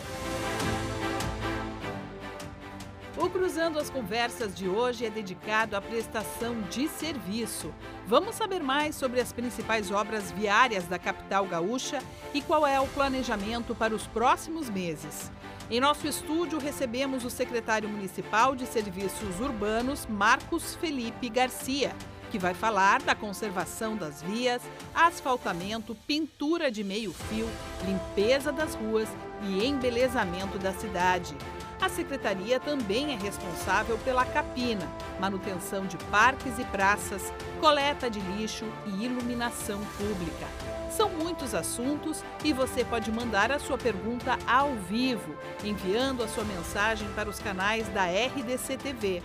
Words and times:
O 3.25 3.31
Cruzando 3.31 3.79
as 3.79 3.89
Conversas 3.89 4.55
de 4.55 4.69
hoje 4.69 5.07
é 5.07 5.09
dedicado 5.09 5.75
à 5.75 5.81
prestação 5.81 6.61
de 6.69 6.87
serviço. 6.87 7.73
Vamos 8.07 8.35
saber 8.35 8.63
mais 8.63 8.95
sobre 8.97 9.19
as 9.19 9.33
principais 9.33 9.91
obras 9.91 10.31
viárias 10.31 10.85
da 10.85 10.99
capital 10.99 11.47
gaúcha 11.47 12.03
e 12.35 12.43
qual 12.43 12.67
é 12.67 12.79
o 12.79 12.87
planejamento 12.89 13.75
para 13.75 13.95
os 13.95 14.07
próximos 14.07 14.69
meses. 14.69 15.33
Em 15.71 15.81
nosso 15.81 16.07
estúdio 16.07 16.59
recebemos 16.59 17.25
o 17.25 17.31
secretário 17.31 17.89
municipal 17.89 18.55
de 18.55 18.67
Serviços 18.67 19.41
Urbanos, 19.41 20.05
Marcos 20.05 20.75
Felipe 20.75 21.31
Garcia, 21.31 21.97
que 22.31 22.39
vai 22.39 22.53
falar 22.53 23.01
da 23.01 23.15
conservação 23.15 23.97
das 23.97 24.23
vias, 24.23 24.61
asfaltamento, 24.95 25.95
pintura 26.07 26.71
de 26.71 26.85
meio-fio, 26.85 27.49
limpeza 27.87 28.53
das 28.53 28.75
ruas 28.75 29.09
e 29.45 29.65
embelezamento 29.65 30.59
da 30.59 30.75
cidade. 30.75 31.35
A 31.81 31.89
secretaria 31.89 32.61
também 32.61 33.13
é 33.13 33.17
responsável 33.17 33.99
pela 33.99 34.25
capina, 34.25 34.89
manutenção 35.21 35.87
de 35.87 35.97
parques 36.05 36.59
e 36.59 36.65
praças, 36.65 37.33
coleta 37.61 38.09
de 38.09 38.21
lixo 38.21 38.65
e 38.87 39.05
iluminação 39.05 39.81
pública. 39.99 40.47
São 40.91 41.11
muitos 41.11 41.55
assuntos 41.55 42.23
e 42.45 42.53
você 42.53 42.85
pode 42.85 43.11
mandar 43.11 43.51
a 43.51 43.59
sua 43.59 43.77
pergunta 43.77 44.39
ao 44.47 44.75
vivo, 44.77 45.35
enviando 45.65 46.23
a 46.23 46.29
sua 46.29 46.45
mensagem 46.45 47.09
para 47.15 47.29
os 47.29 47.41
canais 47.41 47.89
da 47.89 48.05
RDC 48.05 48.77
TV. 48.77 49.23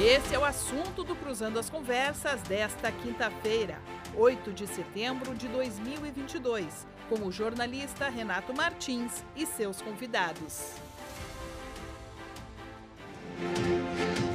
Esse 0.00 0.32
é 0.32 0.38
o 0.38 0.44
assunto 0.44 1.02
do 1.02 1.16
Cruzando 1.16 1.58
as 1.58 1.68
Conversas 1.68 2.40
desta 2.42 2.92
quinta-feira, 2.92 3.82
8 4.14 4.52
de 4.52 4.68
setembro 4.68 5.34
de 5.34 5.48
2022 5.48 6.86
com 7.08 7.26
o 7.26 7.32
jornalista 7.32 8.08
Renato 8.08 8.54
Martins 8.54 9.24
e 9.34 9.46
seus 9.46 9.80
convidados. 9.80 10.87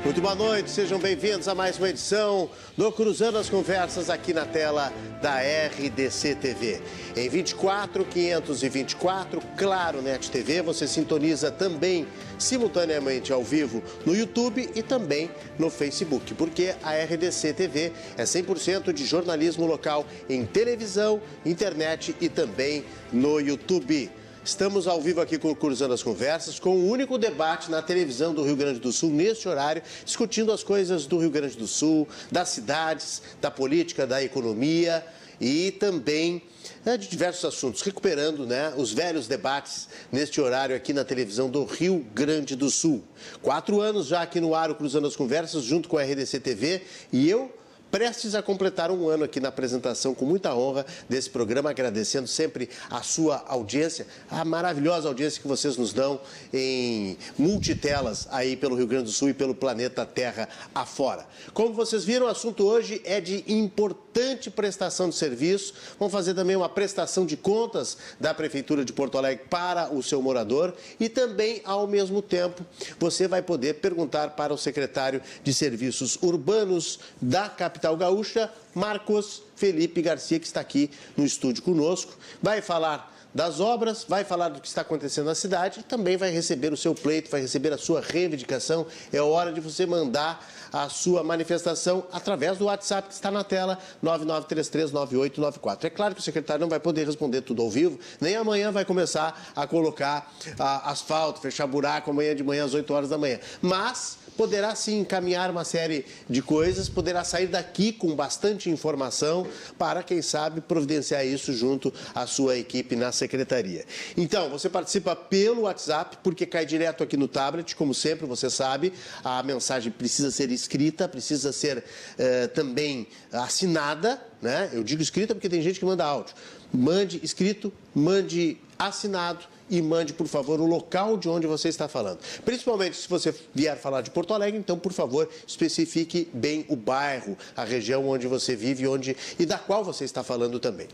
Muito 0.04 0.22
boa 0.22 0.36
noite, 0.36 0.70
sejam 0.70 1.00
bem-vindos 1.00 1.48
a 1.48 1.56
mais 1.56 1.78
uma 1.78 1.90
edição 1.90 2.50
do 2.78 2.92
Cruzando 2.92 3.38
as 3.38 3.50
Conversas 3.50 4.10
aqui 4.10 4.34
na 4.34 4.46
tela 4.46 4.94
da 5.22 5.40
RDC 5.40 6.36
TV. 6.36 6.82
Em 7.16 7.28
24, 7.28 8.06
524, 8.06 9.42
Claro 9.58 10.02
Net 10.02 10.30
TV, 10.30 10.62
você 10.62 10.88
sintoniza 10.88 11.50
também 11.52 12.06
simultaneamente 12.38 13.34
ao 13.34 13.44
vivo 13.44 13.82
no 14.06 14.16
YouTube 14.16 14.70
e 14.76 14.84
também 14.84 15.30
no 15.58 15.70
Facebook, 15.70 16.34
porque 16.34 16.76
a 16.84 16.92
RDC 16.94 17.54
TV 17.54 17.92
é 18.18 18.24
100% 18.24 18.94
de 18.94 19.06
jornalismo 19.06 19.66
local 19.66 20.06
em 20.30 20.46
televisão, 20.46 21.22
internet 21.46 22.16
e 22.22 22.30
também 22.30 22.86
no 23.12 23.40
YouTube. 23.40 24.12
Estamos 24.46 24.88
ao 24.88 25.00
vivo 25.00 25.22
aqui 25.22 25.40
Cruzando 25.40 25.94
as 25.94 26.04
Conversas, 26.04 26.60
com 26.60 26.72
o 26.72 26.90
único 26.90 27.18
debate 27.18 27.72
na 27.72 27.82
televisão 27.82 28.34
do 28.34 28.44
Rio 28.44 28.58
Grande 28.58 28.78
do 28.78 28.92
Sul, 28.92 29.10
neste 29.10 29.48
horário, 29.48 29.82
discutindo 30.04 30.52
as 30.52 30.62
coisas 30.62 31.06
do 31.06 31.18
Rio 31.18 31.30
Grande 31.30 31.56
do 31.56 31.66
Sul, 31.66 32.06
das 32.30 32.50
cidades, 32.50 33.22
da 33.40 33.50
política, 33.50 34.06
da 34.06 34.22
economia 34.22 35.02
e 35.40 35.72
também 35.72 36.42
né, 36.84 36.98
de 36.98 37.08
diversos 37.08 37.46
assuntos, 37.46 37.82
recuperando 37.84 38.46
né, 38.46 38.74
os 38.76 38.92
velhos 38.92 39.30
debates 39.30 39.88
neste 40.12 40.42
horário 40.42 40.76
aqui 40.76 40.92
na 40.92 41.06
televisão 41.06 41.50
do 41.50 41.64
Rio 41.64 42.06
Grande 42.14 42.54
do 42.54 42.70
Sul. 42.70 43.02
Quatro 43.42 43.80
anos 43.80 44.08
já 44.08 44.24
aqui 44.24 44.42
no 44.42 44.54
ar, 44.54 44.74
Cruzando 44.76 45.08
as 45.08 45.16
Conversas, 45.16 45.64
junto 45.64 45.88
com 45.88 45.98
a 45.98 46.04
RDC 46.04 46.42
TV, 46.42 46.82
e 47.14 47.30
eu 47.30 47.50
prestes 47.94 48.34
a 48.34 48.42
completar 48.42 48.90
um 48.90 49.08
ano 49.08 49.24
aqui 49.24 49.40
na 49.40 49.50
apresentação, 49.50 50.16
com 50.16 50.26
muita 50.26 50.56
honra 50.56 50.84
desse 51.08 51.30
programa, 51.30 51.70
agradecendo 51.70 52.28
sempre 52.28 52.68
a 52.90 53.04
sua 53.04 53.46
audiência, 53.48 54.08
a 54.32 54.44
maravilhosa 54.44 55.08
audiência 55.08 55.40
que 55.40 55.48
vocês 55.48 55.78
nos 55.78 55.94
dão 55.94 56.20
em 56.52 57.16
multitelas 57.38 58.28
aí 58.32 58.56
pelo 58.56 58.76
Rio 58.76 58.88
Grande 58.88 59.04
do 59.04 59.12
Sul 59.12 59.30
e 59.30 59.34
pelo 59.36 59.54
planeta 59.54 60.08
Terra 60.08 60.50
afora. 60.74 61.24
Como 61.54 61.72
vocês 61.72 62.04
viram, 62.04 62.26
o 62.26 62.30
assunto 62.30 62.66
hoje 62.66 63.00
é 63.06 63.22
de 63.22 63.44
importante 63.48 64.50
prestação 64.50 65.08
de 65.10 65.14
serviço. 65.14 65.76
Vamos 66.00 66.12
fazer 66.12 66.34
também 66.34 66.56
uma 66.56 66.70
prestação 66.70 67.28
de 67.28 67.38
contas 67.38 67.96
da 68.20 68.34
Prefeitura 68.34 68.84
de 68.84 68.92
Porto 68.92 69.20
Alegre 69.20 69.46
para 69.48 69.94
o 69.94 70.02
seu 70.02 70.20
morador 70.20 70.74
e 71.00 71.10
também, 71.10 71.62
ao 71.64 71.86
mesmo 71.86 72.24
tempo, 72.24 72.66
você 72.98 73.28
vai 73.28 73.44
poder 73.44 73.76
perguntar 73.76 74.32
para 74.32 74.52
o 74.52 74.58
secretário 74.58 75.22
de 75.44 75.54
Serviços 75.54 76.18
Urbanos 76.24 77.00
da 77.22 77.48
capital 77.48 77.83
capital 77.84 77.98
gaúcha, 77.98 78.50
Marcos 78.74 79.44
Felipe 79.56 80.02
Garcia, 80.02 80.40
que 80.40 80.46
está 80.46 80.62
aqui 80.62 80.90
no 81.18 81.26
estúdio 81.26 81.62
conosco. 81.62 82.14
Vai 82.42 82.62
falar 82.62 83.12
das 83.34 83.60
obras, 83.60 84.06
vai 84.08 84.24
falar 84.24 84.50
do 84.50 84.62
que 84.62 84.68
está 84.68 84.82
acontecendo 84.82 85.26
na 85.26 85.36
cidade 85.36 85.80
e 85.80 85.84
também 85.84 86.16
vai 86.16 86.30
receber 86.30 86.72
o 86.72 86.78
seu 86.78 86.94
pleito, 86.94 87.30
vai 87.30 87.42
receber 87.42 87.74
a 87.74 87.78
sua 87.78 88.00
reivindicação. 88.00 88.86
É 89.12 89.20
hora 89.22 89.52
de 89.52 89.60
você 89.60 89.86
mandar 89.86 90.48
a 90.72 90.88
sua 90.88 91.24
manifestação 91.24 92.06
através 92.12 92.58
do 92.58 92.66
WhatsApp 92.66 93.08
que 93.10 93.14
está 93.14 93.30
na 93.30 93.44
tela, 93.44 93.78
99339894. 94.04 95.84
É 95.84 95.90
claro 95.90 96.16
que 96.16 96.22
o 96.22 96.24
secretário 96.24 96.62
não 96.62 96.70
vai 96.70 96.80
poder 96.80 97.06
responder 97.06 97.42
tudo 97.42 97.62
ao 97.64 97.70
vivo, 97.70 98.00
nem 98.22 98.36
amanhã 98.36 98.72
vai 98.72 98.86
começar 98.86 99.52
a 99.56 99.68
colocar 99.68 100.32
a, 100.58 100.92
asfalto, 100.92 101.42
fechar 101.42 101.68
buraco 101.68 102.12
amanhã 102.12 102.36
de 102.36 102.44
manhã 102.44 102.66
às 102.66 102.74
8 102.74 102.94
horas 102.94 103.10
da 103.10 103.18
manhã. 103.18 103.40
Mas 103.62 104.23
poderá 104.36 104.76
sim 104.76 105.00
encaminhar 105.00 105.50
uma 105.50 105.64
série 105.64 106.06
de 106.30 106.42
coisas, 106.42 106.90
poderá 106.90 107.24
sair 107.24 107.48
daqui 107.48 107.92
com 107.92 108.16
bastante 108.16 108.70
informação 108.70 109.48
para, 109.78 110.04
quem 110.04 110.22
sabe, 110.22 110.62
providenciar 110.62 111.26
isso 111.26 111.54
junto 111.54 111.94
à 112.14 112.26
sua 112.26 112.58
equipe 112.58 112.96
na 112.96 113.12
secretaria. 113.12 113.86
Então, 114.18 114.50
você 114.50 114.70
participa 114.70 115.16
pelo 115.16 115.62
WhatsApp, 115.62 116.18
porque 116.24 116.46
cai 116.46 116.66
direto 116.66 117.04
aqui 117.04 117.16
no 117.16 117.28
tablet, 117.28 117.76
como 117.76 117.94
sempre, 117.94 118.26
você 118.26 118.50
sabe, 118.50 118.94
a 119.24 119.42
mensagem 119.44 119.92
precisa 119.92 120.32
ser 120.32 120.52
escrita, 120.52 121.08
precisa 121.08 121.52
ser 121.52 121.84
eh, 122.18 122.48
também 122.48 123.08
assinada, 123.32 124.22
né? 124.42 124.70
Eu 124.74 124.84
digo 124.84 125.02
escrita 125.02 125.34
porque 125.34 125.50
tem 125.50 125.62
gente 125.62 125.80
que 125.80 125.86
manda 125.86 126.04
áudio. 126.04 126.36
Mande 126.74 127.20
escrito, 127.24 127.72
mande 127.94 128.58
assinado 128.78 129.53
e 129.74 129.82
mande, 129.82 130.14
por 130.14 130.28
favor, 130.28 130.62
o 130.62 130.68
local 130.68 131.18
de 131.18 131.28
onde 131.28 131.48
você 131.48 131.68
está 131.68 131.88
falando. 131.88 132.20
Principalmente 132.46 132.96
se 132.96 133.10
você 133.10 133.34
vier 133.56 133.76
falar 133.76 134.02
de 134.02 134.12
Porto 134.12 134.32
Alegre, 134.32 134.60
então, 134.60 134.78
por 134.78 134.94
favor, 134.94 135.28
especifique 135.48 136.30
bem 136.32 136.64
o 136.70 136.76
bairro, 136.76 137.36
a 137.58 137.64
região 137.64 138.08
onde 138.08 138.28
você 138.28 138.56
vive 138.56 138.88
onde, 138.88 139.18
e 139.40 139.48
da 139.48 139.58
qual 139.58 139.84
você 139.84 140.06
está 140.06 140.24
falando 140.24 140.60
também. 140.60 140.88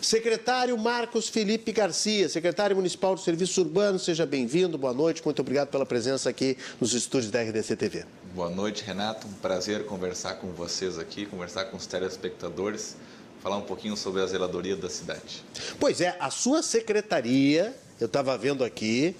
Secretário 0.00 0.78
Marcos 0.78 1.28
Felipe 1.28 1.72
Garcia, 1.72 2.28
secretário 2.28 2.76
municipal 2.76 3.16
de 3.16 3.22
Serviços 3.22 3.58
Urbanos, 3.58 4.04
seja 4.04 4.24
bem-vindo, 4.24 4.78
boa 4.78 4.94
noite, 4.94 5.22
muito 5.24 5.42
obrigado 5.42 5.70
pela 5.70 5.84
presença 5.84 6.30
aqui 6.30 6.56
nos 6.80 6.94
estúdios 6.94 7.32
da 7.32 7.42
RDC 7.42 7.74
TV. 7.74 8.04
Boa 8.32 8.48
noite, 8.48 8.84
Renato, 8.84 9.26
um 9.26 9.32
prazer 9.32 9.86
conversar 9.86 10.34
com 10.34 10.52
vocês 10.52 11.00
aqui, 11.00 11.26
conversar 11.26 11.64
com 11.64 11.76
os 11.76 11.84
telespectadores, 11.84 12.94
falar 13.42 13.56
um 13.56 13.62
pouquinho 13.62 13.96
sobre 13.96 14.22
a 14.22 14.26
zeladoria 14.26 14.76
da 14.76 14.88
cidade. 14.88 15.42
Pois 15.80 16.00
é, 16.00 16.16
a 16.20 16.30
sua 16.30 16.62
secretaria 16.62 17.74
eu 18.00 18.06
estava 18.06 18.36
vendo 18.36 18.64
aqui, 18.64 19.14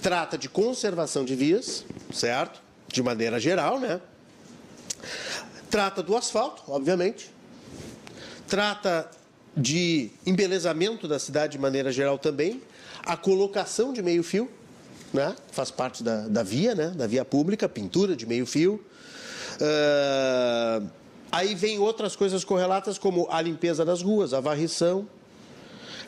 trata 0.00 0.38
de 0.38 0.48
conservação 0.48 1.24
de 1.24 1.34
vias, 1.34 1.84
certo? 2.12 2.60
De 2.88 3.02
maneira 3.02 3.38
geral, 3.38 3.78
né? 3.80 4.00
Trata 5.70 6.02
do 6.02 6.16
asfalto, 6.16 6.62
obviamente. 6.68 7.30
Trata 8.48 9.10
de 9.56 10.10
embelezamento 10.24 11.08
da 11.08 11.18
cidade 11.18 11.52
de 11.52 11.58
maneira 11.58 11.90
geral 11.90 12.18
também. 12.18 12.62
A 13.04 13.16
colocação 13.16 13.92
de 13.92 14.02
meio-fio, 14.02 14.50
né? 15.12 15.34
Faz 15.50 15.70
parte 15.70 16.02
da, 16.02 16.28
da 16.28 16.42
via, 16.42 16.74
né? 16.74 16.88
Da 16.90 17.06
via 17.06 17.24
pública, 17.24 17.68
pintura 17.68 18.14
de 18.14 18.26
meio-fio. 18.26 18.84
Uh, 19.60 20.88
Aí 21.30 21.54
vem 21.54 21.78
outras 21.78 22.14
coisas 22.14 22.44
correlatas, 22.44 22.98
como 22.98 23.26
a 23.30 23.42
limpeza 23.42 23.84
das 23.84 24.00
ruas, 24.00 24.32
a 24.32 24.40
varrição, 24.40 25.06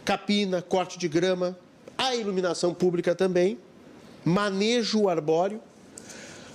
capina, 0.04 0.62
corte 0.62 0.98
de 0.98 1.08
grama, 1.08 1.58
a 1.98 2.14
iluminação 2.14 2.72
pública 2.72 3.14
também, 3.14 3.58
manejo 4.24 5.08
arbóreo. 5.08 5.60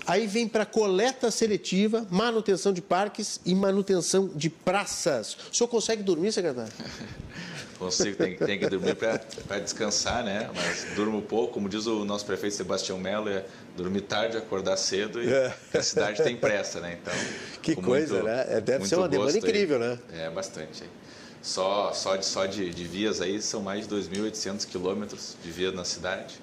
Aí 0.05 0.27
vem 0.27 0.47
para 0.47 0.65
coleta 0.65 1.29
seletiva, 1.31 2.05
manutenção 2.09 2.73
de 2.73 2.81
parques 2.81 3.39
e 3.45 3.53
manutenção 3.53 4.29
de 4.33 4.49
praças. 4.49 5.37
O 5.51 5.55
senhor 5.55 5.67
consegue 5.67 6.03
dormir, 6.03 6.31
secretário? 6.31 6.73
Consigo, 7.79 8.15
tem, 8.15 8.37
tem 8.37 8.59
que 8.59 8.69
dormir 8.69 8.95
para 8.95 9.59
descansar, 9.59 10.23
né? 10.23 10.49
Mas 10.55 10.95
durmo 10.95 11.21
pouco, 11.21 11.53
como 11.53 11.67
diz 11.67 11.85
o 11.85 12.05
nosso 12.05 12.25
prefeito 12.25 12.55
Sebastião 12.55 12.97
Melo, 12.97 13.29
é 13.29 13.45
dormir 13.75 14.01
tarde, 14.01 14.37
acordar 14.37 14.77
cedo 14.77 15.21
e 15.21 15.27
é. 15.27 15.53
a 15.73 15.81
cidade 15.81 16.23
tem 16.23 16.35
pressa, 16.35 16.79
né? 16.79 16.97
Então, 17.01 17.13
que 17.61 17.75
coisa, 17.75 18.13
muito, 18.15 18.25
né? 18.25 18.45
É, 18.49 18.61
deve 18.61 18.87
ser 18.87 18.95
uma 18.95 19.09
demanda 19.09 19.37
incrível, 19.37 19.81
aí. 19.81 19.89
né? 19.89 19.99
É, 20.13 20.29
bastante. 20.29 20.83
Só, 21.43 21.91
só, 21.93 22.15
de, 22.15 22.25
só 22.25 22.45
de, 22.45 22.69
de 22.69 22.85
vias 22.85 23.19
aí 23.19 23.41
são 23.41 23.61
mais 23.61 23.85
de 23.85 23.93
2.800 23.93 24.65
quilômetros 24.65 25.35
de 25.43 25.51
via 25.51 25.73
na 25.73 25.83
cidade. 25.83 26.41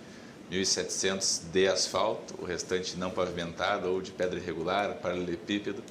1.700 0.52 1.42
de 1.52 1.68
asfalto, 1.68 2.34
o 2.38 2.44
restante 2.44 2.96
não 2.96 3.10
pavimentado 3.10 3.88
ou 3.88 4.02
de 4.02 4.10
pedra 4.10 4.38
irregular, 4.38 4.96
paralelepípedo. 4.96 5.82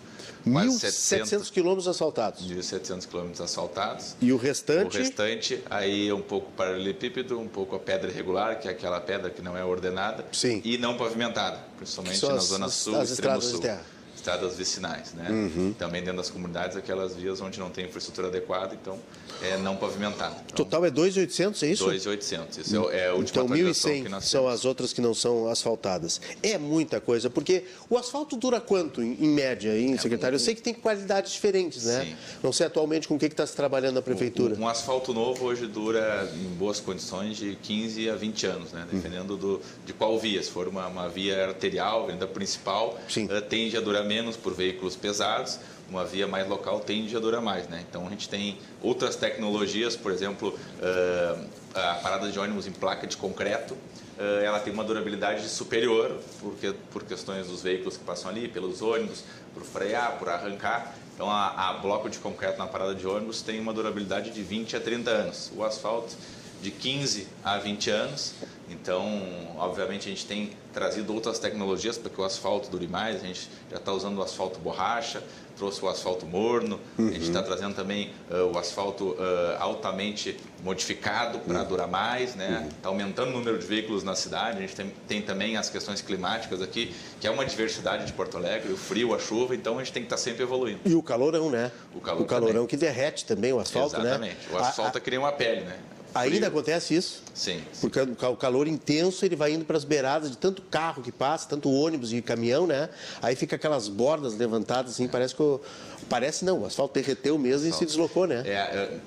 1.700 0.45 1.49
quilômetros 1.49 1.87
asfaltados. 1.87 2.45
1.700 2.47 3.07
quilômetros 3.07 3.41
asfaltados. 3.41 4.15
E 4.21 4.31
o 4.31 4.37
restante? 4.37 4.97
O 4.97 4.99
restante, 4.99 5.63
aí 5.69 6.09
é 6.09 6.13
um 6.13 6.21
pouco 6.21 6.51
paralelepípedo, 6.51 7.39
um 7.39 7.47
pouco 7.47 7.75
a 7.75 7.79
pedra 7.79 8.11
irregular, 8.11 8.59
que 8.59 8.67
é 8.67 8.71
aquela 8.71 9.01
pedra 9.01 9.31
que 9.31 9.41
não 9.41 9.57
é 9.57 9.65
ordenada. 9.65 10.23
Sim. 10.31 10.61
E 10.63 10.77
não 10.77 10.97
pavimentada, 10.97 11.57
principalmente 11.77 12.23
na 12.25 12.37
zona 12.37 12.69
sul, 12.69 12.95
as 12.95 13.09
extremo 13.09 13.41
sul. 13.41 13.55
De 13.55 13.61
terra 13.61 13.98
estradas 14.19 14.55
vicinais, 14.55 15.13
né? 15.13 15.27
Uhum. 15.29 15.73
Também 15.73 16.01
dentro 16.01 16.17
das 16.17 16.29
comunidades, 16.29 16.75
aquelas 16.75 17.15
vias 17.15 17.39
onde 17.41 17.59
não 17.59 17.69
tem 17.69 17.85
infraestrutura 17.85 18.27
adequada, 18.27 18.77
então 18.79 18.99
é 19.41 19.57
não 19.57 19.75
pavimentado. 19.77 20.35
Então, 20.45 20.65
Total 20.65 20.85
é 20.85 20.91
2.800, 20.91 21.63
é 21.63 21.71
isso? 21.71 21.85
2.800, 21.85 22.57
isso 22.59 22.89
é, 22.89 22.97
é 22.97 23.09
a 23.09 23.13
última 23.13 23.43
Então 23.43 23.57
1.100 23.57 24.21
são 24.21 24.47
as 24.47 24.65
outras 24.65 24.91
que 24.91 24.99
não 24.99 25.13
são 25.13 25.47
asfaltadas. 25.47 26.19
É 26.43 26.57
muita 26.57 26.99
coisa, 26.99 27.29
porque 27.29 27.63
o 27.89 27.97
asfalto 27.97 28.35
dura 28.35 28.59
quanto, 28.59 29.01
em, 29.01 29.13
em 29.19 29.29
média, 29.29 29.77
hein, 29.77 29.93
é 29.93 29.97
secretário? 29.97 30.33
Muito... 30.33 30.41
Eu 30.41 30.45
sei 30.45 30.55
que 30.55 30.61
tem 30.61 30.73
qualidades 30.73 31.31
diferentes, 31.31 31.85
né? 31.85 32.05
Sim. 32.05 32.15
Não 32.43 32.51
sei 32.51 32.67
atualmente 32.67 33.07
com 33.07 33.15
o 33.15 33.19
que 33.19 33.25
está 33.25 33.47
se 33.47 33.55
trabalhando 33.55 33.95
na 33.95 34.01
prefeitura. 34.01 34.55
Um, 34.55 34.63
um, 34.63 34.67
asfalto 34.67 35.13
novo 35.13 35.45
hoje 35.45 35.65
dura, 35.67 36.29
em 36.35 36.55
boas 36.55 36.79
condições, 36.79 37.37
de 37.37 37.55
15 37.55 38.09
a 38.09 38.15
20 38.15 38.45
anos, 38.45 38.71
né? 38.73 38.85
Dependendo 38.91 39.37
do, 39.37 39.61
de 39.85 39.93
qual 39.93 40.19
via. 40.19 40.43
Se 40.43 40.51
for 40.51 40.67
uma, 40.67 40.87
uma 40.87 41.07
via 41.07 41.45
arterial, 41.45 42.03
avenida 42.03 42.27
principal, 42.27 42.99
uh, 42.99 43.41
tende 43.43 43.77
a 43.77 43.81
durar 43.81 44.03
menos 44.03 44.18
por 44.37 44.53
veículos 44.53 44.95
pesados, 44.95 45.59
uma 45.89 46.05
via 46.05 46.27
mais 46.27 46.47
local 46.47 46.79
tende 46.79 47.15
a 47.15 47.19
durar 47.19 47.41
mais. 47.41 47.67
Né? 47.67 47.83
Então 47.89 48.05
a 48.05 48.09
gente 48.09 48.29
tem 48.29 48.57
outras 48.81 49.15
tecnologias, 49.15 49.95
por 49.95 50.11
exemplo, 50.11 50.49
uh, 50.49 51.47
a 51.73 51.95
parada 51.95 52.31
de 52.31 52.39
ônibus 52.39 52.67
em 52.67 52.71
placa 52.71 53.07
de 53.07 53.17
concreto, 53.17 53.73
uh, 53.73 54.43
ela 54.43 54.59
tem 54.59 54.71
uma 54.71 54.83
durabilidade 54.83 55.47
superior, 55.47 56.17
porque, 56.39 56.73
por 56.91 57.03
questões 57.03 57.47
dos 57.47 57.61
veículos 57.61 57.97
que 57.97 58.03
passam 58.03 58.29
ali, 58.29 58.47
pelos 58.47 58.81
ônibus, 58.81 59.23
por 59.53 59.63
frear, 59.63 60.17
por 60.17 60.29
arrancar. 60.29 60.95
Então 61.15 61.29
a, 61.29 61.69
a 61.69 61.73
bloco 61.73 62.09
de 62.09 62.17
concreto 62.19 62.57
na 62.57 62.67
parada 62.67 62.95
de 62.95 63.05
ônibus 63.05 63.41
tem 63.41 63.59
uma 63.59 63.73
durabilidade 63.73 64.31
de 64.31 64.41
20 64.41 64.75
a 64.75 64.79
30 64.79 65.09
anos. 65.09 65.51
O 65.55 65.63
asfalto 65.63 66.15
de 66.61 66.71
15 66.71 67.27
a 67.43 67.57
20 67.57 67.89
anos. 67.89 68.33
Então, 68.69 69.21
obviamente, 69.57 70.07
a 70.07 70.09
gente 70.09 70.25
tem 70.25 70.51
trazido 70.73 71.13
outras 71.13 71.39
tecnologias 71.39 71.97
para 71.97 72.09
que 72.09 72.21
o 72.21 72.23
asfalto 72.23 72.69
dure 72.69 72.87
mais. 72.87 73.23
A 73.23 73.27
gente 73.27 73.49
já 73.69 73.77
está 73.77 73.91
usando 73.91 74.17
o 74.17 74.21
asfalto 74.21 74.59
borracha, 74.59 75.23
trouxe 75.57 75.83
o 75.83 75.89
asfalto 75.89 76.25
morno. 76.25 76.79
Uhum. 76.97 77.07
A 77.07 77.11
gente 77.11 77.23
está 77.23 77.39
uhum. 77.39 77.45
trazendo 77.45 77.75
também 77.75 78.11
uh, 78.29 78.53
o 78.53 78.57
asfalto 78.57 79.09
uh, 79.09 79.17
altamente 79.59 80.37
modificado 80.63 81.39
para 81.39 81.61
uhum. 81.61 81.67
durar 81.67 81.87
mais. 81.87 82.29
Está 82.29 82.37
né? 82.37 82.59
Uhum. 82.59 82.69
Tá 82.81 82.89
aumentando 82.89 83.29
o 83.29 83.33
número 83.33 83.57
de 83.57 83.65
veículos 83.65 84.03
na 84.03 84.15
cidade. 84.15 84.59
A 84.59 84.61
gente 84.61 84.75
tem, 84.75 84.93
tem, 85.07 85.21
também 85.21 85.57
as 85.57 85.69
questões 85.69 86.01
climáticas 86.01 86.61
aqui, 86.61 86.95
que 87.19 87.27
é 87.27 87.31
uma 87.31 87.45
diversidade 87.45 88.05
de 88.05 88.13
Porto 88.13 88.37
Alegre, 88.37 88.71
o 88.71 88.77
frio, 88.77 89.13
a 89.13 89.19
chuva. 89.19 89.55
Então, 89.55 89.79
a 89.79 89.83
gente 89.83 89.93
tem 89.93 90.03
que 90.03 90.07
estar 90.07 90.17
tá 90.17 90.21
sempre 90.21 90.43
evoluindo. 90.43 90.79
E 90.85 90.93
o 90.93 91.01
calorão, 91.01 91.49
né? 91.49 91.71
O, 91.93 91.99
calor 91.99 92.21
o 92.21 92.25
calorão 92.25 92.53
também. 92.53 92.67
que 92.67 92.77
derrete 92.77 93.25
também 93.25 93.51
o 93.51 93.59
asfalto, 93.59 93.95
Exatamente. 93.95 94.19
né? 94.19 94.27
Exatamente. 94.39 94.53
O 94.53 94.57
asfalto 94.57 94.97
a, 94.97 95.01
a... 95.01 95.01
cria 95.01 95.19
uma 95.19 95.31
pele, 95.31 95.61
né? 95.61 95.77
Ainda 96.13 96.47
acontece 96.47 96.95
isso? 96.95 97.21
Sim. 97.33 97.61
Porque 97.79 97.99
o 97.99 98.35
calor 98.35 98.67
intenso 98.67 99.23
ele 99.25 99.35
vai 99.35 99.53
indo 99.53 99.63
para 99.63 99.77
as 99.77 99.83
beiradas 99.83 100.31
de 100.31 100.37
tanto 100.37 100.61
carro 100.63 101.01
que 101.01 101.11
passa, 101.11 101.47
tanto 101.47 101.71
ônibus 101.71 102.11
e 102.11 102.21
caminhão, 102.21 102.65
né? 102.65 102.89
Aí 103.21 103.35
fica 103.35 103.55
aquelas 103.55 103.87
bordas 103.87 104.35
levantadas 104.35 104.93
assim, 104.93 105.07
parece 105.07 105.35
que 105.35 105.41
o... 105.41 105.61
parece 106.09 106.43
não, 106.43 106.61
o 106.61 106.65
asfalto 106.65 106.93
derreteu 106.93 107.37
mesmo 107.37 107.67
asfalto. 107.67 107.75
e 107.75 107.79
se 107.79 107.85
deslocou, 107.85 108.27
né? 108.27 108.43
É, 108.45 108.53
é, 108.53 108.99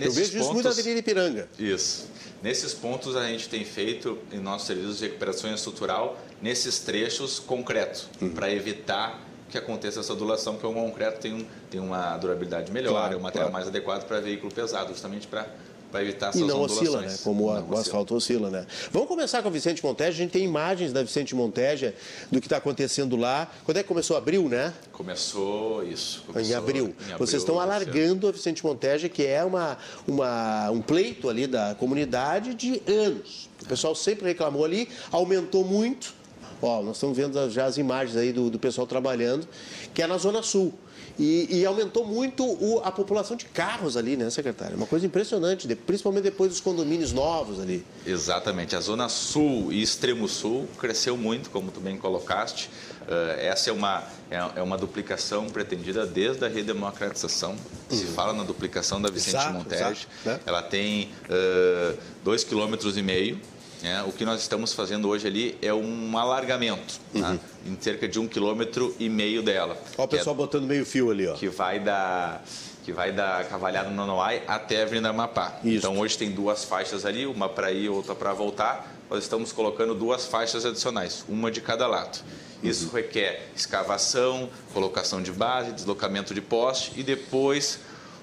Eu 0.00 0.12
vejo 0.12 0.32
pontos... 0.32 0.34
isso 0.34 0.52
muito 0.52 0.64
na 0.64 0.70
Avenida 0.70 0.98
Ipiranga. 0.98 1.48
Isso. 1.58 2.08
Nesses 2.42 2.72
pontos 2.72 3.16
a 3.16 3.26
gente 3.26 3.48
tem 3.48 3.64
feito 3.64 4.18
em 4.32 4.38
nossos 4.38 4.66
serviços 4.66 4.98
de 4.98 5.06
recuperação 5.06 5.52
estrutural 5.52 6.18
nesses 6.40 6.78
trechos 6.78 7.38
concreto 7.38 8.08
uhum. 8.20 8.30
para 8.30 8.50
evitar 8.50 9.20
que 9.50 9.58
aconteça 9.58 10.00
essa 10.00 10.12
ondulação, 10.12 10.54
porque 10.54 10.66
o 10.66 10.72
concreto 10.72 11.20
tem, 11.20 11.34
um, 11.34 11.44
tem 11.68 11.80
uma 11.80 12.16
durabilidade 12.16 12.70
melhor, 12.70 12.92
claro, 12.92 13.14
é 13.14 13.16
um 13.16 13.20
material 13.20 13.50
claro. 13.50 13.52
mais 13.52 13.66
adequado 13.66 14.06
para 14.06 14.20
veículo 14.20 14.52
pesado, 14.52 14.90
justamente 14.90 15.26
para 15.26 15.46
para 15.90 16.02
evitar 16.02 16.28
essas 16.28 16.40
E 16.40 16.44
não 16.44 16.60
oscila, 16.62 17.00
né? 17.02 17.16
Como 17.22 17.50
a, 17.50 17.60
o 17.60 17.76
asfalto 17.76 18.14
oscila, 18.14 18.50
né? 18.50 18.66
Vamos 18.90 19.08
começar 19.08 19.42
com 19.42 19.48
a 19.48 19.50
Vicente 19.50 19.84
Monteja. 19.84 20.10
A 20.10 20.12
gente 20.12 20.30
tem 20.30 20.44
imagens 20.44 20.92
da 20.92 21.02
Vicente 21.02 21.34
Monteja 21.34 21.94
do 22.30 22.40
que 22.40 22.46
está 22.46 22.56
acontecendo 22.56 23.16
lá. 23.16 23.50
Quando 23.64 23.78
é 23.78 23.82
que 23.82 23.88
começou? 23.88 24.16
Abril, 24.16 24.48
né? 24.48 24.72
Começou 24.92 25.84
isso. 25.84 26.22
Começou 26.26 26.50
em, 26.50 26.54
abril. 26.54 26.84
em 26.84 27.02
abril. 27.02 27.18
Vocês 27.18 27.42
estão 27.42 27.58
alargando 27.58 28.28
a 28.28 28.32
Vicente 28.32 28.64
Monteja, 28.64 29.08
que 29.08 29.26
é 29.26 29.44
uma, 29.44 29.76
uma, 30.06 30.70
um 30.70 30.80
pleito 30.80 31.28
ali 31.28 31.46
da 31.46 31.74
comunidade 31.74 32.54
de 32.54 32.82
anos. 32.86 33.48
O 33.62 33.66
pessoal 33.66 33.94
sempre 33.94 34.26
reclamou 34.26 34.64
ali, 34.64 34.88
aumentou 35.10 35.64
muito. 35.64 36.14
Ó, 36.62 36.82
nós 36.82 36.96
estamos 36.96 37.16
vendo 37.16 37.50
já 37.50 37.64
as 37.64 37.78
imagens 37.78 38.16
aí 38.16 38.32
do, 38.32 38.50
do 38.50 38.58
pessoal 38.58 38.86
trabalhando, 38.86 39.48
que 39.94 40.02
é 40.02 40.06
na 40.06 40.18
Zona 40.18 40.42
Sul. 40.42 40.74
E, 41.20 41.58
e 41.58 41.66
aumentou 41.66 42.06
muito 42.06 42.42
o, 42.42 42.80
a 42.82 42.90
população 42.90 43.36
de 43.36 43.44
carros 43.44 43.94
ali, 43.94 44.16
né, 44.16 44.30
secretário? 44.30 44.74
Uma 44.74 44.86
coisa 44.86 45.04
impressionante, 45.04 45.68
principalmente 45.74 46.22
depois 46.22 46.50
dos 46.50 46.60
condomínios 46.60 47.12
novos 47.12 47.60
ali. 47.60 47.84
Exatamente. 48.06 48.74
A 48.74 48.80
Zona 48.80 49.06
Sul 49.10 49.70
e 49.70 49.82
Extremo 49.82 50.26
Sul 50.26 50.66
cresceu 50.78 51.18
muito, 51.18 51.50
como 51.50 51.70
tu 51.70 51.78
bem 51.78 51.98
colocaste. 51.98 52.70
Uh, 53.02 53.38
essa 53.38 53.68
é 53.68 53.72
uma, 53.72 54.02
é, 54.30 54.36
é, 54.56 54.62
uma 54.62 54.78
duplicação 54.78 55.46
pretendida 55.50 56.06
desde 56.06 56.42
a 56.42 56.48
redemocratização. 56.48 57.50
Uhum. 57.50 57.96
Se 57.98 58.06
fala 58.06 58.32
na 58.32 58.42
duplicação 58.42 59.02
da 59.02 59.10
Vicente 59.10 59.36
exato, 59.36 59.52
Montes. 59.52 60.06
Né? 60.24 60.40
Ela 60.46 60.62
tem 60.62 61.10
uh, 61.28 61.98
dois 62.24 62.44
quilômetros 62.44 62.96
e 62.96 63.02
meio 63.02 63.38
é, 63.82 64.02
o 64.02 64.12
que 64.12 64.24
nós 64.24 64.40
estamos 64.40 64.72
fazendo 64.72 65.08
hoje 65.08 65.26
ali 65.26 65.58
é 65.62 65.72
um 65.72 66.18
alargamento, 66.18 67.00
tá? 67.18 67.30
uhum. 67.30 67.38
em 67.66 67.80
cerca 67.80 68.06
de 68.06 68.18
um 68.20 68.28
quilômetro 68.28 68.94
e 68.98 69.08
meio 69.08 69.42
dela. 69.42 69.76
Olha 69.96 70.04
o 70.04 70.08
pessoal 70.08 70.34
é, 70.34 70.36
botando 70.36 70.64
meio 70.64 70.84
fio 70.84 71.10
ali, 71.10 71.26
ó. 71.26 71.34
Que 71.34 71.48
vai 71.48 71.80
da 71.80 72.40
que 72.84 72.92
vai 72.92 73.12
da 73.12 73.44
Cavalhada 73.44 73.90
Nonoai 73.90 74.42
até 74.48 74.80
a 74.80 74.82
Avenida 74.84 75.10
Amapá. 75.10 75.60
Isso. 75.62 75.78
Então 75.78 75.98
hoje 75.98 76.16
tem 76.16 76.30
duas 76.30 76.64
faixas 76.64 77.04
ali, 77.04 77.26
uma 77.26 77.48
para 77.48 77.70
ir, 77.70 77.88
outra 77.88 78.14
para 78.14 78.32
voltar. 78.32 78.90
Nós 79.08 79.22
estamos 79.22 79.52
colocando 79.52 79.94
duas 79.94 80.26
faixas 80.26 80.64
adicionais, 80.64 81.24
uma 81.28 81.50
de 81.50 81.60
cada 81.60 81.86
lado. 81.86 82.22
Isso 82.62 82.86
uhum. 82.86 82.94
requer 82.94 83.48
escavação, 83.56 84.48
colocação 84.72 85.22
de 85.22 85.32
base, 85.32 85.72
deslocamento 85.72 86.34
de 86.34 86.40
poste 86.40 86.92
e 86.96 87.02
depois 87.02 87.80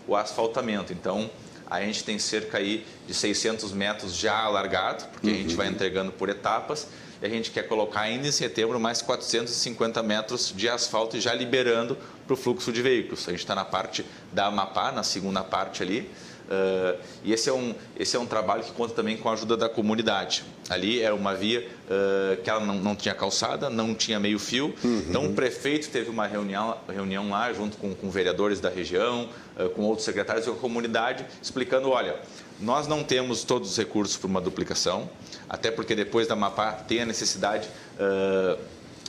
o 0.08 0.16
asfaltamento. 0.16 0.94
Então 0.94 1.30
a 1.70 1.82
gente 1.82 2.04
tem 2.04 2.18
cerca 2.18 2.58
aí 2.58 2.86
de 3.06 3.14
600 3.14 3.72
metros 3.74 4.16
já 4.16 4.38
alargado, 4.38 5.06
porque 5.10 5.28
uhum. 5.28 5.34
a 5.34 5.38
gente 5.38 5.56
vai 5.56 5.68
uhum. 5.68 5.74
entregando 5.74 6.12
por 6.12 6.30
etapas. 6.30 6.88
E 7.22 7.26
a 7.26 7.30
gente 7.30 7.50
quer 7.50 7.64
colocar 7.68 8.02
ainda 8.02 8.28
em 8.28 8.32
setembro 8.32 8.80
mais 8.80 9.02
450 9.02 10.04
metros 10.04 10.54
de 10.56 10.70
asfalto 10.70 11.20
já 11.20 11.34
liberando 11.34 11.98
para 12.26 12.34
o 12.34 12.38
fluxo 12.38 12.72
de 12.72 12.82
veículos. 12.82 13.28
A 13.28 13.32
gente 13.32 13.40
está 13.40 13.56
na 13.56 13.66
parte 13.66 14.06
da 14.32 14.46
Amapá, 14.46 14.92
na 14.92 15.04
segunda 15.04 15.44
parte 15.44 15.82
ali. 15.82 16.10
Uh, 16.48 16.98
e 17.24 17.34
esse 17.34 17.50
é, 17.50 17.54
um, 17.54 17.76
esse 18.00 18.16
é 18.16 18.20
um 18.20 18.26
trabalho 18.26 18.64
que 18.64 18.72
conta 18.72 18.94
também 18.94 19.18
com 19.18 19.30
a 19.30 19.34
ajuda 19.34 19.58
da 19.58 19.68
comunidade. 19.68 20.46
Ali 20.70 21.02
era 21.02 21.14
uma 21.14 21.34
via 21.36 21.68
uh, 21.90 22.42
que 22.42 22.50
ela 22.50 22.66
não, 22.66 22.76
não 22.76 22.96
tinha 22.96 23.14
calçada, 23.14 23.70
não 23.70 23.94
tinha 23.94 24.20
meio 24.20 24.40
fio. 24.40 24.74
Uhum. 24.84 25.04
Então 25.10 25.26
o 25.26 25.34
prefeito 25.34 25.90
teve 25.90 26.10
uma 26.10 26.26
reunião, 26.26 26.78
reunião 26.88 27.30
lá 27.30 27.52
junto 27.52 27.78
com, 27.78 27.94
com 27.94 28.10
vereadores 28.10 28.60
da 28.60 28.70
região, 28.70 29.30
uh, 29.60 29.70
com 29.72 29.84
outros 29.84 30.06
secretários 30.06 30.46
e 30.46 30.50
com 30.50 30.56
a 30.56 30.60
comunidade, 30.60 31.26
explicando, 31.42 31.90
olha, 31.90 32.16
nós 32.60 32.88
não 32.88 33.04
temos 33.04 33.44
todos 33.44 33.72
os 33.72 33.78
recursos 33.78 34.16
para 34.18 34.28
uma 34.28 34.42
duplicação, 34.42 35.10
até 35.50 35.70
porque 35.70 35.94
depois 35.94 36.28
da 36.28 36.36
MAPA 36.36 36.72
tem 36.88 37.02
a 37.02 37.06
necessidade 37.06 37.70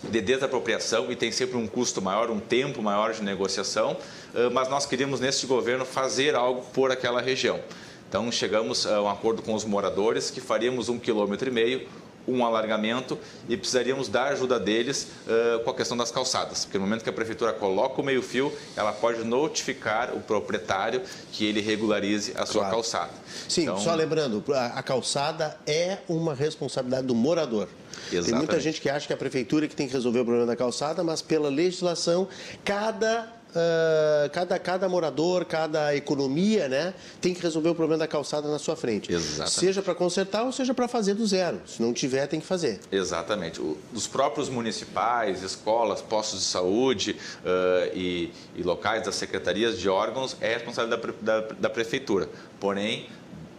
de 0.02 0.20
desapropriação 0.20 1.10
e 1.10 1.16
tem 1.16 1.32
sempre 1.32 1.56
um 1.56 1.66
custo 1.66 2.00
maior, 2.00 2.30
um 2.30 2.40
tempo 2.40 2.82
maior 2.82 3.12
de 3.12 3.22
negociação, 3.22 3.96
eh, 4.34 4.48
mas 4.50 4.68
nós 4.68 4.86
queríamos 4.86 5.20
neste 5.20 5.46
governo 5.46 5.84
fazer 5.84 6.34
algo 6.34 6.62
por 6.72 6.90
aquela 6.90 7.20
região. 7.20 7.60
Então 8.08 8.30
chegamos 8.32 8.86
a 8.86 9.02
um 9.02 9.08
acordo 9.08 9.42
com 9.42 9.54
os 9.54 9.64
moradores 9.64 10.30
que 10.30 10.40
faríamos 10.40 10.88
um 10.88 10.98
quilômetro 10.98 11.48
e 11.48 11.52
meio 11.52 11.88
um 12.28 12.44
alargamento 12.44 13.18
e 13.48 13.56
precisaríamos 13.56 14.08
dar 14.08 14.32
ajuda 14.32 14.60
deles 14.60 15.08
uh, 15.26 15.64
com 15.64 15.70
a 15.70 15.74
questão 15.74 15.96
das 15.96 16.10
calçadas, 16.10 16.64
porque 16.64 16.78
no 16.78 16.84
momento 16.84 17.02
que 17.02 17.10
a 17.10 17.12
prefeitura 17.12 17.52
coloca 17.52 18.00
o 18.00 18.04
meio-fio, 18.04 18.52
ela 18.76 18.92
pode 18.92 19.24
notificar 19.24 20.14
o 20.14 20.20
proprietário 20.20 21.02
que 21.32 21.44
ele 21.44 21.60
regularize 21.60 22.32
a 22.36 22.44
sua 22.44 22.62
claro. 22.62 22.76
calçada. 22.76 23.10
Sim, 23.48 23.62
então... 23.62 23.78
só 23.78 23.94
lembrando, 23.94 24.44
a 24.54 24.82
calçada 24.82 25.58
é 25.66 25.98
uma 26.08 26.34
responsabilidade 26.34 27.06
do 27.06 27.14
morador. 27.14 27.68
Exatamente. 28.06 28.26
Tem 28.26 28.34
muita 28.34 28.60
gente 28.60 28.80
que 28.80 28.88
acha 28.88 29.06
que 29.06 29.12
é 29.12 29.16
a 29.16 29.18
prefeitura 29.18 29.66
que 29.66 29.74
tem 29.74 29.86
que 29.86 29.92
resolver 29.92 30.20
o 30.20 30.24
problema 30.24 30.46
da 30.46 30.56
calçada, 30.56 31.02
mas 31.02 31.20
pela 31.20 31.48
legislação, 31.48 32.28
cada 32.64 33.37
Uh, 33.48 34.28
cada, 34.30 34.58
cada 34.58 34.88
morador, 34.88 35.44
cada 35.46 35.94
economia, 35.96 36.68
né, 36.68 36.92
tem 37.20 37.32
que 37.32 37.40
resolver 37.40 37.70
o 37.70 37.74
problema 37.74 38.00
da 38.00 38.06
calçada 38.06 38.46
na 38.48 38.58
sua 38.58 38.76
frente. 38.76 39.10
Exatamente. 39.10 39.54
Seja 39.54 39.82
para 39.82 39.94
consertar 39.94 40.44
ou 40.44 40.52
seja 40.52 40.74
para 40.74 40.86
fazer 40.86 41.14
do 41.14 41.26
zero. 41.26 41.60
Se 41.66 41.80
não 41.80 41.94
tiver, 41.94 42.26
tem 42.26 42.40
que 42.40 42.46
fazer. 42.46 42.78
Exatamente. 42.92 43.60
O, 43.60 43.78
os 43.94 44.06
próprios 44.06 44.50
municipais, 44.50 45.42
escolas, 45.42 46.02
postos 46.02 46.40
de 46.40 46.44
saúde 46.44 47.16
uh, 47.40 47.90
e, 47.94 48.30
e, 48.54 48.62
locais 48.62 49.04
das 49.04 49.14
secretarias 49.14 49.78
de 49.78 49.88
órgãos 49.88 50.36
é 50.40 50.52
responsabilidade 50.54 51.12
da, 51.22 51.40
da, 51.40 51.54
da 51.54 51.70
prefeitura. 51.70 52.28
Porém, 52.60 53.08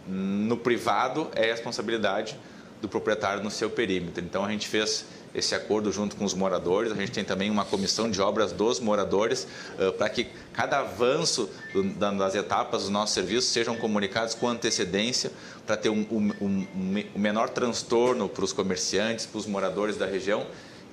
no 0.06 0.56
privado 0.56 1.28
é 1.34 1.46
responsabilidade 1.46 2.38
do 2.80 2.88
proprietário 2.88 3.42
no 3.42 3.50
seu 3.50 3.70
perímetro. 3.70 4.24
Então, 4.24 4.44
a 4.44 4.50
gente 4.50 4.68
fez 4.68 5.04
esse 5.34 5.54
acordo 5.54 5.92
junto 5.92 6.16
com 6.16 6.24
os 6.24 6.34
moradores. 6.34 6.92
A 6.92 6.94
gente 6.94 7.12
tem 7.12 7.24
também 7.24 7.50
uma 7.50 7.64
comissão 7.64 8.10
de 8.10 8.20
obras 8.20 8.52
dos 8.52 8.80
moradores 8.80 9.46
uh, 9.78 9.92
para 9.92 10.08
que 10.08 10.26
cada 10.52 10.80
avanço 10.80 11.48
do, 11.72 11.82
das 12.16 12.34
etapas 12.34 12.84
do 12.84 12.90
nosso 12.90 13.14
serviço 13.14 13.48
sejam 13.48 13.76
comunicados 13.76 14.34
com 14.34 14.48
antecedência 14.48 15.30
para 15.66 15.76
ter 15.76 15.88
um, 15.88 16.06
um, 16.10 16.32
um, 16.40 16.66
um, 17.14 17.18
menor 17.18 17.48
transtorno 17.50 18.28
para 18.28 18.44
os 18.44 18.52
comerciantes, 18.52 19.26
para 19.26 19.38
os 19.38 19.46
moradores 19.46 19.96
da 19.96 20.06
região. 20.06 20.46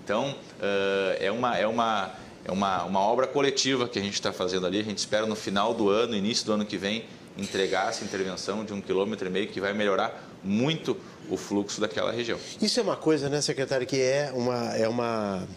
Então, 0.04 0.32
uh, 0.32 1.18
é 1.20 1.32
uma, 1.32 1.58
é 1.58 1.68
uma 1.68 2.14
é 2.46 2.52
uma, 2.52 2.84
uma 2.86 3.02
obra 3.02 3.28
coletiva 3.28 3.90
que 3.90 4.00
a 4.00 4.02
gente 4.02 4.14
está 4.14 4.32
fazendo 4.32 4.66
ali. 4.66 4.80
A 4.80 4.84
gente 4.84 5.00
espera 5.00 5.26
no 5.26 5.36
final 5.36 5.74
do 5.74 5.90
ano, 5.90 6.16
início 6.16 6.46
do 6.46 6.54
ano 6.54 6.66
que 6.66 6.78
vem, 6.78 7.04
entregar 7.38 7.90
essa 7.90 8.06
intervenção 8.06 8.64
de 8.64 8.74
um 8.74 8.80
quilômetro 8.80 9.28
e 9.28 9.30
meio 9.30 9.48
que 9.50 9.60
vai 9.60 9.74
melhorar 9.74 10.24
muito 10.42 10.96
o 11.30 11.38
fluxo 11.38 11.82
daquela 11.82 12.12
região. 12.12 12.40
Isso 12.62 12.80
é 12.80 12.84
uma 12.84 12.96
coisa, 12.96 13.30
né, 13.30 13.42
secretário, 13.42 13.86
que 13.86 14.00
é 14.00 14.32
uma, 14.34 14.76
é 14.76 14.88
uma, 14.88 15.48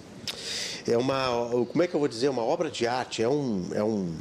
é 0.86 0.96
uma, 0.96 1.48
como 1.70 1.82
é 1.82 1.86
que 1.86 1.94
eu 1.94 2.00
vou 2.00 2.08
dizer, 2.08 2.28
uma 2.28 2.42
obra 2.42 2.70
de 2.70 2.86
arte, 2.86 3.22
é 3.22 3.28
um, 3.28 3.68
é 3.74 3.82
um 3.82 4.14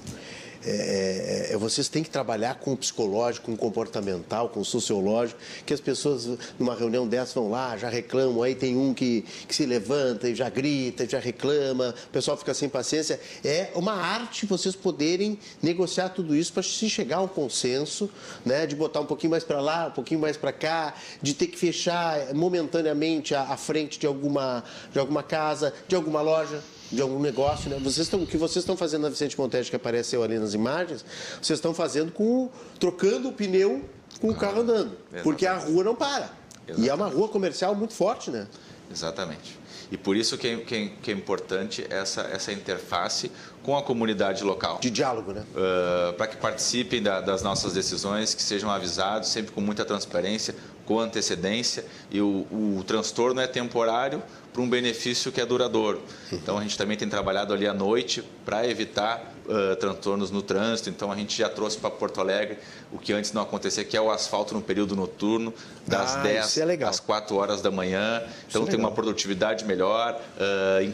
é, 0.65 1.47
é, 1.51 1.53
é, 1.53 1.57
vocês 1.57 1.87
têm 1.87 2.03
que 2.03 2.09
trabalhar 2.09 2.55
com 2.55 2.73
o 2.73 2.77
psicológico, 2.77 3.45
com 3.45 3.53
o 3.53 3.57
comportamental, 3.57 4.49
com 4.49 4.59
o 4.59 4.65
sociológico, 4.65 5.39
que 5.65 5.73
as 5.73 5.79
pessoas 5.79 6.27
numa 6.57 6.75
reunião 6.75 7.07
dessa 7.07 7.39
vão 7.39 7.49
lá, 7.49 7.77
já 7.77 7.89
reclamam, 7.89 8.43
aí 8.43 8.55
tem 8.55 8.75
um 8.75 8.93
que, 8.93 9.23
que 9.47 9.55
se 9.55 9.65
levanta 9.65 10.27
e 10.29 10.35
já 10.35 10.49
grita, 10.49 11.07
já 11.07 11.19
reclama, 11.19 11.95
o 12.07 12.09
pessoal 12.09 12.35
fica 12.35 12.53
sem 12.53 12.67
paciência. 12.67 13.19
É 13.43 13.71
uma 13.73 13.93
arte 13.93 14.45
vocês 14.45 14.75
poderem 14.75 15.39
negociar 15.61 16.09
tudo 16.09 16.35
isso 16.35 16.51
para 16.51 16.63
se 16.63 16.89
chegar 16.89 17.17
a 17.17 17.21
um 17.21 17.27
consenso, 17.27 18.09
né, 18.45 18.65
de 18.65 18.75
botar 18.75 18.99
um 18.99 19.05
pouquinho 19.05 19.31
mais 19.31 19.43
para 19.43 19.61
lá, 19.61 19.87
um 19.87 19.91
pouquinho 19.91 20.19
mais 20.19 20.35
para 20.35 20.51
cá, 20.51 20.93
de 21.21 21.33
ter 21.33 21.47
que 21.47 21.57
fechar 21.57 22.33
momentaneamente 22.33 23.33
a, 23.33 23.43
a 23.43 23.57
frente 23.57 23.97
de 23.97 24.05
alguma, 24.05 24.63
de 24.91 24.99
alguma 24.99 25.23
casa, 25.23 25.73
de 25.87 25.95
alguma 25.95 26.21
loja 26.21 26.61
de 26.91 27.01
algum 27.01 27.19
negócio, 27.19 27.69
né? 27.69 27.77
Vocês 27.77 28.08
estão, 28.08 28.24
o 28.24 28.27
que 28.27 28.38
vocês 28.38 28.63
estão 28.63 28.75
fazendo 28.75 29.03
na 29.03 29.10
Vicente 29.10 29.39
Montes, 29.39 29.69
que 29.69 29.75
apareceu 29.75 30.24
ali 30.24 30.39
nas 30.39 30.53
imagens, 30.53 31.05
vocês 31.41 31.58
estão 31.58 31.74
fazendo 31.74 32.12
com 32.12 32.50
trocando 32.79 33.29
o 33.29 33.34
pneu 33.34 33.84
com 34.19 34.29
o 34.29 34.36
carro 34.36 34.62
andando, 34.62 34.91
Exatamente. 34.91 35.24
porque 35.24 35.46
a 35.46 35.58
rua 35.58 35.84
não 35.84 35.96
para. 35.96 36.29
Exatamente. 36.67 36.81
E 36.81 36.89
é 36.89 36.93
uma 36.93 37.08
rua 37.08 37.29
comercial 37.29 37.74
muito 37.75 37.93
forte, 37.93 38.29
né? 38.29 38.48
Exatamente. 38.91 39.58
E 39.91 39.98
por 39.98 40.15
isso 40.15 40.38
que 40.38 40.48
é, 40.48 40.58
que 40.58 40.75
é, 40.75 40.91
que 41.01 41.12
é 41.12 41.13
importante 41.13 41.86
essa, 41.89 42.22
essa 42.22 42.51
interface 42.51 43.31
com 43.63 43.75
a 43.75 43.81
comunidade 43.81 44.43
local. 44.43 44.77
De 44.79 44.89
diálogo, 44.89 45.31
né? 45.31 45.43
Uh, 45.51 46.13
Para 46.13 46.27
que 46.27 46.38
participem 46.38 47.01
da, 47.01 47.22
das 47.22 47.41
nossas 47.41 47.74
decisões, 47.74 48.34
que 48.34 48.41
sejam 48.41 48.69
avisados, 48.69 49.29
sempre 49.29 49.51
com 49.51 49.62
muita 49.62 49.84
transparência, 49.84 50.55
com 50.86 51.00
antecedência. 51.00 51.86
E 52.12 52.22
o, 52.22 52.46
o 52.51 52.84
transtorno 52.86 53.41
é 53.41 53.48
temporário, 53.48 54.22
para 54.51 54.61
um 54.61 54.69
benefício 54.69 55.31
que 55.31 55.39
é 55.39 55.45
duradouro. 55.45 56.01
Então 56.31 56.57
a 56.57 56.61
gente 56.61 56.77
também 56.77 56.97
tem 56.97 57.07
trabalhado 57.07 57.53
ali 57.53 57.67
à 57.67 57.73
noite 57.73 58.23
para 58.45 58.67
evitar 58.67 59.33
uh, 59.45 59.75
transtornos 59.75 60.31
no 60.31 60.41
trânsito. 60.41 60.89
Então 60.89 61.11
a 61.11 61.15
gente 61.15 61.37
já 61.37 61.49
trouxe 61.49 61.77
para 61.77 61.89
Porto 61.89 62.19
Alegre 62.19 62.57
o 62.91 62.97
que 62.97 63.13
antes 63.13 63.31
não 63.31 63.41
acontecia, 63.41 63.83
que 63.83 63.95
é 63.95 64.01
o 64.01 64.09
asfalto 64.09 64.53
no 64.53 64.61
período 64.61 64.95
noturno, 64.95 65.53
das 65.87 66.15
ah, 66.15 66.21
10 66.21 66.57
é 66.57 66.83
às 66.83 66.99
4 66.99 67.35
horas 67.35 67.61
da 67.61 67.69
manhã. 67.69 68.23
Então 68.47 68.63
é 68.63 68.65
tem 68.65 68.79
uma 68.79 68.91
produtividade 68.91 69.65
melhor, 69.65 70.19
uh, 70.19 70.93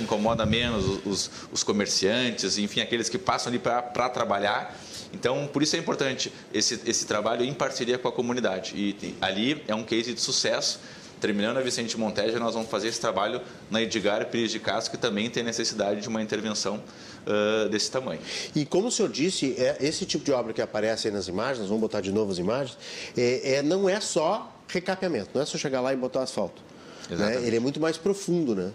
incomoda 0.00 0.44
menos 0.44 1.06
os, 1.06 1.30
os 1.52 1.62
comerciantes, 1.62 2.58
enfim, 2.58 2.80
aqueles 2.80 3.08
que 3.08 3.18
passam 3.18 3.50
ali 3.50 3.58
para 3.58 4.08
trabalhar. 4.08 4.76
Então, 5.12 5.48
por 5.52 5.62
isso 5.62 5.74
é 5.74 5.78
importante 5.78 6.32
esse, 6.54 6.80
esse 6.86 7.04
trabalho 7.04 7.44
em 7.44 7.52
parceria 7.52 7.98
com 7.98 8.06
a 8.08 8.12
comunidade. 8.12 8.74
E, 8.76 8.96
e 9.02 9.14
ali 9.20 9.62
é 9.66 9.74
um 9.74 9.82
case 9.82 10.14
de 10.14 10.20
sucesso 10.20 10.78
terminando 11.20 11.58
a 11.58 11.60
Vicente 11.60 11.98
Monteja, 11.98 12.38
nós 12.38 12.54
vamos 12.54 12.70
fazer 12.70 12.88
esse 12.88 13.00
trabalho 13.00 13.40
na 13.70 13.82
Edgar 13.82 14.26
Pires 14.26 14.50
de 14.50 14.58
Castro, 14.58 14.92
que 14.92 14.98
também 14.98 15.28
tem 15.28 15.42
necessidade 15.42 16.00
de 16.00 16.08
uma 16.08 16.22
intervenção 16.22 16.82
uh, 17.26 17.68
desse 17.68 17.90
tamanho. 17.90 18.20
E 18.54 18.64
como 18.64 18.88
o 18.88 18.90
senhor 18.90 19.10
disse, 19.10 19.54
é, 19.58 19.76
esse 19.80 20.06
tipo 20.06 20.24
de 20.24 20.32
obra 20.32 20.52
que 20.52 20.62
aparece 20.62 21.08
aí 21.08 21.14
nas 21.14 21.28
imagens, 21.28 21.68
vamos 21.68 21.80
botar 21.80 22.00
de 22.00 22.10
novo 22.10 22.32
as 22.32 22.38
imagens, 22.38 22.76
é, 23.16 23.56
é 23.56 23.62
não 23.62 23.88
é 23.88 24.00
só 24.00 24.52
recapeamento, 24.66 25.30
não 25.34 25.42
é 25.42 25.46
só 25.46 25.58
chegar 25.58 25.80
lá 25.80 25.92
e 25.92 25.96
botar 25.96 26.22
asfalto. 26.22 26.62
Né? 27.10 27.42
Ele 27.44 27.56
é 27.56 27.60
muito 27.60 27.80
mais 27.80 27.96
profundo, 27.96 28.54
né? 28.54 28.70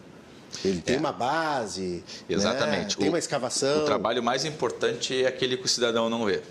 Ele 0.63 0.81
tem 0.81 0.95
é. 0.95 0.99
uma 0.99 1.11
base, 1.11 2.03
né? 2.29 2.35
Exatamente. 2.35 2.95
Né? 2.95 2.99
tem 2.99 3.07
o, 3.07 3.11
uma 3.11 3.19
escavação. 3.19 3.83
O 3.83 3.85
trabalho 3.85 4.21
mais 4.21 4.45
importante 4.45 5.23
é 5.23 5.27
aquele 5.27 5.57
que 5.57 5.65
o 5.65 5.67
cidadão 5.67 6.09
não 6.09 6.25
vê 6.25 6.41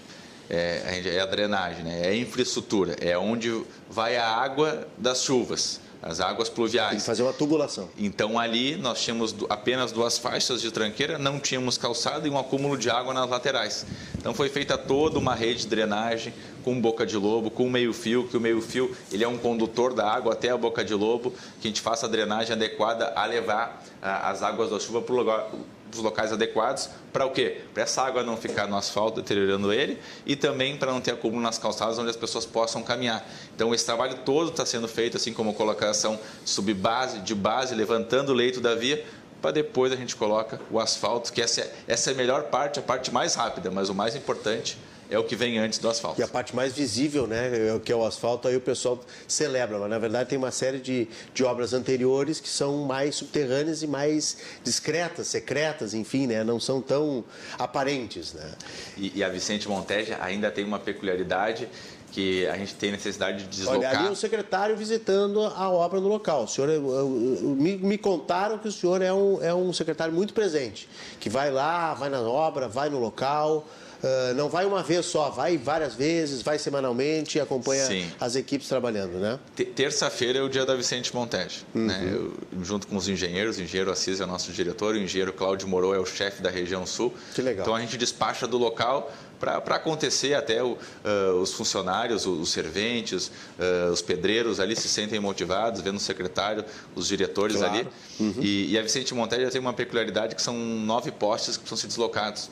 é, 0.49 1.01
é 1.07 1.21
a 1.21 1.27
drenagem, 1.27 1.85
né? 1.85 2.03
é 2.05 2.09
a 2.09 2.17
infraestrutura, 2.17 2.97
é 3.01 3.17
onde 3.17 3.63
vai 3.89 4.17
a 4.17 4.27
água 4.27 4.87
das 4.99 5.23
chuvas 5.23 5.81
as 6.05 6.21
águas 6.21 6.51
pluviais. 6.51 6.91
Tem 6.91 6.99
que 6.99 7.05
fazer 7.05 7.23
uma 7.23 7.33
tubulação. 7.33 7.89
Então 7.99 8.39
ali 8.39 8.77
nós 8.77 9.01
tínhamos 9.01 9.35
apenas 9.49 9.91
duas 9.91 10.19
faixas 10.19 10.61
de 10.61 10.71
tranqueira, 10.71 11.19
não 11.19 11.41
tínhamos 11.41 11.79
calçada 11.79 12.29
e 12.29 12.31
um 12.31 12.39
acúmulo 12.39 12.77
de 12.77 12.91
água 12.91 13.15
nas 13.15 13.29
laterais. 13.29 13.87
Então 14.19 14.35
foi 14.35 14.51
feita 14.51 14.77
toda 14.77 15.19
uma 15.19 15.35
rede 15.35 15.61
de 15.61 15.67
drenagem 15.69 16.35
com 16.63 16.79
boca 16.79 17.07
de 17.07 17.17
lobo, 17.17 17.51
com 17.51 17.71
meio-fio, 17.71 18.29
que 18.29 18.37
o 18.37 18.41
meio-fio 18.41 18.95
ele 19.11 19.25
é 19.25 19.29
um 19.29 19.39
condutor 19.39 19.95
da 19.95 20.07
água 20.11 20.35
até 20.35 20.51
a 20.51 20.57
boca 20.59 20.85
de 20.85 20.95
lobo, 20.95 21.33
que 21.61 21.69
a 21.69 21.71
gente 21.71 21.81
faça 21.81 22.05
a 22.05 22.09
drenagem 22.09 22.53
adequada 22.53 23.13
a 23.17 23.25
levar 23.25 23.83
as 24.03 24.43
águas 24.43 24.71
da 24.71 24.79
chuva 24.79 25.01
para 25.01 25.15
o 25.15 25.17
lugar 25.17 25.47
os 25.93 25.99
locais 26.01 26.33
adequados 26.33 26.91
para 27.13 27.25
o 27.25 27.31
quê? 27.31 27.63
Para 27.73 27.85
essa 27.85 28.03
água 28.03 28.23
não 28.23 28.37
ficar 28.37 28.67
no 28.67 28.77
asfalto 28.77 29.21
deteriorando 29.21 29.73
ele 29.73 29.99
e 30.27 30.35
também 30.35 30.77
para 30.77 30.93
não 30.93 31.01
ter 31.01 31.13
acúmulo 31.13 31.43
nas 31.43 31.59
calçadas 31.59 31.99
onde 31.99 32.11
as 32.11 32.17
pessoas 32.17 32.45
possam 32.45 32.83
caminhar. 32.83 33.27
Então 33.55 33.75
esse 33.75 33.85
trabalho 33.85 34.17
todo 34.25 34.51
está 34.51 34.67
sendo 34.67 34.89
feito, 34.89 35.17
assim 35.17 35.33
como 35.33 35.55
colocação 35.55 36.19
subbase, 36.45 37.21
de 37.21 37.35
base, 37.35 37.75
levantando 37.75 38.31
o 38.31 38.35
leito 38.35 38.61
da 38.61 38.75
via, 38.75 39.05
para 39.41 39.51
depois 39.51 39.93
a 39.93 39.97
gente 39.97 40.17
coloca 40.17 40.61
o 40.71 40.81
asfalto, 40.81 41.33
que 41.33 41.43
essa 41.43 41.61
é, 41.61 41.75
essa 41.87 42.11
é 42.11 42.15
a 42.15 42.17
melhor 42.17 42.45
parte, 42.45 42.79
a 42.79 42.83
parte 42.83 43.13
mais 43.13 43.35
rápida, 43.35 43.71
mas 43.71 43.89
o 43.89 43.95
mais 43.95 44.17
importante 44.17 44.79
é 45.11 45.19
o 45.19 45.25
que 45.25 45.37
vem 45.37 45.59
antes 45.59 45.79
do 45.79 45.89
asfalto. 45.89 46.21
E 46.21 46.25
a 46.25 46.29
parte 46.29 46.55
mais 46.55 46.73
visível, 46.73 47.27
né, 47.27 47.75
é 47.75 47.79
que 47.79 47.93
é 47.93 47.97
o 47.97 48.05
asfalto, 48.05 48.49
aí 48.49 48.57
o 48.57 48.61
pessoal 48.61 49.01
celebra, 49.27 49.79
mas 49.79 49.91
na 49.91 49.99
verdade 49.99 50.31
tem 50.31 50.39
uma 50.39 50.51
série 50.51 50.79
de, 50.79 51.09
de 51.33 51.45
obras 51.45 51.73
anteriores 51.73 52.41
que 52.41 52.49
são 52.49 52.85
mais 52.85 53.17
subterrâneas 53.17 53.83
e 53.83 53.87
mais 53.87 54.39
discretas, 54.63 55.29
secretas, 55.29 55.95
enfim, 55.95 56.27
né, 56.27 56.43
não 56.43 56.59
são 56.59 56.81
tão 56.81 57.25
aparentes. 57.59 58.33
Né? 58.33 58.53
E, 58.97 59.19
e 59.19 59.25
a 59.25 59.29
Vicente 59.29 59.69
Monteja 59.69 60.19
ainda 60.21 60.51
tem 60.51 60.65
uma 60.65 60.79
peculiaridade 60.79 61.69
que 62.15 62.47
a 62.47 62.57
gente 62.57 62.77
tem 62.77 62.93
necessidade 62.93 63.39
de 63.43 63.49
deslocar. 63.49 63.91
Olha, 63.91 63.99
ali 63.99 64.07
é 64.07 64.11
o 64.11 64.15
secretário 64.15 64.77
visitando 64.77 65.45
a 65.45 65.69
obra 65.69 66.01
no 66.01 66.07
local. 66.07 66.45
O 66.45 66.49
senhor, 66.49 66.71
é, 66.71 66.79
me, 66.79 67.77
me 67.77 67.99
contaram 67.99 68.57
que 68.57 68.69
o 68.69 68.73
senhor 68.73 69.03
é 69.03 69.13
um, 69.13 69.43
é 69.43 69.53
um 69.53 69.73
secretário 69.73 70.15
muito 70.15 70.33
presente, 70.33 70.89
que 71.19 71.29
vai 71.29 71.51
lá, 71.51 71.93
vai 71.93 72.09
na 72.09 72.21
obra, 72.21 72.69
vai 72.69 72.89
no 72.89 73.01
local. 73.01 73.67
Uh, 74.05 74.35
não 74.35 74.51
vai 74.51 74.67
uma 74.67 74.83
vez 74.83 75.07
só, 75.07 75.31
vai 75.31 75.57
várias 75.57 75.95
vezes, 75.95 76.43
vai 76.43 76.59
semanalmente 76.59 77.39
e 77.39 77.41
acompanha 77.41 77.87
Sim. 77.87 78.07
as 78.21 78.37
equipes 78.37 78.69
trabalhando, 78.69 79.19
né? 79.19 79.39
Terça-feira 79.75 80.41
é 80.41 80.43
o 80.43 80.49
dia 80.49 80.67
da 80.67 80.75
Vicente 80.75 81.15
Montes, 81.17 81.65
uhum. 81.75 81.87
né? 81.87 82.11
Eu, 82.13 82.35
junto 82.63 82.87
com 82.87 82.97
os 82.97 83.09
engenheiros, 83.09 83.57
o 83.57 83.63
engenheiro 83.63 83.91
Assis 83.91 84.21
é 84.21 84.25
o 84.25 84.27
nosso 84.27 84.53
diretor, 84.53 84.95
o 84.95 84.99
engenheiro 84.99 85.33
Cláudio 85.33 85.67
Moro 85.67 85.95
é 85.95 85.99
o 85.99 86.05
chefe 86.05 86.43
da 86.43 86.51
região 86.51 86.85
sul. 86.85 87.15
Que 87.35 87.41
legal. 87.41 87.63
Então 87.63 87.75
a 87.75 87.81
gente 87.81 87.97
despacha 87.97 88.47
do 88.47 88.59
local 88.59 89.11
para 89.41 89.77
acontecer 89.77 90.35
até 90.35 90.63
o, 90.63 90.73
uh, 90.73 91.41
os 91.41 91.55
funcionários, 91.55 92.27
os, 92.27 92.41
os 92.41 92.53
serventes, 92.53 93.29
uh, 93.59 93.91
os 93.91 94.03
pedreiros 94.03 94.61
ali 94.61 94.77
se 94.77 94.89
sentem 94.89 95.19
motivados, 95.19 95.81
vendo 95.81 95.97
o 95.97 96.01
secretário, 96.01 96.63
os 96.95 97.09
diretores 97.09 97.57
claro. 97.57 97.75
ali. 97.75 97.89
Uhum. 98.21 98.35
E, 98.41 98.73
e, 98.73 98.79
a 98.79 98.83
Vicente 98.83 99.15
Montes 99.15 99.41
já 99.41 99.51
tem 99.51 99.61
uma 99.61 99.73
peculiaridade 99.73 100.35
que 100.35 100.43
são 100.43 100.55
nove 100.55 101.11
postes 101.11 101.57
que 101.57 101.63
precisam 101.63 101.79
ser 101.79 101.87
deslocados 101.89 102.51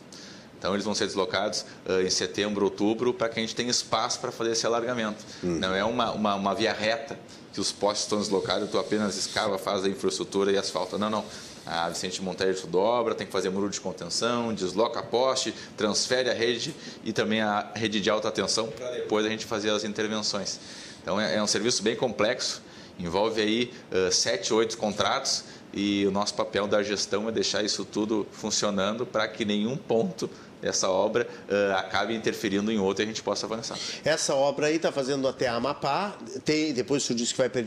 Então 0.63 0.75
eles 0.75 0.85
vão 0.85 0.95
ser 0.95 1.07
deslocados 1.07 1.67
uh, 1.85 2.03
em 2.07 2.09
setembro, 2.09 2.65
outubro, 2.65 3.13
para 3.13 3.29
que 3.29 3.41
a 3.41 3.43
gente 3.43 3.53
tenha 3.53 3.69
espaço 3.69 4.21
para 4.21 4.31
fazer 4.31 4.53
esse 4.53 4.65
alargamento. 4.65 5.25
Uhum. 5.43 5.59
Não 5.59 5.75
é 5.75 5.83
uma, 5.83 6.13
uma, 6.13 6.35
uma, 6.37 6.55
via 6.55 6.73
reta 6.73 7.19
que 7.53 7.61
os 7.61 7.73
postes 7.73 8.05
estão 8.05 8.21
deslocados, 8.21 8.71
tu 8.71 8.79
apenas 8.79 9.17
escava, 9.17 9.59
faz 9.59 9.85
a 9.85 9.89
infraestrutura 9.89 10.53
e 10.53 10.57
asfalta. 10.57 10.97
Não, 10.97 11.11
não. 11.11 11.25
A 11.67 11.89
Vicente 11.89 12.23
Monteiro 12.23 12.57
tu 12.57 12.69
dobra, 12.69 13.13
tem 13.13 13.27
que 13.27 13.33
fazer 13.33 13.51
muro 13.51 13.69
de 13.69 13.81
contenção, 13.81 14.55
desloca 14.55 15.01
a 15.01 15.03
poste, 15.03 15.53
transfere 15.77 16.31
a 16.31 16.33
rede 16.33 16.73
e 17.03 17.13
também 17.13 17.41
a 17.41 17.73
rede 17.75 18.01
de 18.01 18.09
alta 18.09 18.31
tensão 18.31 18.69
para 18.69 18.89
depois 18.93 19.27
a 19.27 19.29
gente 19.29 19.45
fazer 19.45 19.71
as 19.71 19.83
intervenções. 19.83 20.61
Então 21.03 21.21
é, 21.21 21.37
é 21.37 21.43
um 21.43 21.47
serviço 21.49 21.83
bem 21.83 21.97
complexo, 21.97 22.63
envolve 23.01 23.41
aí 23.41 23.73
uh, 23.91 24.13
sete, 24.13 24.55
oito 24.55 24.79
contratos 24.79 25.45
e 25.73 26.05
o 26.07 26.11
nosso 26.11 26.35
papel 26.35 26.67
da 26.67 26.83
gestão 26.83 27.29
é 27.29 27.33
deixar 27.33 27.65
isso 27.65 27.85
tudo 27.85 28.27
funcionando 28.31 29.07
para 29.07 29.27
que 29.27 29.45
nenhum 29.45 29.77
ponto 29.77 30.29
dessa 30.63 30.89
obra 30.89 31.27
uh, 31.51 31.77
acabe 31.77 32.15
interferindo 32.15 32.71
em 32.71 32.79
outro 32.79 33.03
e 33.03 33.05
a 33.05 33.07
gente 33.09 33.23
possa 33.23 33.45
avançar. 33.45 33.77
Essa 34.05 34.35
obra 34.35 34.69
aí 34.69 34.77
está 34.77 34.93
fazendo 34.93 35.27
até 35.27 35.49
Amapá, 35.49 36.17
tem, 36.45 36.73
depois 36.73 37.03
o 37.03 37.07
senhor 37.07 37.19
disse 37.19 37.33
que 37.33 37.39
vai 37.39 37.49
para 37.49 37.61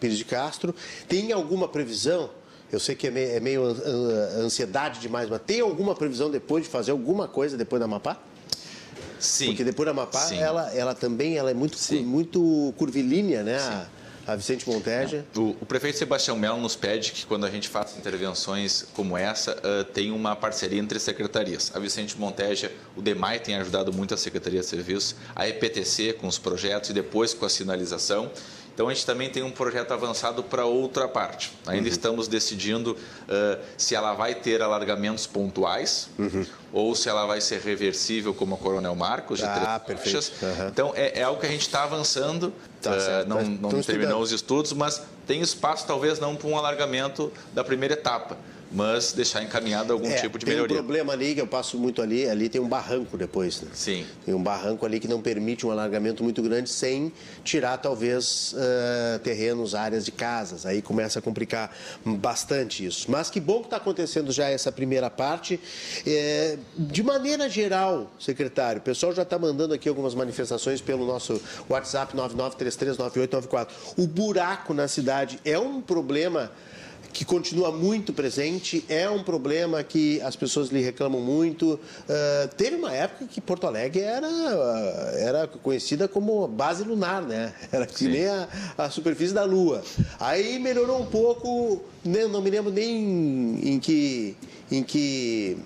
Pires 0.00 0.16
de 0.16 0.24
Castro. 0.24 0.74
Tem 1.08 1.32
alguma 1.32 1.66
previsão? 1.66 2.30
Eu 2.70 2.78
sei 2.78 2.94
que 2.94 3.08
é 3.08 3.10
meio, 3.10 3.30
é 3.30 3.40
meio 3.40 3.64
ansiedade 4.38 5.00
demais, 5.00 5.28
mas 5.28 5.40
tem 5.44 5.60
alguma 5.60 5.94
previsão 5.94 6.30
depois 6.30 6.64
de 6.64 6.70
fazer 6.70 6.92
alguma 6.92 7.26
coisa 7.26 7.56
depois 7.56 7.80
da 7.80 7.86
Amapá? 7.86 8.16
Sim. 9.18 9.46
Porque 9.46 9.64
depois 9.64 9.86
da 9.86 9.90
Amapá, 9.90 10.32
ela, 10.32 10.72
ela 10.72 10.94
também 10.94 11.36
ela 11.36 11.50
é 11.50 11.54
muito, 11.54 11.76
muito 12.04 12.72
curvilínea, 12.76 13.42
né? 13.42 13.58
Sim 13.58 13.95
a 14.26 14.34
Vicente 14.34 14.68
Monteja. 14.68 15.24
O, 15.36 15.56
o, 15.60 15.66
prefeito 15.66 15.98
Sebastião 15.98 16.36
Melo 16.36 16.60
nos 16.60 16.74
pede 16.74 17.12
que 17.12 17.24
quando 17.24 17.46
a 17.46 17.50
gente 17.50 17.68
faça 17.68 17.96
intervenções 17.98 18.84
como 18.92 19.16
essa, 19.16 19.52
uh, 19.52 19.84
tenha 19.84 20.12
uma 20.12 20.34
parceria 20.34 20.80
entre 20.80 20.98
secretarias. 20.98 21.70
A 21.74 21.78
Vicente 21.78 22.18
Monteja, 22.18 22.72
o 22.96 23.02
DEMAI 23.02 23.38
tem 23.38 23.54
ajudado 23.54 23.92
muito 23.92 24.14
a 24.14 24.16
Secretaria 24.16 24.60
de 24.60 24.66
Serviços, 24.66 25.14
a 25.34 25.48
EPTC 25.48 26.14
com 26.14 26.26
os 26.26 26.38
projetos 26.38 26.90
e 26.90 26.92
depois 26.92 27.32
com 27.32 27.46
a 27.46 27.48
sinalização. 27.48 28.30
Então 28.76 28.90
a 28.90 28.92
gente 28.92 29.06
também 29.06 29.30
tem 29.30 29.42
um 29.42 29.50
projeto 29.50 29.92
avançado 29.92 30.42
para 30.42 30.66
outra 30.66 31.08
parte. 31.08 31.50
Ainda 31.66 31.88
uhum. 31.88 31.88
estamos 31.88 32.28
decidindo 32.28 32.92
uh, 32.92 33.58
se 33.74 33.94
ela 33.94 34.12
vai 34.12 34.34
ter 34.34 34.60
alargamentos 34.60 35.26
pontuais 35.26 36.10
uhum. 36.18 36.44
ou 36.74 36.94
se 36.94 37.08
ela 37.08 37.24
vai 37.24 37.40
ser 37.40 37.62
reversível 37.62 38.34
como 38.34 38.54
a 38.54 38.58
Coronel 38.58 38.94
Marcos 38.94 39.38
de 39.38 39.46
ah, 39.46 39.80
três 39.82 40.00
faixas. 40.00 40.32
Uhum. 40.42 40.68
Então 40.68 40.92
é, 40.94 41.20
é, 41.20 41.22
algo 41.22 41.40
que 41.40 41.46
a 41.46 41.50
gente 41.50 41.62
está 41.62 41.84
avançando. 41.84 42.52
Tá 42.82 42.90
uh, 42.90 43.26
não, 43.26 43.42
não 43.42 43.80
terminou 43.80 44.20
os 44.20 44.30
estudos, 44.30 44.74
mas 44.74 45.02
tem 45.26 45.40
espaço 45.40 45.86
talvez 45.86 46.20
não 46.20 46.36
para 46.36 46.46
um 46.46 46.58
alargamento 46.58 47.32
da 47.54 47.64
primeira 47.64 47.94
etapa 47.94 48.36
mas 48.70 49.12
deixar 49.12 49.42
encaminhado 49.42 49.92
algum 49.92 50.08
é, 50.08 50.16
tipo 50.16 50.38
de 50.38 50.44
tem 50.44 50.54
melhoria. 50.54 50.76
Tem 50.76 50.82
um 50.82 50.84
problema 50.84 51.12
ali, 51.12 51.34
que 51.34 51.40
eu 51.40 51.46
passo 51.46 51.78
muito 51.78 52.02
ali, 52.02 52.28
ali 52.28 52.48
tem 52.48 52.60
um 52.60 52.68
barranco 52.68 53.16
depois. 53.16 53.60
Né? 53.60 53.68
Sim. 53.72 54.06
Tem 54.24 54.34
um 54.34 54.42
barranco 54.42 54.84
ali 54.84 54.98
que 54.98 55.08
não 55.08 55.20
permite 55.20 55.66
um 55.66 55.70
alargamento 55.70 56.22
muito 56.24 56.42
grande 56.42 56.68
sem 56.68 57.12
tirar, 57.44 57.78
talvez, 57.78 58.54
uh, 58.54 59.18
terrenos, 59.20 59.74
áreas 59.74 60.04
de 60.04 60.10
casas. 60.10 60.66
Aí 60.66 60.82
começa 60.82 61.18
a 61.18 61.22
complicar 61.22 61.74
bastante 62.04 62.84
isso. 62.84 63.10
Mas 63.10 63.30
que 63.30 63.40
bom 63.40 63.60
que 63.60 63.66
está 63.66 63.76
acontecendo 63.76 64.32
já 64.32 64.48
essa 64.48 64.72
primeira 64.72 65.08
parte. 65.08 65.60
É, 66.06 66.58
de 66.76 67.02
maneira 67.02 67.48
geral, 67.48 68.10
secretário, 68.18 68.80
o 68.80 68.84
pessoal 68.84 69.12
já 69.12 69.22
está 69.22 69.38
mandando 69.38 69.74
aqui 69.74 69.88
algumas 69.88 70.14
manifestações 70.14 70.80
pelo 70.80 71.06
nosso 71.06 71.40
WhatsApp 71.68 72.16
99339894. 72.16 73.68
O 73.96 74.06
buraco 74.06 74.74
na 74.74 74.88
cidade 74.88 75.38
é 75.44 75.58
um 75.58 75.80
problema 75.80 76.50
que 77.16 77.24
continua 77.24 77.72
muito 77.72 78.12
presente, 78.12 78.84
é 78.90 79.08
um 79.08 79.22
problema 79.22 79.82
que 79.82 80.20
as 80.20 80.36
pessoas 80.36 80.68
lhe 80.68 80.82
reclamam 80.82 81.18
muito. 81.18 81.72
Uh, 81.72 82.54
teve 82.58 82.76
uma 82.76 82.92
época 82.92 83.26
que 83.26 83.40
Porto 83.40 83.66
Alegre 83.66 84.02
era, 84.02 84.28
era 85.18 85.46
conhecida 85.46 86.06
como 86.06 86.46
base 86.46 86.84
lunar, 86.84 87.22
né? 87.22 87.54
Era 87.72 87.86
que 87.86 88.06
nem 88.06 88.26
a, 88.26 88.48
a, 88.76 88.90
superfície 88.90 89.32
da 89.32 89.44
Lua. 89.44 89.82
Aí 90.20 90.58
melhorou 90.58 91.00
um 91.00 91.06
pouco, 91.06 91.82
né? 92.04 92.26
não 92.26 92.42
me 92.42 92.50
lembro 92.50 92.70
nem 92.70 93.60
em 93.66 93.80
que, 93.80 94.36
em 94.70 94.82
que 94.82 95.56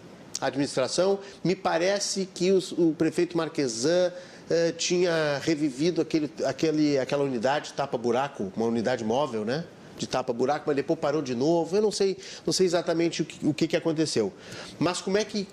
administração, 0.41 1.19
me 1.43 1.57
parece 1.57 2.29
que 2.33 2.53
os, 2.53 2.71
o 2.71 2.95
prefeito 2.97 3.37
Marquesan 3.37 4.13
uh, 4.13 4.73
tinha 4.75 5.41
revivido 5.43 6.01
aquele, 6.01 6.31
aquele, 6.45 6.97
aquela 6.97 7.25
unidade 7.25 7.73
tapa-buraco, 7.73 8.53
uma 8.57 8.67
unidade 8.67 9.05
móvel, 9.05 9.45
né? 9.45 9.65
De 10.01 10.09
tapa-buraco, 10.09 10.65
mas 10.67 10.77
depois 10.77 10.99
parou 10.99 11.21
de 11.21 11.35
novo. 11.35 11.77
Eu 11.77 11.83
não 11.83 11.93
sei, 11.93 12.17
não 12.45 12.53
sei 12.53 12.67
exatamente 12.67 13.23
o 13.23 13.25
que, 13.25 13.47
o 13.47 13.55
que, 13.55 13.69
que 13.69 13.77
aconteceu. 13.77 14.33
Mas 14.79 15.01
como 15.01 15.19
é 15.19 15.25
que, 15.25 15.47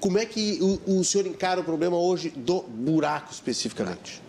como 0.00 0.18
é 0.18 0.24
que 0.24 0.58
o, 0.86 0.98
o 0.98 1.04
senhor 1.04 1.26
encara 1.26 1.60
o 1.60 1.64
problema 1.64 1.96
hoje 1.96 2.30
do 2.30 2.62
buraco 2.62 3.32
especificamente? 3.32 4.22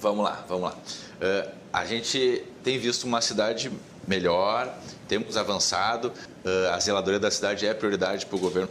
Vamos 0.00 0.24
lá, 0.24 0.44
vamos 0.48 0.64
lá. 0.64 0.76
Uh, 0.76 1.50
a 1.72 1.84
gente 1.84 2.44
tem 2.62 2.78
visto 2.78 3.04
uma 3.04 3.20
cidade 3.20 3.70
melhor, 4.06 4.76
temos 5.06 5.36
avançado. 5.36 6.12
Uh, 6.44 6.72
a 6.72 6.78
zeladoria 6.80 7.20
da 7.20 7.30
cidade 7.30 7.66
é 7.66 7.72
prioridade 7.74 8.26
para 8.26 8.36
o 8.36 8.38
governo 8.38 8.68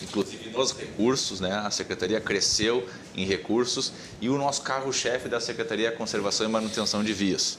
inclusive 0.00 0.50
nos 0.50 0.72
recursos, 0.72 1.40
né? 1.40 1.52
A 1.52 1.70
secretaria 1.70 2.20
cresceu 2.20 2.88
em 3.14 3.26
recursos 3.26 3.92
e 4.20 4.28
o 4.28 4.38
nosso 4.38 4.62
carro-chefe 4.62 5.28
da 5.28 5.40
secretaria 5.40 5.88
é 5.88 5.90
conservação 5.90 6.46
e 6.46 6.50
manutenção 6.50 7.04
de 7.04 7.12
vias. 7.12 7.58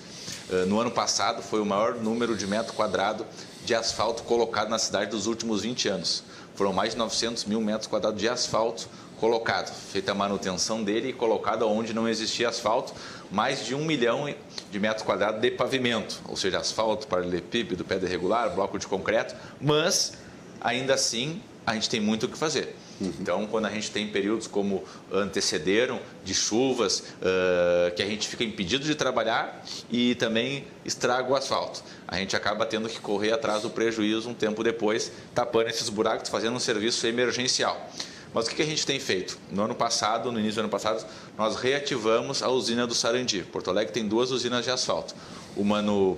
Eh, 0.52 0.66
no 0.66 0.80
ano 0.80 0.92
passado 0.92 1.42
foi 1.42 1.62
o 1.62 1.66
maior 1.66 1.96
número 1.96 2.36
de 2.36 2.46
metro 2.46 2.74
quadrado 2.74 3.26
de 3.66 3.74
asfalto 3.74 4.24
colocado 4.24 4.70
na 4.70 4.78
cidade 4.78 5.12
dos 5.12 5.26
últimos 5.26 5.62
20 5.62 5.88
anos. 5.88 6.24
Foram 6.56 6.74
mais 6.74 6.92
de 6.92 6.98
900 6.98 7.46
mil 7.46 7.62
metros 7.62 7.88
quadrados 7.88 8.20
de 8.20 8.28
asfalto 8.28 8.88
colocado, 9.20 9.74
feita 9.74 10.12
a 10.12 10.16
manutenção 10.16 10.84
dele 10.84 11.10
e 11.10 11.14
colocado 11.14 11.68
onde 11.68 11.94
não 11.94 12.10
existia 12.10 12.50
asfalto, 12.50 12.94
mais 13.32 13.66
de 13.66 13.74
um 13.74 13.86
milhão 13.86 14.34
de 14.70 14.80
metros 14.80 15.06
quadrados 15.06 15.40
de 15.40 15.50
pavimento, 15.50 16.20
ou 16.28 16.36
seja, 16.36 16.60
asfalto, 16.60 17.08
paralelepípedo, 17.08 17.86
pedra 17.86 18.10
irregular, 18.10 18.54
bloco 18.54 18.78
de 18.78 18.86
concreto, 18.86 19.34
mas 19.62 20.14
ainda 20.60 20.94
assim 20.94 21.42
a 21.66 21.74
gente 21.74 21.90
tem 21.90 22.02
muito 22.02 22.26
o 22.26 22.30
que 22.30 22.38
fazer. 22.38 22.76
Uhum. 23.04 23.13
Então, 23.20 23.48
quando 23.48 23.66
a 23.66 23.70
gente 23.70 23.92
tem 23.92 24.08
períodos 24.08 24.48
como 24.48 24.84
antecederam, 25.12 26.00
de 26.24 26.34
chuvas, 26.34 27.00
uh, 27.00 27.94
que 27.96 28.02
a 28.02 28.06
gente 28.06 28.28
fica 28.28 28.44
impedido 28.44 28.86
de 28.86 28.96
trabalhar 28.96 29.63
e 29.92 30.16
também 30.16 30.66
estraga 30.86 31.30
o 31.30 31.36
asfalto. 31.36 31.84
A 32.08 32.18
gente 32.18 32.36
acaba 32.36 32.66
tendo 32.66 32.88
que 32.88 33.00
correr 33.00 33.32
atrás 33.32 33.63
do 33.63 33.70
prejuízo 33.70 34.30
um 34.30 34.34
tempo 34.34 34.63
depois, 34.63 35.12
tapando 35.36 35.70
esses 35.70 35.89
buracos, 35.89 36.30
fazendo 36.30 36.56
um 36.56 36.60
serviço 36.60 37.06
emergencial. 37.06 37.89
Mas 38.34 38.48
o 38.48 38.50
que 38.50 38.62
a 38.62 38.66
gente 38.66 38.86
tem 38.86 39.00
feito? 39.00 39.38
No 39.52 39.63
ano 39.63 39.76
passado, 39.76 40.32
no 40.32 40.39
início 40.39 40.56
do 40.56 40.62
ano 40.62 40.70
passado, 40.70 41.06
nós 41.38 41.56
reativamos 41.56 42.42
a 42.42 42.50
usina 42.50 42.88
do 42.88 42.96
Sarandi. 42.96 43.44
Porto 43.52 43.70
Alegre 43.70 43.94
tem 43.94 44.08
duas 44.08 44.32
usinas 44.32 44.66
de 44.66 44.72
asfalto. 44.72 45.13
Uma, 45.56 45.84
no, 45.84 46.18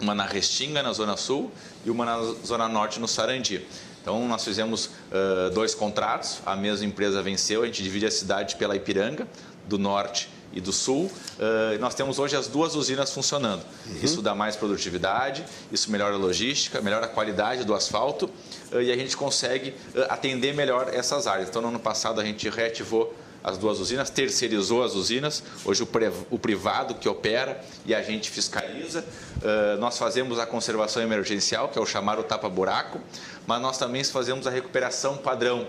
uma 0.00 0.14
na 0.14 0.24
Restinga, 0.24 0.80
na 0.80 0.92
Zona 0.92 1.16
Sul, 1.16 1.50
e 1.84 1.90
uma 1.90 2.04
na 2.04 2.22
Zona 2.46 2.68
Norte, 2.68 3.00
no 3.00 3.08
Sarandi. 3.08 3.66
Então, 4.02 4.26
nós 4.26 4.44
fizemos 4.44 4.86
uh, 4.86 5.50
dois 5.52 5.74
contratos, 5.74 6.40
a 6.46 6.56
mesma 6.56 6.86
empresa 6.86 7.22
venceu, 7.22 7.62
a 7.62 7.66
gente 7.66 7.82
divide 7.82 8.06
a 8.06 8.10
cidade 8.10 8.56
pela 8.56 8.74
Ipiranga, 8.74 9.28
do 9.68 9.78
norte 9.78 10.30
e 10.52 10.60
do 10.60 10.72
sul. 10.72 11.04
Uh, 11.04 11.78
nós 11.78 11.94
temos 11.94 12.18
hoje 12.18 12.34
as 12.34 12.48
duas 12.48 12.74
usinas 12.74 13.12
funcionando. 13.12 13.62
Uhum. 13.86 13.98
Isso 14.02 14.22
dá 14.22 14.34
mais 14.34 14.56
produtividade, 14.56 15.44
isso 15.70 15.90
melhora 15.90 16.14
a 16.14 16.18
logística, 16.18 16.80
melhora 16.80 17.06
a 17.06 17.08
qualidade 17.08 17.64
do 17.64 17.74
asfalto 17.74 18.30
uh, 18.72 18.80
e 18.80 18.90
a 18.90 18.96
gente 18.96 19.16
consegue 19.16 19.74
atender 20.08 20.54
melhor 20.54 20.88
essas 20.92 21.26
áreas. 21.26 21.48
Então, 21.48 21.60
no 21.62 21.68
ano 21.68 21.80
passado, 21.80 22.20
a 22.20 22.24
gente 22.24 22.48
reativou 22.48 23.14
as 23.42 23.56
duas 23.56 23.78
usinas, 23.80 24.10
terceirizou 24.10 24.84
as 24.84 24.94
usinas, 24.94 25.42
hoje 25.64 25.82
o, 26.30 26.38
privado 26.38 26.94
que 26.94 27.08
opera 27.08 27.60
e 27.86 27.94
a 27.94 28.02
gente 28.02 28.30
fiscaliza. 28.30 29.04
Uh, 29.36 29.78
nós 29.78 29.96
fazemos 29.96 30.38
a 30.38 30.46
conservação 30.46 31.02
emergencial, 31.02 31.68
que 31.68 31.78
é 31.78 31.82
o 31.82 31.86
chamado 31.86 32.22
tapa-buraco, 32.22 33.00
mas 33.46 33.60
nós 33.60 33.78
também 33.78 34.04
fazemos 34.04 34.46
a 34.46 34.50
recuperação 34.50 35.16
padrão, 35.16 35.66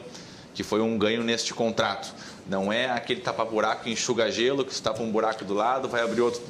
que 0.54 0.64
foi 0.64 0.82
um 0.82 0.98
ganho 0.98 1.24
neste 1.24 1.54
contrato. 1.54 2.14
Não 2.48 2.74
é 2.74 2.90
aquele 2.90 3.22
tapa-buraco 3.22 3.88
enxuga 3.88 4.30
gelo, 4.30 4.66
que 4.66 4.82
com 4.82 5.06
um 5.06 5.12
buraco 5.12 5.46
do 5.46 5.54
lado, 5.54 5.88
vai 5.88 6.02
abrir 6.02 6.22
outro 6.22 6.42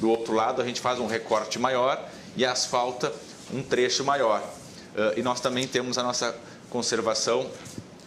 do 0.00 0.08
outro 0.08 0.32
lado, 0.32 0.62
a 0.62 0.64
gente 0.64 0.80
faz 0.80 0.98
um 0.98 1.06
recorte 1.06 1.58
maior 1.58 2.02
e 2.36 2.44
asfalta 2.44 3.12
um 3.52 3.62
trecho 3.62 4.02
maior. 4.02 4.40
Uh, 4.40 5.18
e 5.18 5.22
nós 5.22 5.40
também 5.40 5.68
temos 5.68 5.98
a 5.98 6.02
nossa 6.02 6.34
conservação 6.70 7.48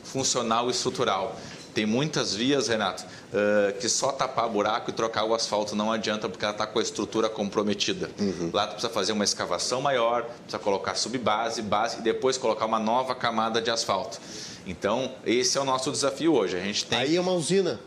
funcional 0.04 0.68
e 0.68 0.72
estrutural. 0.72 1.40
Tem 1.74 1.86
muitas 1.86 2.36
vias, 2.36 2.68
Renato, 2.68 3.04
uh, 3.04 3.74
que 3.80 3.90
só 3.90 4.12
tapar 4.12 4.48
buraco 4.48 4.92
e 4.92 4.94
trocar 4.94 5.24
o 5.26 5.34
asfalto 5.34 5.76
não 5.76 5.92
adianta 5.92 6.30
porque 6.30 6.46
ela 6.46 6.54
está 6.54 6.68
com 6.68 6.78
a 6.78 6.82
estrutura 6.82 7.28
comprometida. 7.28 8.12
Uhum. 8.20 8.52
Lá 8.54 8.68
tu 8.68 8.74
precisa 8.74 8.94
fazer 8.94 9.12
uma 9.12 9.24
escavação 9.24 9.82
maior, 9.82 10.24
precisa 10.24 10.60
colocar 10.60 10.96
subbase, 10.96 11.62
base 11.62 12.00
e 12.00 12.02
depois 12.02 12.38
colocar 12.38 12.66
uma 12.66 12.80
nova 12.80 13.16
camada 13.16 13.62
de 13.62 13.72
asfalto. 13.72 14.20
Então, 14.68 15.12
esse 15.26 15.58
é 15.58 15.62
o 15.62 15.66
nosso 15.66 15.92
desafio 15.92 16.34
hoje. 16.34 16.56
A 16.58 16.62
gente 16.62 16.86
tem... 16.86 17.00
Aí 17.00 17.16
é 17.16 17.22
uma 17.22 17.34
usina. 17.34 17.80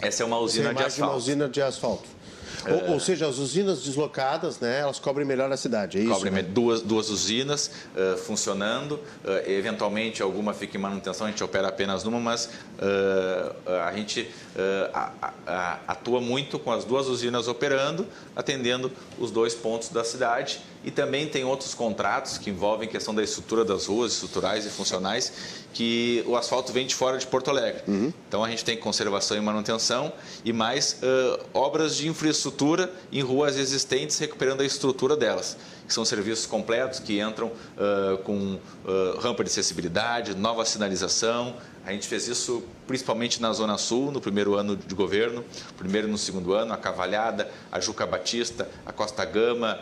Essa 0.00 0.22
é 0.22 0.26
uma 0.26 0.38
usina 0.38 0.70
Você 0.70 0.74
de 0.74 0.84
asfalto. 0.84 1.10
uma 1.10 1.16
usina 1.16 1.48
de 1.48 1.62
asfalto. 1.62 2.08
Ou, 2.68 2.92
ou, 2.92 3.00
seja, 3.00 3.26
as 3.26 3.38
usinas 3.38 3.82
deslocadas, 3.82 4.60
né, 4.60 4.80
elas 4.80 4.98
cobrem 4.98 5.26
melhor 5.26 5.50
a 5.50 5.56
cidade, 5.56 5.98
é 5.98 6.02
isso? 6.02 6.12
Cobrem 6.12 6.32
né? 6.32 6.42
duas, 6.42 6.82
duas 6.82 7.08
usinas 7.08 7.70
uh, 7.94 8.16
funcionando, 8.18 8.92
uh, 8.92 9.50
eventualmente 9.50 10.22
alguma 10.22 10.52
fica 10.52 10.76
em 10.76 10.80
manutenção, 10.80 11.26
a 11.26 11.30
gente 11.30 11.42
opera 11.42 11.68
apenas 11.68 12.04
numa, 12.04 12.20
mas 12.20 12.46
uh, 12.46 13.70
a 13.86 13.92
gente 13.92 14.28
a, 14.92 15.32
a, 15.46 15.78
atua 15.88 16.20
muito 16.20 16.58
com 16.58 16.70
as 16.72 16.84
duas 16.84 17.06
usinas 17.06 17.48
operando, 17.48 18.06
atendendo 18.34 18.90
os 19.18 19.30
dois 19.30 19.54
pontos 19.54 19.88
da 19.88 20.04
cidade 20.04 20.60
e 20.84 20.90
também 20.90 21.26
tem 21.26 21.44
outros 21.44 21.74
contratos 21.74 22.38
que 22.38 22.50
envolvem 22.50 22.88
questão 22.88 23.14
da 23.14 23.22
estrutura 23.22 23.64
das 23.64 23.86
ruas, 23.86 24.12
estruturais 24.12 24.64
e 24.64 24.70
funcionais, 24.70 25.32
que 25.72 26.24
o 26.26 26.36
asfalto 26.36 26.72
vem 26.72 26.86
de 26.86 26.94
fora 26.94 27.18
de 27.18 27.26
Porto 27.26 27.50
Alegre. 27.50 27.82
Uhum. 27.86 28.12
Então 28.28 28.44
a 28.44 28.50
gente 28.50 28.64
tem 28.64 28.76
conservação 28.76 29.36
e 29.36 29.40
manutenção 29.40 30.12
e 30.44 30.52
mais 30.52 31.00
uh, 31.02 31.40
obras 31.54 31.96
de 31.96 32.08
infraestrutura 32.08 32.92
em 33.12 33.20
ruas 33.20 33.56
existentes, 33.56 34.18
recuperando 34.18 34.60
a 34.60 34.64
estrutura 34.64 35.16
delas, 35.16 35.56
que 35.86 35.94
são 35.94 36.04
serviços 36.04 36.46
completos 36.46 36.98
que 36.98 37.20
entram 37.20 37.48
uh, 37.48 38.18
com 38.18 38.54
uh, 38.54 39.18
rampa 39.20 39.44
de 39.44 39.50
acessibilidade, 39.50 40.34
nova 40.34 40.64
sinalização, 40.64 41.54
a 41.84 41.92
gente 41.92 42.06
fez 42.06 42.28
isso 42.28 42.62
principalmente 42.86 43.40
na 43.40 43.52
Zona 43.52 43.78
Sul, 43.78 44.12
no 44.12 44.20
primeiro 44.20 44.54
ano 44.54 44.76
de 44.76 44.94
governo, 44.94 45.44
primeiro 45.78 46.08
e 46.08 46.10
no 46.10 46.18
segundo 46.18 46.52
ano, 46.52 46.74
a 46.74 46.76
Cavalhada, 46.76 47.50
a 47.72 47.80
Juca 47.80 48.06
Batista, 48.06 48.68
a 48.84 48.92
Costa 48.92 49.24
Gama, 49.24 49.78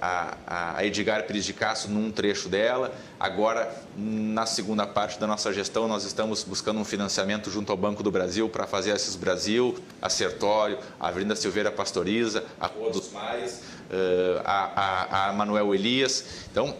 a, 0.00 0.76
a 0.76 0.86
Edgar 0.86 1.26
Pires 1.26 1.44
de 1.44 1.52
Castro 1.52 1.90
num 1.90 2.10
trecho 2.10 2.48
dela. 2.48 2.94
Agora, 3.20 3.70
na 3.94 4.46
segunda 4.46 4.86
parte 4.86 5.20
da 5.20 5.26
nossa 5.26 5.52
gestão, 5.52 5.86
nós 5.86 6.04
estamos 6.04 6.42
buscando 6.42 6.80
um 6.80 6.84
financiamento 6.86 7.50
junto 7.50 7.70
ao 7.70 7.76
Banco 7.76 8.02
do 8.02 8.10
Brasil 8.10 8.48
para 8.48 8.66
fazer 8.66 8.96
esses 8.96 9.14
Brasil, 9.14 9.76
a 10.00 10.08
Sertório, 10.08 10.78
a 10.98 11.08
Avenida 11.08 11.36
Silveira 11.36 11.70
Pastoriza, 11.70 12.42
a 12.58 12.66
Rua 12.66 12.88
dos 12.88 13.12
Mares, 13.12 13.60
uh, 13.90 14.40
a, 14.42 15.26
a, 15.26 15.28
a 15.28 15.32
Manuel 15.34 15.74
Elias. 15.74 16.46
Então, 16.50 16.74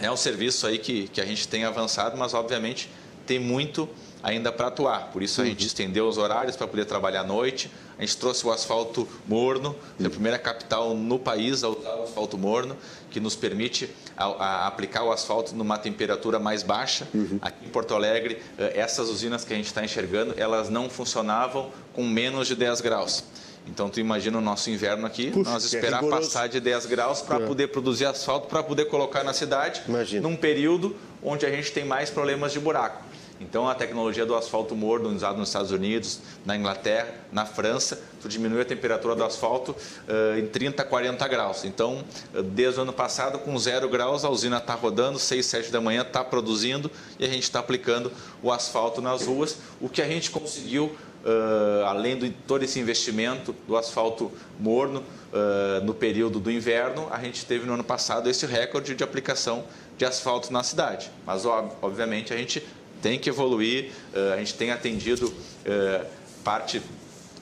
é 0.00 0.10
um 0.10 0.16
serviço 0.16 0.66
aí 0.66 0.78
que, 0.78 1.06
que 1.06 1.20
a 1.20 1.24
gente 1.24 1.46
tem 1.46 1.64
avançado, 1.64 2.16
mas 2.16 2.34
obviamente 2.34 2.90
tem 3.24 3.38
muito 3.38 3.88
ainda 4.20 4.50
para 4.50 4.66
atuar. 4.66 5.12
Por 5.12 5.22
isso 5.22 5.40
a 5.40 5.44
gente 5.44 5.60
uhum. 5.60 5.66
estendeu 5.66 6.08
os 6.08 6.18
horários 6.18 6.56
para 6.56 6.66
poder 6.66 6.86
trabalhar 6.86 7.20
à 7.20 7.24
noite. 7.24 7.70
A 7.98 8.02
gente 8.02 8.16
trouxe 8.16 8.46
o 8.46 8.52
asfalto 8.52 9.08
morno, 9.26 9.74
é 10.00 10.06
a 10.06 10.10
primeira 10.10 10.38
capital 10.38 10.94
no 10.94 11.18
país 11.18 11.64
a 11.64 11.68
usar 11.68 11.96
o 11.96 12.02
asfalto 12.04 12.38
morno, 12.38 12.76
que 13.10 13.18
nos 13.18 13.34
permite 13.34 13.90
a, 14.16 14.26
a 14.26 14.66
aplicar 14.68 15.02
o 15.02 15.10
asfalto 15.10 15.54
numa 15.54 15.76
temperatura 15.76 16.38
mais 16.38 16.62
baixa. 16.62 17.08
Uhum. 17.12 17.38
Aqui 17.42 17.66
em 17.66 17.68
Porto 17.68 17.94
Alegre, 17.94 18.40
eh, 18.56 18.74
essas 18.76 19.08
usinas 19.08 19.44
que 19.44 19.52
a 19.52 19.56
gente 19.56 19.66
está 19.66 19.84
enxergando, 19.84 20.34
elas 20.36 20.68
não 20.68 20.88
funcionavam 20.88 21.70
com 21.92 22.04
menos 22.04 22.46
de 22.46 22.54
10 22.54 22.80
graus. 22.80 23.24
Então, 23.66 23.90
tu 23.90 24.00
imagina 24.00 24.38
o 24.38 24.40
nosso 24.40 24.70
inverno 24.70 25.06
aqui, 25.06 25.30
Puxa, 25.30 25.50
nós 25.50 25.64
esperar 25.64 26.02
é 26.02 26.08
passar 26.08 26.48
de 26.48 26.58
10 26.60 26.86
graus 26.86 27.20
para 27.20 27.42
é. 27.42 27.46
poder 27.46 27.68
produzir 27.68 28.06
asfalto, 28.06 28.46
para 28.46 28.62
poder 28.62 28.86
colocar 28.86 29.22
na 29.22 29.32
cidade, 29.32 29.82
imagina. 29.86 30.22
num 30.22 30.36
período 30.36 30.96
onde 31.22 31.44
a 31.44 31.50
gente 31.50 31.72
tem 31.72 31.84
mais 31.84 32.08
problemas 32.08 32.52
de 32.52 32.60
buraco. 32.60 33.02
Então, 33.40 33.68
a 33.68 33.74
tecnologia 33.74 34.26
do 34.26 34.34
asfalto 34.34 34.74
morno 34.74 35.08
usado 35.14 35.38
nos 35.38 35.48
Estados 35.48 35.70
Unidos, 35.70 36.20
na 36.44 36.56
Inglaterra, 36.56 37.14
na 37.32 37.46
França, 37.46 38.00
tu 38.20 38.28
diminui 38.28 38.60
a 38.60 38.64
temperatura 38.64 39.14
do 39.14 39.22
asfalto 39.22 39.72
uh, 39.72 40.38
em 40.38 40.46
30, 40.46 40.82
40 40.84 41.28
graus. 41.28 41.64
Então, 41.64 42.04
desde 42.52 42.80
o 42.80 42.82
ano 42.82 42.92
passado, 42.92 43.38
com 43.38 43.56
zero 43.58 43.88
graus, 43.88 44.24
a 44.24 44.30
usina 44.30 44.58
está 44.58 44.74
rodando, 44.74 45.18
6, 45.18 45.46
7 45.46 45.70
da 45.70 45.80
manhã, 45.80 46.02
está 46.02 46.24
produzindo 46.24 46.90
e 47.18 47.24
a 47.24 47.28
gente 47.28 47.44
está 47.44 47.60
aplicando 47.60 48.10
o 48.42 48.50
asfalto 48.50 49.00
nas 49.00 49.26
ruas. 49.26 49.58
O 49.80 49.88
que 49.88 50.02
a 50.02 50.08
gente 50.08 50.30
conseguiu, 50.30 50.86
uh, 51.24 51.84
além 51.86 52.18
de 52.18 52.30
todo 52.30 52.64
esse 52.64 52.80
investimento 52.80 53.54
do 53.66 53.76
asfalto 53.76 54.32
morno, 54.58 55.04
uh, 55.32 55.84
no 55.84 55.94
período 55.94 56.40
do 56.40 56.50
inverno, 56.50 57.06
a 57.10 57.20
gente 57.20 57.44
teve 57.46 57.66
no 57.66 57.74
ano 57.74 57.84
passado 57.84 58.28
esse 58.28 58.46
recorde 58.46 58.94
de 58.94 59.04
aplicação 59.04 59.64
de 59.96 60.04
asfalto 60.04 60.52
na 60.52 60.62
cidade. 60.62 61.10
Mas, 61.26 61.44
obviamente, 61.44 62.32
a 62.32 62.36
gente 62.36 62.64
tem 63.00 63.18
que 63.18 63.28
evoluir, 63.28 63.90
eh, 64.14 64.32
a 64.34 64.36
gente 64.38 64.54
tem 64.54 64.70
atendido 64.70 65.32
eh, 65.64 66.04
parte 66.44 66.82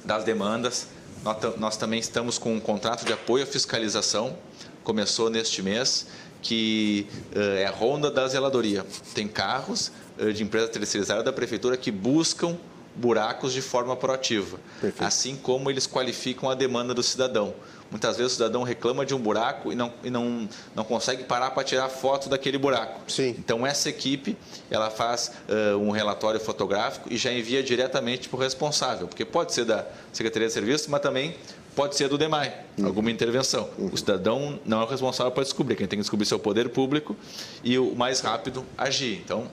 das 0.04 0.24
demandas. 0.24 0.88
Nós 1.58 1.76
também 1.76 1.98
estamos 1.98 2.38
com 2.38 2.54
um 2.54 2.60
contrato 2.60 3.04
de 3.04 3.12
apoio 3.12 3.42
à 3.42 3.46
fiscalização, 3.46 4.36
começou 4.84 5.28
neste 5.28 5.62
mês, 5.62 6.06
que 6.40 7.06
eh, 7.34 7.62
é 7.62 7.66
a 7.66 7.70
ronda 7.70 8.10
da 8.10 8.28
zeladoria. 8.28 8.84
Tem 9.14 9.26
carros 9.26 9.90
de 10.34 10.42
empresa 10.42 10.68
terceirizada 10.68 11.22
da 11.22 11.32
prefeitura 11.32 11.76
que 11.76 11.90
buscam 11.90 12.56
buracos 12.94 13.52
de 13.52 13.60
forma 13.60 13.94
proativa, 13.94 14.58
Perfeito. 14.80 15.04
assim 15.04 15.36
como 15.36 15.70
eles 15.70 15.86
qualificam 15.86 16.48
a 16.48 16.54
demanda 16.54 16.94
do 16.94 17.02
cidadão. 17.02 17.54
Muitas 17.90 18.16
vezes 18.16 18.32
o 18.32 18.34
cidadão 18.36 18.62
reclama 18.62 19.06
de 19.06 19.14
um 19.14 19.18
buraco 19.18 19.72
e 19.72 19.74
não, 19.74 19.92
e 20.02 20.10
não, 20.10 20.48
não 20.74 20.84
consegue 20.84 21.24
parar 21.24 21.50
para 21.50 21.62
tirar 21.64 21.88
foto 21.88 22.28
daquele 22.28 22.58
buraco. 22.58 23.00
Sim. 23.10 23.34
Então, 23.38 23.66
essa 23.66 23.88
equipe 23.88 24.36
ela 24.70 24.90
faz 24.90 25.32
uh, 25.48 25.78
um 25.78 25.90
relatório 25.90 26.40
fotográfico 26.40 27.12
e 27.12 27.16
já 27.16 27.32
envia 27.32 27.62
diretamente 27.62 28.28
para 28.28 28.36
o 28.36 28.40
responsável, 28.40 29.06
porque 29.06 29.24
pode 29.24 29.52
ser 29.52 29.64
da 29.64 29.86
Secretaria 30.12 30.48
de 30.48 30.54
Serviços, 30.54 30.88
mas 30.88 31.00
também 31.00 31.36
pode 31.74 31.94
ser 31.94 32.08
do 32.08 32.16
DEMAI, 32.16 32.54
uhum. 32.78 32.86
alguma 32.86 33.10
intervenção. 33.10 33.68
Uhum. 33.78 33.90
O 33.92 33.96
cidadão 33.96 34.58
não 34.64 34.80
é 34.80 34.84
o 34.84 34.88
responsável 34.88 35.30
para 35.30 35.42
descobrir, 35.42 35.76
quem 35.76 35.86
tem 35.86 35.98
que 35.98 36.02
descobrir 36.02 36.24
seu 36.24 36.38
poder 36.38 36.70
público 36.70 37.14
e 37.62 37.78
o 37.78 37.94
mais 37.94 38.20
rápido 38.20 38.64
agir. 38.78 39.20
Então, 39.24 39.46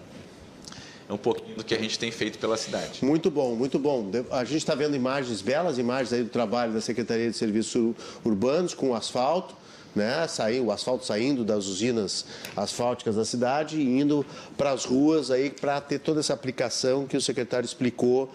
um 1.14 1.18
pouquinho 1.18 1.58
do 1.58 1.64
que 1.64 1.74
a 1.74 1.80
gente 1.80 1.98
tem 1.98 2.12
feito 2.12 2.38
pela 2.40 2.58
cidade. 2.58 3.04
Muito 3.04 3.30
bom, 3.30 3.56
muito 3.56 3.80
bom. 3.80 4.10
A 4.32 4.44
gente 4.44 4.58
está 4.58 4.76
vendo 4.76 4.96
imagens, 4.96 5.42
belas 5.42 5.78
imagens 5.78 6.14
aí 6.14 6.24
do 6.24 6.30
trabalho 6.30 6.74
da 6.74 6.82
Secretaria 6.82 7.30
de 7.30 7.38
Serviços 7.38 7.96
Urbanos 8.24 8.74
com 8.74 8.94
asfalto 8.94 9.63
né? 9.96 10.28
Saiu, 10.28 10.66
o 10.66 10.72
asfalto 10.72 11.06
saindo 11.06 11.44
das 11.44 11.68
usinas 11.68 12.26
asfálticas 12.56 13.16
da 13.16 13.26
cidade 13.26 13.80
e 13.80 14.00
indo 14.00 14.26
para 14.58 14.72
as 14.72 14.86
ruas 14.86 15.32
aí 15.32 15.50
para 15.50 15.80
ter 15.82 16.00
toda 16.00 16.20
essa 16.20 16.34
aplicação 16.34 17.06
que 17.06 17.16
o 17.16 17.22
secretário 17.22 17.66
explicou 17.66 18.34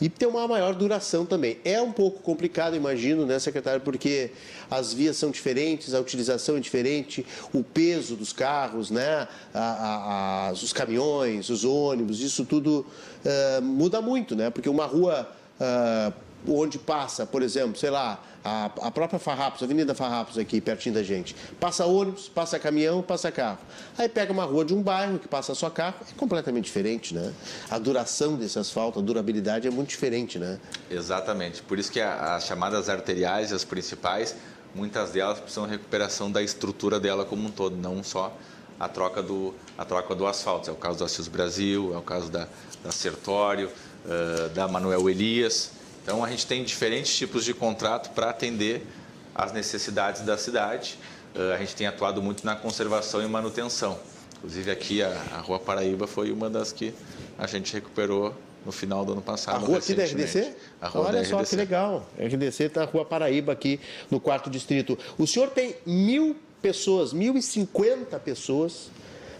e 0.00 0.08
ter 0.08 0.26
uma 0.26 0.46
maior 0.46 0.74
duração 0.74 1.26
também. 1.26 1.58
É 1.64 1.80
um 1.80 1.92
pouco 1.92 2.20
complicado, 2.22 2.76
imagino, 2.76 3.26
né, 3.26 3.38
secretário, 3.38 3.80
porque 3.80 4.30
as 4.70 4.92
vias 4.92 5.16
são 5.16 5.30
diferentes, 5.30 5.94
a 5.94 6.00
utilização 6.00 6.56
é 6.56 6.60
diferente, 6.60 7.26
o 7.52 7.62
peso 7.62 8.14
dos 8.14 8.32
carros, 8.32 8.90
né, 8.90 9.26
a, 9.52 10.48
a, 10.48 10.52
os 10.52 10.72
caminhões, 10.72 11.50
os 11.50 11.64
ônibus, 11.64 12.20
isso 12.20 12.44
tudo 12.44 12.86
uh, 13.24 13.62
muda 13.62 14.00
muito, 14.00 14.36
né? 14.36 14.50
Porque 14.50 14.68
uma 14.68 14.86
rua 14.86 15.28
uh, 15.60 16.29
onde 16.46 16.78
passa, 16.78 17.26
por 17.26 17.42
exemplo, 17.42 17.76
sei 17.76 17.90
lá, 17.90 18.22
a, 18.44 18.66
a 18.82 18.90
própria 18.90 19.18
Farrapos, 19.18 19.62
a 19.62 19.64
Avenida 19.64 19.94
Farrapos 19.94 20.38
aqui, 20.38 20.60
pertinho 20.60 20.94
da 20.94 21.02
gente. 21.02 21.34
Passa 21.58 21.84
ônibus, 21.84 22.28
passa 22.28 22.58
caminhão, 22.58 23.02
passa 23.02 23.30
carro. 23.30 23.58
Aí 23.98 24.08
pega 24.08 24.32
uma 24.32 24.44
rua 24.44 24.64
de 24.64 24.74
um 24.74 24.82
bairro 24.82 25.18
que 25.18 25.28
passa 25.28 25.54
só 25.54 25.68
carro, 25.68 25.96
é 26.00 26.14
completamente 26.16 26.64
diferente, 26.64 27.14
né? 27.14 27.32
A 27.70 27.78
duração 27.78 28.36
desse 28.36 28.58
asfalto, 28.58 28.98
a 28.98 29.02
durabilidade 29.02 29.68
é 29.68 29.70
muito 29.70 29.88
diferente, 29.88 30.38
né? 30.38 30.58
Exatamente. 30.90 31.62
Por 31.62 31.78
isso 31.78 31.92
que 31.92 32.00
as 32.00 32.44
chamadas 32.44 32.88
arteriais, 32.88 33.52
as 33.52 33.64
principais, 33.64 34.34
muitas 34.74 35.10
delas 35.10 35.38
precisam 35.38 35.64
de 35.66 35.72
recuperação 35.72 36.30
da 36.30 36.42
estrutura 36.42 36.98
dela 36.98 37.24
como 37.24 37.46
um 37.46 37.50
todo, 37.50 37.76
não 37.76 38.02
só 38.02 38.34
a 38.78 38.88
troca 38.88 39.22
do, 39.22 39.54
a 39.76 39.84
troca 39.84 40.14
do 40.14 40.26
asfalto. 40.26 40.70
É 40.70 40.72
o 40.72 40.76
caso 40.76 40.98
do 40.98 41.04
Assis 41.04 41.28
Brasil, 41.28 41.92
é 41.94 41.98
o 41.98 42.02
caso 42.02 42.30
da, 42.30 42.48
da 42.82 42.90
Sertório, 42.90 43.68
uh, 44.06 44.48
da 44.54 44.66
Manuel 44.66 45.10
Elias. 45.10 45.72
Então, 46.02 46.24
a 46.24 46.30
gente 46.30 46.46
tem 46.46 46.64
diferentes 46.64 47.16
tipos 47.16 47.44
de 47.44 47.54
contrato 47.54 48.10
para 48.10 48.30
atender 48.30 48.86
às 49.34 49.52
necessidades 49.52 50.22
da 50.22 50.36
cidade. 50.36 50.98
Uh, 51.34 51.52
a 51.54 51.58
gente 51.58 51.76
tem 51.76 51.86
atuado 51.86 52.20
muito 52.22 52.44
na 52.44 52.56
conservação 52.56 53.22
e 53.22 53.26
manutenção. 53.26 53.98
Inclusive, 54.38 54.70
aqui 54.70 55.02
a, 55.02 55.08
a 55.32 55.38
Rua 55.38 55.58
Paraíba 55.58 56.06
foi 56.06 56.32
uma 56.32 56.48
das 56.48 56.72
que 56.72 56.94
a 57.38 57.46
gente 57.46 57.72
recuperou 57.72 58.34
no 58.64 58.72
final 58.72 59.04
do 59.04 59.12
ano 59.12 59.22
passado. 59.22 59.56
A 59.56 59.66
rua 59.66 59.78
aqui 59.78 59.94
da 59.94 60.04
RDC? 60.04 60.54
A 60.80 60.88
rua 60.88 61.06
Olha 61.06 61.20
da 61.20 61.24
só 61.24 61.38
RDC. 61.38 61.50
que 61.50 61.56
legal. 61.56 62.06
A 62.18 62.24
RDC 62.24 62.64
está 62.64 62.80
na 62.80 62.86
Rua 62.86 63.04
Paraíba, 63.04 63.52
aqui 63.52 63.80
no 64.10 64.20
quarto 64.20 64.50
distrito. 64.50 64.98
O 65.18 65.26
senhor 65.26 65.50
tem 65.50 65.76
mil 65.86 66.36
pessoas, 66.60 67.12
mil 67.12 67.36
e 67.36 67.42
cinquenta 67.42 68.18
pessoas 68.18 68.90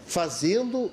fazendo 0.07 0.91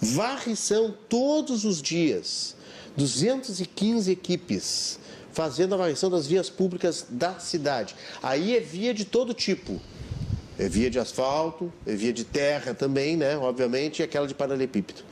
varrição 0.00 0.94
todos 1.08 1.64
os 1.64 1.80
dias. 1.80 2.56
215 2.96 4.10
equipes 4.10 4.98
fazendo 5.32 5.74
a 5.74 5.78
varrição 5.78 6.10
das 6.10 6.26
vias 6.26 6.50
públicas 6.50 7.06
da 7.08 7.38
cidade. 7.38 7.94
Aí 8.22 8.56
é 8.56 8.60
via 8.60 8.94
de 8.94 9.04
todo 9.04 9.34
tipo. 9.34 9.80
É 10.58 10.68
via 10.68 10.90
de 10.90 10.98
asfalto, 10.98 11.72
é 11.86 11.94
via 11.94 12.12
de 12.12 12.24
terra 12.24 12.74
também, 12.74 13.16
né? 13.16 13.36
Obviamente, 13.38 14.00
e 14.00 14.02
aquela 14.02 14.26
de 14.26 14.34
paralelepípedo. 14.34 15.02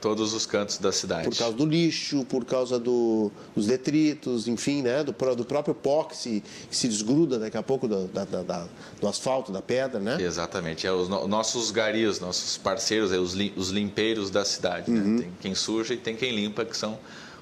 Todos 0.00 0.32
os 0.32 0.44
cantos 0.44 0.78
da 0.78 0.92
cidade. 0.92 1.28
Por 1.28 1.36
causa 1.36 1.56
do 1.56 1.64
lixo, 1.64 2.24
por 2.24 2.44
causa 2.44 2.78
do, 2.78 3.32
dos 3.54 3.66
detritos, 3.66 4.46
enfim, 4.46 4.82
né? 4.82 5.02
Do, 5.02 5.12
do 5.34 5.44
próprio 5.44 5.74
pó 5.74 6.04
que 6.04 6.16
se, 6.16 6.42
desgruda 6.88 7.38
daqui 7.38 7.56
a 7.56 7.62
pouco 7.62 7.88
do, 7.88 8.06
da, 8.08 8.24
da, 8.24 8.66
do 9.00 9.08
asfalto, 9.08 9.50
da 9.50 9.62
pedra, 9.62 9.98
né? 9.98 10.18
Exatamente. 10.20 10.86
É 10.86 10.92
os 10.92 11.08
no, 11.08 11.26
nossos 11.26 11.70
garis, 11.70 12.20
nossos 12.20 12.56
parceiros, 12.58 13.12
é 13.12 13.18
os, 13.18 13.34
os 13.56 13.70
limpeiros 13.70 14.30
da 14.30 14.44
cidade. 14.44 14.90
Né? 14.90 15.00
Uhum. 15.00 15.18
Tem 15.18 15.32
quem 15.40 15.54
suja 15.54 15.94
e 15.94 15.96
tem 15.96 16.14
quem 16.16 16.34
limpa, 16.34 16.64
que 16.64 16.76
são 16.76 16.98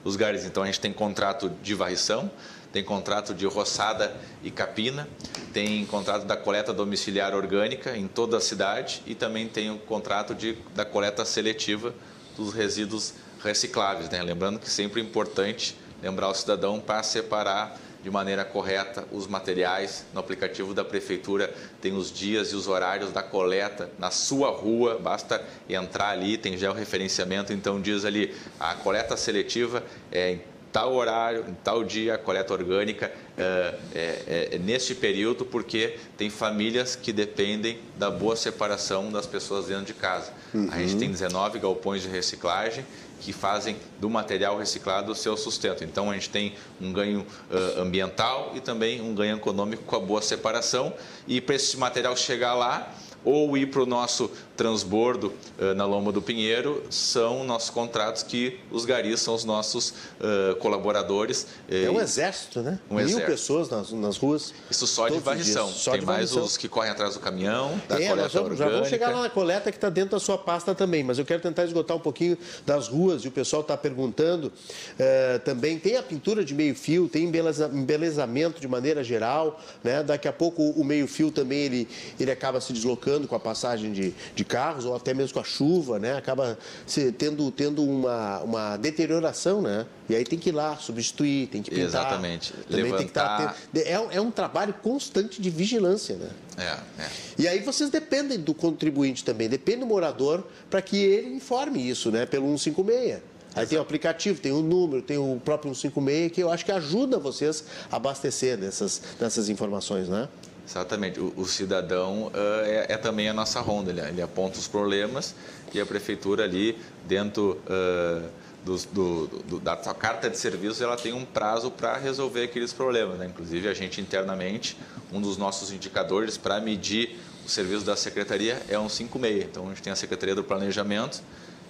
os 0.07 0.15
garis. 0.15 0.45
Então 0.45 0.63
a 0.63 0.67
gente 0.67 0.79
tem 0.79 0.93
contrato 0.93 1.51
de 1.63 1.75
varrição, 1.75 2.31
tem 2.73 2.85
contrato 2.85 3.35
de 3.35 3.45
roçada 3.45 4.15
e 4.43 4.51
capina, 4.51 5.09
tem 5.53 5.85
contrato 5.85 6.25
da 6.25 6.37
coleta 6.37 6.73
domiciliar 6.73 7.35
orgânica 7.35 7.97
em 7.97 8.07
toda 8.07 8.37
a 8.37 8.41
cidade 8.41 9.03
e 9.05 9.15
também 9.15 9.49
tem 9.49 9.71
o 9.71 9.79
contrato 9.79 10.35
de, 10.35 10.57
da 10.75 10.85
coleta 10.85 11.25
seletiva 11.25 11.93
dos 12.37 12.55
resíduos 12.55 13.15
recicláveis. 13.43 14.09
Né? 14.09 14.23
Lembrando 14.23 14.61
que 14.61 14.71
sempre 14.71 15.01
é 15.01 15.05
importante 15.05 15.77
lembrar 16.01 16.29
o 16.29 16.35
cidadão 16.35 16.79
para 16.79 17.03
separar 17.03 17.77
de 18.07 18.11
maneira 18.13 18.45
correta 18.45 19.05
os 19.11 19.27
materiais. 19.27 20.07
No 20.15 20.21
aplicativo 20.21 20.73
da 20.73 20.85
prefeitura 20.85 21.53
tem 21.81 21.93
os 21.93 22.13
dias 22.13 22.53
e 22.53 22.55
os 22.55 22.69
horários 22.69 23.11
da 23.11 23.21
coleta 23.21 23.91
na 23.99 24.13
sua 24.13 24.49
rua, 24.49 24.97
basta 24.97 25.45
entrar 25.69 26.11
ali, 26.11 26.39
tem 26.39 26.57
já 26.57 26.71
o 26.71 26.73
referenciamento, 26.73 27.53
então 27.53 27.81
diz 27.81 28.05
ali 28.05 28.33
a 28.61 28.75
coleta 28.75 29.17
seletiva 29.17 29.83
é 30.13 30.31
em 30.35 30.41
tal 30.73 30.95
horário, 30.95 31.47
em 31.49 31.55
tal 31.65 31.83
dia, 31.83 32.15
a 32.15 32.19
coleta 32.19 32.53
orgânica 32.53 33.11
é, 33.37 33.75
é, 33.95 34.49
é, 34.53 34.59
neste 34.59 34.95
período, 34.95 35.45
porque 35.45 35.97
tem 36.17 36.31
famílias 36.31 36.95
que 36.95 37.13
dependem 37.13 37.81
da 37.97 38.11
boa 38.11 38.37
separação 38.37 39.11
das 39.11 39.27
pessoas 39.27 39.67
dentro 39.67 39.87
de 39.87 39.95
casa. 39.95 40.33
Uhum. 40.55 40.69
A 40.71 40.79
gente 40.79 40.93
uhum. 40.93 40.99
tem 41.01 41.11
19 41.11 41.59
galpões 41.59 42.03
de 42.03 42.09
reciclagem 42.09 42.85
que 43.21 43.33
fazem 43.33 43.77
do 43.99 44.09
material 44.09 44.59
reciclado 44.59 45.13
o 45.13 45.15
seu 45.15 45.37
sustento. 45.37 45.85
Então, 45.85 46.11
a 46.11 46.15
gente 46.15 46.31
tem 46.31 46.55
um 46.81 46.93
ganho 46.93 47.21
uh, 47.21 47.81
ambiental 47.81 48.53
e 48.55 48.61
também 48.61 49.01
um 49.01 49.15
ganho 49.15 49.37
econômico 49.37 49.85
com 49.85 49.97
a 49.97 50.01
boa 50.01 50.23
separação. 50.23 50.93
E 51.27 51.41
para 51.41 51.55
esse 51.55 51.77
material 51.77 52.17
chegar 52.17 52.55
lá, 52.55 52.93
ou 53.27 53.57
ir 53.57 53.67
para 53.67 53.83
o 53.83 53.87
nosso 53.87 54.31
transbordo 54.57 55.33
uh, 55.59 55.75
na 55.75 55.85
Loma 55.85 56.11
do 56.11 56.23
Pinheiro, 56.23 56.83
são 56.91 57.45
nossos 57.45 57.71
contratos 57.71 58.23
que 58.23 58.59
os 58.71 58.85
garis 58.85 59.21
são 59.21 59.35
os 59.35 59.45
nossos 59.45 59.91
uh, 59.91 60.57
colaboradores. 60.57 61.47
É 61.69 61.91
um 61.91 62.01
exército, 62.01 62.61
né? 62.61 62.81
Um 62.91 62.97
Mil 62.97 63.05
exército. 63.05 63.31
pessoas 63.31 63.69
nas, 63.69 63.93
nas 63.93 64.17
ruas. 64.17 64.55
Isso 64.71 64.87
só 64.87 65.09
de 65.09 65.19
varrição. 65.19 65.69
Só 65.69 65.93
Tem 65.93 66.01
de 66.01 66.07
mais 66.07 66.31
varrição. 66.31 66.45
os 66.45 66.57
que 66.57 66.69
correm 66.69 66.91
atrás 66.91 67.15
do 67.15 67.21
caminhão, 67.21 67.81
da 67.89 68.01
é, 68.01 68.09
coleta 68.09 68.29
vamos, 68.29 68.59
Já 68.59 68.69
vamos 68.69 68.89
chegar 68.89 69.11
lá 69.11 69.23
na 69.23 69.31
coleta 69.31 69.71
que 69.71 69.77
está 69.77 69.91
dentro 69.91 70.13
da 70.13 70.21
sua 70.21 70.39
pasta 70.39 70.75
também, 70.75 71.05
mas 71.05 71.19
eu 71.19 71.25
quero 71.25 71.43
tentar 71.43 71.65
esgotar 71.65 71.97
um 71.97 72.01
pouquinho 72.01 72.39
das 72.65 72.89
ruas 72.89 73.23
e 73.23 73.29
o 73.29 73.31
pessoal 73.31 73.63
está 73.63 73.77
perguntando 73.77 74.47
uh, 74.47 75.39
também. 75.45 75.79
Tem 75.79 75.97
a 75.97 76.03
pintura 76.03 76.45
de 76.45 76.55
meio 76.55 76.75
fio, 76.75 77.09
tem 77.09 77.25
embelezamento 77.25 78.61
de 78.61 78.69
maneira 78.69 79.05
geral, 79.05 79.61
né? 79.85 80.03
Daqui 80.03 80.29
a 80.29 80.33
pouco 80.33 80.63
o 80.63 80.85
meio 80.85 81.07
fio 81.07 81.31
também 81.31 81.61
ele, 81.61 81.89
ele 82.19 82.31
acaba 82.31 82.61
se 82.61 82.73
deslocando 82.73 83.29
com 83.29 83.35
a 83.35 83.41
passagem 83.41 83.93
de, 83.93 84.15
de 84.35 84.45
carros 84.47 84.85
ou 84.85 84.95
até 84.95 85.13
mesmo 85.13 85.35
com 85.35 85.41
a 85.41 85.45
chuva, 85.45 85.99
né? 85.99 86.17
Acaba 86.17 86.59
se, 86.87 87.13
tendo, 87.13 87.51
tendo 87.51 87.83
uma, 87.83 88.41
uma 88.41 88.77
deterioração, 88.77 89.61
né? 89.61 89.87
E 90.09 90.15
aí 90.15 90.25
tem 90.25 90.39
que 90.39 90.51
ir 90.51 90.53
lá 90.53 90.77
substituir, 90.77 91.49
tem 91.49 91.63
que 91.63 91.71
pintar. 91.71 91.87
Exatamente. 91.87 92.53
Também 92.69 92.85
Levantar... 92.85 92.99
tem 92.99 93.07
que 93.07 93.11
estar. 93.11 93.55
Tá 93.55 93.81
é, 93.81 94.17
é 94.17 94.21
um 94.21 94.31
trabalho 94.31 94.75
constante 94.75 95.41
de 95.41 95.51
vigilância, 95.51 96.17
né? 96.17 96.31
É, 96.57 97.03
é. 97.03 97.09
E 97.39 97.49
aí 97.49 97.61
vocês 97.61 97.91
dependem 97.91 98.39
do 98.39 98.55
contribuinte 98.55 99.25
também, 99.25 99.49
depende 99.49 99.81
do 99.81 99.87
morador 99.87 100.47
para 100.71 100.81
que 100.81 100.97
ele 100.97 101.35
informe 101.35 101.89
isso, 101.89 102.11
né? 102.11 102.25
Pelo 102.25 102.47
156. 102.47 103.21
Aí 103.57 103.67
tem 103.67 103.79
o 103.79 103.81
aplicativo, 103.81 104.39
tem 104.39 104.53
o 104.53 104.61
número, 104.61 105.01
tem 105.01 105.17
o 105.17 105.41
próprio 105.43 105.75
156, 105.75 106.31
que 106.31 106.43
eu 106.43 106.51
acho 106.51 106.63
que 106.63 106.71
ajuda 106.71 107.19
vocês 107.19 107.65
a 107.91 107.97
abastecer 107.97 108.59
dessas, 108.59 109.01
dessas 109.19 109.49
informações, 109.49 110.09
né? 110.09 110.29
Exatamente. 110.67 111.21
O, 111.21 111.33
o 111.37 111.47
cidadão 111.47 112.27
uh, 112.27 112.33
é, 112.65 112.87
é, 112.89 112.97
também 112.97 113.29
a 113.29 113.33
nossa 113.33 113.61
ronda. 113.61 113.91
Ele, 113.91 114.01
ele, 114.01 114.23
aponta 114.23 114.59
os 114.59 114.67
problemas 114.67 115.35
e 115.73 115.81
a 115.81 115.87
prefeitura 115.87 116.45
ali, 116.45 116.77
dentro 117.07 117.61
uh, 117.67 118.29
do, 118.65 118.77
do, 118.93 119.27
do, 119.45 119.61
da 119.61 119.81
sua 119.81 119.95
carta 119.95 120.29
de 120.29 120.37
serviços, 120.37 120.81
ela 120.81 120.97
tem 120.97 121.13
um 121.13 121.25
prazo 121.25 121.71
para 121.71 121.97
resolver 121.97 122.43
aqueles 122.43 122.73
problemas. 122.73 123.19
Né? 123.19 123.27
Inclusive, 123.27 123.69
a 123.69 123.75
gente 123.75 124.01
internamente, 124.01 124.77
um 125.13 125.21
dos 125.21 125.37
nossos 125.37 125.71
indicadores 125.71 126.37
para 126.37 126.61
medir 126.61 127.17
o 127.45 127.49
serviço 127.49 127.85
da 127.85 127.95
secretaria 127.95 128.61
é 128.69 128.77
um 128.77 128.89
56. 128.89 129.45
Então, 129.45 129.67
a 129.67 129.69
gente 129.69 129.83
tem 129.83 129.93
a 129.93 129.97
Secretaria 129.97 130.35
do 130.35 130.43
Planejamento, 130.43 131.23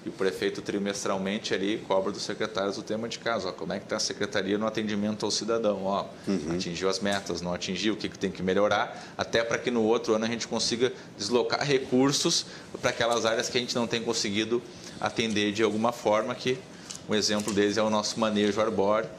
e 0.07 0.09
o 0.09 0.13
prefeito 0.13 0.63
trimestralmente 0.63 1.53
ali 1.53 1.79
cobra 1.79 2.13
dos 2.13 2.23
secretários 2.23 2.79
o 2.79 2.83
tema 2.83 3.09
de 3.09 3.19
caso. 3.19 3.49
Ó, 3.49 3.53
como 3.53 3.73
é 3.73 3.79
que 3.81 3.87
está 3.87 3.97
a 3.97 4.01
secretaria 4.01 4.57
no 4.57 4.65
atendimento 4.65 5.27
ao 5.27 5.33
cidadão? 5.33 5.85
Ó, 5.85 6.07
uhum. 6.29 6.55
Atingiu 6.55 6.89
as 6.89 7.01
metas, 7.01 7.41
não 7.41 7.53
atingiu, 7.53 7.95
o 7.95 7.97
que, 7.97 8.09
que 8.09 8.17
tem 8.17 8.31
que 8.31 8.41
melhorar, 8.41 9.05
até 9.19 9.43
para 9.43 9.59
que 9.59 9.69
no 9.69 9.83
outro 9.83 10.15
ano 10.15 10.25
a 10.25 10.29
gente 10.29 10.47
consiga 10.47 10.93
deslocar 11.19 11.61
recursos 11.65 12.47
para 12.81 12.91
aquelas 12.91 13.27
áreas 13.27 13.49
que 13.49 13.59
a 13.59 13.61
gente 13.61 13.75
não 13.75 13.89
tem 13.89 14.01
conseguido 14.01 14.63
atender 15.01 15.51
de 15.51 15.65
alguma 15.65 15.91
forma, 15.91 16.33
que 16.37 16.57
um 17.09 17.15
exemplo 17.15 17.53
deles 17.53 17.77
é 17.77 17.83
o 17.83 17.91
nosso 17.91 18.21
manejo 18.21 18.61
arbóreo, 18.61 19.11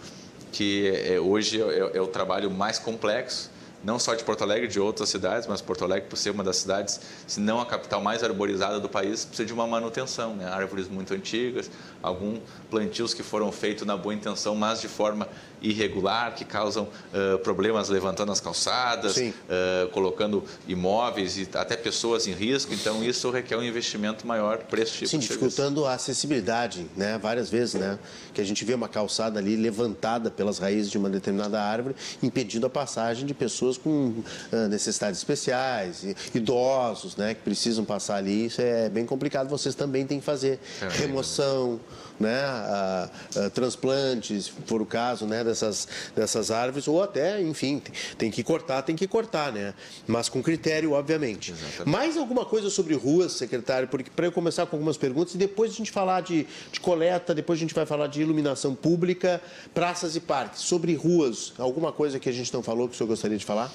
que 0.53 0.87
é, 0.87 1.19
hoje 1.19 1.61
é, 1.61 1.97
é 1.97 2.01
o 2.01 2.07
trabalho 2.07 2.49
mais 2.49 2.79
complexo, 2.79 3.51
não 3.83 3.99
só 3.99 4.15
de 4.15 4.23
Porto 4.23 4.43
Alegre, 4.43 4.67
de 4.67 4.79
outras 4.79 5.09
cidades, 5.09 5.47
mas 5.47 5.61
Porto 5.61 5.83
Alegre, 5.83 6.09
por 6.09 6.17
ser 6.17 6.31
uma 6.31 6.43
das 6.43 6.57
cidades, 6.57 6.99
se 7.25 7.39
não 7.39 7.59
a 7.59 7.65
capital 7.65 8.01
mais 8.01 8.23
arborizada 8.23 8.79
do 8.79 8.89
país, 8.89 9.25
precisa 9.25 9.45
de 9.45 9.53
uma 9.53 9.67
manutenção, 9.67 10.35
né? 10.35 10.45
árvores 10.45 10.87
muito 10.87 11.13
antigas, 11.13 11.69
alguns 12.01 12.39
plantios 12.69 13.13
que 13.13 13.23
foram 13.23 13.51
feitos 13.51 13.85
na 13.85 13.95
boa 13.95 14.13
intenção, 14.13 14.55
mas 14.55 14.81
de 14.81 14.87
forma 14.87 15.27
irregular, 15.61 16.35
que 16.35 16.45
causam 16.45 16.83
uh, 16.83 17.37
problemas 17.39 17.89
levantando 17.89 18.31
as 18.31 18.39
calçadas, 18.39 19.17
uh, 19.17 19.87
colocando 19.91 20.43
imóveis 20.67 21.37
e 21.37 21.47
até 21.53 21.75
pessoas 21.75 22.27
em 22.27 22.31
risco. 22.31 22.73
Então, 22.73 23.03
isso 23.03 23.29
requer 23.31 23.57
um 23.57 23.63
investimento 23.63 24.25
maior 24.27 24.59
para 24.59 24.81
esse 24.81 24.93
tipo 24.93 25.07
Sim, 25.07 25.19
de 25.19 25.27
dificultando 25.27 25.85
a 25.85 25.93
acessibilidade, 25.93 26.87
né? 26.95 27.17
várias 27.17 27.49
vezes, 27.49 27.75
né? 27.75 27.97
que 28.33 28.41
a 28.41 28.43
gente 28.43 28.63
vê 28.63 28.73
uma 28.73 28.87
calçada 28.87 29.39
ali 29.39 29.55
levantada 29.55 30.29
pelas 30.29 30.59
raízes 30.59 30.91
de 30.91 30.97
uma 30.97 31.09
determinada 31.09 31.61
árvore, 31.61 31.95
impedindo 32.21 32.65
a 32.67 32.69
passagem 32.69 33.25
de 33.25 33.33
pessoas 33.33 33.66
com 33.75 34.13
uh, 34.51 34.67
necessidades 34.69 35.19
especiais, 35.19 36.05
idosos, 36.33 37.15
né? 37.15 37.33
que 37.33 37.41
precisam 37.41 37.83
passar 37.83 38.17
ali. 38.17 38.45
Isso 38.45 38.61
é 38.61 38.87
bem 38.87 39.05
complicado. 39.05 39.49
Vocês 39.49 39.73
também 39.73 40.05
têm 40.05 40.19
que 40.19 40.25
fazer 40.25 40.59
é, 40.79 40.87
remoção, 40.89 41.79
né, 42.19 42.41
a, 42.41 43.09
a, 43.35 43.49
transplantes, 43.49 44.45
se 44.45 44.51
for 44.65 44.81
o 44.81 44.85
caso, 44.85 45.25
né, 45.25 45.43
dessas, 45.43 45.87
dessas 46.15 46.51
árvores, 46.51 46.87
ou 46.87 47.01
até, 47.01 47.41
enfim, 47.41 47.81
tem 48.17 48.31
que 48.31 48.43
cortar, 48.43 48.81
tem 48.81 48.95
que 48.95 49.07
cortar, 49.07 49.51
né? 49.51 49.73
Mas 50.05 50.29
com 50.29 50.41
critério, 50.41 50.93
obviamente. 50.93 51.51
Exatamente. 51.51 51.89
Mais 51.89 52.17
alguma 52.17 52.45
coisa 52.45 52.69
sobre 52.69 52.95
ruas, 52.95 53.33
secretário, 53.33 53.87
porque 53.87 54.09
para 54.09 54.25
eu 54.25 54.31
começar 54.31 54.65
com 54.65 54.75
algumas 54.75 54.97
perguntas 54.97 55.35
e 55.35 55.37
depois 55.37 55.71
a 55.71 55.75
gente 55.75 55.91
falar 55.91 56.21
de, 56.21 56.47
de 56.71 56.79
coleta, 56.79 57.33
depois 57.33 57.59
a 57.59 57.61
gente 57.61 57.73
vai 57.73 57.85
falar 57.85 58.07
de 58.07 58.21
iluminação 58.21 58.73
pública, 58.73 59.41
praças 59.73 60.15
e 60.15 60.19
parques. 60.19 60.61
Sobre 60.61 60.93
ruas, 60.95 61.53
alguma 61.57 61.91
coisa 61.91 62.19
que 62.19 62.29
a 62.29 62.31
gente 62.31 62.53
não 62.53 62.63
falou 62.63 62.87
que 62.87 62.95
o 62.95 62.97
senhor 62.97 63.07
gostaria 63.07 63.37
de 63.37 63.45
falar? 63.45 63.71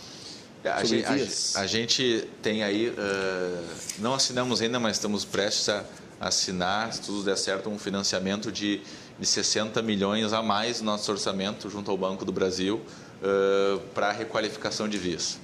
A 0.64 0.85
gente, 0.85 1.05
a, 1.07 1.61
a 1.61 1.66
gente, 1.66 2.28
tem 2.40 2.62
aí, 2.62 2.88
uh, 2.88 3.64
não 3.98 4.14
assinamos 4.14 4.62
ainda, 4.62 4.78
mas 4.78 4.96
estamos 4.96 5.24
prestes 5.24 5.68
a 5.68 5.85
assinar, 6.22 6.92
se 6.92 7.02
tudo 7.02 7.24
der 7.24 7.37
certo, 7.37 7.68
um 7.68 7.78
financiamento 7.78 8.52
de, 8.52 8.80
de 9.18 9.26
60 9.26 9.82
milhões 9.82 10.32
a 10.32 10.40
mais 10.40 10.80
no 10.80 10.87
nosso 10.87 11.11
orçamento 11.11 11.68
junto 11.68 11.90
ao 11.90 11.98
Banco 11.98 12.24
do 12.24 12.30
Brasil 12.30 12.80
uh, 13.20 13.80
para 13.92 14.08
a 14.08 14.12
requalificação 14.12 14.88
de 14.88 14.96
vias. 14.96 15.38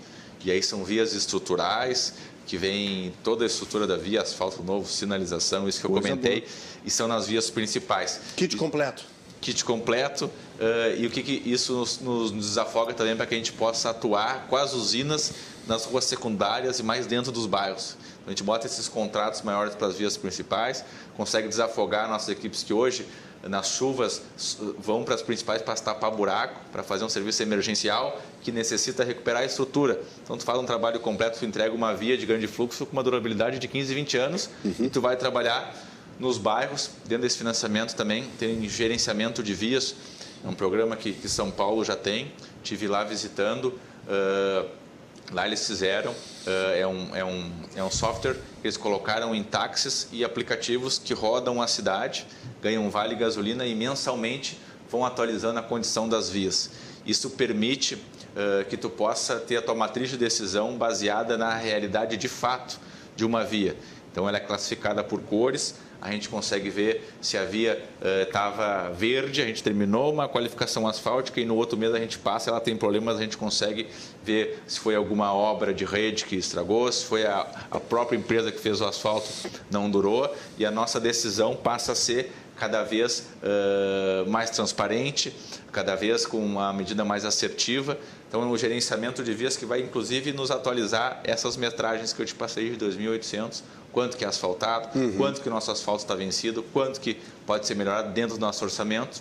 E 0.44 0.52
aí 0.52 0.62
são 0.62 0.84
vias 0.84 1.14
estruturais, 1.14 2.14
que 2.46 2.56
vem 2.56 3.12
toda 3.24 3.44
a 3.44 3.46
estrutura 3.46 3.88
da 3.88 3.96
via, 3.96 4.22
asfalto 4.22 4.62
novo, 4.62 4.88
sinalização, 4.88 5.68
isso 5.68 5.80
que 5.80 5.86
eu 5.86 5.90
Coisa 5.90 6.08
comentei, 6.08 6.40
boa. 6.42 6.52
e 6.84 6.90
são 6.90 7.08
nas 7.08 7.26
vias 7.26 7.50
principais. 7.50 8.20
Kit 8.36 8.56
completo. 8.56 9.04
Kit 9.40 9.64
completo, 9.64 10.26
uh, 10.26 10.96
e 10.96 11.06
o 11.06 11.10
que, 11.10 11.22
que 11.22 11.42
isso 11.44 11.74
nos, 11.74 12.00
nos, 12.00 12.32
desafoga 12.32 12.94
também 12.94 13.16
para 13.16 13.26
que 13.26 13.34
a 13.34 13.38
gente 13.38 13.52
possa 13.52 13.90
atuar 13.90 14.46
com 14.48 14.56
as 14.56 14.74
usinas 14.74 15.32
nas 15.66 15.84
ruas 15.84 16.04
secundárias 16.04 16.78
e 16.78 16.82
mais 16.82 17.06
dentro 17.06 17.32
dos 17.32 17.46
bairros. 17.46 17.96
A 18.28 18.30
gente 18.30 18.42
bota 18.42 18.66
esses 18.66 18.88
contratos 18.88 19.40
maiores 19.40 19.74
para 19.74 19.86
as 19.86 19.96
vias 19.96 20.18
principais, 20.18 20.84
consegue 21.16 21.48
desafogar 21.48 22.06
nossas 22.10 22.28
equipes 22.28 22.62
que 22.62 22.74
hoje, 22.74 23.06
nas 23.42 23.68
chuvas, 23.68 24.20
vão 24.78 25.02
para 25.02 25.14
as 25.14 25.22
principais 25.22 25.62
para 25.62 25.74
tapar 25.76 26.10
buraco, 26.10 26.60
para 26.70 26.82
fazer 26.82 27.06
um 27.06 27.08
serviço 27.08 27.42
emergencial 27.42 28.20
que 28.42 28.52
necessita 28.52 29.02
recuperar 29.02 29.40
a 29.40 29.44
estrutura. 29.46 29.98
Então, 30.22 30.36
tu 30.36 30.44
faz 30.44 30.58
um 30.58 30.66
trabalho 30.66 31.00
completo, 31.00 31.38
tu 31.38 31.46
entrega 31.46 31.74
uma 31.74 31.94
via 31.94 32.18
de 32.18 32.26
grande 32.26 32.46
fluxo 32.46 32.84
com 32.84 32.92
uma 32.92 33.02
durabilidade 33.02 33.58
de 33.58 33.66
15, 33.66 33.94
20 33.94 34.16
anos 34.18 34.50
uhum. 34.62 34.74
e 34.78 34.90
tu 34.90 35.00
vai 35.00 35.16
trabalhar 35.16 35.74
nos 36.20 36.36
bairros, 36.36 36.90
dentro 37.06 37.22
desse 37.22 37.38
financiamento 37.38 37.94
também, 37.94 38.24
tem 38.38 38.68
gerenciamento 38.68 39.42
de 39.42 39.54
vias, 39.54 39.94
é 40.44 40.48
um 40.48 40.54
programa 40.54 40.96
que, 40.96 41.14
que 41.14 41.30
São 41.30 41.50
Paulo 41.50 41.82
já 41.82 41.96
tem, 41.96 42.30
tive 42.62 42.86
lá 42.88 43.04
visitando. 43.04 43.68
Uh, 44.06 44.68
Lá 45.32 45.46
eles 45.46 45.66
fizeram, 45.66 46.14
é, 46.76 46.86
um, 46.86 47.16
é, 47.16 47.24
um, 47.24 47.50
é 47.76 47.84
um 47.84 47.90
software 47.90 48.34
que 48.34 48.66
eles 48.66 48.76
colocaram 48.76 49.34
em 49.34 49.42
táxis 49.42 50.08
e 50.12 50.24
aplicativos 50.24 50.98
que 50.98 51.14
rodam 51.14 51.60
a 51.60 51.66
cidade, 51.66 52.26
ganham 52.62 52.88
vale 52.90 53.14
gasolina 53.14 53.66
e 53.66 53.74
mensalmente 53.74 54.58
vão 54.90 55.04
atualizando 55.04 55.58
a 55.58 55.62
condição 55.62 56.08
das 56.08 56.30
vias. 56.30 56.70
Isso 57.04 57.30
permite 57.30 57.94
uh, 57.94 58.64
que 58.68 58.76
tu 58.76 58.90
possa 58.90 59.36
ter 59.36 59.56
a 59.56 59.62
tua 59.62 59.74
matriz 59.74 60.10
de 60.10 60.16
decisão 60.16 60.76
baseada 60.76 61.36
na 61.36 61.54
realidade 61.54 62.16
de 62.16 62.28
fato 62.28 62.78
de 63.14 63.24
uma 63.24 63.44
via. 63.44 63.76
Então 64.10 64.28
ela 64.28 64.38
é 64.38 64.40
classificada 64.40 65.04
por 65.04 65.20
cores, 65.20 65.74
a 66.00 66.10
gente 66.12 66.28
consegue 66.28 66.70
ver 66.70 67.12
se 67.20 67.36
a 67.36 67.44
via 67.44 67.82
estava 68.22 68.90
uh, 68.90 68.94
verde, 68.94 69.42
a 69.42 69.46
gente 69.46 69.62
terminou 69.62 70.12
uma 70.12 70.28
qualificação 70.28 70.86
asfáltica 70.86 71.40
e 71.40 71.44
no 71.44 71.56
outro 71.56 71.76
mês 71.76 71.92
a 71.92 71.98
gente 71.98 72.18
passa, 72.18 72.50
ela 72.50 72.60
tem 72.60 72.76
problemas, 72.76 73.16
a 73.16 73.20
gente 73.20 73.36
consegue 73.36 73.88
ver 74.22 74.62
se 74.66 74.78
foi 74.78 74.94
alguma 74.94 75.32
obra 75.32 75.74
de 75.74 75.84
rede 75.84 76.24
que 76.24 76.36
estragou, 76.36 76.90
se 76.92 77.04
foi 77.04 77.26
a, 77.26 77.46
a 77.70 77.80
própria 77.80 78.16
empresa 78.16 78.52
que 78.52 78.60
fez 78.60 78.80
o 78.80 78.84
asfalto 78.84 79.28
não 79.70 79.90
durou 79.90 80.32
e 80.56 80.64
a 80.64 80.70
nossa 80.70 81.00
decisão 81.00 81.56
passa 81.56 81.92
a 81.92 81.94
ser 81.94 82.30
cada 82.58 82.82
vez 82.82 83.28
uh, 83.42 84.28
mais 84.28 84.50
transparente, 84.50 85.32
cada 85.72 85.94
vez 85.94 86.26
com 86.26 86.38
uma 86.38 86.72
medida 86.72 87.04
mais 87.04 87.24
assertiva. 87.24 87.96
Então, 88.28 88.42
é 88.42 88.44
um 88.44 88.56
gerenciamento 88.58 89.22
de 89.22 89.32
vias 89.32 89.56
que 89.56 89.64
vai, 89.64 89.80
inclusive, 89.80 90.32
nos 90.32 90.50
atualizar 90.50 91.20
essas 91.24 91.56
metragens 91.56 92.12
que 92.12 92.20
eu 92.20 92.26
te 92.26 92.34
passei 92.34 92.70
de 92.70 92.84
2.800, 92.84 93.62
quanto 93.98 94.16
que 94.16 94.24
é 94.24 94.28
asfaltado, 94.28 94.96
uhum. 94.96 95.16
quanto 95.16 95.40
que 95.40 95.48
o 95.48 95.50
nosso 95.50 95.72
asfalto 95.72 96.02
está 96.02 96.14
vencido, 96.14 96.62
quanto 96.72 97.00
que 97.00 97.20
pode 97.44 97.66
ser 97.66 97.74
melhorado 97.74 98.12
dentro 98.12 98.36
do 98.36 98.40
nosso 98.40 98.64
orçamento. 98.64 99.20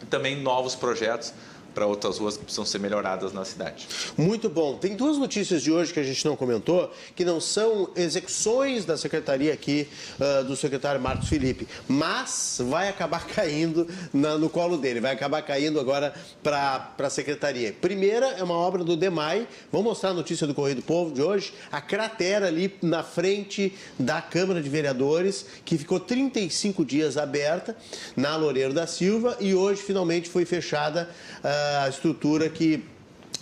E 0.00 0.06
também 0.06 0.40
novos 0.40 0.76
projetos 0.76 1.32
para 1.74 1.86
outras 1.86 2.18
ruas 2.18 2.36
que 2.36 2.44
precisam 2.44 2.64
ser 2.64 2.78
melhoradas 2.78 3.32
na 3.32 3.44
cidade. 3.44 3.86
Muito 4.16 4.48
bom. 4.48 4.76
Tem 4.76 4.94
duas 4.94 5.18
notícias 5.18 5.62
de 5.62 5.72
hoje 5.72 5.92
que 5.92 6.00
a 6.00 6.04
gente 6.04 6.24
não 6.24 6.36
comentou, 6.36 6.92
que 7.16 7.24
não 7.24 7.40
são 7.40 7.90
execuções 7.96 8.84
da 8.84 8.96
secretaria 8.96 9.52
aqui 9.52 9.88
uh, 10.20 10.44
do 10.44 10.54
secretário 10.56 11.00
Marcos 11.00 11.28
Felipe, 11.28 11.66
mas 11.88 12.60
vai 12.68 12.88
acabar 12.88 13.26
caindo 13.28 13.88
na, 14.12 14.38
no 14.38 14.48
colo 14.48 14.76
dele, 14.78 15.00
vai 15.00 15.12
acabar 15.12 15.42
caindo 15.42 15.80
agora 15.80 16.14
para 16.42 16.94
a 16.98 17.10
secretaria. 17.10 17.72
Primeira 17.72 18.26
é 18.26 18.44
uma 18.44 18.54
obra 18.54 18.84
do 18.84 18.96
DEMAI, 18.96 19.48
vamos 19.72 19.88
mostrar 19.88 20.10
a 20.10 20.14
notícia 20.14 20.46
do 20.46 20.54
Correio 20.54 20.76
do 20.76 20.82
Povo 20.82 21.12
de 21.12 21.22
hoje, 21.22 21.52
a 21.72 21.80
cratera 21.80 22.46
ali 22.46 22.74
na 22.80 23.02
frente 23.02 23.74
da 23.98 24.22
Câmara 24.22 24.62
de 24.62 24.68
Vereadores, 24.68 25.46
que 25.64 25.76
ficou 25.76 25.98
35 25.98 26.84
dias 26.84 27.16
aberta 27.16 27.76
na 28.16 28.36
Loureiro 28.36 28.72
da 28.72 28.86
Silva 28.86 29.36
e 29.40 29.54
hoje 29.54 29.82
finalmente 29.82 30.28
foi 30.28 30.44
fechada. 30.44 31.08
Uh, 31.42 31.63
a 31.84 31.88
estrutura 31.88 32.48
que 32.48 32.84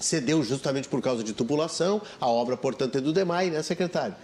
cedeu 0.01 0.43
justamente 0.43 0.89
por 0.89 1.01
causa 1.01 1.23
de 1.23 1.33
tubulação. 1.33 2.03
A 2.21 2.27
obra, 2.27 2.57
portanto, 2.57 2.97
é 2.97 3.01
do 3.01 3.13
DEMAI, 3.13 3.51
né, 3.51 3.63
secretário? 3.63 4.15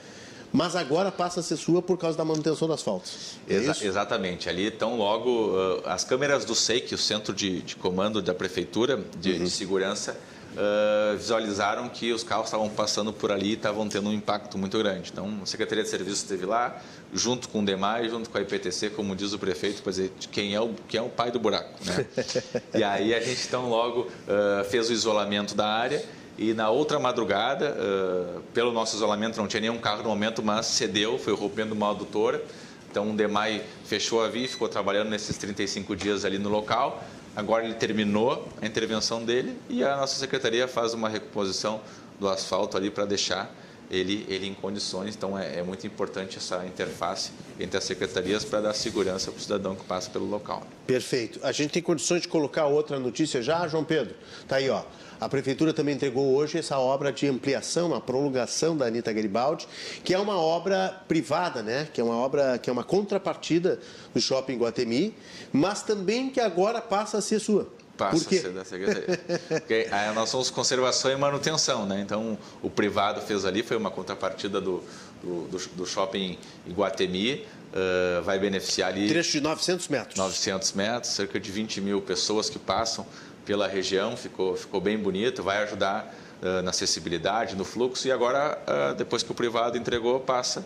Mas 0.53 0.75
agora 0.75 1.13
passa 1.13 1.41
a 1.41 1.43
ser 1.43 1.57
sua 1.57 1.83
por 1.83 1.99
causa 1.99 2.17
da 2.17 2.25
manutenção 2.25 2.67
das 2.67 2.83
faltas. 2.83 3.37
É 3.49 3.55
Exa 3.55 3.77
exatamente. 3.85 4.49
Ali 4.49 4.67
estão 4.67 4.97
logo 4.97 5.51
uh, 5.51 5.83
as 5.85 6.05
câmeras 6.05 6.45
do 6.45 6.55
SEIC, 6.55 6.95
o 6.95 6.99
Centro 6.99 7.35
de, 7.35 7.61
de 7.61 7.77
Comando 7.77 8.23
da 8.23 8.35
Prefeitura 8.35 9.05
de, 9.19 9.33
uhum. 9.33 9.45
de 9.45 9.51
Segurança, 9.51 10.19
uh, 10.55 11.19
visualizaram 11.19 11.89
que 11.91 12.13
os 12.13 12.23
carros 12.23 12.47
estavam 12.47 12.71
passando 12.71 13.13
por 13.13 13.31
ali 13.31 13.51
e 13.51 13.53
estavam 13.55 13.87
tendo 13.89 14.09
um 14.09 14.13
impacto 14.13 14.57
muito 14.57 14.79
grande. 14.79 15.11
Então, 15.13 15.41
a 15.43 15.47
Secretaria 15.47 15.85
de 15.85 15.91
Serviços 15.91 16.23
esteve 16.23 16.47
lá, 16.47 16.81
junto 17.13 17.49
com 17.49 17.61
o 17.61 17.65
DEMAI, 17.65 18.09
junto 18.09 18.29
com 18.29 18.39
a 18.39 18.41
IPTC, 18.41 18.91
como 18.91 19.17
diz 19.17 19.33
o 19.33 19.39
prefeito, 19.39 19.83
para 19.83 19.91
dizer 19.91 20.13
quem 20.31 20.55
é 20.55 20.61
o, 20.61 20.75
quem 20.89 21.01
é 21.01 21.03
o 21.03 21.09
pai 21.09 21.31
do 21.31 21.39
buraco. 21.39 21.73
Né? 21.85 22.07
e 22.75 22.85
aí 22.85 23.15
a 23.15 23.21
gente, 23.21 23.47
então, 23.47 23.69
logo 23.69 24.03
uh, 24.03 24.65
fez 24.69 24.91
o 24.91 24.93
isolamento 24.93 25.55
da 25.55 25.67
área 25.67 26.05
e 26.37 26.55
na 26.55 26.71
outra 26.71 26.99
madrugada, 26.99 27.75
uh, 27.77 28.41
pelo 28.55 28.73
nosso 28.73 28.95
isolamento, 28.95 29.39
não 29.39 29.49
tinha 29.49 29.61
nenhum 29.61 29.79
carro 29.79 30.03
no 30.03 30.09
momento, 30.09 30.43
mas 30.43 30.67
cedeu, 30.67 31.19
foi 31.19 31.35
rompendo 31.35 31.75
uma 31.75 31.91
adutora. 31.91 32.43
Então, 32.91 33.11
o 33.11 33.15
DEMAI 33.15 33.63
fechou 33.85 34.25
a 34.25 34.29
via 34.29 34.45
e 34.45 34.49
ficou 34.49 34.69
trabalhando 34.69 35.09
nesses 35.09 35.37
35 35.37 35.97
dias 35.97 36.25
ali 36.25 36.39
no 36.39 36.49
local. 36.49 37.03
Agora 37.35 37.65
ele 37.65 37.75
terminou 37.75 38.49
a 38.61 38.67
intervenção 38.67 39.25
dele 39.25 39.57
e 39.69 39.85
a 39.85 39.97
nossa 39.97 40.19
secretaria 40.19 40.67
faz 40.67 40.95
uma 40.95 41.09
recomposição 41.09 41.81
do 42.19 42.29
asfalto 42.29 42.77
ali 42.77 42.91
para 42.91 43.05
deixar 43.05 43.49
ele, 43.91 44.27
ele 44.29 44.47
em 44.47 44.55
condições. 44.55 45.15
Então 45.17 45.39
é, 45.39 45.59
é, 45.59 45.63
muito 45.63 45.87
importante 45.87 46.39
essa 46.39 46.65
interface 46.67 47.31
entre 47.59 47.77
as 47.77 47.85
secretarias 47.85 48.45
para 48.45 48.61
dar 48.61 48.75
segurança 48.75 49.31
para 49.31 49.39
o 49.39 49.43
cidadão 49.43 49.75
que 49.75 49.85
passa 49.85 50.11
pelo 50.11 50.27
local. 50.27 50.63
Perfeito. 50.87 51.41
A 51.43 51.53
gente 51.53 51.73
tem 51.73 51.83
condições 51.83 52.23
de 52.23 52.29
colocar 52.29 52.67
outra 52.67 52.99
notícia 52.99 53.43
já, 53.43 53.67
João 53.69 53.85
Pedro? 53.85 54.15
Tá 54.47 54.57
aí, 54.57 54.69
ó. 54.69 54.83
A 55.21 55.29
Prefeitura 55.29 55.73
também 55.73 55.97
entregou 55.97 56.33
hoje 56.37 56.59
essa 56.59 56.79
obra 56.79 57.13
de 57.13 57.27
ampliação, 57.27 57.89
uma 57.89 58.01
prolongação 58.01 58.77
da 58.77 58.87
Anitta 58.87 59.13
Garibaldi, 59.13 59.67
que 60.05 60.15
é 60.15 60.19
uma 60.19 60.39
obra 60.39 61.03
privada, 61.09 61.61
né? 61.61 61.89
que 61.93 62.01
é 62.01 62.05
uma 62.05 62.15
obra 62.15 62.57
que 62.57 62.71
é 62.71 62.73
uma 62.73 62.85
contrapartida 62.85 63.81
do 64.15 64.21
Shopping 64.21 64.57
Guatemi, 64.57 65.13
mas 65.53 65.83
também 65.83 66.31
que 66.31 66.39
agora 66.39 66.81
passa 66.81 67.19
a 67.19 67.21
ser 67.21 67.41
sua. 67.41 67.69
Passa 67.99 68.17
Por 68.17 68.29
quê? 68.29 68.37
a 68.37 68.41
ser 68.43 68.53
da 68.53 68.65
Secretaria. 68.65 69.21
Porque 69.49 69.89
aí 69.91 70.15
nós 70.15 70.29
somos 70.29 70.51
conservação 70.51 71.11
e 71.11 71.17
manutenção, 71.17 71.85
né? 71.85 72.01
Então, 72.01 72.39
o 72.63 72.71
privado 72.71 73.21
fez 73.21 73.45
ali, 73.45 73.61
foi 73.65 73.77
uma 73.77 73.91
contrapartida 73.91 74.61
do, 74.61 74.85
do, 75.21 75.49
do, 75.49 75.59
do 75.75 75.85
shopping 75.85 76.39
Iguatemi, 76.65 77.45
uh, 77.75 78.23
vai 78.23 78.39
beneficiar 78.39 78.91
ali... 78.91 79.09
Trecho 79.09 79.33
de 79.33 79.41
900 79.41 79.89
metros. 79.89 80.17
900 80.17 80.73
metros, 80.75 81.13
cerca 81.13 81.41
de 81.41 81.51
20 81.51 81.81
mil 81.81 82.01
pessoas 82.01 82.49
que 82.49 82.59
passam 82.59 83.05
pela 83.45 83.67
região, 83.67 84.17
ficou, 84.17 84.55
ficou 84.57 84.81
bem 84.81 84.97
bonito, 84.97 85.43
vai 85.43 85.61
ajudar 85.65 86.15
uh, 86.41 86.63
na 86.63 86.71
acessibilidade, 86.71 87.57
no 87.57 87.65
fluxo, 87.65 88.07
e 88.07 88.13
agora, 88.13 88.57
uh, 88.63 88.95
depois 88.95 89.25
que 89.25 89.33
o 89.33 89.35
privado 89.35 89.77
entregou, 89.77 90.21
passa 90.21 90.65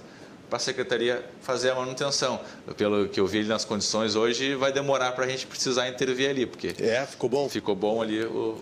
para 0.53 0.59
a 0.59 0.61
secretaria 0.61 1.25
fazer 1.41 1.71
a 1.71 1.75
manutenção. 1.75 2.39
Pelo 2.77 3.09
que 3.09 3.19
eu 3.19 3.27
vi 3.27 3.43
nas 3.43 3.65
condições 3.65 4.15
hoje, 4.15 4.55
vai 4.55 4.71
demorar 4.71 5.13
para 5.13 5.25
a 5.25 5.29
gente 5.29 5.47
precisar 5.47 5.89
intervir 5.89 6.29
ali, 6.29 6.45
porque 6.45 6.75
é, 6.79 7.07
ficou 7.07 7.31
bom. 7.31 7.49
Ficou 7.49 7.75
bom 7.75 8.03
ali 8.03 8.23
o. 8.23 8.61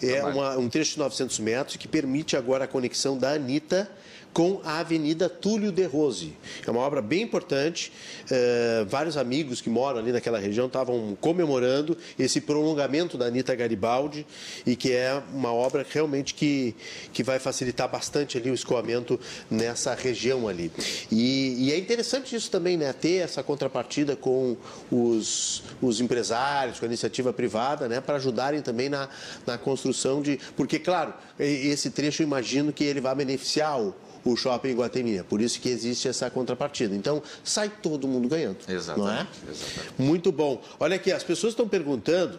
É 0.00 0.22
uma, 0.22 0.56
um 0.56 0.68
trecho 0.68 0.92
de 0.92 0.98
900 1.00 1.40
metros 1.40 1.76
que 1.76 1.88
permite 1.88 2.36
agora 2.36 2.66
a 2.66 2.68
conexão 2.68 3.18
da 3.18 3.32
Anitta 3.32 3.90
com 4.32 4.60
a 4.64 4.78
Avenida 4.78 5.28
Túlio 5.28 5.70
de 5.70 5.84
Rose. 5.84 6.32
É 6.66 6.70
uma 6.70 6.80
obra 6.80 7.02
bem 7.02 7.22
importante. 7.22 7.92
Uh, 8.24 8.86
vários 8.86 9.16
amigos 9.16 9.60
que 9.60 9.68
moram 9.68 9.98
ali 9.98 10.12
naquela 10.12 10.38
região 10.38 10.66
estavam 10.66 11.16
comemorando 11.20 11.96
esse 12.18 12.40
prolongamento 12.40 13.18
da 13.18 13.26
Anitta 13.26 13.54
Garibaldi 13.54 14.26
e 14.66 14.74
que 14.74 14.92
é 14.92 15.22
uma 15.32 15.52
obra 15.52 15.84
realmente 15.88 16.34
que, 16.34 16.74
que 17.12 17.22
vai 17.22 17.38
facilitar 17.38 17.88
bastante 17.88 18.38
ali 18.38 18.50
o 18.50 18.54
escoamento 18.54 19.20
nessa 19.50 19.94
região 19.94 20.48
ali. 20.48 20.72
E, 21.10 21.66
e 21.66 21.72
é 21.72 21.78
interessante 21.78 22.34
isso 22.34 22.50
também, 22.50 22.76
né? 22.76 22.92
Ter 22.92 23.16
essa 23.16 23.42
contrapartida 23.42 24.16
com 24.16 24.56
os, 24.90 25.62
os 25.80 26.00
empresários, 26.00 26.78
com 26.78 26.86
a 26.86 26.88
iniciativa 26.88 27.32
privada, 27.32 27.88
né? 27.88 28.00
Para 28.00 28.16
ajudarem 28.16 28.62
também 28.62 28.88
na, 28.88 29.08
na 29.46 29.58
construção 29.58 30.22
de... 30.22 30.38
Porque, 30.56 30.78
claro, 30.78 31.12
esse 31.38 31.90
trecho 31.90 32.22
eu 32.22 32.26
imagino 32.26 32.72
que 32.72 32.84
ele 32.84 33.00
vai 33.00 33.14
beneficiar 33.14 33.80
o 33.80 33.94
o 34.24 34.36
shopping 34.36 34.74
Guatemi. 34.74 35.18
É 35.18 35.22
por 35.22 35.40
isso 35.40 35.60
que 35.60 35.68
existe 35.68 36.08
essa 36.08 36.30
contrapartida. 36.30 36.94
Então, 36.94 37.22
sai 37.42 37.68
todo 37.68 38.06
mundo 38.06 38.28
ganhando. 38.28 38.58
Exatamente. 38.68 38.98
Não 38.98 39.10
é? 39.10 39.26
Exatamente. 39.50 39.94
Muito 39.98 40.32
bom. 40.32 40.62
Olha 40.78 40.96
aqui, 40.96 41.12
as 41.12 41.24
pessoas 41.24 41.52
estão 41.52 41.68
perguntando. 41.68 42.38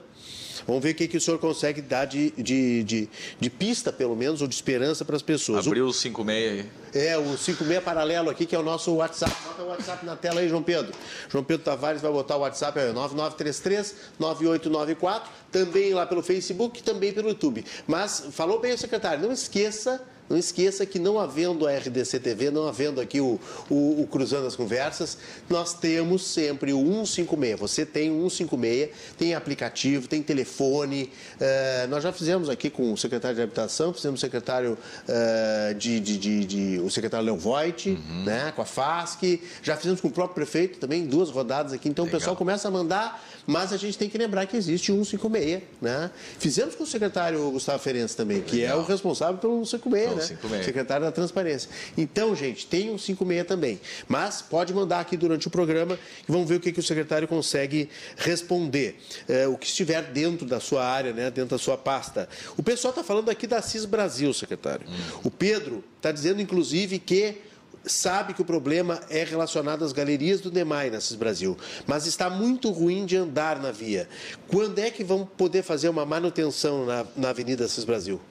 Vamos 0.66 0.82
ver 0.82 0.92
o 0.92 0.96
que, 0.96 1.08
que 1.08 1.18
o 1.18 1.22
senhor 1.22 1.38
consegue 1.40 1.82
dar 1.82 2.06
de, 2.06 2.32
de, 2.32 2.84
de, 2.84 3.10
de 3.40 3.50
pista, 3.50 3.92
pelo 3.92 4.16
menos, 4.16 4.42
ou 4.42 4.48
de 4.48 4.56
esperança 4.56 5.04
para 5.04 5.16
as 5.16 5.22
pessoas. 5.22 5.68
Abriu 5.68 5.88
o 5.88 5.94
56 5.94 6.52
aí. 6.52 6.66
É, 6.94 7.18
o 7.18 7.38
56 7.38 7.84
paralelo 7.84 8.30
aqui, 8.30 8.46
que 8.46 8.56
é 8.56 8.60
o 8.60 8.64
nosso 8.64 8.94
WhatsApp. 8.94 9.36
Bota 9.46 9.64
o 9.64 9.68
WhatsApp 9.68 10.06
na 10.06 10.16
tela 10.16 10.40
aí, 10.40 10.48
João 10.48 10.64
Pedro. 10.64 10.94
João 11.30 11.44
Pedro 11.44 11.66
Tavares 11.66 12.02
vai 12.02 12.12
botar 12.12 12.38
o 12.38 12.42
WhatsApp 12.42 12.80
aí, 12.80 12.94
9933-9894. 12.94 15.24
Também 15.52 15.94
lá 15.94 16.06
pelo 16.06 16.24
Facebook, 16.24 16.82
também 16.82 17.12
pelo 17.12 17.28
YouTube. 17.30 17.66
Mas, 17.86 18.28
falou 18.32 18.60
bem 18.60 18.74
o 18.74 18.78
secretário, 18.78 19.22
não 19.22 19.34
esqueça 19.34 20.02
não 20.30 20.38
esqueça 20.38 20.86
que 20.86 21.00
não 21.00 21.20
havendo 21.20 21.68
a 21.68 21.72
RDC 21.72 22.20
TV, 22.20 22.50
não 22.50 22.68
havendo 22.68 23.02
aqui 23.02 23.20
o, 23.20 23.40
o, 23.70 24.02
o, 24.02 24.08
Cruzando 24.08 24.48
as 24.48 24.56
Conversas, 24.56 25.18
nós 25.50 25.74
temos 25.74 26.26
sempre 26.26 26.74
o 26.74 27.06
156. 27.06 27.60
Você 27.60 27.86
tem 27.86 28.10
o 28.10 28.30
156, 28.30 28.90
tem 29.18 29.36
aplicativo, 29.36 30.08
tem 30.08 30.22
telefone. 30.22 31.12
Uh, 31.36 31.88
nós 31.90 32.04
já 32.04 32.12
fizemos 32.12 32.50
aqui 32.50 32.70
com 32.70 32.94
o 32.94 32.98
secretário 32.98 33.36
de 33.36 33.42
Habitação, 33.42 33.94
fizemos 33.94 34.20
o 34.20 34.22
secretário 34.22 34.78
uh, 35.08 35.74
de, 35.76 36.00
de, 36.00 36.18
de, 36.18 36.46
de, 36.46 36.80
o 36.80 36.90
secretário 36.90 37.26
Leon 37.26 37.38
Voigt, 37.38 37.90
uhum. 37.90 38.24
né, 38.24 38.52
com 38.56 38.62
a 38.62 38.66
FASC, 38.66 39.42
já 39.62 39.76
fizemos 39.76 40.02
com 40.02 40.08
o 40.08 40.12
próprio 40.12 40.36
prefeito 40.36 40.80
também, 40.80 41.06
duas 41.06 41.30
rodadas 41.30 41.74
aqui. 41.74 41.90
Então 41.90 42.06
Legal. 42.06 42.18
o 42.18 42.20
pessoal 42.20 42.36
começa 42.36 42.68
a 42.68 42.72
mandar, 42.72 43.24
mas 43.46 43.74
a 43.74 43.78
gente 43.78 43.98
tem 43.98 44.10
que 44.10 44.18
lembrar 44.18 44.46
que 44.46 44.56
existe 44.56 44.92
o 44.92 45.04
156. 45.04 45.64
Né? 45.82 46.12
Fizemos 46.40 46.76
com 46.76 46.84
o 46.84 46.88
secretário 46.88 47.52
Gustavo 47.52 47.80
Ferenc 47.80 48.14
também, 48.16 48.42
que 48.42 48.58
Legal. 48.58 48.80
é 48.80 48.82
o 48.82 48.86
responsável 48.86 49.38
pelo 49.38 49.66
156 49.66 50.16
né? 50.16 50.22
56. 50.22 50.66
Secretário 50.66 51.06
da 51.06 51.12
Transparência. 51.12 51.70
Então, 51.98 52.36
gente, 52.36 52.66
tem 52.66 52.90
um 52.92 52.98
56 52.98 53.48
também. 53.48 53.80
Mas 54.08 54.42
pode 54.42 54.74
mandar 54.74 55.00
aqui 55.00 55.18
durante 55.18 55.48
o 55.48 55.50
programa 55.50 55.98
e 56.28 56.32
vamos 56.32 56.48
ver 56.48 56.56
o 56.56 56.60
que, 56.60 56.72
que 56.72 56.80
o 56.80 56.84
secretário 56.84 57.28
consegue 57.28 57.90
responder. 58.18 59.00
É, 59.28 59.48
o 59.48 59.58
que 59.58 59.66
estiver 59.66 60.02
dentro 60.04 60.46
da 60.46 60.60
sua 60.60 60.86
área, 60.86 61.14
né, 61.14 61.30
dentro 61.30 61.52
da 61.52 61.58
sua 61.58 61.78
pasta. 61.78 62.28
O 62.58 62.64
pessoal 62.64 62.92
está 62.92 63.04
falando 63.04 63.30
aqui 63.30 63.48
da 63.48 63.62
CIS 63.62 63.86
Brasil, 63.86 64.34
secretário. 64.34 64.86
Hum. 64.88 65.20
O 65.26 65.32
Pedro 65.32 65.84
está 65.98 66.12
dizendo, 66.12 66.42
inclusive, 66.42 67.00
que 67.00 67.38
sabe 67.86 68.34
que 68.34 68.42
o 68.42 68.46
problema 68.46 69.02
é 69.10 69.24
relacionado 69.24 69.84
às 69.84 69.92
galerias 69.92 70.42
do 70.42 70.50
DEMAI 70.50 70.90
na 70.90 71.02
CIS 71.02 71.16
Brasil, 71.16 71.58
mas 71.86 72.06
está 72.06 72.30
muito 72.30 72.72
ruim 72.72 73.06
de 73.06 73.18
andar 73.18 73.60
na 73.60 73.72
via. 73.72 74.08
Quando 74.48 74.80
é 74.80 74.90
que 74.90 75.04
vão 75.04 75.26
poder 75.26 75.64
fazer 75.64 75.90
uma 75.90 76.06
manutenção 76.06 76.86
na, 76.86 77.06
na 77.16 77.30
Avenida 77.30 77.68
CIS 77.68 77.84
Brasil? 77.84 78.22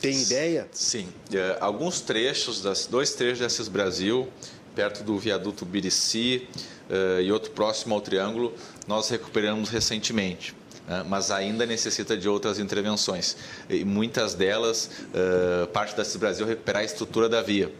Tem 0.00 0.20
ideia? 0.20 0.68
Sim. 0.72 1.08
É, 1.32 1.56
alguns 1.60 2.00
trechos, 2.00 2.60
das, 2.60 2.86
dois 2.86 3.14
trechos 3.14 3.38
da 3.38 3.48
CIS 3.48 3.68
Brasil, 3.68 4.28
perto 4.74 5.04
do 5.04 5.16
viaduto 5.16 5.64
Birici, 5.64 6.48
uh, 6.90 7.20
e 7.20 7.30
outro 7.30 7.52
próximo 7.52 7.94
ao 7.94 8.00
Triângulo, 8.00 8.52
nós 8.86 9.08
recuperamos 9.08 9.68
recentemente. 9.68 10.54
Né? 10.88 11.04
mas 11.08 11.30
ainda 11.30 11.64
necessita 11.64 12.16
de 12.16 12.28
outras 12.28 12.58
intervenções. 12.58 13.36
E 13.70 13.84
muitas 13.84 14.34
delas, 14.34 14.90
uh, 15.14 15.68
parte 15.68 15.94
da 15.94 16.04
CIS 16.04 16.16
Brasil 16.16 16.44
recuperar 16.44 16.82
a 16.82 16.84
estrutura 16.84 17.28
da 17.28 17.40
via. 17.40 17.70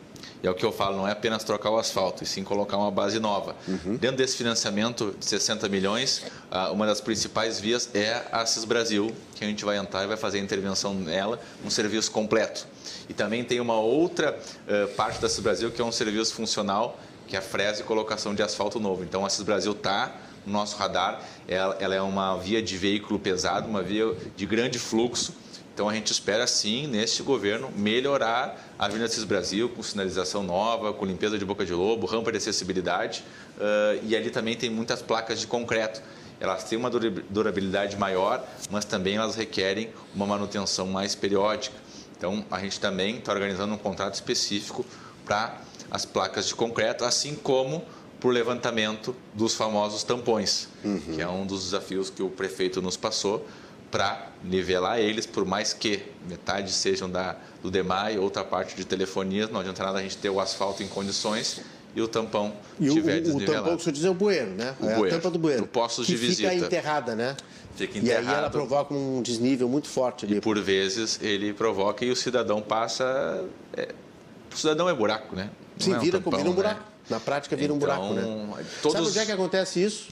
E 0.42 0.46
é 0.46 0.50
o 0.50 0.54
que 0.54 0.64
eu 0.64 0.72
falo, 0.72 0.96
não 0.96 1.06
é 1.06 1.12
apenas 1.12 1.44
trocar 1.44 1.70
o 1.70 1.78
asfalto, 1.78 2.24
e 2.24 2.26
sim 2.26 2.42
colocar 2.42 2.76
uma 2.76 2.90
base 2.90 3.20
nova. 3.20 3.54
Uhum. 3.68 3.96
Dentro 3.96 4.16
desse 4.16 4.36
financiamento 4.36 5.14
de 5.16 5.24
60 5.24 5.68
milhões, 5.68 6.24
uma 6.72 6.84
das 6.84 7.00
principais 7.00 7.60
vias 7.60 7.88
é 7.94 8.24
a 8.32 8.44
CIS 8.44 8.64
Brasil, 8.64 9.14
que 9.36 9.44
a 9.44 9.46
gente 9.46 9.64
vai 9.64 9.76
entrar 9.76 10.02
e 10.02 10.08
vai 10.08 10.16
fazer 10.16 10.38
a 10.38 10.40
intervenção 10.40 10.94
nela, 10.94 11.40
um 11.64 11.70
serviço 11.70 12.10
completo. 12.10 12.66
E 13.08 13.14
também 13.14 13.44
tem 13.44 13.60
uma 13.60 13.76
outra 13.76 14.36
parte 14.96 15.20
da 15.20 15.28
CIS 15.28 15.40
Brasil, 15.40 15.70
que 15.70 15.80
é 15.80 15.84
um 15.84 15.92
serviço 15.92 16.34
funcional, 16.34 16.98
que 17.28 17.36
é 17.36 17.38
a 17.38 17.42
frese 17.42 17.82
e 17.82 17.84
colocação 17.84 18.34
de 18.34 18.42
asfalto 18.42 18.80
novo. 18.80 19.04
Então, 19.04 19.24
a 19.24 19.30
CIS 19.30 19.44
Brasil 19.44 19.72
está 19.72 20.12
no 20.44 20.52
nosso 20.54 20.76
radar, 20.76 21.22
ela, 21.46 21.76
ela 21.78 21.94
é 21.94 22.02
uma 22.02 22.36
via 22.36 22.60
de 22.60 22.76
veículo 22.76 23.16
pesado, 23.16 23.68
uma 23.68 23.80
via 23.80 24.12
de 24.36 24.44
grande 24.44 24.76
fluxo, 24.76 25.32
então 25.74 25.88
a 25.88 25.94
gente 25.94 26.12
espera 26.12 26.46
sim, 26.46 26.86
neste 26.86 27.22
governo, 27.22 27.70
melhorar 27.74 28.74
a 28.78 28.84
Avenida 28.84 29.08
Cis 29.08 29.24
Brasil 29.24 29.70
com 29.70 29.82
sinalização 29.82 30.42
nova, 30.42 30.92
com 30.92 31.06
limpeza 31.06 31.38
de 31.38 31.44
boca 31.44 31.64
de 31.64 31.72
lobo, 31.72 32.06
rampa 32.06 32.30
de 32.30 32.38
acessibilidade. 32.38 33.24
Uh, 33.56 34.04
e 34.06 34.14
ali 34.14 34.30
também 34.30 34.54
tem 34.54 34.68
muitas 34.68 35.00
placas 35.00 35.40
de 35.40 35.46
concreto. 35.46 36.02
Elas 36.38 36.64
têm 36.64 36.76
uma 36.76 36.90
durabilidade 36.90 37.96
maior, 37.96 38.44
mas 38.70 38.84
também 38.84 39.16
elas 39.16 39.34
requerem 39.34 39.90
uma 40.14 40.26
manutenção 40.26 40.86
mais 40.88 41.14
periódica. 41.14 41.76
Então 42.18 42.44
a 42.50 42.58
gente 42.58 42.78
também 42.78 43.18
está 43.18 43.32
organizando 43.32 43.72
um 43.72 43.78
contrato 43.78 44.14
específico 44.14 44.84
para 45.24 45.58
as 45.90 46.04
placas 46.04 46.48
de 46.48 46.54
concreto, 46.54 47.04
assim 47.04 47.34
como 47.34 47.82
por 48.20 48.32
levantamento 48.32 49.16
dos 49.34 49.54
famosos 49.54 50.02
tampões, 50.02 50.68
uhum. 50.84 51.00
que 51.14 51.22
é 51.22 51.28
um 51.28 51.46
dos 51.46 51.64
desafios 51.64 52.10
que 52.10 52.22
o 52.22 52.28
prefeito 52.28 52.82
nos 52.82 52.96
passou 52.96 53.46
para 53.92 54.28
nivelar 54.42 54.98
eles, 54.98 55.26
por 55.26 55.44
mais 55.44 55.74
que 55.74 56.02
metade 56.26 56.72
sejam 56.72 57.08
da, 57.08 57.36
do 57.62 57.70
DEMAI, 57.70 58.18
outra 58.18 58.42
parte 58.42 58.74
de 58.74 58.86
telefonia, 58.86 59.46
não 59.46 59.60
adianta 59.60 59.84
nada 59.84 59.98
a 59.98 60.02
gente 60.02 60.16
ter 60.16 60.30
o 60.30 60.40
asfalto 60.40 60.82
em 60.82 60.88
condições 60.88 61.60
e 61.94 62.00
o 62.00 62.08
tampão 62.08 62.54
e 62.80 62.88
tiver 62.88 63.18
o, 63.18 63.20
desnivelado. 63.20 63.52
O 63.52 63.54
tampão 63.54 63.76
que 63.76 63.84
você 63.84 63.92
diz 63.92 64.04
é 64.04 64.08
o 64.08 64.14
bueiro, 64.14 64.50
né? 64.52 64.74
O 64.80 64.86
é 64.86 64.96
bueiro, 64.96 65.14
a 65.14 65.18
tampa 65.18 65.30
do 65.30 65.38
bueiro. 65.38 65.66
Postos 65.66 66.06
que 66.06 66.12
de 66.12 66.18
visita. 66.18 66.50
fica 66.50 66.64
enterrada, 66.64 67.14
né? 67.14 67.36
Fica 67.76 67.98
enterrado. 67.98 68.24
E 68.24 68.28
aí 68.28 68.34
ela 68.34 68.48
provoca 68.48 68.94
um 68.94 69.20
desnível 69.20 69.68
muito 69.68 69.88
forte 69.88 70.24
ali. 70.24 70.36
E 70.36 70.40
por 70.40 70.58
vezes 70.58 71.20
ele 71.22 71.52
provoca 71.52 72.02
e 72.02 72.10
o 72.10 72.16
cidadão 72.16 72.62
passa... 72.62 73.44
É, 73.76 73.94
o 74.50 74.56
cidadão 74.56 74.88
é 74.88 74.94
buraco, 74.94 75.36
né? 75.36 75.50
Não 75.78 75.84
Sim, 75.84 75.92
é 75.92 75.96
um 75.98 76.00
vira, 76.00 76.18
tampão, 76.18 76.38
vira 76.38 76.50
um 76.50 76.54
buraco. 76.54 76.80
Né? 76.80 76.86
Na 77.10 77.20
prática 77.20 77.54
vira 77.54 77.74
então, 77.74 77.76
um 77.76 77.78
buraco, 77.78 78.14
né? 78.14 78.64
Todos... 78.80 78.96
Sabe 78.96 79.08
onde 79.08 79.18
é 79.18 79.26
que 79.26 79.32
acontece 79.32 79.84
isso? 79.84 80.08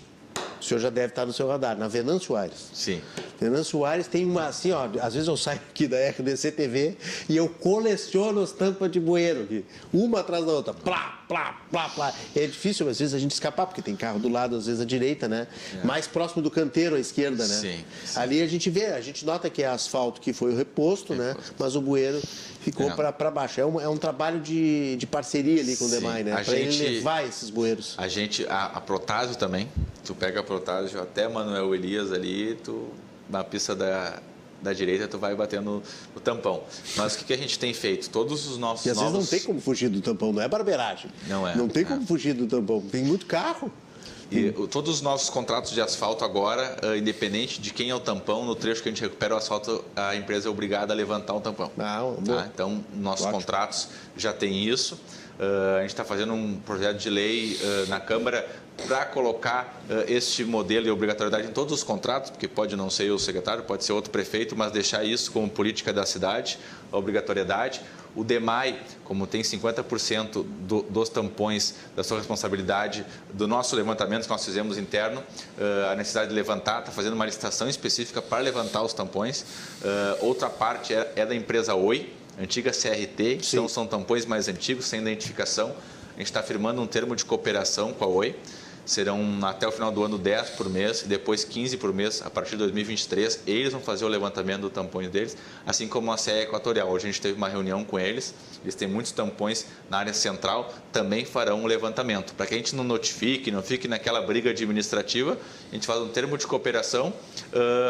O 0.60 0.64
senhor 0.64 0.80
já 0.80 0.90
deve 0.90 1.08
estar 1.08 1.24
no 1.24 1.32
seu 1.32 1.48
radar, 1.48 1.76
na 1.76 1.88
Venâncio 1.88 2.36
Aires. 2.36 2.70
Sim. 2.72 3.00
Venâncio 3.40 3.84
Aires 3.84 4.06
tem 4.06 4.24
uma, 4.24 4.46
assim, 4.46 4.72
ó, 4.72 4.88
às 5.00 5.14
vezes 5.14 5.28
eu 5.28 5.36
saio 5.36 5.58
aqui 5.70 5.86
da 5.86 5.96
RDC 5.96 6.52
TV 6.52 6.96
e 7.28 7.36
eu 7.36 7.48
coleciono 7.48 8.42
as 8.42 8.52
tampas 8.52 8.90
de 8.90 9.00
bueiro 9.00 9.42
aqui, 9.42 9.64
uma 9.92 10.20
atrás 10.20 10.44
da 10.44 10.52
outra, 10.52 10.74
plá, 10.74 11.20
plá, 11.26 11.60
plá, 11.70 11.88
plá. 11.88 12.14
É 12.34 12.46
difícil, 12.46 12.88
às 12.88 12.98
vezes, 12.98 13.14
a 13.14 13.18
gente 13.18 13.30
escapar, 13.30 13.66
porque 13.66 13.80
tem 13.80 13.94
carro 13.94 14.18
do 14.18 14.28
lado, 14.28 14.56
às 14.56 14.66
vezes, 14.66 14.80
à 14.80 14.84
direita, 14.84 15.28
né? 15.28 15.46
É. 15.80 15.86
Mais 15.86 16.06
próximo 16.06 16.42
do 16.42 16.50
canteiro, 16.50 16.96
à 16.96 16.98
esquerda, 16.98 17.46
né? 17.46 17.54
Sim, 17.54 17.84
sim. 18.04 18.18
Ali 18.18 18.42
a 18.42 18.46
gente 18.46 18.68
vê, 18.68 18.86
a 18.86 19.00
gente 19.00 19.24
nota 19.24 19.48
que 19.48 19.62
é 19.62 19.68
asfalto 19.68 20.20
que 20.20 20.32
foi 20.32 20.52
o 20.52 20.56
reposto, 20.56 21.14
né? 21.14 21.36
Mas 21.58 21.76
o 21.76 21.80
bueiro 21.80 22.20
ficou 22.60 22.90
é. 22.90 23.12
para 23.12 23.30
baixo. 23.30 23.60
É 23.60 23.66
um, 23.66 23.80
é 23.80 23.88
um 23.88 23.96
trabalho 23.96 24.40
de, 24.40 24.96
de 24.96 25.06
parceria 25.06 25.60
ali 25.60 25.76
com 25.76 25.86
Sim. 25.86 25.96
o 25.96 26.00
Demai, 26.00 26.22
né? 26.24 26.42
Para 26.42 26.56
ele 26.56 26.76
levar 26.76 27.24
esses 27.24 27.48
bueiros. 27.48 27.94
A 27.96 28.08
gente, 28.08 28.44
a, 28.46 28.66
a 28.66 28.80
Protásio 28.80 29.36
também, 29.36 29.68
tu 30.04 30.14
pega 30.14 30.40
a 30.40 30.42
Protásio 30.50 31.00
até 31.00 31.28
Manuel 31.28 31.72
Elias 31.76 32.10
ali, 32.10 32.56
tu 32.56 32.88
na 33.28 33.44
pista 33.44 33.72
da, 33.72 34.18
da 34.60 34.72
direita, 34.72 35.06
tu 35.06 35.16
vai 35.16 35.32
batendo 35.32 35.80
o 36.16 36.18
tampão. 36.18 36.64
Mas 36.96 37.14
o 37.14 37.18
que, 37.18 37.24
que 37.26 37.32
a 37.32 37.36
gente 37.36 37.56
tem 37.56 37.72
feito? 37.72 38.10
Todos 38.10 38.48
os 38.48 38.58
nossos 38.58 38.84
E 38.84 38.90
às 38.90 38.96
novos... 38.96 39.12
vezes 39.12 39.30
não 39.30 39.38
tem 39.38 39.46
como 39.46 39.60
fugir 39.60 39.88
do 39.88 40.00
tampão, 40.00 40.32
não 40.32 40.42
é 40.42 40.48
barbeiragem. 40.48 41.08
Não 41.28 41.46
é. 41.46 41.54
Não 41.54 41.68
tem 41.68 41.84
é. 41.84 41.86
como 41.86 42.04
fugir 42.04 42.34
do 42.34 42.48
tampão. 42.48 42.80
Tem 42.80 43.04
muito 43.04 43.26
carro. 43.26 43.70
E 44.28 44.50
todos 44.68 44.96
os 44.96 45.02
nossos 45.02 45.30
contratos 45.30 45.70
de 45.70 45.80
asfalto 45.80 46.24
agora, 46.24 46.76
uh, 46.84 46.96
independente 46.96 47.60
de 47.60 47.72
quem 47.72 47.90
é 47.90 47.94
o 47.94 48.00
tampão, 48.00 48.44
no 48.44 48.56
trecho 48.56 48.82
que 48.82 48.88
a 48.88 48.92
gente 48.92 49.02
recupera 49.02 49.34
o 49.34 49.38
asfalto, 49.38 49.84
a 49.94 50.16
empresa 50.16 50.48
é 50.48 50.50
obrigada 50.50 50.92
a 50.92 50.96
levantar 50.96 51.34
o 51.34 51.40
tampão. 51.40 51.70
Ah, 51.78 52.02
tá? 52.24 52.48
Então, 52.52 52.84
nossos 52.94 53.26
Ótimo. 53.26 53.40
contratos 53.40 53.88
já 54.16 54.32
têm 54.32 54.68
isso. 54.68 54.98
Uh, 55.40 55.78
a 55.78 55.80
gente 55.80 55.90
está 55.90 56.04
fazendo 56.04 56.34
um 56.34 56.60
projeto 56.60 56.98
de 56.98 57.08
lei 57.08 57.58
uh, 57.62 57.88
na 57.88 57.98
Câmara 57.98 58.46
para 58.86 59.06
colocar 59.06 59.80
uh, 59.88 60.04
este 60.06 60.44
modelo 60.44 60.84
de 60.84 60.90
obrigatoriedade 60.90 61.48
em 61.48 61.50
todos 61.50 61.72
os 61.72 61.82
contratos, 61.82 62.28
porque 62.28 62.46
pode 62.46 62.76
não 62.76 62.90
ser 62.90 63.10
o 63.10 63.18
secretário, 63.18 63.62
pode 63.62 63.82
ser 63.84 63.94
outro 63.94 64.10
prefeito, 64.10 64.54
mas 64.54 64.70
deixar 64.70 65.02
isso 65.02 65.32
como 65.32 65.48
política 65.48 65.94
da 65.94 66.04
cidade, 66.04 66.58
a 66.92 66.96
obrigatoriedade. 66.98 67.80
O 68.14 68.24
DEMAI, 68.24 68.80
como 69.04 69.26
tem 69.26 69.40
50% 69.40 70.44
do, 70.44 70.82
dos 70.82 71.08
tampões 71.08 71.76
da 71.94 72.02
sua 72.02 72.18
responsabilidade, 72.18 73.06
do 73.32 73.46
nosso 73.46 73.76
levantamento 73.76 74.24
que 74.24 74.30
nós 74.30 74.44
fizemos 74.44 74.76
interno, 74.76 75.20
uh, 75.20 75.92
a 75.92 75.94
necessidade 75.94 76.28
de 76.28 76.34
levantar, 76.34 76.80
está 76.80 76.90
fazendo 76.90 77.14
uma 77.14 77.24
licitação 77.24 77.68
específica 77.68 78.20
para 78.20 78.42
levantar 78.42 78.82
os 78.82 78.92
tampões. 78.92 79.42
Uh, 79.80 80.26
outra 80.26 80.50
parte 80.50 80.92
é, 80.92 81.12
é, 81.16 81.24
da 81.24 81.34
empresa 81.34 81.74
Oi, 81.74 82.12
antiga 82.40 82.70
CRT, 82.70 83.38
Sim. 83.42 83.56
então 83.56 83.68
são 83.68 83.86
tampões 83.86 84.24
mais 84.24 84.48
antigos, 84.48 84.86
sem 84.86 85.00
identificação. 85.00 85.74
A 86.14 86.18
gente 86.18 86.26
está 86.26 86.42
firmando 86.42 86.80
um 86.80 86.86
termo 86.86 87.14
de 87.14 87.24
cooperação 87.24 87.92
com 87.92 88.04
a 88.04 88.08
Oi 88.08 88.36
serão 88.90 89.38
até 89.42 89.68
o 89.68 89.72
final 89.72 89.92
do 89.92 90.02
ano 90.02 90.18
10 90.18 90.50
por 90.50 90.68
mês 90.68 91.02
e 91.02 91.06
depois 91.06 91.44
15 91.44 91.76
por 91.76 91.92
mês 91.92 92.22
a 92.24 92.28
partir 92.28 92.52
de 92.52 92.56
2023. 92.58 93.42
Eles 93.46 93.72
vão 93.72 93.80
fazer 93.80 94.04
o 94.04 94.08
levantamento 94.08 94.62
do 94.62 94.70
tampões 94.70 95.08
deles, 95.08 95.36
assim 95.64 95.86
como 95.86 96.12
a 96.12 96.16
CE 96.16 96.30
Equatorial. 96.30 96.88
Hoje 96.90 97.06
a 97.06 97.12
gente 97.12 97.20
teve 97.20 97.34
uma 97.34 97.48
reunião 97.48 97.84
com 97.84 97.98
eles, 97.98 98.34
eles 98.62 98.74
têm 98.74 98.88
muitos 98.88 99.12
tampões 99.12 99.66
na 99.88 99.98
área 99.98 100.12
central, 100.12 100.74
também 100.90 101.24
farão 101.24 101.62
um 101.62 101.66
levantamento. 101.66 102.34
Para 102.34 102.46
que 102.46 102.54
a 102.54 102.56
gente 102.56 102.74
não 102.74 102.82
notifique, 102.82 103.50
não 103.50 103.62
fique 103.62 103.86
naquela 103.86 104.20
briga 104.22 104.50
administrativa, 104.50 105.38
a 105.70 105.74
gente 105.74 105.86
faz 105.86 106.00
um 106.00 106.08
termo 106.08 106.36
de 106.36 106.46
cooperação, 106.46 107.12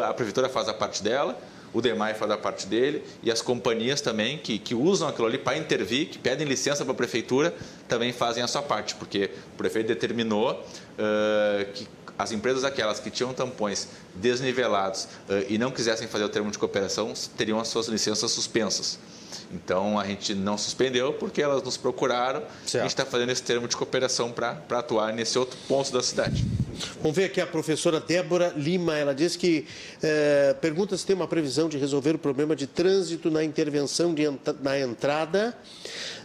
a 0.04 0.12
prefeitura 0.12 0.50
faz 0.50 0.68
a 0.68 0.74
parte 0.74 1.02
dela, 1.02 1.38
o 1.72 1.80
DEMAI 1.80 2.14
faz 2.14 2.30
a 2.30 2.38
parte 2.38 2.66
dele 2.66 3.02
e 3.22 3.30
as 3.30 3.40
companhias 3.40 4.00
também 4.00 4.38
que, 4.38 4.58
que 4.58 4.74
usam 4.74 5.08
aquilo 5.08 5.26
ali 5.26 5.38
para 5.38 5.56
intervir, 5.56 6.08
que 6.08 6.18
pedem 6.18 6.46
licença 6.46 6.84
para 6.84 6.92
a 6.92 6.96
prefeitura, 6.96 7.54
também 7.88 8.12
fazem 8.12 8.42
a 8.42 8.46
sua 8.46 8.62
parte, 8.62 8.94
porque 8.94 9.30
o 9.54 9.56
prefeito 9.56 9.86
determinou 9.86 10.52
uh, 10.52 11.72
que 11.72 11.86
as 12.18 12.32
empresas 12.32 12.64
aquelas 12.64 13.00
que 13.00 13.10
tinham 13.10 13.32
tampões 13.32 13.88
desnivelados 14.14 15.04
uh, 15.04 15.46
e 15.48 15.56
não 15.56 15.70
quisessem 15.70 16.06
fazer 16.06 16.24
o 16.24 16.28
termo 16.28 16.50
de 16.50 16.58
cooperação 16.58 17.12
teriam 17.36 17.58
as 17.58 17.68
suas 17.68 17.86
licenças 17.86 18.30
suspensas. 18.30 18.98
Então 19.52 19.98
a 19.98 20.04
gente 20.06 20.34
não 20.34 20.56
suspendeu 20.56 21.12
porque 21.14 21.42
elas 21.42 21.62
nos 21.62 21.76
procuraram. 21.76 22.42
Certo. 22.64 22.76
A 22.76 22.82
gente 22.82 22.90
está 22.90 23.04
fazendo 23.04 23.30
esse 23.30 23.42
termo 23.42 23.66
de 23.66 23.76
cooperação 23.76 24.30
para 24.30 24.60
atuar 24.70 25.12
nesse 25.12 25.38
outro 25.38 25.58
ponto 25.66 25.90
da 25.92 26.02
cidade. 26.02 26.44
Vamos 27.02 27.16
ver 27.16 27.24
aqui 27.24 27.40
a 27.40 27.46
professora 27.46 28.00
Débora 28.00 28.52
Lima. 28.56 28.96
Ela 28.96 29.14
diz 29.14 29.36
que 29.36 29.66
é, 30.02 30.54
pergunta 30.60 30.96
se 30.96 31.06
tem 31.06 31.16
uma 31.16 31.28
previsão 31.28 31.68
de 31.68 31.78
resolver 31.78 32.14
o 32.14 32.18
problema 32.18 32.54
de 32.54 32.66
trânsito 32.66 33.30
na 33.30 33.42
intervenção 33.44 34.14
de, 34.14 34.24
na 34.62 34.78
entrada 34.78 35.56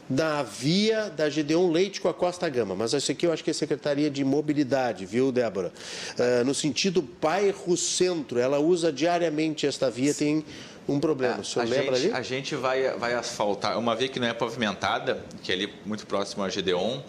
da 0.10 0.44
via 0.44 1.10
da 1.10 1.30
Gedeon 1.30 1.72
Leite 1.72 2.00
com 2.00 2.08
a 2.08 2.14
Costa 2.14 2.48
Gama. 2.48 2.76
Mas 2.76 2.94
isso 2.94 3.12
aqui 3.12 3.26
eu 3.26 3.34
acho 3.34 3.44
que 3.44 3.50
é 3.50 3.54
Secretaria 3.54 4.10
de 4.10 4.24
Mobilidade, 4.24 5.06
viu, 5.06 5.32
Débora? 5.32 5.72
É, 6.18 6.44
no 6.44 6.54
sentido 6.54 7.02
bairro-centro, 7.22 8.40
ela 8.40 8.60
usa 8.60 8.92
diariamente 8.92 9.66
esta 9.66 9.90
via, 9.90 10.14
tem 10.14 10.46
um 10.88 11.00
problema. 11.00 11.38
É, 11.38 11.40
o 11.40 11.44
senhor 11.44 11.68
lembra 11.68 11.96
gente, 11.96 12.14
ali? 12.14 12.20
A 12.20 12.22
gente 12.22 12.56
vai, 12.56 12.90
vai 12.98 13.14
asfaltar. 13.16 13.78
Uma 13.80 13.96
via 13.96 14.08
que 14.08 14.20
não 14.20 14.28
é 14.28 14.34
pavimentada, 14.34 15.24
que 15.42 15.52
é 15.52 15.56
ali 15.56 15.74
muito 15.86 16.06
próximo 16.06 16.44
a 16.44 16.50
Gedeon, 16.50 17.00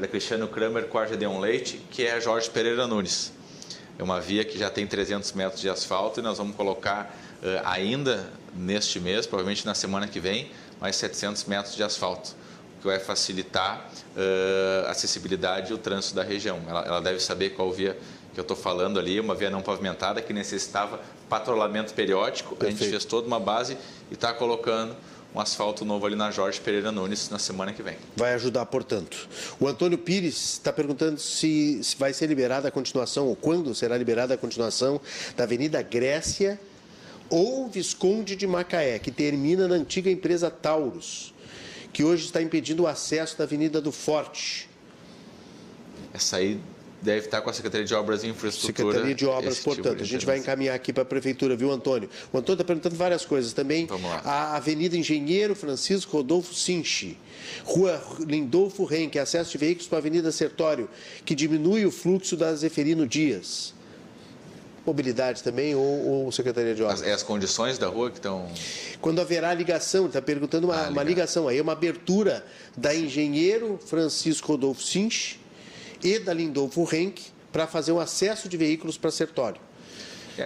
da 0.00 0.08
Cristiano 0.08 0.48
Kramer 0.48 0.88
com 0.88 0.98
a 0.98 1.06
Gedeon 1.06 1.38
Leite, 1.38 1.80
que 1.90 2.04
é 2.04 2.14
a 2.14 2.20
Jorge 2.20 2.50
Pereira 2.50 2.88
Nunes. 2.88 3.32
É 3.96 4.02
uma 4.02 4.20
via 4.20 4.44
que 4.44 4.58
já 4.58 4.68
tem 4.68 4.84
300 4.84 5.30
metros 5.32 5.60
de 5.60 5.68
asfalto 5.68 6.18
e 6.18 6.22
nós 6.22 6.38
vamos 6.38 6.56
colocar 6.56 7.14
uh, 7.40 7.46
ainda 7.64 8.28
neste 8.52 8.98
mês, 8.98 9.26
provavelmente 9.26 9.64
na 9.64 9.74
semana 9.74 10.08
que 10.08 10.18
vem, 10.18 10.50
mais 10.80 10.96
700 10.96 11.44
metros 11.44 11.76
de 11.76 11.84
asfalto, 11.84 12.34
o 12.76 12.80
que 12.80 12.86
vai 12.88 12.98
facilitar 12.98 13.88
uh, 14.16 14.88
a 14.88 14.90
acessibilidade 14.90 15.70
e 15.70 15.74
o 15.74 15.78
trânsito 15.78 16.16
da 16.16 16.24
região. 16.24 16.58
Ela, 16.66 16.84
ela 16.84 17.00
deve 17.00 17.20
saber 17.20 17.50
qual 17.50 17.70
via 17.70 17.96
que 18.34 18.40
eu 18.40 18.42
estou 18.42 18.56
falando 18.56 18.98
ali, 18.98 19.20
uma 19.20 19.34
via 19.36 19.50
não 19.50 19.62
pavimentada 19.62 20.20
que 20.20 20.32
necessitava 20.32 21.00
patrulhamento 21.28 21.94
periódico. 21.94 22.56
Perfeito. 22.56 22.74
A 22.74 22.78
gente 22.78 22.90
fez 22.90 23.04
toda 23.04 23.26
uma 23.26 23.38
base 23.38 23.76
e 24.10 24.14
está 24.14 24.32
colocando 24.32 24.96
um 25.34 25.40
asfalto 25.40 25.84
novo 25.84 26.06
ali 26.06 26.16
na 26.16 26.30
Jorge 26.30 26.60
Pereira 26.60 26.90
Nunes 26.90 27.28
na 27.30 27.38
semana 27.38 27.72
que 27.72 27.82
vem. 27.82 27.96
Vai 28.16 28.34
ajudar, 28.34 28.66
portanto. 28.66 29.28
O 29.60 29.68
Antônio 29.68 29.96
Pires 29.96 30.54
está 30.54 30.72
perguntando 30.72 31.20
se, 31.20 31.82
se 31.82 31.96
vai 31.96 32.12
ser 32.12 32.26
liberada 32.26 32.68
a 32.68 32.70
continuação, 32.70 33.28
ou 33.28 33.36
quando 33.36 33.74
será 33.74 33.96
liberada 33.96 34.34
a 34.34 34.36
continuação 34.36 35.00
da 35.36 35.44
Avenida 35.44 35.80
Grécia 35.82 36.60
ou 37.28 37.68
Visconde 37.68 38.34
de 38.34 38.46
Macaé, 38.46 38.98
que 38.98 39.12
termina 39.12 39.68
na 39.68 39.76
antiga 39.76 40.10
empresa 40.10 40.50
Taurus, 40.50 41.32
que 41.92 42.02
hoje 42.02 42.24
está 42.24 42.42
impedindo 42.42 42.82
o 42.82 42.86
acesso 42.88 43.38
da 43.38 43.44
Avenida 43.44 43.80
do 43.80 43.92
Forte. 43.92 44.68
Essa 46.12 46.38
aí 46.38 46.60
deve 47.02 47.26
estar 47.26 47.40
com 47.40 47.50
a 47.50 47.52
Secretaria 47.52 47.86
de 47.86 47.94
Obras 47.94 48.22
e 48.22 48.28
Infraestrutura. 48.28 48.88
Secretaria 48.88 49.14
de 49.14 49.26
Obras, 49.26 49.56
tipo 49.56 49.74
portanto, 49.74 49.96
de 49.98 50.02
a 50.02 50.06
gente 50.06 50.26
vai 50.26 50.38
encaminhar 50.38 50.74
aqui 50.74 50.92
para 50.92 51.02
a 51.02 51.06
Prefeitura, 51.06 51.56
viu, 51.56 51.70
Antônio? 51.70 52.08
O 52.32 52.38
Antônio 52.38 52.54
está 52.54 52.64
perguntando 52.64 52.94
várias 52.96 53.24
coisas 53.24 53.52
também. 53.52 53.86
Vamos 53.86 54.10
lá. 54.10 54.20
A 54.24 54.56
Avenida 54.56 54.96
Engenheiro 54.96 55.54
Francisco 55.54 56.16
Rodolfo 56.16 56.54
Sinchi, 56.54 57.18
Rua 57.64 58.02
Lindolfo 58.20 58.84
Renque, 58.84 59.18
acesso 59.18 59.50
de 59.52 59.58
veículos 59.58 59.88
para 59.88 59.98
a 59.98 60.00
Avenida 60.00 60.30
Sertório, 60.30 60.88
que 61.24 61.34
diminui 61.34 61.86
o 61.86 61.90
fluxo 61.90 62.36
da 62.36 62.54
Zeferino 62.54 63.06
Dias. 63.06 63.74
Mobilidade 64.84 65.42
também 65.42 65.74
ou, 65.74 66.24
ou 66.24 66.32
Secretaria 66.32 66.74
de 66.74 66.82
Obras? 66.82 67.02
As, 67.02 67.06
é 67.06 67.12
as 67.12 67.22
condições 67.22 67.78
da 67.78 67.86
rua 67.86 68.10
que 68.10 68.16
estão. 68.16 68.48
Quando 69.00 69.20
haverá 69.20 69.52
ligação, 69.52 70.06
está 70.06 70.22
perguntando 70.22 70.66
uma, 70.66 70.86
Ah, 70.86 70.88
uma 70.88 71.02
ligação 71.02 71.48
aí, 71.48 71.60
uma 71.60 71.72
abertura 71.72 72.44
da 72.76 72.94
Engenheiro 72.94 73.78
Francisco 73.84 74.48
Rodolfo 74.48 74.82
Sinch 74.82 75.39
e 76.02 76.18
da 76.18 76.32
Lindolfo 76.32 76.84
Renck 76.84 77.22
para 77.52 77.66
fazer 77.66 77.92
um 77.92 78.00
acesso 78.00 78.48
de 78.48 78.56
veículos 78.56 78.96
para 78.96 79.10
Sertório. 79.10 79.60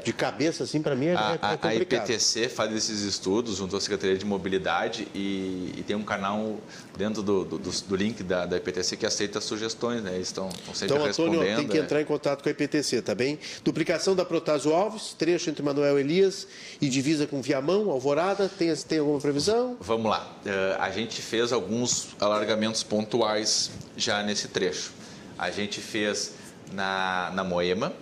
De 0.03 0.13
cabeça, 0.13 0.65
assim, 0.65 0.83
para 0.83 0.97
mim 0.97 1.07
é, 1.07 1.15
A, 1.15 1.39
é 1.41 1.47
a- 1.47 1.51
a 1.53 1.57
complicado. 1.57 2.09
IPTC 2.11 2.49
faz 2.49 2.75
esses 2.75 3.03
estudos 3.03 3.59
junto 3.59 3.77
à 3.77 3.81
Secretaria 3.81 4.19
de 4.19 4.25
Mobilidade 4.25 5.07
e, 5.15 5.73
e 5.77 5.85
tem 5.87 5.95
um 5.95 6.03
canal 6.03 6.59
dentro 6.99 7.23
do, 7.23 7.45
do, 7.45 7.59
do- 7.59 7.95
link 7.95 8.25
da, 8.25 8.45
da 8.45 8.57
IPTC 8.57 8.97
que 8.97 9.07
aceita 9.07 9.41
sugestões, 9.41 10.03
né? 10.03 10.17
Eles 10.17 10.29
estão, 10.29 10.49
estão 10.49 10.75
sempre 10.75 10.97
Então, 10.97 11.07
Antônio, 11.07 11.31
respondendo. 11.39 11.57
tem 11.59 11.69
que 11.69 11.79
é. 11.79 11.81
entrar 11.83 12.01
em 12.01 12.05
contato 12.05 12.43
com 12.43 12.49
a 12.49 12.53
IPTC, 12.53 13.03
tá 13.03 13.15
bem? 13.15 13.39
Duplicação 13.63 14.17
da 14.17 14.25
Protásio 14.25 14.73
Alves, 14.75 15.15
trecho 15.17 15.49
entre 15.49 15.63
Manuel 15.63 15.97
Elias 16.01 16.49
e 16.81 16.89
divisa 16.89 17.25
com 17.29 17.41
Viamão, 17.41 17.89
Alvorada, 17.89 18.49
tem, 18.49 18.75
tem 18.75 18.99
alguma 18.99 19.21
previsão? 19.21 19.77
Vamos 19.81 20.11
lá. 20.11 20.29
Eh, 20.45 20.77
a 20.81 20.91
gente 20.91 21.23
fez 21.23 21.53
alguns 21.53 22.09
alargamentos 22.19 22.83
pontuais 22.83 23.71
já 23.97 24.25
nesse 24.25 24.49
trecho. 24.49 24.91
A 25.39 25.51
gente 25.51 25.81
fez 25.81 26.35
na, 26.73 27.31
na 27.35 27.45
Moema, 27.45 27.93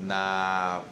na 0.00 0.82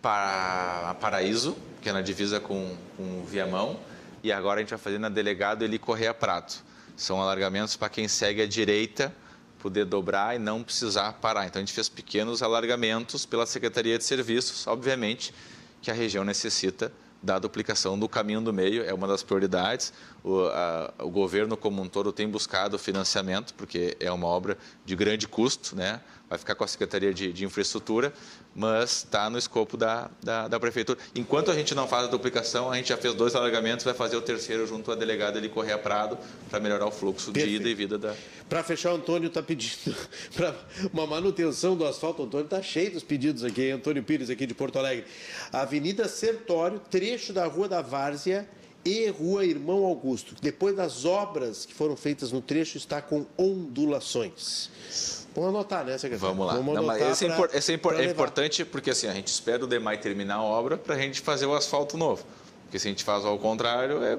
Pa- 0.00 0.96
Paraíso, 1.00 1.56
que 1.82 1.88
é 1.88 1.92
na 1.92 2.00
divisa 2.00 2.40
com, 2.40 2.76
com 2.96 3.24
Viamão, 3.24 3.78
e 4.22 4.32
agora 4.32 4.60
a 4.60 4.62
gente 4.62 4.70
vai 4.70 4.78
fazer 4.78 4.98
na 4.98 5.08
Delegado 5.08 5.62
Eli 5.64 5.78
Correia 5.78 6.14
Prato. 6.14 6.62
São 6.96 7.20
alargamentos 7.20 7.76
para 7.76 7.88
quem 7.88 8.08
segue 8.08 8.40
à 8.40 8.46
direita 8.46 9.12
poder 9.58 9.84
dobrar 9.84 10.36
e 10.36 10.38
não 10.38 10.62
precisar 10.62 11.12
parar. 11.14 11.46
Então 11.46 11.60
a 11.60 11.64
gente 11.64 11.74
fez 11.74 11.88
pequenos 11.88 12.42
alargamentos 12.42 13.26
pela 13.26 13.46
Secretaria 13.46 13.98
de 13.98 14.04
Serviços, 14.04 14.66
obviamente 14.66 15.34
que 15.82 15.90
a 15.90 15.94
região 15.94 16.24
necessita 16.24 16.90
da 17.24 17.38
duplicação 17.38 17.98
do 17.98 18.06
caminho 18.06 18.42
do 18.42 18.52
meio, 18.52 18.84
é 18.84 18.92
uma 18.92 19.08
das 19.08 19.22
prioridades. 19.22 19.92
O, 20.22 20.40
a- 20.48 20.92
o 21.02 21.10
governo 21.10 21.56
como 21.56 21.80
um 21.82 21.88
todo 21.88 22.12
tem 22.12 22.28
buscado 22.28 22.78
financiamento, 22.78 23.54
porque 23.54 23.96
é 23.98 24.12
uma 24.12 24.26
obra 24.26 24.58
de 24.84 24.94
grande 24.94 25.26
custo, 25.26 25.74
né? 25.74 26.00
Vai 26.34 26.38
ficar 26.38 26.54
com 26.56 26.64
a 26.64 26.66
Secretaria 26.66 27.14
de, 27.14 27.32
de 27.32 27.44
Infraestrutura, 27.44 28.12
mas 28.54 28.98
está 28.98 29.30
no 29.30 29.38
escopo 29.38 29.76
da, 29.76 30.10
da, 30.22 30.48
da 30.48 30.60
Prefeitura. 30.60 30.98
Enquanto 31.14 31.50
a 31.50 31.54
gente 31.54 31.74
não 31.74 31.86
faz 31.86 32.04
a 32.04 32.06
duplicação, 32.08 32.70
a 32.70 32.76
gente 32.76 32.88
já 32.88 32.96
fez 32.96 33.14
dois 33.14 33.34
alargamentos, 33.34 33.84
vai 33.84 33.94
fazer 33.94 34.16
o 34.16 34.20
terceiro 34.20 34.66
junto 34.66 34.90
à 34.90 34.96
delegada 34.96 35.38
ali 35.38 35.48
Correia 35.48 35.78
Prado, 35.78 36.18
para 36.50 36.58
melhorar 36.58 36.86
o 36.86 36.90
fluxo 36.90 37.26
de 37.26 37.40
Perfeito. 37.40 37.60
ida 37.60 37.68
e 37.68 37.74
vida 37.74 37.98
da, 37.98 38.14
Para 38.48 38.64
fechar, 38.64 38.92
o 38.92 38.96
Antônio 38.96 39.28
está 39.28 39.42
pedindo 39.42 39.94
para 40.34 40.54
uma 40.92 41.06
manutenção 41.06 41.76
do 41.76 41.86
asfalto. 41.86 42.22
O 42.22 42.26
Antônio 42.26 42.46
está 42.46 42.60
cheio 42.60 42.90
dos 42.90 43.04
pedidos 43.04 43.44
aqui? 43.44 43.70
Antônio 43.70 44.02
Pires, 44.02 44.28
aqui 44.28 44.46
de 44.46 44.54
Porto 44.54 44.78
Alegre. 44.78 45.04
Avenida 45.52 46.08
Sertório, 46.08 46.80
trecho 46.90 47.32
da 47.32 47.46
Rua 47.46 47.68
da 47.68 47.80
Várzea 47.80 48.48
e 48.84 49.08
Rua 49.08 49.46
Irmão 49.46 49.84
Augusto. 49.84 50.34
Depois 50.42 50.76
das 50.76 51.04
obras 51.04 51.64
que 51.64 51.72
foram 51.72 51.96
feitas 51.96 52.32
no 52.32 52.42
trecho, 52.42 52.76
está 52.76 53.00
com 53.00 53.24
ondulações. 53.38 55.13
Vamos 55.34 55.50
anotar, 55.50 55.84
né, 55.84 55.98
secretário? 55.98 56.34
Vamos 56.34 56.46
lá. 56.46 56.54
Não, 56.54 56.62
mas 56.84 56.96
anotar 56.98 57.10
esse 57.12 57.26
é, 57.26 57.28
pra- 57.34 57.48
esse 57.58 57.72
é 57.72 57.74
impor- 57.74 57.94
é 58.00 58.04
importante 58.04 58.64
porque 58.64 58.90
assim, 58.90 59.08
a 59.08 59.12
gente 59.12 59.26
espera 59.28 59.64
o 59.64 59.66
DEMAI 59.66 59.98
terminar 59.98 60.36
a 60.36 60.42
obra 60.42 60.76
para 60.76 60.94
a 60.94 60.98
gente 60.98 61.20
fazer 61.20 61.46
o 61.46 61.54
asfalto 61.54 61.96
novo. 61.96 62.24
Porque 62.64 62.78
se 62.78 62.86
a 62.88 62.90
gente 62.90 63.02
faz 63.04 63.24
ao 63.24 63.38
contrário, 63.38 64.02
é, 64.04 64.18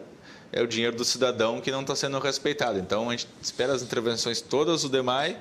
é 0.51 0.61
o 0.61 0.67
dinheiro 0.67 0.95
do 0.95 1.05
cidadão 1.05 1.59
que 1.61 1.71
não 1.71 1.81
está 1.81 1.95
sendo 1.95 2.19
respeitado. 2.19 2.77
Então 2.79 3.09
a 3.09 3.11
gente 3.11 3.27
espera 3.41 3.73
as 3.73 3.81
intervenções 3.81 4.41
todas 4.41 4.81
do 4.83 4.89
DEMAI, 4.89 5.37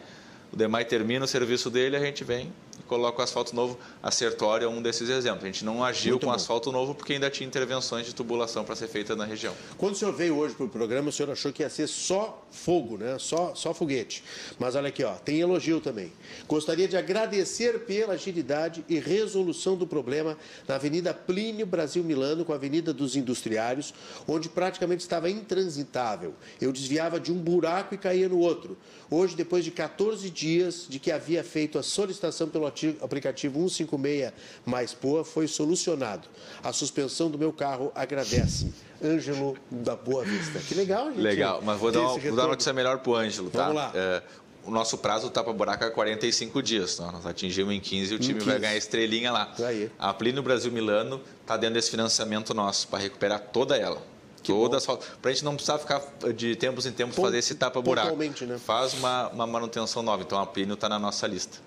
o 0.52 0.56
DEMAI 0.56 0.84
termina 0.84 1.24
o 1.24 1.28
serviço 1.28 1.68
dele, 1.70 1.96
a 1.96 2.00
gente 2.00 2.22
vem 2.24 2.52
coloca 2.86 3.20
o 3.20 3.22
asfalto 3.24 3.54
novo. 3.54 3.78
A 4.02 4.10
Sertório 4.10 4.66
é 4.66 4.68
um 4.68 4.80
desses 4.82 5.08
exemplos. 5.08 5.44
A 5.44 5.46
gente 5.46 5.64
não 5.64 5.82
agiu 5.84 6.12
Muito 6.12 6.24
com 6.24 6.30
bom. 6.30 6.36
asfalto 6.36 6.70
novo 6.72 6.94
porque 6.94 7.14
ainda 7.14 7.30
tinha 7.30 7.46
intervenções 7.46 8.06
de 8.06 8.14
tubulação 8.14 8.64
para 8.64 8.76
ser 8.76 8.88
feita 8.88 9.16
na 9.16 9.24
região. 9.24 9.54
Quando 9.76 9.94
o 9.94 9.96
senhor 9.96 10.12
veio 10.14 10.36
hoje 10.36 10.54
para 10.54 10.66
o 10.66 10.68
programa, 10.68 11.08
o 11.08 11.12
senhor 11.12 11.30
achou 11.30 11.52
que 11.52 11.62
ia 11.62 11.70
ser 11.70 11.86
só 11.86 12.46
fogo, 12.50 12.96
né? 12.98 13.16
Só, 13.18 13.54
só 13.54 13.72
foguete. 13.74 14.22
Mas 14.58 14.74
olha 14.74 14.88
aqui, 14.88 15.02
ó, 15.04 15.14
tem 15.14 15.40
elogio 15.40 15.80
também. 15.80 16.12
Gostaria 16.46 16.86
de 16.86 16.96
agradecer 16.96 17.80
pela 17.80 18.14
agilidade 18.14 18.84
e 18.88 18.98
resolução 18.98 19.76
do 19.76 19.86
problema 19.86 20.36
na 20.66 20.76
Avenida 20.76 21.12
Plínio 21.14 21.66
Brasil 21.66 22.04
Milano 22.04 22.44
com 22.44 22.52
a 22.52 22.56
Avenida 22.56 22.92
dos 22.92 23.16
Industriários, 23.16 23.92
onde 24.26 24.48
praticamente 24.48 25.02
estava 25.02 25.28
intransitável. 25.30 26.34
Eu 26.60 26.72
desviava 26.72 27.18
de 27.18 27.32
um 27.32 27.36
buraco 27.36 27.94
e 27.94 27.98
caía 27.98 28.28
no 28.28 28.38
outro. 28.38 28.76
Hoje, 29.10 29.36
depois 29.36 29.64
de 29.64 29.70
14 29.70 30.28
dias 30.30 30.86
de 30.88 30.98
que 30.98 31.10
havia 31.10 31.44
feito 31.44 31.78
a 31.78 31.82
solicitação 31.82 32.48
pelo 32.48 32.66
aplicativo 33.00 33.58
156 33.68 34.32
mais 34.64 34.92
POA, 34.94 35.24
foi 35.24 35.46
solucionado. 35.46 36.28
A 36.62 36.72
suspensão 36.72 37.30
do 37.30 37.38
meu 37.38 37.52
carro 37.52 37.92
agradece. 37.94 38.72
Ângelo 39.02 39.56
da 39.70 39.94
Boa 39.94 40.24
Vista. 40.24 40.58
Que 40.58 40.74
legal, 40.74 41.08
gente. 41.08 41.20
Legal, 41.20 41.60
mas 41.62 41.78
vou 41.78 41.92
dar, 41.92 42.00
uma, 42.00 42.18
vou 42.18 42.36
dar 42.36 42.42
uma 42.42 42.48
notícia 42.48 42.72
melhor 42.72 42.98
para 42.98 43.10
o 43.10 43.16
Ângelo, 43.16 43.50
tá? 43.50 43.64
Vamos 43.64 43.74
lá. 43.74 43.92
É, 43.94 44.22
o 44.64 44.70
nosso 44.70 44.96
prazo 44.98 45.28
tá 45.30 45.44
para 45.44 45.52
buraco 45.52 45.84
é 45.84 45.90
45 45.90 46.62
dias. 46.62 46.94
Então 46.94 47.12
nós 47.12 47.26
atingimos 47.26 47.74
em 47.74 47.80
15 47.80 48.12
e 48.12 48.16
o 48.16 48.18
time 48.18 48.34
15. 48.34 48.46
vai 48.46 48.58
ganhar 48.58 48.76
estrelinha 48.76 49.30
lá. 49.30 49.52
Aí. 49.58 49.90
A 49.98 50.12
Plínio 50.14 50.42
Brasil 50.42 50.72
Milano 50.72 51.20
está 51.42 51.56
dentro 51.56 51.74
desse 51.74 51.90
financiamento 51.90 52.54
nosso 52.54 52.88
para 52.88 53.00
recuperar 53.00 53.40
toda 53.52 53.76
ela. 53.76 54.00
Toda 54.44 54.78
Para 54.80 55.30
a 55.30 55.34
gente 55.34 55.44
não 55.44 55.54
precisar 55.54 55.78
ficar 55.78 56.02
de 56.34 56.54
tempos 56.56 56.86
em 56.86 56.92
tempos 56.92 57.16
Pon- 57.16 57.22
fazer 57.22 57.38
esse 57.38 57.54
tapa-buraco. 57.54 58.16
né? 58.46 58.58
Faz 58.58 58.94
uma, 58.94 59.28
uma 59.28 59.46
manutenção 59.46 60.02
nova. 60.02 60.22
Então 60.22 60.38
a 60.38 60.46
Plínio 60.46 60.74
está 60.74 60.88
na 60.88 60.98
nossa 60.98 61.26
lista. 61.26 61.58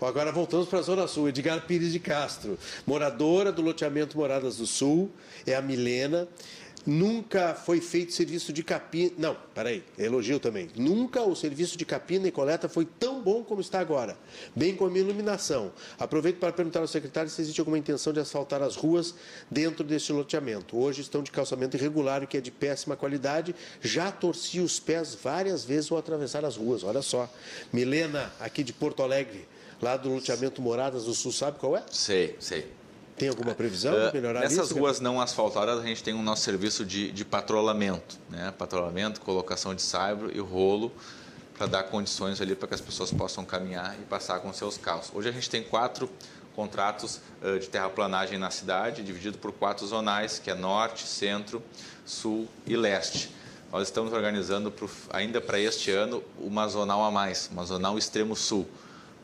Agora 0.00 0.32
voltamos 0.32 0.68
para 0.68 0.78
a 0.78 0.82
Zona 0.82 1.06
Sul. 1.06 1.28
Edgar 1.28 1.60
Pires 1.66 1.92
de 1.92 1.98
Castro, 1.98 2.58
moradora 2.86 3.52
do 3.52 3.62
loteamento 3.62 4.16
Moradas 4.16 4.56
do 4.56 4.66
Sul, 4.66 5.10
é 5.46 5.54
a 5.54 5.62
Milena. 5.62 6.26
Nunca 6.86 7.54
foi 7.54 7.80
feito 7.80 8.12
serviço 8.12 8.52
de 8.52 8.62
capina. 8.62 9.12
Não, 9.16 9.36
peraí, 9.54 9.82
elogio 9.98 10.38
também. 10.38 10.68
Nunca 10.76 11.22
o 11.22 11.34
serviço 11.34 11.78
de 11.78 11.84
capina 11.84 12.28
e 12.28 12.30
coleta 12.30 12.68
foi 12.68 12.84
tão 12.84 13.22
bom 13.22 13.42
como 13.42 13.60
está 13.60 13.80
agora, 13.80 14.16
bem 14.54 14.76
como 14.76 14.94
a 14.94 14.98
iluminação. 14.98 15.72
Aproveito 15.98 16.38
para 16.38 16.52
perguntar 16.52 16.80
ao 16.80 16.86
secretário 16.86 17.30
se 17.30 17.40
existe 17.40 17.58
alguma 17.60 17.78
intenção 17.78 18.12
de 18.12 18.20
asfaltar 18.20 18.62
as 18.62 18.76
ruas 18.76 19.14
dentro 19.50 19.84
deste 19.84 20.12
loteamento. 20.12 20.76
Hoje 20.76 21.00
estão 21.00 21.22
de 21.22 21.30
calçamento 21.30 21.76
irregular, 21.76 22.22
o 22.22 22.26
que 22.26 22.36
é 22.36 22.40
de 22.40 22.50
péssima 22.50 22.96
qualidade. 22.96 23.54
Já 23.80 24.12
torci 24.12 24.60
os 24.60 24.78
pés 24.78 25.14
várias 25.14 25.64
vezes 25.64 25.90
ao 25.90 25.98
atravessar 25.98 26.44
as 26.44 26.56
ruas. 26.56 26.84
Olha 26.84 27.02
só. 27.02 27.32
Milena, 27.72 28.32
aqui 28.38 28.62
de 28.62 28.72
Porto 28.72 29.02
Alegre, 29.02 29.46
lá 29.80 29.96
do 29.96 30.10
loteamento 30.10 30.60
Moradas 30.60 31.04
do 31.04 31.14
Sul, 31.14 31.32
sabe 31.32 31.58
qual 31.58 31.76
é? 31.76 31.82
Sei, 31.90 32.36
sei. 32.38 32.83
Tem 33.16 33.28
alguma 33.28 33.54
previsão 33.54 33.94
Ah, 33.96 34.08
de 34.08 34.14
melhorar 34.14 34.40
Nessas 34.40 34.66
isso? 34.66 34.78
ruas 34.78 35.00
não 35.00 35.20
asfaltadas, 35.20 35.78
a 35.78 35.82
gente 35.82 36.02
tem 36.02 36.14
o 36.14 36.22
nosso 36.22 36.42
serviço 36.42 36.84
de, 36.84 37.12
de 37.12 37.24
patrulhamento, 37.24 38.18
né? 38.28 38.52
Patrulhamento, 38.58 39.20
colocação 39.20 39.74
de 39.74 39.82
saibro 39.82 40.30
e 40.34 40.40
rolo 40.40 40.90
para 41.56 41.66
dar 41.66 41.82
condições 41.84 42.40
ali 42.40 42.56
para 42.56 42.66
que 42.68 42.74
as 42.74 42.80
pessoas 42.80 43.12
possam 43.12 43.44
caminhar 43.44 43.94
e 44.00 44.04
passar 44.04 44.40
com 44.40 44.52
seus 44.52 44.76
carros. 44.76 45.10
Hoje 45.14 45.28
a 45.28 45.32
gente 45.32 45.48
tem 45.48 45.62
quatro 45.62 46.10
contratos 46.56 47.20
ah, 47.42 47.56
de 47.58 47.68
terraplanagem 47.68 48.36
na 48.38 48.50
cidade, 48.50 49.02
dividido 49.04 49.38
por 49.38 49.52
quatro 49.52 49.86
zonais, 49.86 50.40
que 50.40 50.50
é 50.50 50.54
norte, 50.54 51.06
centro, 51.06 51.62
sul 52.04 52.48
e 52.66 52.74
leste. 52.76 53.30
Nós 53.70 53.84
estamos 53.88 54.12
organizando 54.12 54.70
pro, 54.70 54.90
ainda 55.10 55.40
para 55.40 55.58
este 55.58 55.90
ano 55.92 56.22
uma 56.38 56.66
zonal 56.68 57.02
a 57.04 57.10
mais, 57.10 57.48
uma 57.52 57.64
zonal 57.64 57.96
extremo 57.96 58.34
sul 58.36 58.68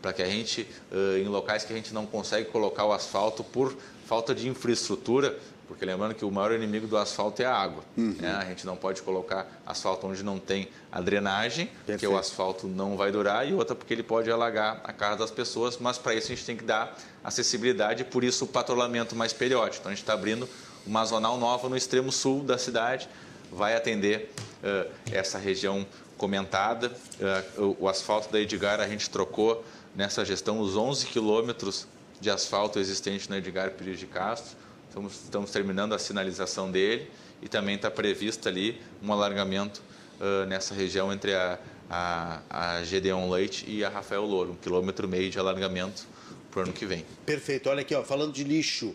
para 0.00 0.12
que 0.12 0.22
a 0.22 0.26
gente, 0.26 0.66
eh, 0.92 1.22
em 1.24 1.28
locais 1.28 1.64
que 1.64 1.72
a 1.72 1.76
gente 1.76 1.92
não 1.92 2.06
consegue 2.06 2.48
colocar 2.50 2.84
o 2.84 2.92
asfalto 2.92 3.44
por 3.44 3.76
falta 4.06 4.34
de 4.34 4.48
infraestrutura, 4.48 5.38
porque 5.68 5.84
lembrando 5.84 6.16
que 6.16 6.24
o 6.24 6.30
maior 6.32 6.52
inimigo 6.52 6.88
do 6.88 6.96
asfalto 6.96 7.40
é 7.42 7.44
a 7.44 7.54
água. 7.54 7.84
né? 7.96 8.32
A 8.40 8.44
gente 8.44 8.66
não 8.66 8.76
pode 8.76 9.02
colocar 9.02 9.46
asfalto 9.64 10.04
onde 10.04 10.20
não 10.24 10.36
tem 10.36 10.68
a 10.90 11.00
drenagem, 11.00 11.66
porque 11.66 11.86
Perfeito. 11.92 12.12
o 12.12 12.18
asfalto 12.18 12.66
não 12.66 12.96
vai 12.96 13.12
durar, 13.12 13.46
e 13.48 13.54
outra 13.54 13.76
porque 13.76 13.94
ele 13.94 14.02
pode 14.02 14.28
alagar 14.30 14.80
a 14.82 14.92
casa 14.92 15.18
das 15.18 15.30
pessoas, 15.30 15.78
mas 15.78 15.96
para 15.96 16.12
isso 16.12 16.26
a 16.26 16.34
gente 16.34 16.44
tem 16.44 16.56
que 16.56 16.64
dar 16.64 16.98
acessibilidade, 17.22 18.02
e 18.02 18.04
por 18.04 18.24
isso 18.24 18.46
o 18.46 18.48
patrulhamento 18.48 19.14
mais 19.14 19.32
periódico. 19.32 19.76
Então 19.78 19.92
a 19.92 19.94
gente 19.94 20.02
está 20.02 20.12
abrindo 20.14 20.48
uma 20.84 21.04
zonal 21.04 21.38
nova 21.38 21.68
no 21.68 21.76
extremo 21.76 22.10
sul 22.10 22.42
da 22.42 22.58
cidade, 22.58 23.08
vai 23.52 23.76
atender 23.76 24.32
eh, 24.64 24.88
essa 25.12 25.38
região 25.38 25.86
comentada. 26.16 26.90
Eh, 27.20 27.44
o, 27.58 27.76
o 27.84 27.88
asfalto 27.88 28.30
da 28.32 28.40
Edgar 28.40 28.80
a 28.80 28.88
gente 28.88 29.08
trocou 29.08 29.64
nessa 29.94 30.24
gestão 30.24 30.60
os 30.60 30.76
11 30.76 31.06
quilômetros 31.06 31.86
de 32.20 32.30
asfalto 32.30 32.78
existente 32.78 33.28
no 33.28 33.36
Edgar 33.36 33.70
Pires 33.72 33.98
de 33.98 34.06
Castro. 34.06 34.56
Estamos, 34.88 35.14
estamos 35.24 35.50
terminando 35.50 35.94
a 35.94 35.98
sinalização 35.98 36.70
dele 36.70 37.10
e 37.40 37.48
também 37.48 37.76
está 37.76 37.90
previsto 37.90 38.48
ali 38.48 38.80
um 39.02 39.12
alargamento 39.12 39.82
eh, 40.20 40.46
nessa 40.46 40.74
região 40.74 41.12
entre 41.12 41.34
a, 41.34 41.58
a, 41.88 42.40
a 42.50 42.84
Gedeon 42.84 43.30
Leite 43.30 43.64
e 43.68 43.84
a 43.84 43.88
Rafael 43.88 44.24
Louro, 44.24 44.52
um 44.52 44.56
quilômetro 44.56 45.06
e 45.06 45.10
meio 45.10 45.30
de 45.30 45.38
alargamento 45.38 46.06
para 46.50 46.60
o 46.60 46.62
ano 46.64 46.72
que 46.72 46.84
vem. 46.84 47.06
Perfeito. 47.24 47.70
Olha 47.70 47.80
aqui, 47.80 47.94
ó, 47.94 48.02
falando 48.02 48.32
de 48.32 48.44
lixo, 48.44 48.94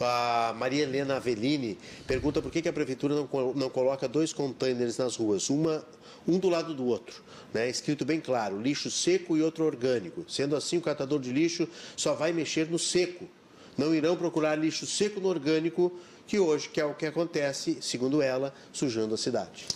a 0.00 0.54
Maria 0.58 0.82
Helena 0.82 1.16
Avellini 1.16 1.78
pergunta 2.06 2.42
por 2.42 2.50
que, 2.50 2.60
que 2.60 2.68
a 2.68 2.72
prefeitura 2.72 3.14
não, 3.14 3.28
não 3.54 3.70
coloca 3.70 4.08
dois 4.08 4.32
containers 4.32 4.98
nas 4.98 5.16
ruas, 5.16 5.48
uma, 5.48 5.84
um 6.26 6.38
do 6.38 6.48
lado 6.48 6.74
do 6.74 6.84
outro. 6.84 7.22
Né? 7.52 7.68
Escrito 7.68 8.04
bem 8.04 8.20
claro, 8.20 8.60
lixo 8.60 8.90
seco 8.90 9.36
e 9.36 9.42
outro 9.42 9.64
orgânico. 9.64 10.24
Sendo 10.28 10.56
assim, 10.56 10.78
o 10.78 10.80
catador 10.80 11.20
de 11.20 11.32
lixo 11.32 11.68
só 11.96 12.14
vai 12.14 12.32
mexer 12.32 12.70
no 12.70 12.78
seco. 12.78 13.28
Não 13.76 13.94
irão 13.94 14.16
procurar 14.16 14.56
lixo 14.56 14.86
seco 14.86 15.20
no 15.20 15.28
orgânico, 15.28 15.98
que 16.26 16.38
hoje 16.38 16.68
que 16.68 16.80
é 16.80 16.84
o 16.84 16.94
que 16.94 17.06
acontece, 17.06 17.78
segundo 17.80 18.20
ela, 18.20 18.52
sujando 18.72 19.14
a 19.14 19.18
cidade. 19.18 19.66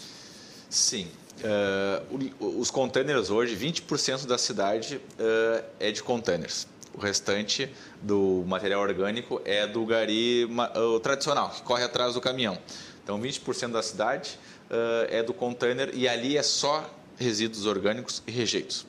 Sim. 0.69 1.09
Uh, 1.41 2.59
os 2.59 2.71
containers 2.71 3.31
hoje, 3.31 3.57
20% 3.57 4.27
da 4.27 4.37
cidade 4.37 4.97
uh, 4.97 5.65
é 5.79 5.91
de 5.91 6.03
containers. 6.03 6.67
O 6.93 7.01
restante 7.01 7.71
do 8.03 8.45
material 8.47 8.83
orgânico 8.83 9.41
é 9.45 9.67
do 9.67 9.87
gari 9.87 10.49
o 10.75 11.01
tradicional, 11.01 11.51
que 11.51 11.63
corre 11.63 11.85
atrás 11.85 12.15
do 12.15 12.21
caminhão. 12.21 12.59
Então, 13.03 13.21
20% 13.21 13.73
da 13.73 13.83
cidade 13.83 14.39
uh, 14.71 15.07
é 15.09 15.23
do 15.23 15.33
container 15.33 15.91
e 15.95 16.09
ali 16.09 16.37
é 16.37 16.43
só 16.43 16.89
resíduos 17.21 17.67
orgânicos 17.67 18.23
e 18.27 18.31
rejeitos. 18.31 18.87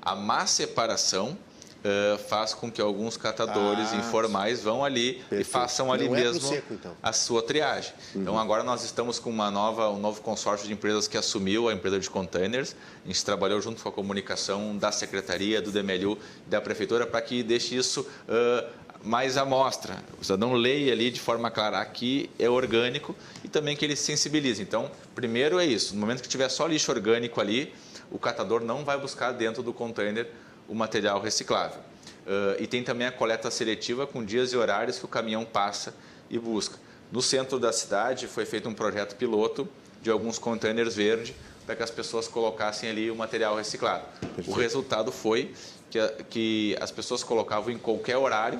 A 0.00 0.14
má 0.14 0.46
separação 0.46 1.38
uh, 1.84 2.18
faz 2.28 2.54
com 2.54 2.70
que 2.70 2.80
alguns 2.80 3.16
catadores 3.16 3.92
ah, 3.92 3.96
informais 3.96 4.62
vão 4.62 4.84
ali 4.84 5.14
perfeito. 5.14 5.40
e 5.40 5.44
façam 5.44 5.92
ali 5.92 6.08
Não 6.08 6.16
é 6.16 6.20
mesmo 6.22 6.46
é 6.46 6.56
seco, 6.56 6.74
então. 6.74 6.96
a 7.02 7.12
sua 7.12 7.42
triagem. 7.42 7.92
Uhum. 8.14 8.22
Então 8.22 8.38
agora 8.38 8.62
nós 8.62 8.84
estamos 8.84 9.18
com 9.18 9.30
uma 9.30 9.50
nova, 9.50 9.90
um 9.90 9.98
novo 9.98 10.20
consórcio 10.22 10.66
de 10.66 10.72
empresas 10.72 11.06
que 11.06 11.16
assumiu 11.16 11.68
a 11.68 11.72
empresa 11.72 12.00
de 12.00 12.08
containers. 12.08 12.74
A 13.04 13.06
gente 13.06 13.24
trabalhou 13.24 13.60
junto 13.60 13.82
com 13.82 13.88
a 13.88 13.92
comunicação 13.92 14.76
da 14.76 14.90
secretaria, 14.90 15.60
do 15.60 15.70
DMLU, 15.70 16.18
da 16.46 16.60
prefeitura 16.60 17.06
para 17.06 17.20
que 17.20 17.42
deixe 17.42 17.76
isso 17.76 18.00
uh, 18.00 18.83
mais 19.04 19.36
amostra. 19.36 20.02
O 20.18 20.24
cidadão 20.24 20.54
leia 20.54 20.92
ali 20.92 21.10
de 21.10 21.20
forma 21.20 21.50
clara 21.50 21.78
aqui 21.78 22.30
é 22.38 22.48
orgânico 22.48 23.14
e 23.44 23.48
também 23.48 23.76
que 23.76 23.84
ele 23.84 23.94
se 23.94 24.04
sensibilize. 24.04 24.62
Então, 24.62 24.90
primeiro 25.14 25.58
é 25.58 25.66
isso, 25.66 25.94
no 25.94 26.00
momento 26.00 26.22
que 26.22 26.28
tiver 26.28 26.48
só 26.48 26.66
lixo 26.66 26.90
orgânico 26.90 27.40
ali, 27.40 27.72
o 28.10 28.18
catador 28.18 28.62
não 28.62 28.84
vai 28.84 28.98
buscar 28.98 29.32
dentro 29.32 29.62
do 29.62 29.72
container 29.72 30.28
o 30.66 30.74
material 30.74 31.20
reciclável. 31.20 31.78
Uh, 32.26 32.62
e 32.62 32.66
tem 32.66 32.82
também 32.82 33.06
a 33.06 33.12
coleta 33.12 33.50
seletiva 33.50 34.06
com 34.06 34.24
dias 34.24 34.52
e 34.52 34.56
horários 34.56 34.98
que 34.98 35.04
o 35.04 35.08
caminhão 35.08 35.44
passa 35.44 35.94
e 36.30 36.38
busca. 36.38 36.78
No 37.12 37.20
centro 37.20 37.58
da 37.58 37.70
cidade 37.70 38.26
foi 38.26 38.46
feito 38.46 38.68
um 38.68 38.72
projeto 38.72 39.14
piloto 39.16 39.68
de 40.00 40.10
alguns 40.10 40.38
containers 40.38 40.94
verdes 40.94 41.34
para 41.66 41.76
que 41.76 41.82
as 41.82 41.90
pessoas 41.90 42.26
colocassem 42.26 42.88
ali 42.88 43.10
o 43.10 43.16
material 43.16 43.56
reciclado. 43.56 44.04
Perfeito. 44.20 44.50
O 44.50 44.54
resultado 44.54 45.12
foi 45.12 45.54
que, 45.90 45.98
que 46.30 46.76
as 46.80 46.90
pessoas 46.90 47.22
colocavam 47.22 47.70
em 47.70 47.78
qualquer 47.78 48.16
horário 48.16 48.58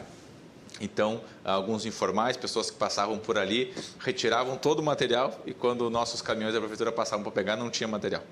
então, 0.81 1.21
alguns 1.45 1.87
informais, 1.87 2.37
pessoas 2.37 2.71
que 2.71 2.77
passavam 2.77 3.19
por 3.19 3.39
ali, 3.39 3.73
retiravam 4.01 4.57
todo 4.57 4.81
o 4.81 4.83
material 4.83 5.41
e 5.47 5.55
quando 5.55 5.89
nossos 5.89 6.21
caminhões 6.21 6.55
da 6.55 6.61
prefeitura 6.61 6.91
passavam 6.91 7.23
para 7.23 7.33
pegar, 7.33 7.57
não 7.57 7.71
tinha 7.71 7.87
material. 7.87 8.23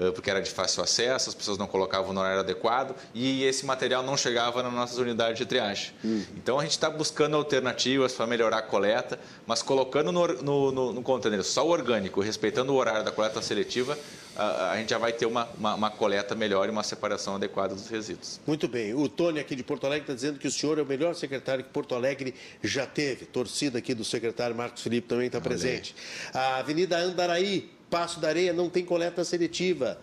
Eh, 0.00 0.10
porque 0.12 0.30
era 0.30 0.40
de 0.40 0.50
fácil 0.50 0.82
acesso, 0.82 1.28
as 1.28 1.34
pessoas 1.34 1.58
não 1.58 1.66
colocavam 1.66 2.14
no 2.14 2.20
horário 2.20 2.40
adequado 2.40 2.96
e 3.14 3.44
esse 3.44 3.66
material 3.66 4.02
não 4.02 4.16
chegava 4.16 4.62
nas 4.62 4.72
nossas 4.72 4.96
unidades 4.96 5.36
de 5.36 5.44
triagem. 5.44 5.92
Hum. 6.02 6.24
Então 6.36 6.58
a 6.58 6.62
gente 6.62 6.72
está 6.72 6.88
buscando 6.88 7.36
alternativas 7.36 8.14
para 8.14 8.26
melhorar 8.26 8.58
a 8.58 8.62
coleta, 8.62 9.20
mas 9.46 9.62
colocando 9.62 10.10
no, 10.10 10.26
no, 10.26 10.72
no, 10.72 10.92
no 10.94 11.02
container 11.02 11.44
só 11.44 11.66
o 11.66 11.70
orgânico, 11.70 12.22
respeitando 12.22 12.72
o 12.72 12.76
horário 12.76 13.04
da 13.04 13.12
coleta 13.12 13.42
seletiva, 13.42 13.98
a, 14.34 14.70
a 14.70 14.76
gente 14.78 14.88
já 14.88 14.96
vai 14.96 15.12
ter 15.12 15.26
uma, 15.26 15.46
uma, 15.58 15.74
uma, 15.74 15.90
coleta 15.90 16.34
melhor 16.34 16.66
e 16.66 16.70
uma 16.70 16.82
separação 16.82 17.34
adequada 17.34 17.74
dos 17.74 17.88
resíduos. 17.88 18.40
Muito 18.46 18.66
bem. 18.68 18.94
O 18.94 19.06
Tony 19.06 19.38
aqui 19.38 19.54
de 19.54 19.62
Porto 19.62 19.84
Alegre 19.84 20.04
está 20.04 20.14
dizendo 20.14 20.38
que 20.38 20.48
o 20.48 20.50
senhor 20.50 20.78
é 20.78 20.82
o 20.82 20.86
melhor 20.86 21.14
secretário 21.14 21.62
que 21.62 21.70
Porto 21.70 21.94
Alegre 21.94 22.34
já 22.62 22.86
teve. 22.86 23.26
Torcida 23.26 23.78
aqui 23.78 23.92
do 23.92 24.04
secretário 24.04 24.56
Marcos 24.56 24.82
Felipe 24.82 25.08
também 25.08 25.26
está 25.26 25.42
presente. 25.42 25.94
A 26.32 26.56
Avenida 26.56 26.96
Andaraí 26.96 27.79
Passo 27.90 28.20
da 28.20 28.28
Areia 28.28 28.52
não 28.52 28.70
tem 28.70 28.84
coleta 28.84 29.24
seletiva. 29.24 29.98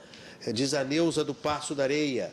É, 0.45 0.51
diz 0.51 0.73
a 0.73 0.83
Neuza 0.83 1.23
do 1.23 1.33
Passo 1.33 1.73
da 1.73 1.83
Areia. 1.83 2.31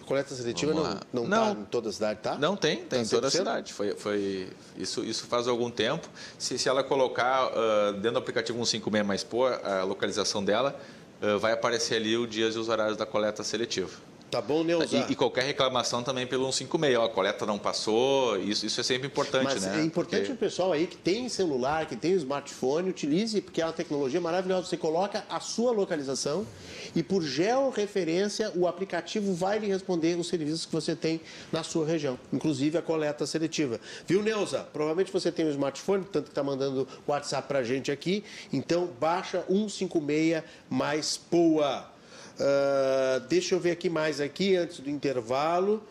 A 0.00 0.04
coleta 0.04 0.34
seletiva 0.34 0.72
não 0.74 0.82
está 0.82 1.06
não, 1.12 1.26
não 1.26 1.54
tá 1.54 1.60
em 1.60 1.64
toda 1.66 1.88
a 1.90 1.92
cidade, 1.92 2.20
tá? 2.20 2.36
Não 2.36 2.56
tem, 2.56 2.78
tem 2.78 2.86
tá 2.86 2.98
em 2.98 3.06
toda 3.06 3.28
a 3.28 3.30
cidade. 3.30 3.72
Foi, 3.72 3.94
foi, 3.94 4.48
isso, 4.76 5.04
isso 5.04 5.26
faz 5.26 5.46
algum 5.46 5.70
tempo. 5.70 6.08
Se, 6.38 6.58
se 6.58 6.68
ela 6.68 6.82
colocar 6.82 7.46
uh, 7.46 7.92
dentro 7.92 8.12
do 8.12 8.18
aplicativo 8.18 8.58
156 8.58 9.06
mais 9.06 9.22
pôr 9.22 9.52
a 9.64 9.84
localização 9.84 10.42
dela, 10.42 10.80
uh, 11.22 11.38
vai 11.38 11.52
aparecer 11.52 11.96
ali 11.96 12.16
os 12.16 12.28
dias 12.28 12.56
e 12.56 12.58
os 12.58 12.68
horários 12.68 12.96
da 12.96 13.06
coleta 13.06 13.44
seletiva. 13.44 14.09
Tá 14.30 14.40
bom, 14.40 14.62
Neuza. 14.62 15.06
E, 15.08 15.12
e, 15.12 15.16
qualquer 15.16 15.42
reclamação 15.42 16.04
também 16.04 16.24
pelo 16.24 16.44
156, 16.52 16.96
ó, 16.96 17.04
a 17.06 17.08
coleta 17.08 17.44
não 17.44 17.58
passou, 17.58 18.38
isso, 18.38 18.64
isso 18.64 18.80
é 18.80 18.84
sempre 18.84 19.08
importante, 19.08 19.44
Mas 19.44 19.62
né? 19.64 19.80
é 19.80 19.84
importante 19.84 20.20
porque... 20.20 20.32
o 20.32 20.36
pessoal 20.36 20.72
aí 20.72 20.86
que 20.86 20.96
tem 20.96 21.28
celular, 21.28 21.86
que 21.86 21.96
tem 21.96 22.12
smartphone, 22.12 22.90
utilize, 22.90 23.40
porque 23.40 23.60
é 23.60 23.66
uma 23.66 23.72
tecnologia 23.72 24.20
maravilhosa. 24.20 24.68
Você 24.68 24.76
coloca 24.76 25.24
a 25.28 25.40
sua 25.40 25.72
localização 25.72 26.46
e 26.94 27.02
por 27.02 27.22
georreferência 27.22 28.52
o 28.54 28.68
aplicativo 28.68 29.34
vai 29.34 29.58
lhe 29.58 29.66
responder 29.66 30.16
os 30.16 30.28
serviços 30.28 30.64
que 30.64 30.72
você 30.72 30.94
tem 30.94 31.20
na 31.50 31.64
sua 31.64 31.84
região, 31.84 32.16
inclusive 32.32 32.78
a 32.78 32.82
coleta 32.82 33.26
seletiva. 33.26 33.80
Viu, 34.06 34.22
Neuza? 34.22 34.60
Provavelmente 34.72 35.12
você 35.12 35.32
tem 35.32 35.46
um 35.46 35.50
smartphone, 35.50 36.04
tanto 36.04 36.26
que 36.26 36.30
está 36.30 36.44
mandando 36.44 36.86
WhatsApp 37.06 37.48
para 37.48 37.58
a 37.58 37.64
gente 37.64 37.90
aqui, 37.90 38.22
então 38.52 38.88
baixa 39.00 39.44
156 39.48 40.44
mais 40.68 41.16
POA. 41.16 41.99
Uh, 42.40 43.20
deixa 43.28 43.54
eu 43.54 43.60
ver 43.60 43.72
aqui 43.72 43.90
mais 43.90 44.18
aqui, 44.20 44.56
antes 44.56 44.80
do 44.80 44.88
intervalo. 44.88 45.82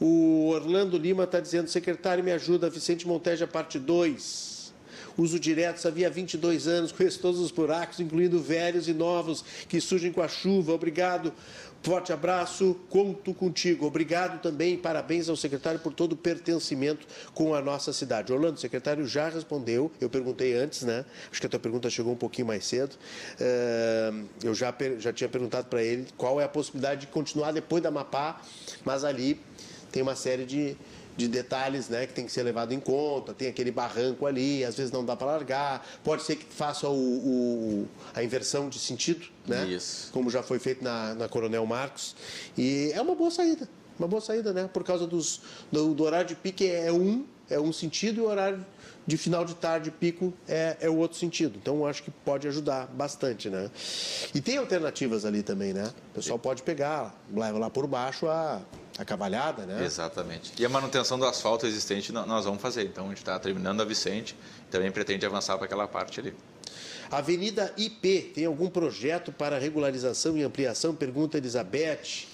O 0.00 0.48
Orlando 0.50 0.96
Lima 0.96 1.24
está 1.24 1.40
dizendo, 1.40 1.68
secretário, 1.68 2.22
me 2.22 2.30
ajuda, 2.30 2.70
Vicente 2.70 3.06
Monteja, 3.08 3.46
parte 3.46 3.78
2. 3.78 4.56
Uso 5.18 5.40
direto, 5.40 5.86
havia 5.88 6.10
22 6.10 6.68
anos, 6.68 6.92
conheço 6.92 7.18
todos 7.20 7.40
os 7.40 7.50
buracos, 7.50 7.98
incluindo 8.00 8.38
velhos 8.38 8.86
e 8.86 8.92
novos, 8.92 9.42
que 9.66 9.80
surgem 9.80 10.12
com 10.12 10.20
a 10.20 10.28
chuva. 10.28 10.74
Obrigado. 10.74 11.32
Forte 11.86 12.12
abraço, 12.12 12.76
conto 12.90 13.32
contigo. 13.32 13.86
Obrigado 13.86 14.42
também, 14.42 14.76
parabéns 14.76 15.28
ao 15.28 15.36
secretário 15.36 15.78
por 15.78 15.94
todo 15.94 16.14
o 16.14 16.16
pertencimento 16.16 17.06
com 17.32 17.54
a 17.54 17.62
nossa 17.62 17.92
cidade. 17.92 18.32
Orlando, 18.32 18.56
o 18.56 18.60
secretário 18.60 19.06
já 19.06 19.28
respondeu, 19.28 19.88
eu 20.00 20.10
perguntei 20.10 20.56
antes, 20.56 20.82
né? 20.82 21.04
Acho 21.30 21.40
que 21.40 21.46
a 21.46 21.48
tua 21.48 21.60
pergunta 21.60 21.88
chegou 21.88 22.12
um 22.12 22.16
pouquinho 22.16 22.48
mais 22.48 22.66
cedo. 22.66 22.94
Uh, 22.94 24.26
eu 24.42 24.52
já, 24.52 24.74
já 24.98 25.12
tinha 25.12 25.28
perguntado 25.28 25.68
para 25.68 25.80
ele 25.80 26.08
qual 26.16 26.40
é 26.40 26.44
a 26.44 26.48
possibilidade 26.48 27.02
de 27.02 27.06
continuar 27.06 27.52
depois 27.52 27.80
da 27.80 27.90
Mapá, 27.92 28.42
mas 28.84 29.04
ali 29.04 29.40
tem 29.96 30.02
uma 30.02 30.14
série 30.14 30.44
de, 30.44 30.76
de 31.16 31.26
detalhes 31.26 31.88
né, 31.88 32.06
que 32.06 32.12
tem 32.12 32.26
que 32.26 32.30
ser 32.30 32.42
levado 32.42 32.74
em 32.74 32.78
conta. 32.78 33.32
Tem 33.32 33.48
aquele 33.48 33.70
barranco 33.70 34.26
ali, 34.26 34.62
às 34.62 34.76
vezes 34.76 34.92
não 34.92 35.02
dá 35.02 35.16
para 35.16 35.28
largar. 35.28 35.86
Pode 36.04 36.22
ser 36.22 36.36
que 36.36 36.44
faça 36.44 36.86
o, 36.86 36.92
o, 36.92 37.88
a 38.14 38.22
inversão 38.22 38.68
de 38.68 38.78
sentido, 38.78 39.26
né? 39.46 39.64
Isso. 39.64 40.12
Como 40.12 40.28
já 40.28 40.42
foi 40.42 40.58
feito 40.58 40.84
na, 40.84 41.14
na 41.14 41.28
Coronel 41.30 41.64
Marcos. 41.64 42.14
E 42.58 42.90
é 42.92 43.00
uma 43.00 43.14
boa 43.14 43.30
saída. 43.30 43.66
Uma 43.98 44.06
boa 44.06 44.20
saída, 44.20 44.52
né? 44.52 44.68
Por 44.70 44.84
causa 44.84 45.06
dos, 45.06 45.40
do, 45.72 45.94
do 45.94 46.04
horário 46.04 46.28
de 46.28 46.34
pique 46.34 46.68
é 46.70 46.92
um, 46.92 47.24
é 47.48 47.58
um 47.58 47.72
sentido 47.72 48.20
e 48.20 48.20
o 48.20 48.28
horário 48.28 48.66
de 49.06 49.16
final 49.16 49.44
de 49.44 49.54
tarde, 49.54 49.90
pico, 49.90 50.34
é, 50.46 50.76
é 50.80 50.90
o 50.90 50.96
outro 50.96 51.16
sentido. 51.16 51.56
Então, 51.62 51.86
acho 51.86 52.02
que 52.02 52.10
pode 52.10 52.46
ajudar 52.48 52.86
bastante, 52.88 53.48
né? 53.48 53.70
E 54.34 54.40
tem 54.40 54.58
alternativas 54.58 55.24
ali 55.24 55.42
também, 55.42 55.72
né? 55.72 55.90
O 56.10 56.14
pessoal 56.16 56.38
pode 56.38 56.62
pegar, 56.62 57.14
leva 57.32 57.56
lá 57.56 57.70
por 57.70 57.86
baixo 57.86 58.26
a, 58.26 58.60
a 58.98 59.04
cavalhada, 59.04 59.66
né? 59.66 59.84
Exatamente. 59.84 60.52
E 60.58 60.64
a 60.64 60.68
manutenção 60.68 61.18
do 61.18 61.26
asfalto 61.26 61.66
existente 61.66 62.12
nós 62.12 62.44
vamos 62.44 62.60
fazer. 62.62 62.84
Então, 62.84 63.06
a 63.06 63.08
gente 63.08 63.18
está 63.18 63.38
terminando 63.38 63.80
a 63.80 63.84
Vicente, 63.84 64.36
também 64.70 64.90
pretende 64.90 65.24
avançar 65.26 65.56
para 65.56 65.66
aquela 65.66 65.86
parte 65.86 66.20
ali. 66.20 66.34
Avenida 67.10 67.72
IP, 67.76 68.32
tem 68.34 68.46
algum 68.46 68.68
projeto 68.68 69.30
para 69.30 69.58
regularização 69.58 70.36
e 70.36 70.42
ampliação? 70.42 70.94
Pergunta 70.94 71.38
Elizabeth. 71.38 72.26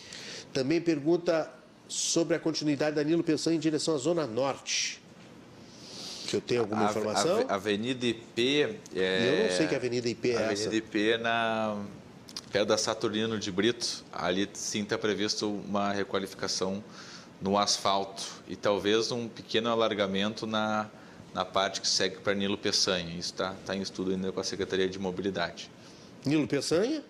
Também 0.52 0.80
pergunta 0.80 1.50
sobre 1.88 2.36
a 2.36 2.38
continuidade 2.38 2.96
da 2.96 3.04
Nilo 3.04 3.22
Pensão 3.22 3.52
em 3.52 3.58
direção 3.58 3.94
à 3.94 3.98
Zona 3.98 4.26
Norte 4.26 5.02
que 6.32 6.36
eu 6.36 6.40
tenho 6.40 6.60
alguma 6.62 6.86
informação? 6.86 7.44
A, 7.46 7.56
Avenida 7.56 8.06
IP. 8.06 8.78
É, 8.94 9.42
eu 9.44 9.48
não 9.48 9.56
sei 9.56 9.66
que 9.66 9.74
Avenida 9.74 10.08
IP 10.08 10.30
é 10.30 10.36
Avenida 10.36 10.52
essa. 10.52 10.74
IP 10.74 11.10
é 11.10 11.18
na 11.18 11.76
perto 12.53 12.68
da 12.68 12.76
Saturnino 12.76 13.38
de 13.38 13.50
Brito. 13.50 14.05
Ali 14.12 14.48
sim 14.53 14.82
está 14.82 14.98
previsto 14.98 15.48
uma 15.48 15.90
requalificação 15.90 16.84
no 17.40 17.59
asfalto 17.59 18.22
e 18.46 18.55
talvez 18.55 19.11
um 19.11 19.26
pequeno 19.26 19.70
alargamento 19.70 20.46
na, 20.46 20.88
na 21.32 21.44
parte 21.44 21.80
que 21.80 21.88
segue 21.88 22.18
para 22.18 22.34
Nilo 22.34 22.59
Peçanha. 22.59 23.09
Isso 23.11 23.32
está 23.32 23.55
tá 23.64 23.74
em 23.74 23.80
estudo 23.80 24.11
ainda 24.11 24.30
com 24.30 24.38
a 24.38 24.44
Secretaria 24.44 24.88
de 24.88 24.98
Mobilidade. 24.98 25.70
Nilo 26.24 26.46
Peçanha? 26.46 27.03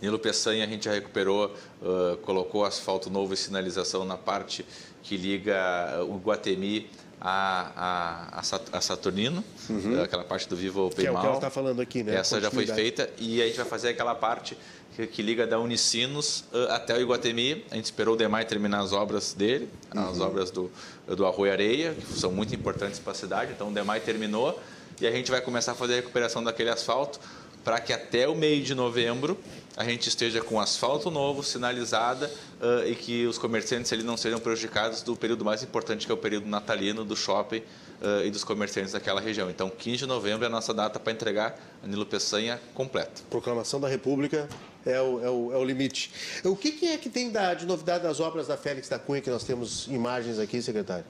Nilo 0.00 0.18
Peçanha 0.18 0.64
a 0.64 0.68
gente 0.68 0.84
já 0.84 0.92
recuperou, 0.92 1.52
uh, 1.82 2.18
colocou 2.18 2.64
asfalto 2.64 3.10
novo 3.10 3.34
e 3.34 3.36
sinalização 3.36 4.04
na 4.04 4.16
parte 4.16 4.64
que 5.02 5.16
liga 5.16 6.04
o 6.04 6.18
Guatemi 6.18 6.88
a, 7.20 8.32
a, 8.32 8.76
a 8.76 8.80
Saturnino, 8.80 9.42
uhum. 9.68 10.02
aquela 10.02 10.24
parte 10.24 10.48
do 10.48 10.56
Vivo 10.56 10.90
Que 10.90 11.06
é 11.06 11.10
o 11.10 11.18
que 11.18 11.26
ela 11.26 11.34
está 11.34 11.50
falando 11.50 11.80
aqui, 11.80 12.02
né? 12.02 12.14
Essa 12.14 12.40
já 12.40 12.50
foi 12.50 12.66
feita 12.66 13.10
e 13.18 13.42
a 13.42 13.46
gente 13.46 13.56
vai 13.56 13.66
fazer 13.66 13.90
aquela 13.90 14.14
parte 14.14 14.56
que, 14.94 15.06
que 15.06 15.22
liga 15.22 15.46
da 15.46 15.58
Unicinos 15.58 16.44
uh, 16.52 16.72
até 16.72 16.96
o 16.96 17.00
Iguatemi. 17.00 17.64
A 17.70 17.76
gente 17.76 17.86
esperou 17.86 18.14
o 18.14 18.16
DEMAI 18.16 18.44
terminar 18.44 18.80
as 18.80 18.92
obras 18.92 19.32
dele, 19.32 19.68
uhum. 19.94 20.10
as 20.10 20.20
obras 20.20 20.50
do, 20.50 20.70
do 21.06 21.26
Arroio 21.26 21.52
Areia, 21.52 21.94
que 21.94 22.18
são 22.18 22.30
muito 22.30 22.54
importantes 22.54 22.98
para 22.98 23.12
a 23.12 23.16
cidade. 23.16 23.52
Então 23.52 23.68
o 23.68 23.72
DEMAI 23.72 24.00
terminou 24.00 24.58
e 25.00 25.06
a 25.06 25.10
gente 25.10 25.30
vai 25.30 25.40
começar 25.40 25.72
a 25.72 25.74
fazer 25.74 25.94
a 25.94 25.96
recuperação 25.96 26.42
daquele 26.42 26.70
asfalto 26.70 27.20
para 27.64 27.80
que 27.80 27.92
até 27.92 28.26
o 28.28 28.34
meio 28.34 28.62
de 28.62 28.74
novembro 28.74 29.38
a 29.78 29.84
gente 29.84 30.08
esteja 30.08 30.40
com 30.40 30.58
asfalto 30.58 31.08
novo, 31.08 31.44
sinalizada 31.44 32.28
uh, 32.60 32.84
e 32.84 32.96
que 32.96 33.24
os 33.28 33.38
comerciantes 33.38 33.92
ali 33.92 34.02
não 34.02 34.16
sejam 34.16 34.40
prejudicados 34.40 35.02
do 35.02 35.14
período 35.14 35.44
mais 35.44 35.62
importante, 35.62 36.04
que 36.04 36.10
é 36.10 36.14
o 36.14 36.18
período 36.18 36.48
natalino 36.48 37.04
do 37.04 37.14
shopping 37.14 37.58
uh, 37.58 38.24
e 38.24 38.30
dos 38.30 38.42
comerciantes 38.42 38.92
daquela 38.92 39.20
região. 39.20 39.48
Então, 39.48 39.70
15 39.70 39.98
de 39.98 40.06
novembro 40.06 40.42
é 40.44 40.48
a 40.48 40.50
nossa 40.50 40.74
data 40.74 40.98
para 40.98 41.12
entregar 41.12 41.56
a 41.80 41.86
Nilo 41.86 42.04
Peçanha 42.04 42.60
completa. 42.74 43.22
Proclamação 43.30 43.80
da 43.80 43.86
República 43.86 44.48
é 44.84 45.00
o, 45.00 45.24
é 45.24 45.30
o, 45.30 45.52
é 45.52 45.56
o 45.56 45.64
limite. 45.64 46.10
O 46.42 46.56
que, 46.56 46.72
que, 46.72 46.86
é 46.86 46.96
que 46.96 47.08
tem 47.08 47.30
da, 47.30 47.54
de 47.54 47.64
novidade 47.64 48.02
das 48.02 48.18
obras 48.18 48.48
da 48.48 48.56
Félix 48.56 48.88
da 48.88 48.98
Cunha, 48.98 49.20
que 49.20 49.30
nós 49.30 49.44
temos 49.44 49.86
imagens 49.86 50.40
aqui, 50.40 50.60
secretário? 50.60 51.04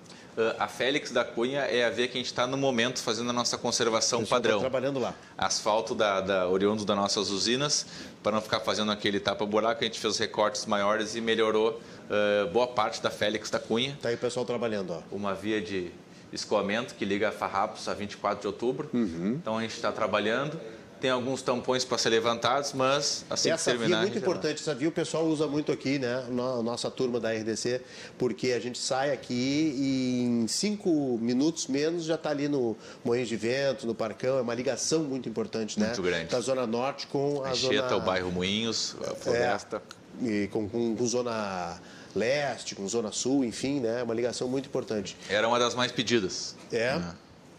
A 0.59 0.68
Félix 0.68 1.11
da 1.11 1.24
Cunha 1.24 1.61
é 1.61 1.84
a 1.84 1.91
ver 1.91 2.09
que 2.09 2.14
a 2.14 2.20
gente 2.20 2.26
está 2.26 2.47
no 2.47 2.57
momento 2.57 3.03
fazendo 3.03 3.30
a 3.30 3.32
nossa 3.32 3.59
conservação 3.59 4.22
tá 4.22 4.28
padrão. 4.28 4.61
Trabalhando 4.61 5.01
lá. 5.01 5.14
Asfalto 5.36 5.95
da, 5.95 6.20
da 6.20 6.49
oriundo 6.49 6.84
das 6.84 6.97
nossas 6.97 7.30
usinas, 7.30 7.86
para 8.22 8.32
não 8.32 8.41
ficar 8.41 8.61
fazendo 8.61 8.93
aquele 8.93 9.18
tapa-buraco, 9.18 9.82
a 9.82 9.84
gente 9.84 9.99
fez 9.99 10.16
recortes 10.18 10.64
maiores 10.66 11.16
e 11.16 11.20
melhorou 11.20 11.80
uh, 12.09 12.49
boa 12.53 12.68
parte 12.68 13.03
da 13.03 13.11
Félix 13.11 13.51
da 13.51 13.59
Cunha. 13.59 13.93
Está 13.93 14.11
aí 14.11 14.14
o 14.14 14.18
pessoal 14.18 14.47
trabalhando. 14.47 14.93
Ó. 14.93 15.03
Uma 15.11 15.34
via 15.34 15.61
de 15.61 15.91
escoamento 16.32 16.95
que 16.95 17.05
liga 17.05 17.30
a 17.30 17.32
Farrapos 17.32 17.89
a 17.89 17.95
24 17.95 18.41
de 18.41 18.47
outubro. 18.47 18.91
Uhum. 18.93 19.39
Então 19.41 19.59
a 19.59 19.62
gente 19.62 19.74
está 19.74 19.91
trabalhando 19.91 20.61
tem 21.01 21.11
alguns 21.11 21.42
tampões 21.42 21.84
para 21.84 21.99
ser 21.99 22.11
levantados, 22.11 22.72
mas 22.72 23.24
assim 23.30 23.51
essa 23.51 23.70
que 23.70 23.78
terminar... 23.78 23.99
Essa 23.99 24.07
via 24.07 24.09
é 24.09 24.12
muito 24.12 24.18
importante, 24.18 24.61
essa 24.61 24.74
via 24.74 24.88
o 24.88 24.92
pessoal 24.92 25.26
usa 25.26 25.46
muito 25.46 25.72
aqui, 25.72 25.99
né, 25.99 26.24
nossa 26.30 26.90
turma 26.90 27.20
da 27.20 27.32
RDC, 27.32 27.80
porque 28.16 28.53
a 28.53 28.61
gente 28.61 28.78
sai 28.78 29.12
aqui 29.12 29.34
e 29.34 30.22
em 30.22 30.49
cinco 30.49 31.18
minutos 31.20 31.66
menos 31.66 32.05
já 32.05 32.14
está 32.16 32.30
ali 32.30 32.49
no 32.49 32.76
Moinhos 33.05 33.28
de 33.28 33.36
Vento, 33.36 33.86
no 33.86 33.94
Parcão, 33.94 34.38
é 34.38 34.40
uma 34.40 34.55
ligação 34.55 35.03
muito 35.03 35.28
importante, 35.28 35.78
né? 35.78 35.86
Muito 35.86 36.03
grande. 36.03 36.30
Da 36.30 36.40
Zona 36.40 36.66
Norte 36.66 37.07
com 37.07 37.42
a, 37.44 37.51
a 37.51 37.55
Zona... 37.55 37.96
o 37.96 38.01
bairro 38.01 38.30
Moinhos, 38.30 38.96
a 39.07 39.14
Floresta. 39.14 39.82
É, 40.22 40.26
e 40.26 40.49
com, 40.49 40.68
com, 40.68 40.96
com 40.96 41.07
Zona 41.07 41.80
Leste, 42.14 42.74
com 42.74 42.86
Zona 42.88 43.12
Sul, 43.12 43.44
enfim, 43.44 43.80
né, 43.80 44.03
uma 44.03 44.14
ligação 44.14 44.49
muito 44.49 44.66
importante. 44.66 45.16
Era 45.28 45.46
uma 45.46 45.59
das 45.59 45.74
mais 45.74 45.92
pedidas. 45.92 46.57
É? 46.72 46.96
Né? 46.96 47.14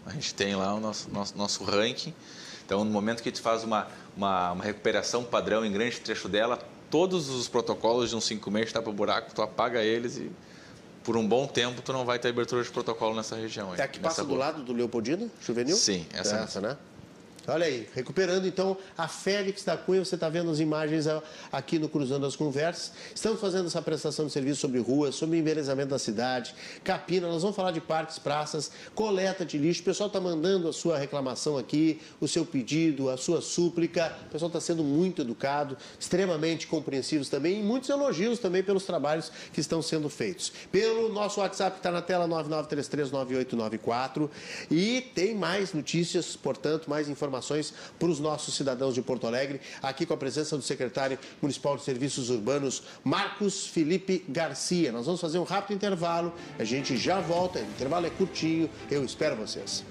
A 0.05 0.11
gente 0.11 0.33
tem 0.33 0.55
lá 0.55 0.73
o 0.73 0.79
nosso, 0.79 1.09
nosso, 1.11 1.37
nosso 1.37 1.63
ranking 1.63 2.13
então, 2.69 2.85
no 2.85 2.91
momento 2.91 3.23
que 3.23 3.29
a 3.29 3.31
gente 3.31 3.41
faz 3.41 3.63
uma, 3.63 3.87
uma, 4.15 4.51
uma 4.51 4.63
recuperação 4.63 5.23
padrão 5.23 5.65
em 5.65 5.71
grande 5.71 5.99
trecho 6.01 6.29
dela, 6.29 6.59
todos 6.87 7.27
os 7.27 7.47
protocolos 7.47 8.11
de 8.11 8.15
um 8.15 8.21
5 8.21 8.51
meses 8.51 8.69
está 8.69 8.79
para 8.79 8.91
o 8.91 8.93
buraco, 8.93 9.33
tu 9.33 9.41
apaga 9.41 9.81
eles 9.81 10.17
e 10.17 10.31
por 11.03 11.17
um 11.17 11.27
bom 11.27 11.47
tempo 11.47 11.81
tu 11.81 11.91
não 11.91 12.05
vai 12.05 12.19
ter 12.19 12.27
abertura 12.27 12.61
de 12.61 12.69
protocolo 12.69 13.15
nessa 13.15 13.35
região. 13.35 13.73
É 13.73 13.81
a 13.81 13.87
que 13.87 13.99
passa 13.99 14.23
do 14.23 14.35
lado 14.35 14.61
do 14.61 14.71
Leopoldino, 14.71 15.31
Juvenil? 15.41 15.75
Sim, 15.75 16.05
essa, 16.13 16.37
é 16.37 16.43
essa 16.43 16.61
né? 16.61 16.77
Olha 17.49 17.65
aí, 17.65 17.87
recuperando 17.95 18.45
então 18.45 18.77
a 18.95 19.07
Félix 19.07 19.63
da 19.63 19.75
Cunha, 19.75 20.05
você 20.05 20.13
está 20.13 20.29
vendo 20.29 20.51
as 20.51 20.59
imagens 20.59 21.07
aqui 21.51 21.79
no 21.79 21.89
Cruzando 21.89 22.27
as 22.27 22.35
Conversas. 22.35 22.91
Estamos 23.15 23.41
fazendo 23.41 23.65
essa 23.65 23.81
prestação 23.81 24.27
de 24.27 24.31
serviço 24.31 24.61
sobre 24.61 24.79
ruas, 24.79 25.15
sobre 25.15 25.39
embelezamento 25.39 25.89
da 25.89 25.97
cidade, 25.97 26.53
capina, 26.83 27.27
nós 27.27 27.41
vamos 27.41 27.55
falar 27.55 27.71
de 27.71 27.81
parques, 27.81 28.19
praças, 28.19 28.71
coleta 28.93 29.43
de 29.43 29.57
lixo. 29.57 29.81
O 29.81 29.85
pessoal 29.85 30.05
está 30.07 30.21
mandando 30.21 30.67
a 30.67 30.73
sua 30.73 30.99
reclamação 30.99 31.57
aqui, 31.57 31.99
o 32.21 32.27
seu 32.27 32.45
pedido, 32.45 33.09
a 33.09 33.17
sua 33.17 33.41
súplica. 33.41 34.15
O 34.27 34.29
pessoal 34.29 34.49
está 34.49 34.61
sendo 34.61 34.83
muito 34.83 35.23
educado, 35.23 35.75
extremamente 35.99 36.67
compreensivos 36.67 37.29
também 37.29 37.61
e 37.61 37.63
muitos 37.63 37.89
elogios 37.89 38.37
também 38.37 38.61
pelos 38.61 38.85
trabalhos 38.85 39.31
que 39.51 39.59
estão 39.59 39.81
sendo 39.81 40.07
feitos. 40.07 40.53
Pelo 40.71 41.09
nosso 41.09 41.39
WhatsApp 41.39 41.71
que 41.71 41.79
está 41.79 41.89
na 41.89 42.03
tela 42.03 42.27
99339894 42.27 44.29
e 44.69 45.01
tem 45.15 45.33
mais 45.33 45.73
notícias, 45.73 46.35
portanto, 46.35 46.87
mais 46.87 47.09
informações 47.09 47.38
informações 47.39 47.73
para 47.97 48.09
os 48.09 48.19
nossos 48.19 48.53
cidadãos 48.53 48.93
de 48.93 49.01
Porto 49.01 49.25
Alegre, 49.25 49.59
aqui 49.81 50.05
com 50.05 50.13
a 50.13 50.17
presença 50.17 50.55
do 50.55 50.61
secretário 50.61 51.17
municipal 51.41 51.75
de 51.77 51.83
Serviços 51.83 52.29
Urbanos, 52.29 52.83
Marcos 53.03 53.65
Felipe 53.65 54.23
Garcia. 54.27 54.91
Nós 54.91 55.05
vamos 55.05 55.21
fazer 55.21 55.39
um 55.39 55.43
rápido 55.43 55.75
intervalo, 55.75 56.33
a 56.57 56.63
gente 56.63 56.97
já 56.97 57.19
volta, 57.19 57.59
o 57.59 57.63
intervalo 57.63 58.05
é 58.05 58.09
curtinho, 58.09 58.69
eu 58.91 59.03
espero 59.03 59.35
vocês. 59.35 59.83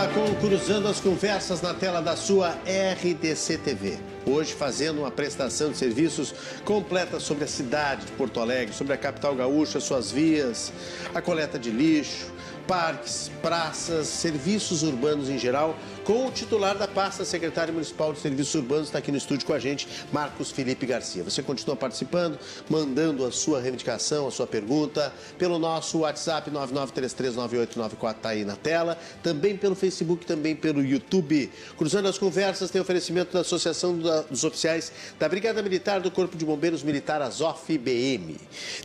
Volta 0.00 0.14
com 0.14 0.34
Cruzando 0.36 0.88
as 0.88 0.98
Conversas 1.00 1.60
na 1.60 1.74
tela 1.74 2.00
da 2.00 2.16
sua 2.16 2.56
RDC 2.64 3.58
TV. 3.58 3.98
Hoje 4.24 4.54
fazendo 4.54 5.00
uma 5.00 5.10
prestação 5.10 5.70
de 5.70 5.76
serviços 5.76 6.34
completa 6.64 7.20
sobre 7.20 7.44
a 7.44 7.46
cidade 7.46 8.06
de 8.06 8.12
Porto 8.12 8.40
Alegre, 8.40 8.74
sobre 8.74 8.94
a 8.94 8.96
capital 8.96 9.34
gaúcha, 9.34 9.78
suas 9.80 10.10
vias, 10.10 10.72
a 11.14 11.20
coleta 11.20 11.58
de 11.58 11.70
lixo, 11.70 12.26
parques, 12.66 13.30
praças, 13.42 14.06
serviços 14.06 14.82
urbanos 14.82 15.28
em 15.28 15.38
geral, 15.38 15.76
com 16.04 16.26
o 16.26 16.30
titular 16.32 16.76
da 16.76 16.88
pasta, 16.88 17.24
secretário 17.24 17.72
municipal 17.72 18.12
de 18.12 18.18
Serviços 18.18 18.54
Urbanos, 18.54 18.86
está 18.88 18.98
aqui 18.98 19.12
no 19.12 19.18
estúdio 19.18 19.46
com 19.46 19.52
a 19.52 19.58
gente, 19.58 19.86
Marcos 20.12 20.50
Felipe 20.50 20.84
Garcia. 20.84 21.22
Você 21.22 21.42
continua 21.42 21.76
participando, 21.76 22.38
mandando 22.68 23.24
a 23.24 23.30
sua 23.30 23.60
reivindicação, 23.60 24.26
a 24.26 24.30
sua 24.30 24.46
pergunta, 24.46 25.12
pelo 25.38 25.58
nosso 25.58 25.98
WhatsApp 25.98 26.50
99339894, 26.50 28.16
está 28.16 28.28
aí 28.30 28.44
na 28.44 28.56
tela, 28.56 28.98
também 29.22 29.56
pelo 29.56 29.74
Facebook, 29.74 30.26
também 30.26 30.56
pelo 30.56 30.82
YouTube. 30.82 31.50
Cruzando 31.76 32.08
as 32.08 32.18
conversas, 32.18 32.70
tem 32.70 32.80
oferecimento 32.80 33.32
da 33.32 33.40
Associação 33.40 33.96
dos 34.28 34.42
Oficiais 34.42 34.90
da 35.18 35.28
Brigada 35.28 35.62
Militar 35.62 36.00
do 36.00 36.10
Corpo 36.10 36.36
de 36.36 36.44
Bombeiros 36.44 36.82
Militar 36.82 37.22
Azof-BM, 37.22 38.36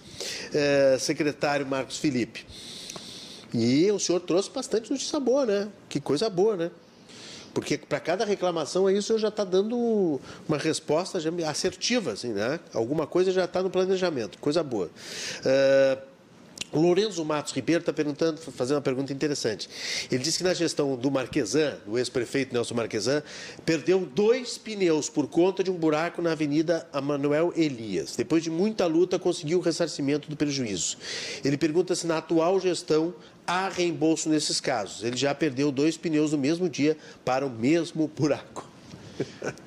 eh, 0.53 0.97
secretário 0.99 1.67
Marcos 1.67 1.99
Felipe. 1.99 2.47
E 3.55 3.91
o 3.91 3.99
senhor 3.99 4.21
trouxe 4.21 4.51
bastante 4.51 4.91
notícia 4.91 5.21
boa, 5.21 5.45
né? 5.45 5.69
Que 5.89 6.01
coisa 6.01 6.31
boa, 6.31 6.57
né? 6.57 6.71
Porque 7.55 7.77
para 7.77 8.01
cada 8.01 8.25
reclamação 8.25 8.87
aí 8.87 8.97
o 8.97 9.03
senhor 9.03 9.19
já 9.19 9.29
está 9.29 9.45
dando 9.45 10.21
uma 10.49 10.57
resposta 10.57 11.19
assertiva, 11.49 12.13
assim, 12.13 12.33
né? 12.33 12.59
Alguma 12.73 13.07
coisa 13.07 13.31
já 13.31 13.45
está 13.45 13.63
no 13.63 13.71
planejamento, 13.71 14.39
coisa 14.39 14.63
boa. 14.63 14.87
Uh, 14.87 16.12
Lourenço 16.73 17.25
Matos 17.25 17.53
Ribeiro 17.53 17.81
está 17.81 17.93
perguntando, 17.93 18.41
fazendo 18.41 18.77
uma 18.77 18.83
pergunta 18.83 19.13
interessante. 19.13 19.69
Ele 20.11 20.23
disse 20.23 20.39
que 20.39 20.45
na 20.45 20.55
gestão 20.55 20.97
do 20.97 21.11
Marquesan, 21.11 21.77
do 21.87 21.99
ex-prefeito 21.99 22.53
Nelson 22.55 22.75
Marquesan, 22.75 23.23
perdeu 23.65 24.01
dois 24.01 24.57
pneus 24.57 25.09
por 25.09 25.27
conta 25.27 25.63
de 25.63 25.71
um 25.71 25.75
buraco 25.75 26.23
na 26.23 26.33
Avenida 26.33 26.89
Manuel 27.03 27.53
Elias. 27.55 28.17
Depois 28.17 28.43
de 28.43 28.51
muita 28.51 28.87
luta, 28.87 29.19
conseguiu 29.19 29.59
o 29.59 29.63
ressarcimento 29.63 30.29
do 30.31 30.37
prejuízo. 30.37 30.97
Ele 31.45 31.59
pergunta 31.59 31.95
se 31.95 32.07
na 32.07 32.19
atual 32.19 32.59
gestão 32.59 33.15
há 33.47 33.69
reembolso 33.69 34.29
nesses 34.29 34.61
casos. 34.61 35.05
Ele 35.05 35.17
já 35.17 35.35
perdeu 35.35 35.71
dois 35.71 35.97
pneus 35.97 36.33
no 36.33 36.39
mesmo 36.39 36.69
dia 36.69 36.97
para 37.25 37.47
o 37.47 37.51
mesmo 37.51 38.09
buraco. 38.09 38.72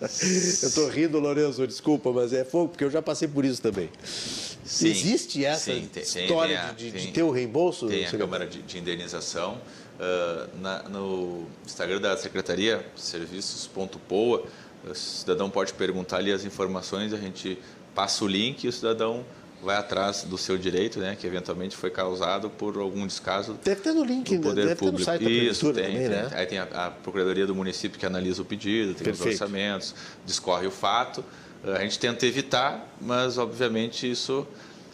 Eu 0.02 0.08
estou 0.08 0.88
rindo, 0.90 1.20
Lourenço, 1.20 1.66
desculpa, 1.68 2.12
mas 2.12 2.34
é 2.34 2.44
fogo, 2.44 2.70
porque 2.70 2.84
eu 2.84 2.90
já 2.90 3.02
passei 3.02 3.28
por 3.28 3.46
isso 3.46 3.62
também. 3.62 3.90
Sim, 4.04 4.90
Existe 4.90 5.46
essa 5.46 5.74
sim, 5.74 5.88
tem, 5.92 6.04
história 6.04 6.74
tem, 6.76 6.92
tem, 6.92 6.92
de, 6.92 7.08
de, 7.08 7.12
ter 7.12 7.24
o 7.24 7.32
reembolso? 7.32 7.88
Tem 7.88 8.06
a 8.06 8.12
Câmara 8.12 8.48
de, 8.48 8.62
de 8.62 8.78
Indenização. 8.78 9.60
Uh, 9.96 10.60
na, 10.60 10.84
no 10.90 11.46
Instagram 11.66 12.02
da 12.02 12.18
Secretaria, 12.18 12.86
serviços.poa, 12.98 14.44
o 14.84 14.94
cidadão 14.94 15.50
pode 15.50 15.74
perguntar 15.74 16.18
ali 16.18 16.34
as 16.34 16.44
informações, 16.44 17.14
a 17.14 17.18
gente 17.18 17.58
passa 17.94 18.26
o 18.26 18.28
link 18.28 18.66
e 18.66 18.68
o 18.68 18.74
cidadão 18.74 19.26
vai 19.66 19.76
atrás 19.76 20.24
do 20.24 20.38
seu 20.38 20.58
direito, 20.58 21.00
né, 21.00 21.18
que 21.20 21.26
eventualmente 21.28 21.76
foi 21.76 21.90
causado 21.90 22.50
por 22.50 22.78
algum 22.78 23.06
descaso 23.06 23.60
deve 23.64 23.82
ter 23.82 23.94
no 23.94 24.04
link, 24.04 24.38
do 24.38 24.44
poder 24.44 24.68
deve 24.68 24.76
público. 24.76 25.04
Ter 25.04 25.12
no 25.12 25.20
site 25.20 25.48
Isso, 25.50 25.74
tem, 25.74 25.84
também, 25.84 25.98
tem. 25.98 26.10
Né? 26.10 26.30
Aí 26.34 26.46
tem 26.46 26.60
a, 26.60 26.64
a, 26.64 26.92
Procuradoria 26.92 27.46
do 27.46 27.56
município 27.56 28.00
que 28.00 28.06
analisa 28.06 28.42
o 28.42 28.46
pedido, 28.46 28.94
tem 28.94 29.04
Perfeito. 29.04 29.36
os 29.36 29.42
orçamentos, 29.42 29.96
discorre 30.26 30.68
o 30.68 30.72
fato. 30.72 31.24
A 31.64 31.80
gente 31.80 31.98
tenta 31.98 32.26
evitar, 32.28 32.96
mas 33.02 33.40
obviamente 33.40 34.10
isso 34.10 34.48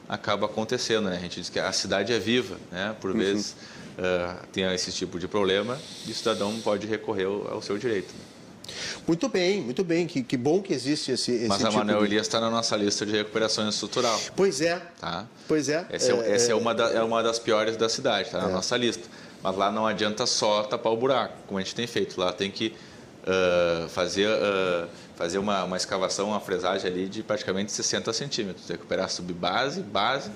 acaba 0.08 0.46
acontecendo. 0.46 1.10
Né? 1.10 1.18
A 1.18 1.20
gente 1.20 1.40
diz 1.40 1.50
que 1.50 1.60
a 1.60 1.72
cidade 1.74 2.14
é 2.14 2.20
viva, 2.20 2.56
né? 2.72 2.96
por 3.02 3.12
uhum. 3.12 3.18
vezes 3.18 3.56
uh, 3.98 4.48
tem 4.54 4.64
esse 4.74 4.92
tipo 4.92 5.20
de 5.20 5.28
problema 5.28 5.78
e 6.08 6.12
o 6.12 6.14
cidadão 6.14 6.58
pode 6.62 6.88
recorrer 6.88 7.26
ao, 7.26 7.56
ao 7.56 7.62
seu 7.62 7.78
direito. 7.78 8.14
Né? 8.14 8.31
Muito 9.08 9.30
bem, 9.30 9.62
muito 9.62 9.84
bem. 9.84 10.08
Que, 10.08 10.24
que 10.24 10.38
bom 10.38 10.62
que 10.62 10.74
existe 10.74 11.12
esse, 11.12 11.32
esse 11.32 11.48
Mas 11.48 11.58
tipo 11.58 11.70
a 11.70 11.78
Manuel 11.78 12.00
de... 12.00 12.06
Elias 12.06 12.28
está 12.28 12.40
na 12.40 12.50
nossa 12.50 12.76
lista 12.76 13.06
de 13.06 13.12
recuperação 13.12 13.68
estrutural. 13.68 14.20
Pois 14.36 14.62
é. 14.62 14.82
Tá? 15.00 15.28
Pois 15.48 15.70
é. 15.70 15.86
Essa 15.90 16.12
é, 16.12 16.16
é, 16.16 16.32
essa 16.36 16.52
é 16.52 16.56
uma, 16.56 16.74
da, 16.74 16.90
é 16.92 17.02
uma 17.02 17.22
das 17.22 17.40
piores 17.40 17.78
da 17.78 17.90
cidade, 17.90 18.28
está 18.28 18.40
na 18.40 18.50
é. 18.50 18.52
nossa 18.52 18.78
lista. 18.78 19.08
Mas 19.44 19.56
lá 19.56 19.72
não 19.72 19.88
adianta 19.88 20.26
só 20.26 20.64
tapar 20.64 20.94
o 20.94 20.98
buraco, 20.98 21.34
como 21.48 21.60
a 21.60 21.64
gente 21.64 21.74
tem 21.74 21.88
feito. 21.88 22.20
Lá 22.20 22.32
tem 22.32 22.52
que 22.52 22.74
uh, 23.24 23.90
fazer, 23.90 24.28
uh, 24.28 24.88
fazer 25.16 25.40
uma, 25.40 25.64
uma 25.64 25.78
escavação, 25.78 26.28
uma 26.28 26.40
fresagem 26.40 26.90
ali 26.90 27.08
de 27.08 27.24
praticamente 27.24 27.72
60 27.72 28.14
centímetros. 28.14 28.68
Recuperar 28.70 29.10
subbase, 29.10 29.82
base 29.82 30.30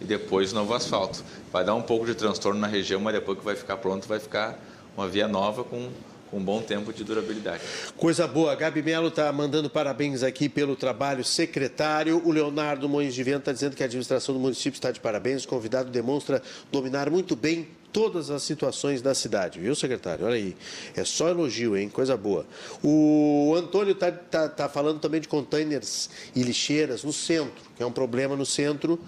e 0.00 0.04
depois 0.04 0.52
novo 0.52 0.74
asfalto. 0.74 1.22
Vai 1.52 1.64
dar 1.64 1.74
um 1.74 1.82
pouco 1.82 2.06
de 2.06 2.14
transtorno 2.14 2.60
na 2.60 2.66
região, 2.66 3.00
mas 3.00 3.14
depois 3.14 3.38
que 3.38 3.44
vai 3.44 3.56
ficar 3.56 3.76
pronto, 3.76 4.08
vai 4.08 4.18
ficar 4.18 4.58
uma 4.96 5.08
via 5.08 5.28
nova 5.28 5.62
com 5.62 5.88
com 6.30 6.38
um 6.38 6.42
bom 6.42 6.60
tempo 6.60 6.92
de 6.92 7.04
durabilidade. 7.04 7.62
Coisa 7.96 8.26
boa. 8.26 8.54
Gabi 8.54 8.82
Melo 8.82 9.08
está 9.08 9.32
mandando 9.32 9.68
parabéns 9.68 10.22
aqui 10.22 10.48
pelo 10.48 10.76
trabalho 10.76 11.24
secretário. 11.24 12.22
O 12.24 12.30
Leonardo 12.30 12.88
Mões 12.88 13.14
de 13.14 13.22
Vento 13.22 13.40
está 13.40 13.52
dizendo 13.52 13.76
que 13.76 13.82
a 13.82 13.86
administração 13.86 14.34
do 14.34 14.40
município 14.40 14.76
está 14.76 14.90
de 14.90 15.00
parabéns. 15.00 15.44
O 15.44 15.48
convidado 15.48 15.90
demonstra 15.90 16.42
dominar 16.70 17.10
muito 17.10 17.34
bem 17.34 17.68
todas 17.92 18.30
as 18.30 18.42
situações 18.42 19.00
da 19.00 19.14
cidade, 19.14 19.58
viu, 19.58 19.74
secretário? 19.74 20.26
Olha 20.26 20.34
aí, 20.34 20.56
é 20.94 21.04
só 21.04 21.28
elogio, 21.28 21.76
hein? 21.76 21.88
Coisa 21.88 22.16
boa. 22.16 22.46
O 22.82 23.54
Antônio 23.56 23.92
está 23.92 24.12
tá, 24.12 24.48
tá 24.48 24.68
falando 24.68 25.00
também 25.00 25.20
de 25.20 25.28
containers 25.28 26.10
e 26.34 26.42
lixeiras 26.42 27.02
no 27.02 27.12
centro, 27.12 27.62
que 27.76 27.82
é 27.82 27.86
um 27.86 27.92
problema 27.92 28.36
no 28.36 28.44
centro, 28.44 29.00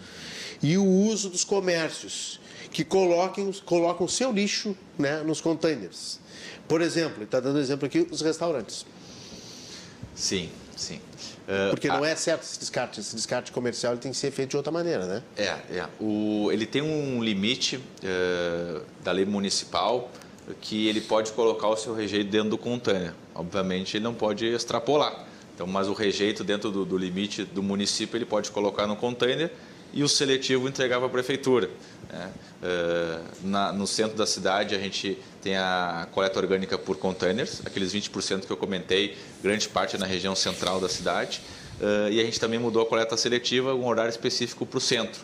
e 0.62 0.76
o 0.78 0.84
uso 0.84 1.28
dos 1.28 1.44
comércios, 1.44 2.40
que 2.72 2.84
coloquem, 2.84 3.52
colocam 3.64 4.06
seu 4.08 4.32
lixo 4.32 4.76
né, 4.98 5.22
nos 5.22 5.40
containers. 5.40 6.19
Por 6.70 6.82
exemplo, 6.82 7.24
está 7.24 7.40
dando 7.40 7.58
exemplo 7.58 7.84
aqui, 7.84 8.06
os 8.12 8.20
restaurantes. 8.20 8.86
Sim, 10.14 10.48
sim. 10.76 11.00
Uh, 11.48 11.70
Porque 11.70 11.88
não 11.88 12.04
a... 12.04 12.08
é 12.08 12.14
certo 12.14 12.44
esse 12.44 12.60
descarte. 12.60 13.00
Esse 13.00 13.16
descarte 13.16 13.50
comercial 13.50 13.96
tem 13.96 14.12
que 14.12 14.16
ser 14.16 14.30
feito 14.30 14.50
de 14.50 14.56
outra 14.56 14.70
maneira, 14.70 15.04
né? 15.04 15.22
É, 15.36 15.78
é. 15.78 15.88
O, 15.98 16.48
ele 16.52 16.64
tem 16.66 16.80
um 16.80 17.24
limite 17.24 17.78
uh, 17.78 18.84
da 19.02 19.10
lei 19.10 19.24
municipal 19.24 20.12
que 20.60 20.86
ele 20.86 21.00
pode 21.00 21.32
colocar 21.32 21.66
o 21.66 21.76
seu 21.76 21.92
rejeito 21.92 22.30
dentro 22.30 22.50
do 22.50 22.58
container. 22.58 23.14
Obviamente, 23.34 23.96
ele 23.96 24.04
não 24.04 24.14
pode 24.14 24.46
extrapolar. 24.46 25.26
Então, 25.52 25.66
mas 25.66 25.88
o 25.88 25.92
rejeito 25.92 26.44
dentro 26.44 26.70
do, 26.70 26.84
do 26.84 26.96
limite 26.96 27.42
do 27.42 27.64
município 27.64 28.16
ele 28.16 28.24
pode 28.24 28.48
colocar 28.52 28.86
no 28.86 28.94
container 28.94 29.50
e 29.92 30.02
o 30.02 30.08
seletivo 30.08 30.68
entregar 30.68 30.98
para 30.98 31.06
a 31.06 31.10
prefeitura. 31.10 31.70
Né? 32.10 32.32
Uh, 32.62 33.48
na, 33.48 33.72
no 33.72 33.86
centro 33.86 34.16
da 34.16 34.26
cidade, 34.26 34.74
a 34.74 34.78
gente 34.78 35.18
tem 35.42 35.56
a 35.56 36.06
coleta 36.12 36.38
orgânica 36.38 36.76
por 36.76 36.96
containers, 36.96 37.62
aqueles 37.64 37.94
20% 37.94 38.46
que 38.46 38.50
eu 38.50 38.56
comentei, 38.56 39.16
grande 39.42 39.68
parte 39.68 39.96
é 39.96 39.98
na 39.98 40.06
região 40.06 40.34
central 40.34 40.80
da 40.80 40.88
cidade. 40.88 41.40
Uh, 41.80 42.10
e 42.10 42.20
a 42.20 42.24
gente 42.24 42.38
também 42.38 42.58
mudou 42.58 42.82
a 42.82 42.86
coleta 42.86 43.16
seletiva, 43.16 43.74
um 43.74 43.86
horário 43.86 44.10
específico 44.10 44.66
para 44.66 44.78
o 44.78 44.80
centro. 44.80 45.22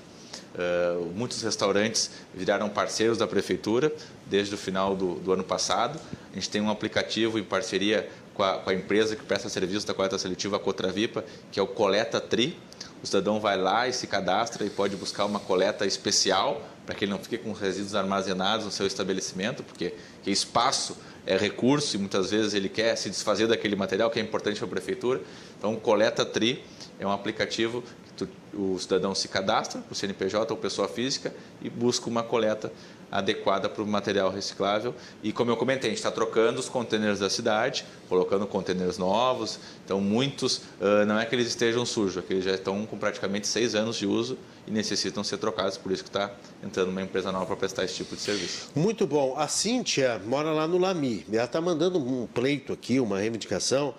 Uh, 0.56 1.12
muitos 1.14 1.42
restaurantes 1.42 2.10
viraram 2.34 2.70
parceiros 2.70 3.18
da 3.18 3.26
prefeitura 3.26 3.92
desde 4.24 4.54
o 4.54 4.58
final 4.58 4.96
do, 4.96 5.16
do, 5.16 5.32
ano 5.32 5.44
passado. 5.44 6.00
A 6.32 6.34
gente 6.34 6.48
tem 6.48 6.62
um 6.62 6.70
aplicativo 6.70 7.38
em 7.38 7.44
parceria 7.44 8.08
com 8.32 8.42
a, 8.42 8.54
com 8.58 8.70
a 8.70 8.74
empresa 8.74 9.14
que 9.14 9.22
presta 9.22 9.50
serviço 9.50 9.86
da 9.86 9.92
coleta 9.92 10.16
seletiva, 10.18 10.56
a 10.56 10.58
Cotravipa, 10.58 11.22
que 11.52 11.60
é 11.60 11.62
o 11.62 11.66
Coleta 11.66 12.22
Tri. 12.22 12.56
O 13.02 13.06
cidadão 13.06 13.38
vai 13.38 13.56
lá 13.56 13.86
e 13.86 13.92
se 13.92 14.06
cadastra 14.06 14.64
e 14.64 14.70
pode 14.70 14.96
buscar 14.96 15.24
uma 15.24 15.38
coleta 15.38 15.86
especial 15.86 16.62
para 16.84 16.94
que 16.94 17.04
ele 17.04 17.12
não 17.12 17.18
fique 17.18 17.38
com 17.38 17.50
os 17.50 17.58
resíduos 17.58 17.94
armazenados 17.94 18.64
no 18.64 18.70
seu 18.70 18.86
estabelecimento, 18.86 19.62
porque 19.62 19.94
espaço 20.24 20.96
é 21.26 21.36
recurso 21.36 21.96
e 21.96 21.98
muitas 21.98 22.30
vezes 22.30 22.54
ele 22.54 22.68
quer 22.68 22.96
se 22.96 23.10
desfazer 23.10 23.48
daquele 23.48 23.74
material 23.74 24.08
que 24.08 24.20
é 24.20 24.22
importante 24.22 24.58
para 24.58 24.66
a 24.66 24.70
prefeitura. 24.70 25.20
Então, 25.58 25.74
o 25.74 25.80
Coleta 25.80 26.24
Tri 26.24 26.62
é 27.00 27.06
um 27.06 27.10
aplicativo 27.10 27.82
que 27.82 28.12
tu, 28.24 28.28
o 28.54 28.78
cidadão 28.78 29.14
se 29.14 29.26
cadastra, 29.26 29.82
o 29.90 29.94
CNPJ 29.94 30.52
ou 30.52 30.56
pessoa 30.56 30.88
física, 30.88 31.34
e 31.60 31.68
busca 31.68 32.08
uma 32.08 32.22
coleta 32.22 32.72
adequada 33.10 33.68
para 33.68 33.82
o 33.82 33.86
material 33.86 34.30
reciclável. 34.30 34.94
E 35.22 35.32
como 35.32 35.50
eu 35.50 35.56
comentei, 35.56 35.88
a 35.88 35.90
gente 35.90 35.98
está 35.98 36.10
trocando 36.10 36.60
os 36.60 36.68
contêineres 36.68 37.18
da 37.18 37.30
cidade, 37.30 37.84
colocando 38.08 38.46
contêineres 38.46 38.98
novos. 38.98 39.58
Então, 39.84 40.00
muitos, 40.00 40.58
uh, 40.80 41.06
não 41.06 41.18
é 41.18 41.24
que 41.24 41.34
eles 41.34 41.46
estejam 41.46 41.84
sujos, 41.86 42.16
é 42.16 42.26
que 42.26 42.32
eles 42.32 42.44
já 42.44 42.54
estão 42.54 42.84
com 42.86 42.98
praticamente 42.98 43.46
seis 43.46 43.74
anos 43.74 43.96
de 43.96 44.06
uso 44.06 44.36
e 44.66 44.70
necessitam 44.70 45.22
ser 45.22 45.38
trocados, 45.38 45.78
por 45.78 45.92
isso 45.92 46.02
que 46.02 46.08
está 46.08 46.32
entrando 46.62 46.88
uma 46.88 47.02
empresa 47.02 47.30
nova 47.30 47.46
para 47.46 47.56
prestar 47.56 47.84
esse 47.84 47.94
tipo 47.94 48.16
de 48.16 48.20
serviço. 48.20 48.70
Muito 48.74 49.06
bom. 49.06 49.34
A 49.38 49.46
Cíntia 49.46 50.20
mora 50.26 50.50
lá 50.50 50.66
no 50.66 50.78
Lami. 50.78 51.24
Ela 51.32 51.44
está 51.44 51.60
mandando 51.60 51.98
um 51.98 52.26
pleito 52.26 52.72
aqui, 52.72 52.98
uma 52.98 53.18
reivindicação 53.18 53.94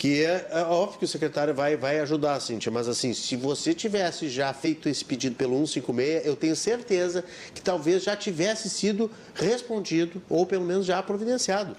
que 0.00 0.24
é, 0.24 0.48
é, 0.50 0.62
óbvio 0.62 0.98
que 1.00 1.04
o 1.04 1.08
secretário 1.08 1.52
vai, 1.52 1.76
vai 1.76 2.00
ajudar, 2.00 2.40
Cíntia, 2.40 2.72
mas 2.72 2.88
assim, 2.88 3.12
se 3.12 3.36
você 3.36 3.74
tivesse 3.74 4.30
já 4.30 4.50
feito 4.54 4.88
esse 4.88 5.04
pedido 5.04 5.36
pelo 5.36 5.54
156, 5.58 6.24
eu 6.24 6.34
tenho 6.34 6.56
certeza 6.56 7.22
que 7.54 7.60
talvez 7.60 8.04
já 8.04 8.16
tivesse 8.16 8.70
sido 8.70 9.10
respondido 9.34 10.22
ou 10.26 10.46
pelo 10.46 10.64
menos 10.64 10.86
já 10.86 11.02
providenciado. 11.02 11.76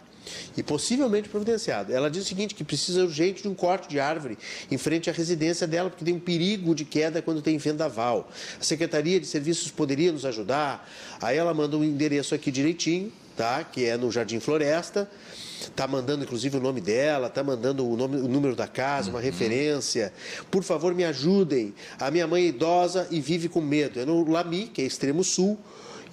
E 0.56 0.62
possivelmente 0.62 1.30
providenciado. 1.30 1.92
Ela 1.92 2.12
diz 2.12 2.24
o 2.24 2.28
seguinte: 2.28 2.54
que 2.54 2.64
precisa 2.64 3.02
urgente 3.02 3.42
de 3.42 3.48
um 3.48 3.56
corte 3.56 3.90
de 3.90 4.00
árvore 4.00 4.38
em 4.70 4.78
frente 4.78 5.10
à 5.10 5.14
residência 5.14 5.66
dela, 5.66 5.90
porque 5.90 6.06
tem 6.06 6.14
um 6.14 6.20
perigo 6.20 6.76
de 6.76 6.86
queda 6.86 7.24
quando 7.24 7.42
tem 7.42 7.58
vendaval. 7.58 8.30
A 8.60 8.64
Secretaria 8.64 9.20
de 9.20 9.26
Serviços 9.26 9.72
poderia 9.72 10.12
nos 10.12 10.26
ajudar. 10.26 10.88
Aí 11.20 11.38
ela 11.38 11.56
manda 11.56 11.76
um 11.76 11.84
endereço 11.84 12.36
aqui 12.36 12.52
direitinho, 12.52 13.12
tá? 13.36 13.64
Que 13.64 13.86
é 13.86 13.98
no 13.98 14.12
Jardim 14.12 14.40
Floresta. 14.40 15.10
Está 15.68 15.88
mandando, 15.88 16.24
inclusive, 16.24 16.58
o 16.58 16.60
nome 16.60 16.82
dela, 16.82 17.28
está 17.28 17.44
mandando 17.44 17.88
o, 17.88 17.96
nome, 17.96 18.18
o 18.18 18.28
número 18.28 18.56
da 18.56 18.68
casa, 18.68 19.10
uma 19.10 19.20
uhum. 19.20 19.26
referência. 19.26 20.12
Por 20.50 20.64
favor, 20.64 20.94
me 20.94 21.04
ajudem. 21.04 21.74
A 22.00 22.10
minha 22.10 22.28
mãe 22.28 22.44
é 22.44 22.48
idosa 22.48 23.08
e 23.12 23.20
vive 23.20 23.48
com 23.48 23.62
medo. 23.62 24.00
É 24.00 24.06
no 24.06 24.30
Lami, 24.30 24.68
que 24.68 24.82
é 24.82 24.86
extremo 24.86 25.24
sul. 25.24 25.58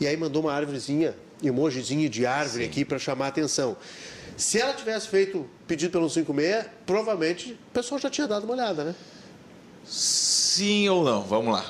E 0.00 0.06
aí 0.06 0.16
mandou 0.16 0.42
uma 0.42 0.52
árvorezinha, 0.52 1.14
emojizinho 1.42 2.08
de 2.08 2.26
árvore 2.26 2.64
Sim. 2.64 2.70
aqui 2.70 2.84
para 2.84 2.98
chamar 2.98 3.26
a 3.26 3.28
atenção. 3.28 3.76
Se 4.36 4.60
ela 4.60 4.72
tivesse 4.72 5.08
feito 5.08 5.48
pedido 5.66 5.90
pelo 5.90 6.08
56, 6.08 6.66
provavelmente 6.86 7.52
o 7.52 7.72
pessoal 7.72 8.00
já 8.00 8.08
tinha 8.08 8.28
dado 8.28 8.44
uma 8.44 8.54
olhada, 8.54 8.84
né? 8.84 8.94
Sim 10.58 10.88
ou 10.88 11.04
não? 11.04 11.22
Vamos 11.22 11.54
lá. 11.54 11.64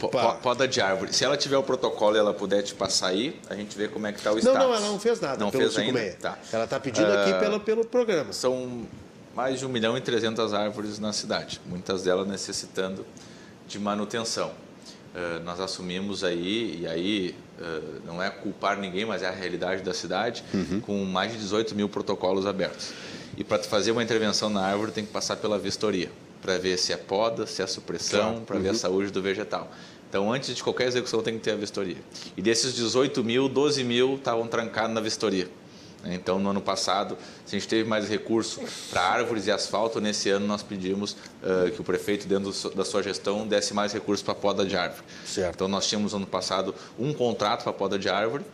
Opa. 0.00 0.34
Poda 0.34 0.68
de 0.68 0.80
árvore. 0.80 1.12
Se 1.12 1.24
ela 1.24 1.36
tiver 1.36 1.56
o 1.56 1.64
protocolo 1.64 2.14
e 2.14 2.18
ela 2.20 2.32
puder 2.32 2.62
te 2.62 2.72
passar 2.72 3.08
aí, 3.08 3.40
a 3.50 3.56
gente 3.56 3.76
vê 3.76 3.88
como 3.88 4.06
é 4.06 4.12
que 4.12 4.18
está 4.18 4.30
o 4.30 4.38
status. 4.38 4.56
Não, 4.56 4.68
não, 4.68 4.76
ela 4.76 4.86
não 4.86 5.00
fez 5.00 5.20
nada. 5.20 5.36
Não 5.44 5.50
fez 5.50 5.76
ainda? 5.76 6.12
Tá. 6.20 6.38
Ela 6.52 6.62
está 6.62 6.78
pedindo 6.78 7.08
uh, 7.08 7.18
aqui 7.18 7.32
ah, 7.32 7.38
pelo, 7.40 7.58
pelo 7.58 7.84
programa. 7.84 8.32
São 8.32 8.86
mais 9.34 9.58
de 9.58 9.66
1 9.66 9.68
milhão 9.68 9.98
e 9.98 10.00
300 10.00 10.54
árvores 10.54 11.00
na 11.00 11.12
cidade, 11.12 11.60
muitas 11.66 12.04
delas 12.04 12.28
necessitando 12.28 13.04
de 13.66 13.80
manutenção. 13.80 14.52
Uh, 15.12 15.42
nós 15.44 15.58
assumimos 15.58 16.22
aí, 16.22 16.82
e 16.82 16.86
aí 16.86 17.34
uh, 17.58 18.00
não 18.06 18.22
é 18.22 18.30
culpar 18.30 18.78
ninguém, 18.78 19.04
mas 19.04 19.24
é 19.24 19.28
a 19.28 19.32
realidade 19.32 19.82
da 19.82 19.92
cidade, 19.92 20.44
uhum. 20.54 20.80
com 20.80 21.04
mais 21.04 21.32
de 21.32 21.38
18 21.38 21.74
mil 21.74 21.88
protocolos 21.88 22.46
abertos. 22.46 22.92
E 23.36 23.42
para 23.42 23.60
fazer 23.64 23.90
uma 23.90 24.04
intervenção 24.04 24.48
na 24.48 24.60
árvore 24.60 24.92
tem 24.92 25.04
que 25.04 25.10
passar 25.10 25.34
pela 25.34 25.58
vistoria 25.58 26.12
para 26.44 26.58
ver 26.58 26.76
se 26.78 26.92
é 26.92 26.96
poda, 26.98 27.46
se 27.46 27.62
é 27.62 27.66
supressão, 27.66 28.20
claro. 28.20 28.40
para 28.42 28.56
uhum. 28.56 28.62
ver 28.62 28.68
a 28.68 28.72
uhum. 28.72 28.78
saúde 28.78 29.10
do 29.10 29.22
vegetal. 29.22 29.70
Então, 30.10 30.30
antes 30.30 30.54
de 30.54 30.62
qualquer 30.62 30.86
execução, 30.86 31.22
tem 31.22 31.38
que 31.38 31.40
ter 31.40 31.52
a 31.52 31.56
vistoria. 31.56 31.96
E 32.36 32.42
desses 32.42 32.74
18 32.74 33.24
mil, 33.24 33.48
12 33.48 33.82
mil 33.82 34.16
estavam 34.16 34.46
trancados 34.46 34.94
na 34.94 35.00
vistoria. 35.00 35.48
Então, 36.04 36.38
no 36.38 36.50
ano 36.50 36.60
passado, 36.60 37.16
se 37.46 37.56
a 37.56 37.58
gente 37.58 37.66
teve 37.66 37.88
mais 37.88 38.06
recurso 38.06 38.60
para 38.90 39.00
árvores 39.00 39.46
e 39.46 39.50
asfalto, 39.50 40.02
nesse 40.02 40.28
ano 40.28 40.46
nós 40.46 40.62
pedimos 40.62 41.12
uh, 41.12 41.70
que 41.72 41.80
o 41.80 41.84
prefeito, 41.84 42.28
dentro 42.28 42.52
da 42.74 42.84
sua 42.84 43.02
gestão, 43.02 43.48
desse 43.48 43.72
mais 43.72 43.94
recursos 43.94 44.22
para 44.22 44.34
poda 44.34 44.66
de 44.66 44.76
árvore. 44.76 45.02
Certo. 45.24 45.54
Então, 45.54 45.66
nós 45.66 45.86
tínhamos, 45.88 46.12
no 46.12 46.18
ano 46.18 46.26
passado, 46.26 46.74
um 46.98 47.14
contrato 47.14 47.64
para 47.64 47.72
poda 47.72 47.98
de 47.98 48.10
árvore, 48.10 48.44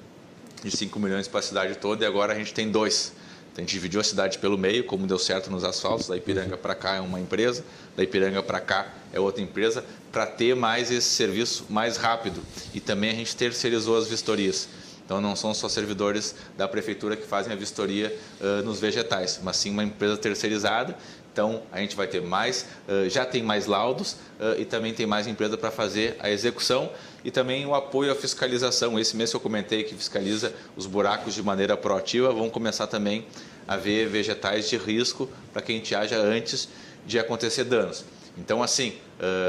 de 0.62 0.70
5 0.70 0.96
milhões 1.00 1.26
para 1.26 1.40
a 1.40 1.42
cidade 1.42 1.76
toda, 1.76 2.04
e 2.04 2.06
agora 2.06 2.32
a 2.32 2.36
gente 2.36 2.54
tem 2.54 2.70
dois. 2.70 3.12
Então, 3.60 3.66
a 3.66 3.66
gente 3.66 3.72
dividiu 3.72 4.00
a 4.00 4.04
cidade 4.04 4.38
pelo 4.38 4.56
meio, 4.56 4.84
como 4.84 5.06
deu 5.06 5.18
certo 5.18 5.50
nos 5.50 5.64
asfaltos. 5.64 6.08
Da 6.08 6.16
Ipiranga 6.16 6.56
para 6.56 6.74
cá 6.74 6.96
é 6.96 7.00
uma 7.00 7.20
empresa, 7.20 7.62
da 7.94 8.02
Ipiranga 8.02 8.42
para 8.42 8.58
cá 8.58 8.88
é 9.12 9.20
outra 9.20 9.42
empresa, 9.42 9.84
para 10.10 10.26
ter 10.26 10.56
mais 10.56 10.90
esse 10.90 11.08
serviço 11.10 11.66
mais 11.68 11.96
rápido. 11.96 12.40
E 12.72 12.80
também 12.80 13.10
a 13.10 13.14
gente 13.14 13.36
terceirizou 13.36 13.98
as 13.98 14.08
vistorias. 14.08 14.68
Então, 15.04 15.20
não 15.20 15.34
são 15.34 15.52
só 15.52 15.68
servidores 15.68 16.34
da 16.56 16.68
prefeitura 16.68 17.16
que 17.16 17.26
fazem 17.26 17.52
a 17.52 17.56
vistoria 17.56 18.16
uh, 18.40 18.64
nos 18.64 18.78
vegetais, 18.80 19.40
mas 19.42 19.56
sim 19.56 19.70
uma 19.70 19.82
empresa 19.82 20.16
terceirizada. 20.16 20.96
Então, 21.40 21.62
a 21.72 21.80
gente 21.80 21.96
vai 21.96 22.06
ter 22.06 22.20
mais, 22.20 22.66
uh, 22.86 23.08
já 23.08 23.24
tem 23.24 23.42
mais 23.42 23.64
laudos 23.64 24.12
uh, 24.12 24.60
e 24.60 24.66
também 24.66 24.92
tem 24.92 25.06
mais 25.06 25.26
empresa 25.26 25.56
para 25.56 25.70
fazer 25.70 26.14
a 26.20 26.30
execução 26.30 26.90
e 27.24 27.30
também 27.30 27.64
o 27.64 27.74
apoio 27.74 28.12
à 28.12 28.14
fiscalização. 28.14 28.98
Esse 28.98 29.16
mês 29.16 29.30
que 29.30 29.36
eu 29.36 29.40
comentei 29.40 29.82
que 29.82 29.94
fiscaliza 29.94 30.52
os 30.76 30.84
buracos 30.84 31.32
de 31.32 31.42
maneira 31.42 31.78
proativa, 31.78 32.30
vão 32.30 32.50
começar 32.50 32.88
também 32.88 33.24
a 33.66 33.74
ver 33.74 34.06
vegetais 34.06 34.68
de 34.68 34.76
risco 34.76 35.30
para 35.50 35.62
que 35.62 35.72
a 35.72 35.74
gente 35.74 35.94
haja 35.94 36.18
antes 36.18 36.68
de 37.06 37.18
acontecer 37.18 37.64
danos. 37.64 38.04
Então, 38.36 38.62
assim, 38.62 38.92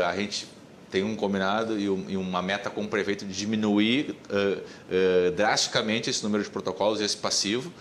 a 0.08 0.16
gente 0.16 0.48
tem 0.90 1.04
um 1.04 1.16
combinado 1.16 1.78
e, 1.78 1.90
um, 1.90 2.06
e, 2.08 2.16
uma 2.16 2.42
meta 2.42 2.70
com 2.70 2.84
o 2.84 2.88
prefeito 2.88 3.26
de 3.26 3.34
diminuir 3.34 4.16
drasticamente 5.36 6.10
esse 6.10 6.24
número 6.24 6.42
de 6.42 6.50
protocolos 6.50 7.02
e 7.02 7.04
esse 7.04 7.18
passivo. 7.18 7.72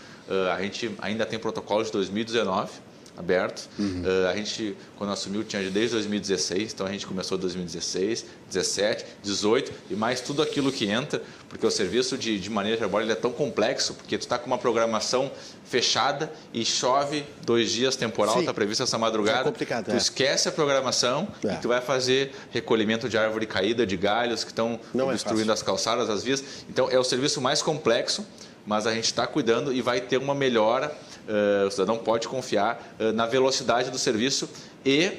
A 0.53 0.61
gente 0.63 0.91
ainda 1.01 1.25
tem 1.25 1.39
protocolos 1.39 1.87
de 1.87 1.93
2019 1.93 2.90
aberto. 3.21 3.69
Uhum. 3.79 4.03
Uh, 4.03 4.29
a 4.29 4.35
gente, 4.35 4.77
quando 4.97 5.13
assumiu, 5.13 5.45
tinha 5.45 5.63
desde 5.71 5.95
2016, 5.95 6.73
então 6.73 6.87
a 6.87 6.91
gente 6.91 7.07
começou 7.07 7.39
2016, 7.39 8.25
17, 8.49 9.05
18 9.23 9.73
e 9.91 9.95
mais 9.95 10.21
tudo 10.21 10.43
aquilo 10.43 10.73
que 10.73 10.91
entra, 10.91 11.23
porque 11.49 11.65
o 11.65 11.71
serviço 11.71 12.19
de, 12.19 12.41
de 12.41 12.51
maneira 12.51 12.79
geral 12.79 13.01
é 13.03 13.15
tão 13.15 13.31
complexo, 13.31 13.95
porque 13.95 14.19
tu 14.19 14.23
está 14.23 14.39
com 14.39 14.47
uma 14.47 14.59
programação 14.59 15.31
fechada 15.65 16.33
e 16.53 16.65
chove 16.65 17.25
dois 17.45 17.71
dias 17.71 17.95
temporal, 17.95 18.41
está 18.41 18.53
previsto 18.53 18.83
essa 18.83 18.99
madrugada. 18.99 19.41
É 19.41 19.45
complicado, 19.45 19.85
tu 19.85 19.93
é. 19.93 19.97
esquece 19.97 20.49
a 20.49 20.53
programação 20.53 21.29
é. 21.45 21.55
e 21.55 21.57
tu 21.59 21.69
vai 21.69 21.81
fazer 21.81 22.33
recolhimento 22.51 23.09
de 23.09 23.17
árvore 23.17 23.47
caída, 23.47 23.87
de 23.87 23.97
galhos 23.97 24.43
que 24.43 24.51
estão 24.51 24.81
é 24.95 25.13
destruindo 25.13 25.53
as 25.53 25.63
calçadas, 25.63 26.11
as 26.11 26.25
vias. 26.25 26.43
Então 26.69 26.91
é 26.91 26.99
o 26.99 27.05
serviço 27.05 27.41
mais 27.41 27.63
complexo, 27.63 28.27
mas 28.67 28.87
a 28.87 28.95
gente 28.95 29.05
está 29.05 29.27
cuidando 29.27 29.73
e 29.73 29.81
vai 29.81 30.01
ter 30.01 30.17
uma 30.17 30.35
melhora 30.35 30.93
o 31.67 31.71
cidadão 31.71 31.99
pode 31.99 32.29
confiar 32.29 32.95
uh, 32.99 33.13
na 33.13 33.27
velocidade 33.27 33.91
do 33.91 33.99
serviço 33.99 34.49
e 34.85 35.13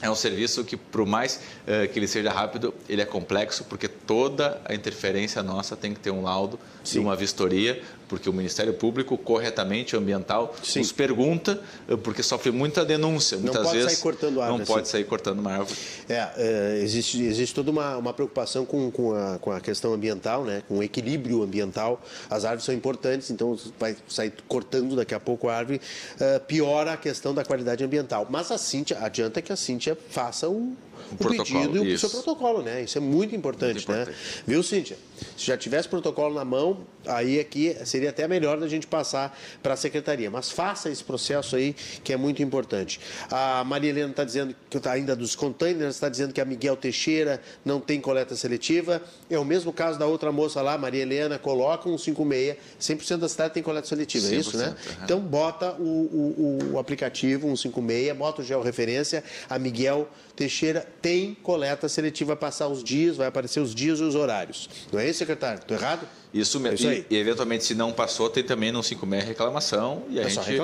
é 0.00 0.10
um 0.10 0.14
serviço 0.16 0.64
que, 0.64 0.76
por 0.76 1.06
mais 1.06 1.36
uh, 1.36 1.88
que 1.92 1.98
ele 1.98 2.08
seja 2.08 2.30
rápido, 2.30 2.74
ele 2.88 3.00
é 3.00 3.04
complexo, 3.04 3.64
porque 3.64 3.86
toda 3.86 4.60
a 4.64 4.74
interferência 4.74 5.42
nossa 5.42 5.76
tem 5.76 5.94
que 5.94 6.00
ter 6.00 6.10
um 6.10 6.22
laudo 6.22 6.58
Sim. 6.82 6.98
uma 6.98 7.14
vistoria, 7.14 7.80
porque 8.12 8.28
o 8.28 8.32
Ministério 8.32 8.74
Público, 8.74 9.16
corretamente 9.16 9.96
ambiental, 9.96 10.54
Sim. 10.62 10.80
nos 10.80 10.92
pergunta, 10.92 11.58
eh, 11.88 11.96
porque 11.96 12.22
sofre 12.22 12.50
muita 12.50 12.84
denúncia. 12.84 13.38
Não 13.38 13.44
muitas 13.44 13.62
pode 13.62 13.78
vezes 13.78 13.92
sair 13.92 14.02
cortando 14.02 14.42
árvore. 14.42 14.58
Não 14.58 14.66
pode 14.66 14.82
assim. 14.82 14.90
sair 14.90 15.04
cortando 15.04 15.38
uma 15.38 15.52
árvore. 15.52 15.78
É, 16.10 16.28
é, 16.36 16.80
existe, 16.82 17.22
existe 17.22 17.54
toda 17.54 17.70
uma, 17.70 17.96
uma 17.96 18.12
preocupação 18.12 18.66
com, 18.66 18.90
com, 18.90 19.14
a, 19.14 19.38
com 19.38 19.50
a 19.50 19.62
questão 19.62 19.94
ambiental, 19.94 20.44
né? 20.44 20.62
com 20.68 20.80
o 20.80 20.82
equilíbrio 20.82 21.42
ambiental. 21.42 22.02
As 22.28 22.44
árvores 22.44 22.64
são 22.64 22.74
importantes, 22.74 23.30
então 23.30 23.58
vai 23.80 23.96
sair 24.06 24.34
cortando 24.46 24.94
daqui 24.94 25.14
a 25.14 25.20
pouco 25.20 25.48
a 25.48 25.56
árvore, 25.56 25.80
uh, 26.16 26.38
piora 26.40 26.92
a 26.92 26.96
questão 26.98 27.32
da 27.32 27.42
qualidade 27.42 27.82
ambiental. 27.82 28.26
Mas 28.28 28.50
a 28.50 28.58
Cíntia, 28.58 28.98
adianta 29.00 29.40
que 29.40 29.50
a 29.50 29.56
Cíntia 29.56 29.96
faça 30.10 30.50
um 30.50 30.76
o, 31.18 31.26
o 31.26 31.28
pedido 31.28 31.84
e 31.84 31.94
o 31.94 31.98
seu 31.98 32.10
protocolo, 32.10 32.62
né? 32.62 32.82
Isso 32.82 32.98
é 32.98 33.00
muito 33.00 33.34
importante, 33.34 33.86
muito 33.86 33.92
né? 33.92 34.14
Viu, 34.46 34.62
Cíntia? 34.62 34.96
Se 35.36 35.46
já 35.46 35.56
tivesse 35.56 35.88
protocolo 35.88 36.34
na 36.34 36.44
mão, 36.44 36.86
aí 37.06 37.38
aqui 37.38 37.76
seria 37.84 38.10
até 38.10 38.26
melhor 38.26 38.58
da 38.58 38.68
gente 38.68 38.86
passar 38.86 39.38
para 39.62 39.74
a 39.74 39.76
secretaria. 39.76 40.30
Mas 40.30 40.50
faça 40.50 40.90
esse 40.90 41.02
processo 41.02 41.56
aí, 41.56 41.74
que 42.02 42.12
é 42.12 42.16
muito 42.16 42.42
importante. 42.42 43.00
A 43.30 43.62
Maria 43.64 43.90
Helena 43.90 44.10
está 44.10 44.24
dizendo 44.24 44.54
que 44.68 44.80
tá 44.80 44.92
ainda 44.92 45.14
dos 45.14 45.36
containers, 45.36 45.94
está 45.94 46.08
dizendo 46.08 46.32
que 46.32 46.40
a 46.40 46.44
Miguel 46.44 46.76
Teixeira 46.76 47.40
não 47.64 47.80
tem 47.80 48.00
coleta 48.00 48.34
seletiva. 48.34 49.02
É 49.30 49.38
o 49.38 49.44
mesmo 49.44 49.72
caso 49.72 49.98
da 49.98 50.06
outra 50.06 50.32
moça 50.32 50.60
lá, 50.60 50.76
Maria 50.76 51.02
Helena, 51.02 51.38
coloca 51.38 51.88
um 51.88 51.98
56, 51.98 52.56
100% 52.80 53.16
da 53.18 53.28
cidade 53.28 53.54
tem 53.54 53.62
coleta 53.62 53.86
seletiva, 53.86 54.28
é 54.28 54.34
isso, 54.34 54.56
né? 54.56 54.68
Uhum. 54.68 55.04
Então 55.04 55.20
bota 55.20 55.72
o, 55.72 55.82
o, 55.82 56.72
o 56.72 56.78
aplicativo, 56.78 57.46
um 57.46 57.56
56, 57.56 58.16
bota 58.16 58.42
o 58.42 58.44
georreferência, 58.44 59.22
a 59.48 59.58
Miguel 59.58 60.08
Teixeira 60.34 60.86
tem 61.02 61.36
coleta 61.42 61.88
seletiva, 61.88 62.28
vai 62.28 62.36
passar 62.36 62.68
os 62.68 62.82
dias, 62.82 63.16
vai 63.16 63.26
aparecer 63.26 63.60
os 63.60 63.74
dias 63.74 63.98
e 63.98 64.02
os 64.02 64.14
horários. 64.14 64.70
Não 64.92 65.00
é 65.00 65.10
isso, 65.10 65.18
secretário? 65.18 65.58
Estou 65.58 65.76
errado? 65.76 66.06
Isso 66.32 66.58
mesmo. 66.60 66.88
É 66.88 66.94
isso 66.94 67.06
e, 67.10 67.14
e, 67.14 67.18
eventualmente, 67.18 67.64
se 67.64 67.74
não 67.74 67.92
passou, 67.92 68.30
tem 68.30 68.42
também 68.42 68.70
no 68.72 68.82
56 68.82 69.28
reclamação 69.28 70.04
e 70.08 70.18
a 70.18 70.22
é 70.22 70.30
gente 70.30 70.58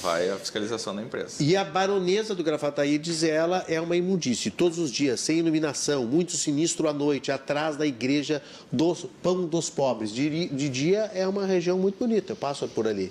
vai 0.00 0.30
à 0.30 0.36
fiscalização 0.36 0.94
da 0.94 1.02
empresa. 1.02 1.42
E 1.42 1.56
a 1.56 1.64
baronesa 1.64 2.34
do 2.34 2.44
Gravataí, 2.44 2.98
diz 2.98 3.24
ela, 3.24 3.64
é 3.66 3.80
uma 3.80 3.96
imundície. 3.96 4.50
Todos 4.50 4.78
os 4.78 4.90
dias, 4.92 5.20
sem 5.20 5.38
iluminação, 5.38 6.04
muito 6.04 6.36
sinistro 6.36 6.86
à 6.88 6.92
noite, 6.92 7.32
atrás 7.32 7.76
da 7.76 7.86
igreja 7.86 8.42
do 8.70 8.94
Pão 9.22 9.46
dos 9.46 9.70
Pobres. 9.70 10.12
De, 10.12 10.48
de 10.48 10.68
dia 10.68 11.10
é 11.14 11.26
uma 11.26 11.46
região 11.46 11.78
muito 11.78 11.98
bonita, 11.98 12.32
eu 12.32 12.36
passo 12.36 12.68
por 12.68 12.86
ali 12.86 13.10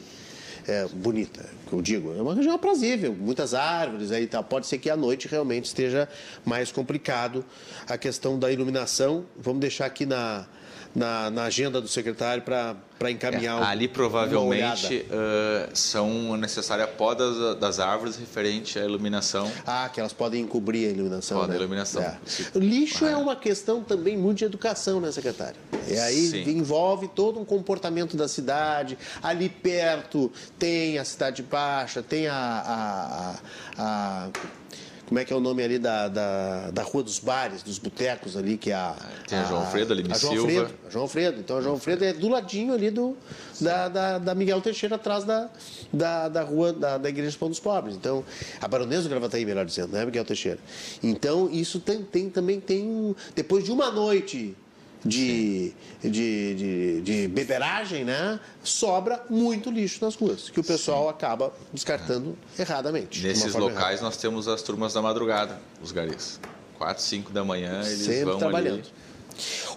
é, 0.69 0.87
bonita, 0.87 1.43
que 1.67 1.73
eu 1.73 1.81
digo. 1.81 2.15
É 2.15 2.21
uma 2.21 2.35
região 2.35 2.53
aprazível, 2.53 3.13
muitas 3.13 3.53
árvores 3.53 4.11
aí 4.11 4.27
tal. 4.27 4.43
Pode 4.43 4.67
ser 4.67 4.77
que 4.77 4.89
à 4.89 4.95
noite 4.95 5.27
realmente 5.27 5.65
esteja 5.65 6.07
mais 6.45 6.71
complicado 6.71 7.43
a 7.87 7.97
questão 7.97 8.37
da 8.37 8.51
iluminação. 8.51 9.25
Vamos 9.35 9.61
deixar 9.61 9.87
aqui 9.87 10.05
na, 10.05 10.45
na, 10.95 11.29
na 11.29 11.43
agenda 11.43 11.79
do 11.79 11.87
secretário 11.87 12.43
para 12.43 13.11
encaminhar. 13.11 13.61
É, 13.61 13.65
ali 13.65 13.87
provavelmente 13.87 15.05
uh, 15.09 15.69
são 15.73 16.35
necessárias 16.37 16.89
podas 16.91 17.57
das 17.59 17.79
árvores 17.79 18.17
referente 18.17 18.77
à 18.77 18.83
iluminação. 18.83 19.49
Ah, 19.65 19.89
que 19.91 19.99
elas 19.99 20.13
podem 20.13 20.41
encobrir 20.41 20.89
a 20.89 20.91
iluminação. 20.91 21.39
Podem 21.39 21.51
né? 21.51 21.57
iluminação. 21.57 22.01
É. 22.01 22.17
Lixo 22.55 23.05
é 23.05 23.15
uma 23.15 23.35
questão 23.35 23.83
também 23.83 24.17
muito 24.17 24.39
de 24.39 24.45
educação, 24.45 24.99
né, 24.99 25.11
secretário? 25.11 25.59
E 25.87 25.97
aí 25.97 26.27
Sim. 26.27 26.49
envolve 26.49 27.07
todo 27.07 27.39
um 27.39 27.45
comportamento 27.45 28.17
da 28.17 28.27
cidade. 28.27 28.97
Ali 29.21 29.49
perto 29.49 30.31
tem 30.57 30.97
a 30.97 31.05
Cidade 31.05 31.41
Baixa, 31.43 32.03
tem 32.03 32.27
a, 32.27 32.35
a, 32.35 33.35
a, 33.77 34.25
a 34.25 34.29
como 35.09 35.17
é 35.17 35.25
que 35.25 35.33
é 35.33 35.35
o 35.35 35.39
nome 35.39 35.63
ali 35.63 35.79
da, 35.79 36.07
da, 36.07 36.69
da 36.69 36.83
Rua 36.83 37.01
dos 37.01 37.17
Bares, 37.17 37.63
dos 37.63 37.79
botecos 37.79 38.37
ali, 38.37 38.57
que 38.57 38.69
é 38.69 38.75
a... 38.75 38.95
Tem 39.27 39.39
a, 39.39 39.43
João 39.43 39.61
Alfredo 39.61 39.91
ali, 39.91 40.03
a 40.07 40.15
João 40.15 40.33
Silva. 40.33 40.47
Alfredo, 40.47 40.73
a 40.85 40.89
João 40.91 41.03
Alfredo. 41.03 41.39
Então, 41.39 41.57
a 41.57 41.61
João 41.61 41.73
Alfredo 41.73 42.05
é 42.05 42.13
do 42.13 42.29
ladinho 42.29 42.73
ali 42.75 42.91
do, 42.91 43.17
da, 43.59 43.89
da, 43.89 44.19
da 44.19 44.35
Miguel 44.35 44.61
Teixeira, 44.61 44.97
atrás 44.97 45.23
da, 45.23 45.49
da, 45.91 46.29
da 46.29 46.43
rua 46.43 46.71
da, 46.71 46.99
da 46.99 47.09
Igreja 47.09 47.35
Pão 47.39 47.49
dos 47.49 47.59
Pobres. 47.59 47.95
Então, 47.95 48.23
a 48.61 48.67
Baronesa 48.67 49.01
do 49.01 49.09
Gravataí, 49.09 49.43
melhor 49.45 49.65
dizendo, 49.65 49.93
né, 49.93 50.05
Miguel 50.05 50.23
Teixeira? 50.23 50.59
Então, 51.01 51.49
isso 51.51 51.79
tem, 51.79 52.03
tem 52.03 52.29
também 52.29 52.59
tem... 52.59 53.15
Depois 53.33 53.63
de 53.63 53.71
uma 53.71 53.89
noite 53.89 54.55
de, 55.03 55.73
de, 56.01 56.55
de, 56.55 57.01
de, 57.01 57.27
beberagem, 57.27 58.03
né? 58.03 58.39
sobra 58.63 59.23
muito 59.29 59.71
lixo 59.71 60.03
nas 60.03 60.15
ruas, 60.15 60.49
que 60.49 60.59
o 60.59 60.63
pessoal 60.63 61.03
Sim. 61.03 61.09
acaba 61.09 61.53
descartando 61.71 62.37
é. 62.57 62.61
erradamente. 62.61 63.25
Nesses 63.25 63.53
locais 63.55 63.77
errada. 63.77 64.01
nós 64.01 64.17
temos 64.17 64.47
as 64.47 64.61
turmas 64.61 64.93
da 64.93 65.01
madrugada, 65.01 65.59
os 65.81 65.91
garis. 65.91 66.39
4, 66.77 67.03
5 67.03 67.31
da 67.31 67.43
manhã 67.43 67.81
eles 67.81 67.99
Sempre 67.99 68.23
vão 68.23 68.37
trabalhando. 68.39 68.79
Ali. 68.79 69.09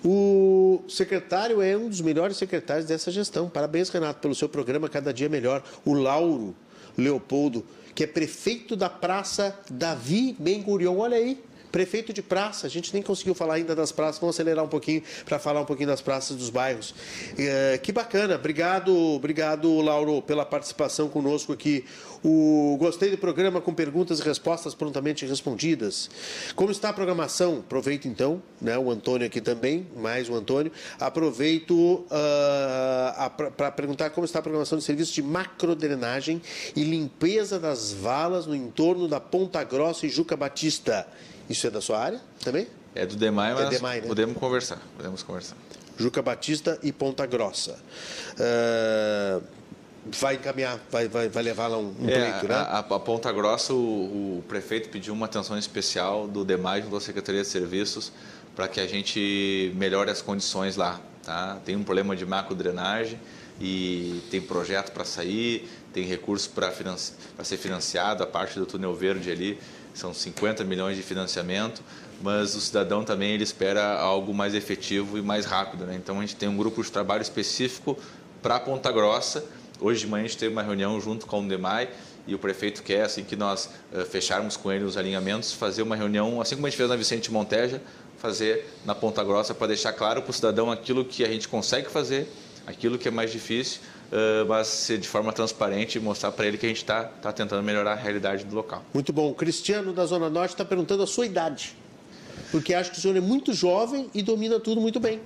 O 0.05 0.83
secretário 0.89 1.61
é 1.63 1.77
um 1.77 1.89
dos 1.89 2.01
melhores 2.01 2.37
secretários 2.37 2.87
dessa 2.87 3.11
gestão. 3.11 3.49
Parabéns, 3.49 3.89
Renato, 3.89 4.21
pelo 4.21 4.35
seu 4.35 4.49
programa 4.49 4.89
Cada 4.89 5.13
Dia 5.13 5.29
Melhor. 5.29 5.63
O 5.85 5.93
Lauro 5.93 6.55
Leopoldo, 6.97 7.65
que 7.95 8.05
é 8.05 8.07
prefeito 8.07 8.75
da 8.75 8.89
Praça 8.89 9.57
Davi 9.71 10.35
Ben 10.39 10.63
Gurion. 10.63 10.99
Olha 10.99 11.17
aí, 11.17 11.43
Prefeito 11.73 12.13
de 12.13 12.21
praça, 12.21 12.67
a 12.67 12.71
gente 12.71 12.93
nem 12.93 13.03
conseguiu 13.03 13.35
falar 13.35 13.55
ainda 13.55 13.75
das 13.75 13.91
praças, 13.91 14.21
vamos 14.21 14.37
acelerar 14.37 14.63
um 14.63 14.69
pouquinho 14.69 15.03
para 15.25 15.39
falar 15.39 15.63
um 15.63 15.65
pouquinho 15.65 15.89
das 15.89 16.03
praças 16.03 16.37
dos 16.37 16.51
bairros. 16.51 16.95
É, 17.39 17.81
que 17.83 17.91
bacana, 17.91 18.35
obrigado, 18.35 18.95
obrigado, 18.95 19.81
Lauro, 19.81 20.21
pela 20.21 20.45
participação 20.45 21.09
conosco 21.09 21.51
aqui. 21.51 21.85
O, 22.23 22.77
gostei 22.79 23.11
do 23.11 23.19
programa 23.19 23.61
com 23.61 23.75
perguntas 23.75 24.21
e 24.21 24.23
respostas 24.23 24.75
prontamente 24.75 25.27
respondidas. 25.27 26.09
Como 26.55 26.71
está 26.71 26.91
a 26.91 26.93
programação? 26.93 27.61
Aproveito 27.61 28.07
então, 28.07 28.41
né, 28.61 28.79
o 28.79 28.91
Antônio 28.91 29.27
aqui 29.27 29.41
também, 29.41 29.87
mais 29.97 30.29
o 30.29 30.35
Antônio. 30.35 30.71
Aproveito 31.01 31.73
uh, 31.73 33.51
para 33.57 33.73
perguntar 33.73 34.11
como 34.11 34.25
está 34.25 34.39
a 34.39 34.43
programação 34.43 34.79
de 34.79 34.85
serviços 34.85 35.15
de 35.15 35.23
macrodrenagem 35.23 36.41
e 36.77 36.85
limpeza 36.85 37.59
das 37.59 37.93
valas 37.93 38.47
no 38.47 38.55
entorno 38.55 39.09
da 39.09 39.19
Ponta 39.19 39.65
Grossa 39.65 40.07
e 40.07 40.09
Juca 40.09 40.37
Batista. 40.37 41.09
Isso 41.53 41.67
é 41.67 41.71
da 41.71 41.83
sua 41.83 41.99
área 41.99 42.21
também? 42.43 42.67
É 42.95 43.05
do 43.05 43.15
DEMAI, 43.15 43.53
mas 43.53 43.67
é 43.67 43.69
DEMAI, 43.69 44.01
né? 44.01 44.07
podemos 44.07 44.39
conversar. 44.39 44.79
Podemos 44.97 45.23
conversar. 45.23 45.55
Juca 45.99 46.23
Batista 46.23 46.79
e 46.83 46.91
Ponta 46.91 47.27
Grossa. 47.27 47.79
Uh, 48.33 49.43
vai 50.07 50.37
encaminhar, 50.37 50.81
vai, 50.91 51.09
vai, 51.09 51.29
vai 51.29 51.43
levar 51.43 51.67
lá 51.67 51.77
um, 51.77 51.95
um 52.01 52.09
é, 52.09 52.31
pleito, 52.31 52.49
né? 52.49 52.55
A, 52.55 52.79
a, 52.79 52.83
Ponta 52.83 53.31
Grossa, 53.31 53.75
o, 53.75 54.39
o, 54.39 54.45
prefeito 54.49 54.89
pediu 54.89 55.13
uma 55.13 55.27
atenção 55.27 55.59
especial 55.59 56.27
do 56.27 56.43
DEMAI, 56.43 56.81
da 56.81 57.01
Secretaria 57.01 57.43
de 57.43 57.49
Serviços, 57.49 58.11
para 58.57 58.67
que 58.67 58.81
a 58.81 58.87
gente 58.87 59.75
melhore 59.77 60.11
as 60.11 60.23
condições 60.23 60.77
lá. 60.77 61.03
Tá? 61.23 61.59
Tem 61.67 61.77
um 61.77 61.85
problema 61.85 62.17
de 62.17 62.25
macro 62.25 62.55
drenagem 62.55 63.21
e 63.61 64.23
tem 64.31 64.41
projeto 64.41 64.91
para 64.91 65.05
sair, 65.05 65.69
tem 65.93 66.07
recurso 66.07 66.49
para 66.49 66.73
ser 67.45 67.59
financiado, 67.59 68.23
a 68.23 68.27
parte 68.27 68.59
do 68.59 68.65
túnel 68.65 68.95
verde 68.95 69.31
ali 69.31 69.59
são 69.95 70.13
50 70.15 70.65
milhões 70.65 70.97
de 70.97 71.03
financiamento, 71.03 71.83
mas 72.23 72.55
o 72.55 72.61
cidadão 72.61 73.05
também 73.05 73.33
ele 73.33 73.43
espera 73.43 73.99
algo 73.99 74.33
mais 74.33 74.55
efetivo 74.55 75.19
e 75.19 75.23
mais 75.23 75.45
rápido. 75.45 75.85
Né? 75.85 75.97
Então 75.97 76.19
a 76.19 76.21
gente 76.21 76.37
tem 76.37 76.49
um 76.49 76.57
grupo 76.57 76.83
de 76.83 76.91
trabalho 76.91 77.23
específico 77.23 77.99
para 78.41 78.59
Ponta 78.61 78.91
Grossa. 78.91 79.45
Hoje 79.81 80.01
de 80.01 80.07
manhã 80.07 80.25
a 80.25 80.29
gente 80.29 80.39
teve 80.39 80.53
uma 80.53 80.63
reunião 80.63 81.01
junto 81.01 81.27
com 81.27 81.41
o 81.41 81.49
DEMAI 81.49 81.89
e 82.27 82.35
o 82.35 82.39
prefeito 82.39 82.83
quer, 82.83 83.03
assim 83.03 83.25
que 83.25 83.35
nós 83.35 83.69
uh, 83.93 84.05
fecharmos 84.05 84.57
com 84.57 84.71
ele 84.71 84.85
os 84.85 84.97
alinhamentos, 84.97 85.53
fazer 85.53 85.83
uma 85.83 85.97
reunião, 85.97 86.41
assim 86.41 86.55
como 86.55 86.67
a 86.67 86.71
gente 86.71 86.77
fez 86.77 86.89
na 86.89 86.97
Vicente 86.97 87.33
Monteja, 87.33 87.83
fazer 88.19 88.69
na 88.85 88.95
Ponta 88.95 89.25
Grossa 89.25 89.53
para 89.53 89.67
deixar 89.67 89.93
claro 89.93 90.23
para 90.23 90.31
o 90.31 90.33
cidadão 90.33 90.71
aquilo 90.71 91.05
que 91.05 91.25
a 91.25 91.29
gente 91.29 91.49
consegue 91.49 91.91
fazer, 91.91 92.29
aquilo 92.67 92.99
que 92.99 93.09
é 93.09 93.11
mais 93.11 93.33
difícil 93.33 93.81
uh, 94.13 94.47
mas 94.47 94.69
ser 94.69 94.99
de 94.99 95.09
forma 95.09 95.33
transparente 95.33 95.97
e 95.97 96.01
mostrar 96.01 96.31
para 96.33 96.47
ele 96.47 96.59
que 96.59 96.67
a 96.67 96.69
gente 96.69 96.79
está 96.79 97.05
tá 97.05 97.33
tentando 97.33 97.63
melhorar 97.63 97.93
a 97.93 97.97
realidade 97.97 98.45
do 98.45 98.55
local. 98.55 98.85
Muito 98.93 99.13
bom. 99.13 99.31
O 99.31 99.35
Cristiano, 99.35 99.93
da 99.93 100.05
Zona 100.05 100.29
Norte, 100.29 100.53
está 100.53 100.65
perguntando 100.65 101.03
a 101.03 101.07
sua 101.07 101.27
idade. 101.27 101.75
Porque 102.51 102.75
acho 102.75 102.91
que 102.91 102.99
o 102.99 103.01
senhor 103.01 103.17
é 103.17 103.21
muito 103.21 103.55
jovem 103.55 104.11
e 104.15 104.23
domina 104.23 104.61
tudo 104.61 104.81
muito 104.81 105.01
bem. 105.01 105.21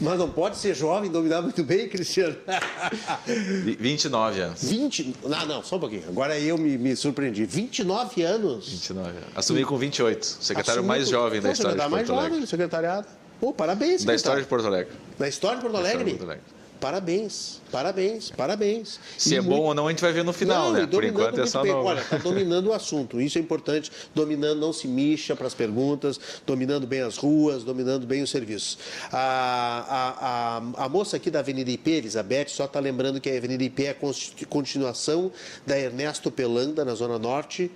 Mas 0.00 0.18
não 0.18 0.28
pode 0.28 0.56
ser 0.56 0.74
jovem 0.74 1.08
e 1.08 1.12
dominar 1.12 1.40
muito 1.40 1.62
bem, 1.62 1.88
Cristiano. 1.88 2.36
29 3.78 4.40
anos. 4.40 4.64
20. 4.64 5.14
Não, 5.22 5.46
não, 5.46 5.62
só 5.62 5.76
um 5.76 5.80
pouquinho. 5.80 6.02
Agora 6.08 6.38
eu 6.38 6.58
me, 6.58 6.76
me 6.76 6.96
surpreendi. 6.96 7.44
29 7.44 8.22
anos. 8.22 8.68
29 8.68 9.08
anos. 9.08 9.24
Assumi 9.36 9.64
com 9.64 9.78
28. 9.78 10.26
Secretário 10.26 10.80
Assumi 10.80 10.88
mais 10.88 11.04
com... 11.04 11.10
jovem 11.12 11.40
da 11.40 11.52
história 11.52 11.76
de 11.76 11.80
Porto 11.80 11.92
mais 11.92 12.08
jovem 12.08 12.40
do 12.40 12.46
secretariado. 12.46 13.06
Pô, 13.42 13.52
parabéns, 13.52 14.04
Da 14.04 14.14
história 14.14 14.40
de 14.40 14.46
Porto 14.46 14.68
Alegre. 14.68 14.92
Da 15.18 15.26
história 15.26 15.56
de 15.56 15.62
Porto 15.62 15.76
Alegre? 15.76 16.04
De 16.04 16.10
Porto 16.10 16.22
Alegre. 16.22 16.44
Parabéns, 16.80 17.60
parabéns, 17.72 18.30
parabéns. 18.30 19.00
Se 19.18 19.34
e 19.34 19.36
é 19.36 19.40
muito... 19.40 19.56
bom 19.56 19.62
ou 19.64 19.74
não, 19.74 19.88
a 19.88 19.90
gente 19.90 20.00
vai 20.00 20.12
ver 20.12 20.22
no 20.22 20.32
final, 20.32 20.66
não, 20.66 20.80
né? 20.80 20.86
Por 20.86 21.02
enquanto 21.02 21.40
é 21.40 21.46
só. 21.46 21.64
No... 21.64 21.82
Olha, 21.82 22.02
está 22.02 22.18
dominando 22.18 22.68
o 22.68 22.72
assunto, 22.72 23.20
isso 23.20 23.38
é 23.38 23.40
importante. 23.40 23.90
Dominando, 24.14 24.60
não 24.60 24.72
se 24.72 24.86
mixa 24.86 25.34
para 25.34 25.48
as 25.48 25.54
perguntas, 25.54 26.20
dominando 26.46 26.86
bem 26.86 27.00
as 27.00 27.16
ruas, 27.16 27.64
dominando 27.64 28.06
bem 28.06 28.22
os 28.22 28.30
serviços. 28.30 28.78
A, 29.10 29.18
a, 29.18 30.82
a, 30.82 30.84
a 30.84 30.88
moça 30.88 31.16
aqui 31.16 31.28
da 31.28 31.40
Avenida 31.40 31.68
IP, 31.68 31.90
Elizabeth, 31.90 32.46
só 32.48 32.66
está 32.66 32.78
lembrando 32.78 33.20
que 33.20 33.28
a 33.28 33.36
Avenida 33.36 33.64
IP 33.64 33.86
é 33.86 33.90
a 33.90 34.46
continuação 34.46 35.32
da 35.66 35.76
Ernesto 35.76 36.30
Pelanda, 36.30 36.84
na 36.84 36.94
Zona 36.94 37.18
Norte 37.18 37.72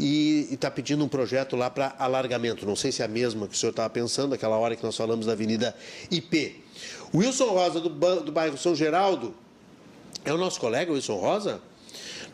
e 0.00 0.48
está 0.50 0.70
pedindo 0.70 1.04
um 1.04 1.08
projeto 1.08 1.54
lá 1.56 1.68
para 1.68 1.94
alargamento. 1.98 2.64
Não 2.64 2.74
sei 2.74 2.90
se 2.90 3.02
é 3.02 3.04
a 3.04 3.08
mesma 3.08 3.46
que 3.46 3.54
o 3.54 3.58
senhor 3.58 3.70
estava 3.70 3.90
pensando, 3.90 4.34
aquela 4.34 4.56
hora 4.56 4.74
que 4.74 4.82
nós 4.82 4.96
falamos 4.96 5.26
da 5.26 5.32
Avenida 5.32 5.76
IP. 6.10 6.64
Wilson 7.14 7.50
Rosa, 7.50 7.80
do, 7.80 7.90
do 7.90 8.32
bairro 8.32 8.56
São 8.56 8.74
Geraldo, 8.74 9.34
é 10.24 10.32
o 10.32 10.38
nosso 10.38 10.58
colega, 10.58 10.90
Wilson 10.90 11.16
Rosa? 11.16 11.60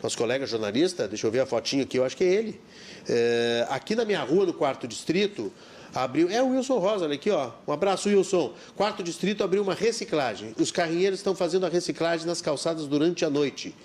Nosso 0.01 0.17
colega 0.17 0.45
jornalista, 0.45 1.09
deixa 1.09 1.27
eu 1.27 1.31
ver 1.31 1.41
a 1.41 1.45
fotinha 1.45 1.83
aqui, 1.83 1.97
eu 1.97 2.05
acho 2.05 2.15
que 2.15 2.23
é 2.23 2.27
ele. 2.27 2.61
É, 3.09 3.67
aqui 3.69 3.95
na 3.95 4.05
minha 4.05 4.21
rua, 4.21 4.45
no 4.45 4.53
quarto 4.53 4.87
distrito, 4.87 5.51
abriu. 5.93 6.29
É 6.29 6.41
o 6.41 6.51
Wilson 6.51 6.77
Rosa, 6.77 7.03
olha 7.03 7.15
aqui, 7.15 7.29
ó. 7.29 7.51
Um 7.67 7.73
abraço, 7.73 8.07
Wilson. 8.07 8.53
Quarto 8.77 9.03
distrito 9.03 9.43
abriu 9.43 9.61
uma 9.61 9.73
reciclagem. 9.73 10.53
Os 10.57 10.71
carrinheiros 10.71 11.19
estão 11.19 11.35
fazendo 11.35 11.65
a 11.65 11.69
reciclagem 11.69 12.25
nas 12.25 12.41
calçadas 12.41 12.87
durante 12.87 13.25
a 13.25 13.29
noite. 13.29 13.75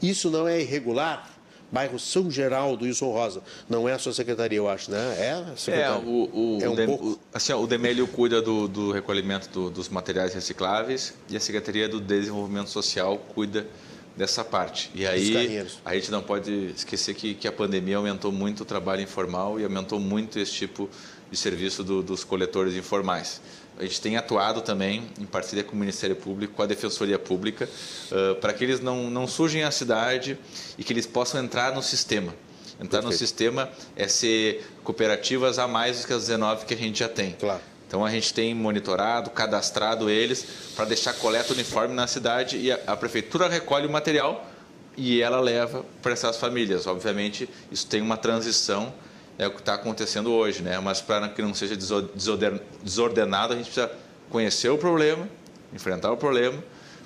Isso 0.00 0.30
não 0.30 0.46
é 0.46 0.60
irregular? 0.60 1.41
Bairro 1.72 1.98
São 1.98 2.30
Geraldo, 2.30 2.84
Wilson 2.84 3.10
Rosa. 3.10 3.42
Não 3.68 3.88
é 3.88 3.94
a 3.94 3.98
sua 3.98 4.12
secretaria, 4.12 4.58
eu 4.58 4.68
acho, 4.68 4.90
né? 4.90 4.98
É. 5.18 5.72
É, 5.72 5.90
o, 5.90 5.98
o, 5.98 6.58
é 6.60 6.68
um 6.68 6.74
o, 6.74 6.86
pouco... 6.86 7.20
assim, 7.32 7.52
o 7.54 7.66
Demélio 7.66 8.06
cuida 8.06 8.42
do, 8.42 8.68
do 8.68 8.92
recolhimento 8.92 9.48
do, 9.48 9.70
dos 9.70 9.88
materiais 9.88 10.34
recicláveis 10.34 11.14
e 11.30 11.36
a 11.36 11.40
Secretaria 11.40 11.88
do 11.88 11.98
Desenvolvimento 11.98 12.68
Social 12.68 13.16
cuida 13.34 13.66
dessa 14.14 14.44
parte. 14.44 14.90
E 14.94 15.06
aí 15.06 15.66
a 15.84 15.94
gente 15.94 16.10
não 16.10 16.22
pode 16.22 16.52
esquecer 16.76 17.14
que, 17.14 17.34
que 17.34 17.48
a 17.48 17.52
pandemia 17.52 17.96
aumentou 17.96 18.30
muito 18.30 18.60
o 18.60 18.64
trabalho 18.66 19.00
informal 19.00 19.58
e 19.58 19.64
aumentou 19.64 19.98
muito 19.98 20.38
esse 20.38 20.52
tipo 20.52 20.90
de 21.30 21.36
serviço 21.38 21.82
do, 21.82 22.02
dos 22.02 22.22
coletores 22.22 22.74
informais. 22.74 23.40
A 23.82 23.84
gente 23.84 24.00
tem 24.00 24.16
atuado 24.16 24.60
também 24.60 25.02
em 25.18 25.24
parceria 25.24 25.64
com 25.64 25.74
o 25.74 25.76
Ministério 25.76 26.14
Público, 26.14 26.54
com 26.54 26.62
a 26.62 26.66
Defensoria 26.66 27.18
Pública, 27.18 27.68
uh, 28.12 28.36
para 28.36 28.52
que 28.52 28.62
eles 28.62 28.78
não, 28.78 29.10
não 29.10 29.26
surjam 29.26 29.66
à 29.66 29.72
cidade 29.72 30.38
e 30.78 30.84
que 30.84 30.92
eles 30.92 31.04
possam 31.04 31.42
entrar 31.42 31.74
no 31.74 31.82
sistema. 31.82 32.32
Entrar 32.74 33.00
Perfeito. 33.00 33.06
no 33.06 33.12
sistema 33.12 33.68
é 33.96 34.06
ser 34.06 34.64
cooperativas 34.84 35.58
a 35.58 35.66
mais 35.66 36.00
do 36.00 36.06
que 36.06 36.12
as 36.12 36.26
19 36.28 36.64
que 36.64 36.74
a 36.74 36.76
gente 36.76 37.00
já 37.00 37.08
tem. 37.08 37.32
Claro. 37.32 37.60
Então 37.88 38.04
a 38.04 38.10
gente 38.10 38.32
tem 38.32 38.54
monitorado, 38.54 39.30
cadastrado 39.30 40.08
eles 40.08 40.46
para 40.76 40.84
deixar 40.84 41.12
coleta 41.14 41.52
uniforme 41.52 41.92
na 41.92 42.06
cidade 42.06 42.58
e 42.58 42.70
a, 42.70 42.78
a 42.86 42.96
prefeitura 42.96 43.48
recolhe 43.48 43.88
o 43.88 43.90
material 43.90 44.48
e 44.96 45.20
ela 45.20 45.40
leva 45.40 45.84
para 46.00 46.12
essas 46.12 46.36
famílias. 46.36 46.86
Obviamente, 46.86 47.48
isso 47.68 47.88
tem 47.88 48.00
uma 48.00 48.16
transição 48.16 48.94
é 49.42 49.46
o 49.46 49.50
que 49.50 49.60
está 49.60 49.74
acontecendo 49.74 50.32
hoje, 50.32 50.62
né? 50.62 50.78
Mas 50.80 51.00
para 51.00 51.28
que 51.28 51.42
não 51.42 51.54
seja 51.54 51.76
desordenado, 51.76 53.52
a 53.52 53.56
gente 53.56 53.66
precisa 53.66 53.90
conhecer 54.30 54.68
o 54.70 54.78
problema, 54.78 55.28
enfrentar 55.72 56.12
o 56.12 56.16
problema, 56.16 56.62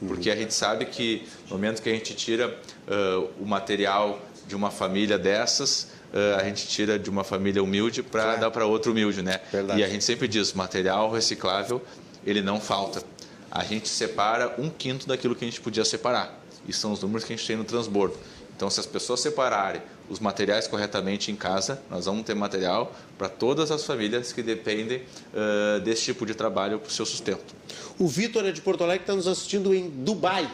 porque 0.06 0.30
a 0.30 0.36
gente 0.36 0.52
sabe 0.52 0.84
que 0.86 1.26
no 1.48 1.56
momento 1.56 1.82
que 1.82 1.88
a 1.88 1.92
gente 1.92 2.14
tira 2.14 2.48
uh, 2.48 3.30
o 3.40 3.46
material 3.46 4.20
de 4.46 4.54
uma 4.54 4.70
família 4.70 5.18
dessas, 5.18 5.88
uh, 6.12 6.38
a 6.38 6.44
gente 6.44 6.66
tira 6.68 6.98
de 6.98 7.08
uma 7.10 7.24
família 7.24 7.62
humilde 7.62 8.02
para 8.02 8.22
claro. 8.22 8.40
dar 8.40 8.50
para 8.50 8.66
outra 8.66 8.90
humilde, 8.90 9.22
né? 9.22 9.40
Verdade. 9.50 9.80
E 9.80 9.84
a 9.84 9.88
gente 9.88 10.04
sempre 10.04 10.28
diz, 10.28 10.52
material 10.52 11.10
reciclável, 11.10 11.82
ele 12.24 12.42
não 12.42 12.60
falta. 12.60 13.02
A 13.50 13.64
gente 13.64 13.88
separa 13.88 14.54
um 14.58 14.68
quinto 14.68 15.06
daquilo 15.06 15.34
que 15.34 15.44
a 15.44 15.48
gente 15.48 15.60
podia 15.60 15.84
separar. 15.84 16.38
E 16.68 16.72
são 16.72 16.92
os 16.92 17.00
números 17.00 17.24
que 17.24 17.32
a 17.32 17.36
gente 17.36 17.46
tem 17.46 17.56
no 17.56 17.64
transbordo. 17.64 18.16
Então, 18.56 18.70
se 18.70 18.80
as 18.80 18.86
pessoas 18.86 19.20
separarem 19.20 19.82
os 20.08 20.18
materiais 20.18 20.66
corretamente 20.66 21.30
em 21.30 21.36
casa, 21.36 21.82
nós 21.90 22.06
vamos 22.06 22.24
ter 22.24 22.34
material 22.34 22.90
para 23.18 23.28
todas 23.28 23.70
as 23.70 23.84
famílias 23.84 24.32
que 24.32 24.42
dependem 24.42 25.02
uh, 25.02 25.80
desse 25.80 26.04
tipo 26.04 26.24
de 26.24 26.34
trabalho 26.34 26.78
para 26.78 26.88
o 26.88 26.90
seu 26.90 27.04
sustento. 27.04 27.54
O 27.98 28.08
Vitor 28.08 28.46
é 28.46 28.52
de 28.52 28.62
Porto 28.62 28.82
Alegre, 28.82 29.02
está 29.02 29.14
nos 29.14 29.28
assistindo 29.28 29.74
em 29.74 29.90
Dubai. 29.90 30.50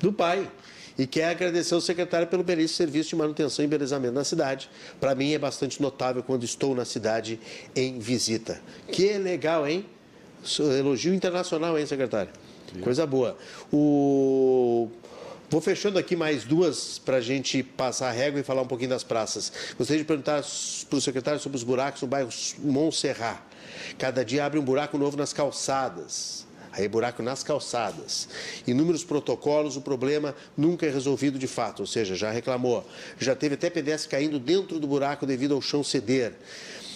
Dubai. 0.00 0.50
E 0.98 1.06
quer 1.06 1.30
agradecer 1.30 1.74
ao 1.74 1.80
secretário 1.80 2.26
pelo 2.26 2.42
belíssimo 2.42 2.76
serviço 2.76 3.10
de 3.10 3.16
manutenção 3.16 3.64
e 3.64 3.66
embelezamento 3.66 4.12
na 4.12 4.24
cidade. 4.24 4.68
Para 5.00 5.14
mim 5.14 5.32
é 5.32 5.38
bastante 5.38 5.80
notável 5.80 6.22
quando 6.22 6.44
estou 6.44 6.74
na 6.74 6.84
cidade 6.84 7.40
em 7.74 8.00
visita. 8.00 8.60
Que 8.90 9.16
legal, 9.16 9.66
hein? 9.66 9.86
Elogio 10.58 11.14
internacional, 11.14 11.78
hein, 11.78 11.86
secretário? 11.86 12.32
Coisa 12.82 13.06
boa. 13.06 13.38
O 13.72 14.88
Vou 15.50 15.62
fechando 15.62 15.98
aqui 15.98 16.14
mais 16.14 16.44
duas 16.44 16.98
para 16.98 17.16
a 17.16 17.20
gente 17.22 17.62
passar 17.62 18.10
a 18.10 18.12
régua 18.12 18.38
e 18.38 18.42
falar 18.42 18.60
um 18.60 18.66
pouquinho 18.66 18.90
das 18.90 19.02
praças. 19.02 19.50
Gostaria 19.78 20.02
de 20.02 20.06
perguntar 20.06 20.44
para 20.90 20.98
o 20.98 21.00
secretário 21.00 21.40
sobre 21.40 21.56
os 21.56 21.64
buracos 21.64 22.02
no 22.02 22.08
bairro 22.08 22.28
Montserrat. 22.58 23.40
Cada 23.98 24.22
dia 24.22 24.44
abre 24.44 24.58
um 24.58 24.62
buraco 24.62 24.98
novo 24.98 25.16
nas 25.16 25.32
calçadas. 25.32 26.46
Aí, 26.70 26.86
buraco 26.86 27.22
nas 27.22 27.42
calçadas. 27.42 28.28
Inúmeros 28.66 29.04
protocolos, 29.04 29.74
o 29.74 29.80
problema 29.80 30.34
nunca 30.54 30.84
é 30.84 30.90
resolvido 30.90 31.38
de 31.38 31.46
fato, 31.46 31.80
ou 31.80 31.86
seja, 31.86 32.14
já 32.14 32.30
reclamou. 32.30 32.86
Já 33.18 33.34
teve 33.34 33.54
até 33.54 33.70
pedestre 33.70 34.10
caindo 34.10 34.38
dentro 34.38 34.78
do 34.78 34.86
buraco 34.86 35.24
devido 35.24 35.54
ao 35.54 35.62
chão 35.62 35.82
ceder. 35.82 36.34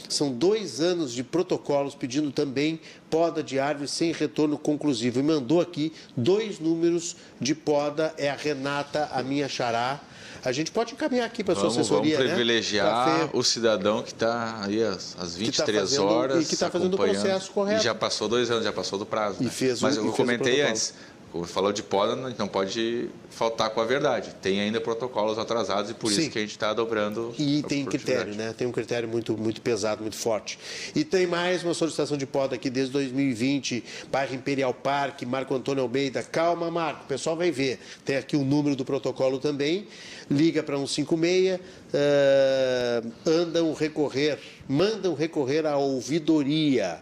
São 0.08 0.32
dois 0.32 0.80
anos 0.80 1.12
de 1.12 1.22
protocolos 1.22 1.94
pedindo 1.94 2.30
também 2.30 2.80
poda 3.10 3.42
de 3.42 3.58
árvores 3.58 3.90
sem 3.90 4.12
retorno 4.12 4.58
conclusivo. 4.58 5.20
E 5.20 5.22
mandou 5.22 5.60
aqui 5.60 5.92
dois 6.16 6.58
números 6.58 7.16
de 7.40 7.54
poda. 7.54 8.14
É 8.16 8.30
a 8.30 8.36
Renata, 8.36 9.08
a 9.12 9.22
minha 9.22 9.48
xará. 9.48 10.00
A 10.44 10.50
gente 10.50 10.72
pode 10.72 10.94
encaminhar 10.94 11.26
aqui 11.26 11.44
para 11.44 11.54
a 11.54 11.56
sua 11.56 11.68
assessoria, 11.68 12.16
Vamos 12.16 12.30
né? 12.30 12.34
privilegiar 12.34 13.18
né? 13.20 13.30
o 13.32 13.44
cidadão 13.44 14.02
que 14.02 14.10
está 14.10 14.60
aí 14.64 14.82
às, 14.82 15.16
às 15.16 15.36
23 15.36 15.56
tá 15.56 15.86
fazendo, 15.86 16.04
horas 16.04 16.42
E 16.42 16.48
que 16.48 16.54
está 16.54 16.68
fazendo 16.68 16.94
o 16.94 16.96
processo 16.96 17.50
correto. 17.52 17.80
E 17.80 17.84
já 17.84 17.94
passou 17.94 18.28
dois 18.28 18.50
anos, 18.50 18.64
já 18.64 18.72
passou 18.72 18.98
do 18.98 19.06
prazo. 19.06 19.36
E 19.40 19.44
né? 19.44 19.50
fez 19.50 19.80
Mas 19.80 19.96
eu 19.96 20.10
comentei 20.12 20.62
antes, 20.62 20.94
falou 21.44 21.72
de 21.72 21.82
poda, 21.82 22.14
não 22.14 22.46
pode 22.46 23.08
faltar 23.30 23.70
com 23.70 23.80
a 23.80 23.84
verdade. 23.84 24.34
Tem 24.42 24.60
ainda 24.60 24.80
protocolos 24.80 25.38
atrasados 25.38 25.90
e 25.90 25.94
por 25.94 26.10
Sim. 26.10 26.20
isso 26.20 26.30
que 26.30 26.38
a 26.38 26.42
gente 26.42 26.50
está 26.50 26.74
dobrando. 26.74 27.34
E 27.38 27.62
tem 27.62 27.86
critério, 27.86 28.34
né? 28.34 28.52
Tem 28.56 28.66
um 28.66 28.72
critério 28.72 29.08
muito, 29.08 29.36
muito 29.36 29.62
pesado, 29.62 30.02
muito 30.02 30.16
forte. 30.16 30.58
E 30.94 31.04
tem 31.04 31.26
mais 31.26 31.64
uma 31.64 31.72
solicitação 31.72 32.18
de 32.18 32.26
poda 32.26 32.56
aqui 32.56 32.68
desde 32.68 32.92
2020, 32.92 33.82
bairro 34.10 34.34
Imperial 34.34 34.74
Parque, 34.74 35.24
Marco 35.24 35.54
Antônio 35.54 35.82
Almeida. 35.82 36.22
Calma, 36.22 36.70
Marco, 36.70 37.04
o 37.04 37.06
pessoal 37.06 37.34
vai 37.34 37.50
ver. 37.50 37.78
Tem 38.04 38.16
aqui 38.16 38.36
o 38.36 38.44
número 38.44 38.76
do 38.76 38.84
protocolo 38.84 39.38
também. 39.38 39.86
Liga 40.30 40.62
para 40.62 40.76
156, 40.76 41.58
uh, 41.58 43.12
andam 43.26 43.72
recorrer, 43.72 44.38
mandam 44.68 45.14
recorrer 45.14 45.66
à 45.66 45.76
ouvidoria. 45.78 47.00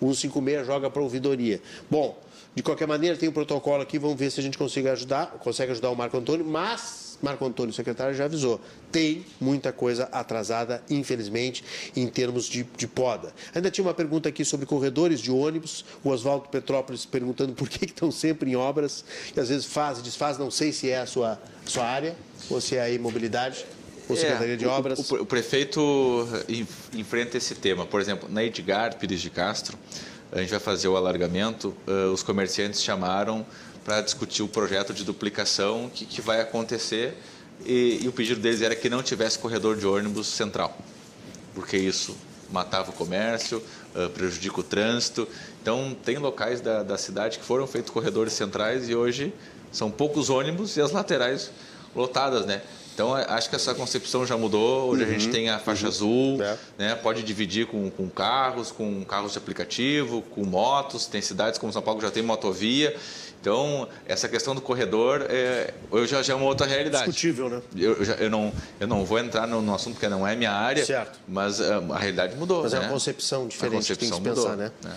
156 0.00 0.66
joga 0.66 0.90
para 0.90 1.00
a 1.00 1.04
ouvidoria. 1.04 1.60
Bom, 1.90 2.21
de 2.54 2.62
qualquer 2.62 2.86
maneira, 2.86 3.16
tem 3.16 3.28
um 3.28 3.32
protocolo 3.32 3.82
aqui, 3.82 3.98
vamos 3.98 4.18
ver 4.18 4.30
se 4.30 4.38
a 4.38 4.42
gente 4.42 4.58
consegue 4.58 4.88
ajudar, 4.88 5.26
consegue 5.38 5.72
ajudar 5.72 5.90
o 5.90 5.96
Marco 5.96 6.16
Antônio, 6.16 6.44
mas 6.44 7.02
Marco 7.22 7.46
Antônio, 7.46 7.72
secretário, 7.72 8.14
já 8.14 8.24
avisou. 8.24 8.60
Tem 8.90 9.24
muita 9.40 9.72
coisa 9.72 10.04
atrasada, 10.12 10.82
infelizmente, 10.90 11.64
em 11.94 12.06
termos 12.08 12.46
de, 12.46 12.64
de, 12.76 12.86
poda. 12.86 13.32
Ainda 13.54 13.70
tinha 13.70 13.84
uma 13.84 13.94
pergunta 13.94 14.28
aqui 14.28 14.44
sobre 14.44 14.66
corredores 14.66 15.20
de 15.20 15.30
ônibus. 15.30 15.84
O 16.02 16.10
Oswaldo 16.10 16.48
Petrópolis 16.48 17.06
perguntando 17.06 17.52
por 17.54 17.68
que, 17.68 17.78
que 17.78 17.92
estão 17.92 18.10
sempre 18.10 18.50
em 18.50 18.56
obras, 18.56 19.04
e 19.34 19.38
às 19.38 19.48
vezes 19.48 19.64
faz 19.66 20.00
e 20.00 20.02
desfaz, 20.02 20.36
não 20.36 20.50
sei 20.50 20.72
se 20.72 20.90
é 20.90 20.98
a 20.98 21.06
sua, 21.06 21.40
sua 21.64 21.84
área 21.84 22.16
ou 22.50 22.60
se 22.60 22.76
é 22.76 22.82
a 22.82 22.90
imobilidade. 22.90 23.64
Ou 24.08 24.16
Secretaria 24.16 24.54
é, 24.54 24.56
de 24.56 24.66
Obras? 24.66 25.10
O, 25.10 25.16
o, 25.16 25.22
o 25.22 25.26
prefeito 25.26 26.28
enfrenta 26.92 27.36
esse 27.36 27.54
tema. 27.54 27.86
Por 27.86 28.00
exemplo, 28.00 28.28
na 28.28 28.42
Edgar 28.42 28.98
Pires 28.98 29.20
de 29.20 29.30
Castro, 29.30 29.78
a 30.32 30.40
gente 30.40 30.50
vai 30.50 30.58
fazer 30.58 30.88
o 30.88 30.96
alargamento, 30.96 31.76
uh, 31.86 32.10
os 32.12 32.22
comerciantes 32.22 32.82
chamaram 32.82 33.46
para 33.84 34.00
discutir 34.00 34.42
o 34.42 34.48
projeto 34.48 34.94
de 34.94 35.04
duplicação 35.04 35.90
que, 35.92 36.06
que 36.06 36.20
vai 36.22 36.40
acontecer 36.40 37.14
e, 37.64 38.00
e, 38.02 38.08
o 38.08 38.12
pedido 38.12 38.40
deles 38.40 38.62
era 38.62 38.74
que 38.74 38.88
não 38.88 39.02
tivesse 39.02 39.38
corredor 39.38 39.76
de 39.76 39.86
ônibus 39.86 40.26
central, 40.26 40.76
porque 41.54 41.76
isso 41.76 42.16
matava 42.50 42.90
o 42.90 42.92
comércio, 42.94 43.62
uh, 43.94 44.08
prejudica 44.10 44.60
o 44.60 44.62
trânsito. 44.62 45.28
Então, 45.60 45.96
tem 46.02 46.16
locais 46.18 46.60
da, 46.60 46.82
da 46.82 46.98
cidade 46.98 47.38
que 47.38 47.44
foram 47.44 47.66
feitos 47.66 47.90
corredores 47.90 48.32
centrais 48.32 48.88
e 48.88 48.94
hoje 48.94 49.32
são 49.70 49.90
poucos 49.90 50.28
ônibus 50.28 50.76
e 50.76 50.80
as 50.80 50.92
laterais 50.92 51.50
lotadas, 51.94 52.46
né? 52.46 52.62
Então, 52.94 53.14
acho 53.14 53.48
que 53.48 53.56
essa 53.56 53.74
concepção 53.74 54.26
já 54.26 54.36
mudou. 54.36 54.90
Hoje 54.90 55.02
uhum, 55.02 55.08
a 55.08 55.12
gente 55.12 55.26
uhum. 55.26 55.32
tem 55.32 55.50
a 55.50 55.58
faixa 55.58 55.84
uhum. 55.84 55.88
azul, 55.88 56.42
é. 56.42 56.56
né? 56.78 56.94
pode 56.94 57.22
dividir 57.22 57.66
com, 57.66 57.90
com 57.90 58.08
carros, 58.08 58.70
com 58.70 59.04
carros 59.04 59.32
de 59.32 59.38
aplicativo, 59.38 60.22
com 60.22 60.44
motos. 60.44 61.06
Tem 61.06 61.20
cidades 61.22 61.58
como 61.58 61.72
São 61.72 61.82
Paulo 61.82 62.00
que 62.00 62.06
já 62.06 62.12
tem 62.12 62.22
motovia. 62.22 62.94
Então, 63.42 63.88
essa 64.06 64.28
questão 64.28 64.54
do 64.54 64.60
corredor, 64.60 65.26
é, 65.28 65.74
eu 65.90 66.06
já, 66.06 66.22
já 66.22 66.32
é 66.32 66.36
uma 66.36 66.46
outra 66.46 66.64
realidade. 66.64 67.06
Discutível, 67.06 67.48
né? 67.48 67.60
Eu, 67.74 67.94
eu, 67.94 68.04
já, 68.04 68.14
eu, 68.14 68.30
não, 68.30 68.52
eu 68.78 68.86
não 68.86 69.04
vou 69.04 69.18
entrar 69.18 69.48
no, 69.48 69.60
no, 69.60 69.74
assunto 69.74 69.94
porque 69.94 70.08
não 70.08 70.24
é 70.24 70.36
minha 70.36 70.52
área, 70.52 70.86
certo. 70.86 71.18
mas 71.26 71.60
a, 71.60 71.78
ah, 71.78 71.94
a 71.96 71.98
realidade 71.98 72.36
mudou. 72.36 72.62
Mas 72.62 72.70
né? 72.70 72.78
é 72.78 72.80
uma 72.82 72.86
né? 72.86 72.92
concepção 72.92 73.48
diferente 73.48 73.74
a 73.74 73.78
concepção 73.78 74.18
que 74.18 74.24
tem 74.24 74.32
que 74.32 74.38
se 74.38 74.46
pensar, 74.46 74.56
mudou, 74.56 74.64
né? 74.86 74.96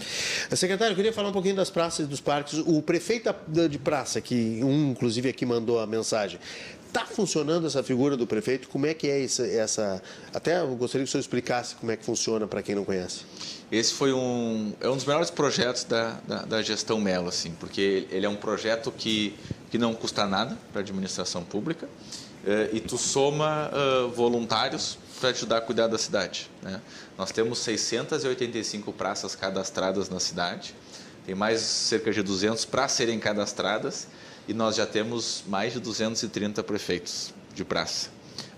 É. 0.52 0.56
Secretário, 0.56 0.92
eu 0.92 0.96
queria 0.96 1.12
falar 1.12 1.30
um 1.30 1.34
pouquinho 1.34 1.56
das 1.56 1.72
praças 1.72 2.06
e 2.06 2.08
dos 2.08 2.22
parques. 2.22 2.60
O 2.68 2.84
prefeito 2.84 3.34
de 3.68 3.80
praça, 3.80 4.22
que 4.22 4.60
um, 4.64 4.92
inclusive, 4.92 5.28
aqui 5.28 5.44
mandou 5.44 5.80
a 5.80 5.88
mensagem, 5.88 6.40
Está 6.96 7.06
funcionando 7.06 7.68
essa 7.68 7.84
figura 7.84 8.16
do 8.16 8.26
prefeito? 8.26 8.70
Como 8.70 8.86
é 8.86 8.94
que 8.94 9.10
é 9.10 9.22
essa, 9.22 9.46
essa... 9.46 10.02
Até 10.34 10.62
eu 10.62 10.78
gostaria 10.78 11.04
que 11.04 11.10
o 11.10 11.12
senhor 11.12 11.20
explicasse 11.20 11.76
como 11.76 11.92
é 11.92 11.98
que 11.98 12.06
funciona 12.06 12.48
para 12.48 12.64
quem 12.64 12.74
não 12.74 12.86
conhece. 12.86 13.26
Esse 13.70 13.94
foi 13.94 14.14
um, 14.14 14.74
é 14.80 14.88
um 14.88 14.96
dos 14.96 15.04
melhores 15.04 15.30
projetos 15.30 15.84
da, 15.84 16.12
da, 16.26 16.44
da, 16.44 16.62
gestão 16.62 17.02
Melo, 17.02 17.28
assim, 17.28 17.52
porque 17.60 18.08
ele 18.10 18.26
é 18.26 18.30
um 18.30 18.38
projeto 18.38 18.94
que, 18.94 19.38
que 19.70 19.78
não 19.78 19.94
custa 19.94 20.26
nada 20.26 20.58
para 20.72 20.80
a 20.80 20.84
administração 20.84 21.44
pública 21.44 21.90
eh, 22.48 22.70
e 22.72 22.80
tu 22.80 22.98
soma 22.98 23.70
uh, 23.74 24.08
voluntários 24.12 24.98
para 25.20 25.32
ajudar 25.32 25.58
a 25.58 25.62
cuidar 25.62 25.88
da 25.88 25.98
cidade. 25.98 26.50
Né? 26.62 26.80
Nós 27.18 27.30
temos 27.30 27.60
685 27.60 28.94
praças 28.94 29.36
cadastradas 29.36 30.10
na 30.10 30.22
cidade, 30.22 30.74
tem 31.26 31.36
mais 31.36 31.60
cerca 31.60 32.10
de 32.14 32.24
200 32.24 32.64
para 32.64 32.88
serem 32.88 33.20
cadastradas 33.20 34.08
e 34.48 34.54
nós 34.54 34.76
já 34.76 34.86
temos 34.86 35.44
mais 35.48 35.74
de 35.74 35.80
230 35.80 36.64
prefeitos 36.64 37.34
de 37.54 37.64
praça. 37.64 38.10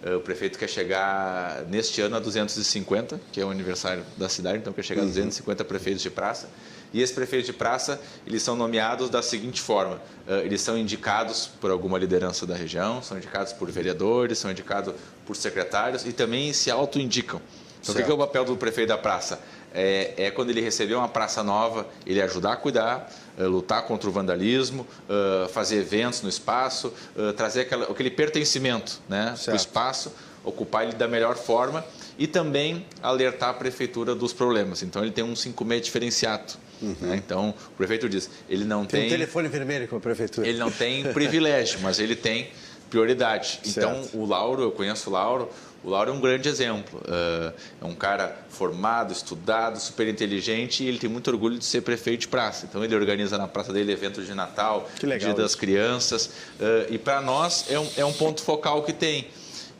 Eh, 0.03 0.15
o 0.15 0.21
prefeito 0.21 0.57
quer 0.57 0.69
chegar 0.69 1.63
neste 1.69 2.01
ano 2.01 2.15
a 2.15 2.19
250, 2.19 3.19
que 3.31 3.41
é 3.41 3.45
o 3.45 3.49
aniversário 3.49 4.03
da 4.15 4.29
cidade, 4.29 4.59
então 4.59 4.73
quer 4.73 4.83
chegar 4.83 5.01
a 5.01 5.05
250 5.05 5.63
uhum. 5.63 5.67
prefeitos 5.67 6.01
de 6.01 6.09
praça. 6.09 6.49
E 6.93 7.01
esses 7.01 7.13
prefeitos 7.13 7.47
de 7.47 7.53
praça, 7.53 7.99
eles 8.25 8.41
são 8.41 8.55
nomeados 8.55 9.09
da 9.09 9.21
seguinte 9.21 9.61
forma: 9.61 10.01
eh, 10.27 10.43
eles 10.45 10.61
são 10.61 10.77
indicados 10.77 11.47
por 11.59 11.71
alguma 11.71 11.97
liderança 11.97 12.45
da 12.45 12.55
região, 12.55 13.01
são 13.01 13.17
indicados 13.17 13.53
por 13.53 13.69
vereadores, 13.71 14.37
são 14.37 14.51
indicados 14.51 14.93
por 15.25 15.35
secretários 15.35 16.05
e 16.05 16.13
também 16.13 16.53
se 16.53 16.69
auto-indicam. 16.71 17.41
Então, 17.81 17.93
certo. 17.93 17.99
o 18.01 18.05
que 18.05 18.11
é 18.11 18.13
o 18.13 18.17
papel 18.17 18.45
do 18.45 18.57
prefeito 18.57 18.89
da 18.89 18.97
praça? 18.97 19.39
É, 19.73 20.13
é 20.17 20.31
quando 20.31 20.49
ele 20.49 20.61
recebeu 20.61 20.97
uma 20.97 21.09
praça 21.09 21.43
nova, 21.43 21.87
ele 22.05 22.21
ajudar 22.21 22.53
a 22.53 22.55
cuidar, 22.55 23.11
eh, 23.37 23.43
lutar 23.43 23.83
contra 23.83 24.09
o 24.09 24.11
vandalismo, 24.11 24.87
uh, 25.07 25.47
fazer 25.49 25.77
eventos 25.77 26.23
no 26.23 26.29
espaço, 26.29 26.91
uh, 27.15 27.31
trazer 27.33 27.61
aquela, 27.61 27.85
aquele 27.85 28.09
pertencimento 28.09 28.99
né, 29.07 29.35
para 29.43 29.53
o 29.53 29.55
espaço, 29.55 30.11
ocupar 30.43 30.85
ele 30.85 30.93
da 30.93 31.07
melhor 31.07 31.35
forma 31.35 31.85
e 32.17 32.25
também 32.25 32.83
alertar 33.01 33.49
a 33.49 33.53
prefeitura 33.53 34.15
dos 34.15 34.33
problemas. 34.33 34.81
Então 34.81 35.03
ele 35.03 35.11
tem 35.11 35.23
um 35.23 35.35
5 35.35 35.65
diferenciado. 35.79 36.53
Uhum. 36.81 36.95
Né? 37.01 37.15
Então 37.17 37.49
o 37.49 37.77
prefeito 37.77 38.09
diz, 38.09 38.27
ele 38.49 38.65
não 38.65 38.85
tem, 38.85 39.01
tem 39.01 39.09
um 39.09 39.11
telefone 39.11 39.47
vermelho 39.49 39.87
com 39.87 39.97
a 39.97 39.99
prefeitura. 39.99 40.47
Ele 40.47 40.57
não 40.57 40.71
tem 40.71 41.03
privilégio, 41.13 41.79
mas 41.81 41.99
ele 41.99 42.15
tem 42.15 42.49
prioridade. 42.89 43.59
Então, 43.67 43.93
certo. 43.93 44.07
Então 44.07 44.19
o 44.19 44.25
Lauro, 44.25 44.63
eu 44.63 44.71
conheço 44.71 45.09
o 45.09 45.13
Lauro, 45.13 45.49
o 45.87 45.89
Lauro 45.89 46.11
é 46.11 46.13
um 46.13 46.19
grande 46.19 46.49
exemplo. 46.49 46.99
Uh, 46.99 47.53
é 47.81 47.85
um 47.85 47.95
cara 47.95 48.37
formado, 48.49 49.13
estudado, 49.13 49.79
super 49.79 50.05
inteligente 50.05 50.83
e 50.83 50.87
ele 50.89 50.97
tem 50.97 51.09
muito 51.09 51.31
orgulho 51.31 51.57
de 51.57 51.63
ser 51.63 51.79
prefeito 51.79 52.21
de 52.21 52.27
praça. 52.27 52.65
Então 52.69 52.83
ele 52.83 52.93
organiza 52.93 53.37
na 53.37 53.47
praça 53.47 53.71
dele 53.71 53.93
eventos 53.93 54.25
de 54.25 54.33
Natal, 54.33 54.89
Dia 54.99 55.33
das 55.33 55.55
Crianças. 55.55 56.25
Uh, 56.59 56.93
e 56.93 56.97
para 56.97 57.21
nós 57.21 57.71
é 57.71 57.79
um, 57.79 57.89
é 57.95 58.03
um 58.03 58.11
ponto 58.11 58.43
focal 58.43 58.83
que 58.83 58.91
tem. 58.91 59.29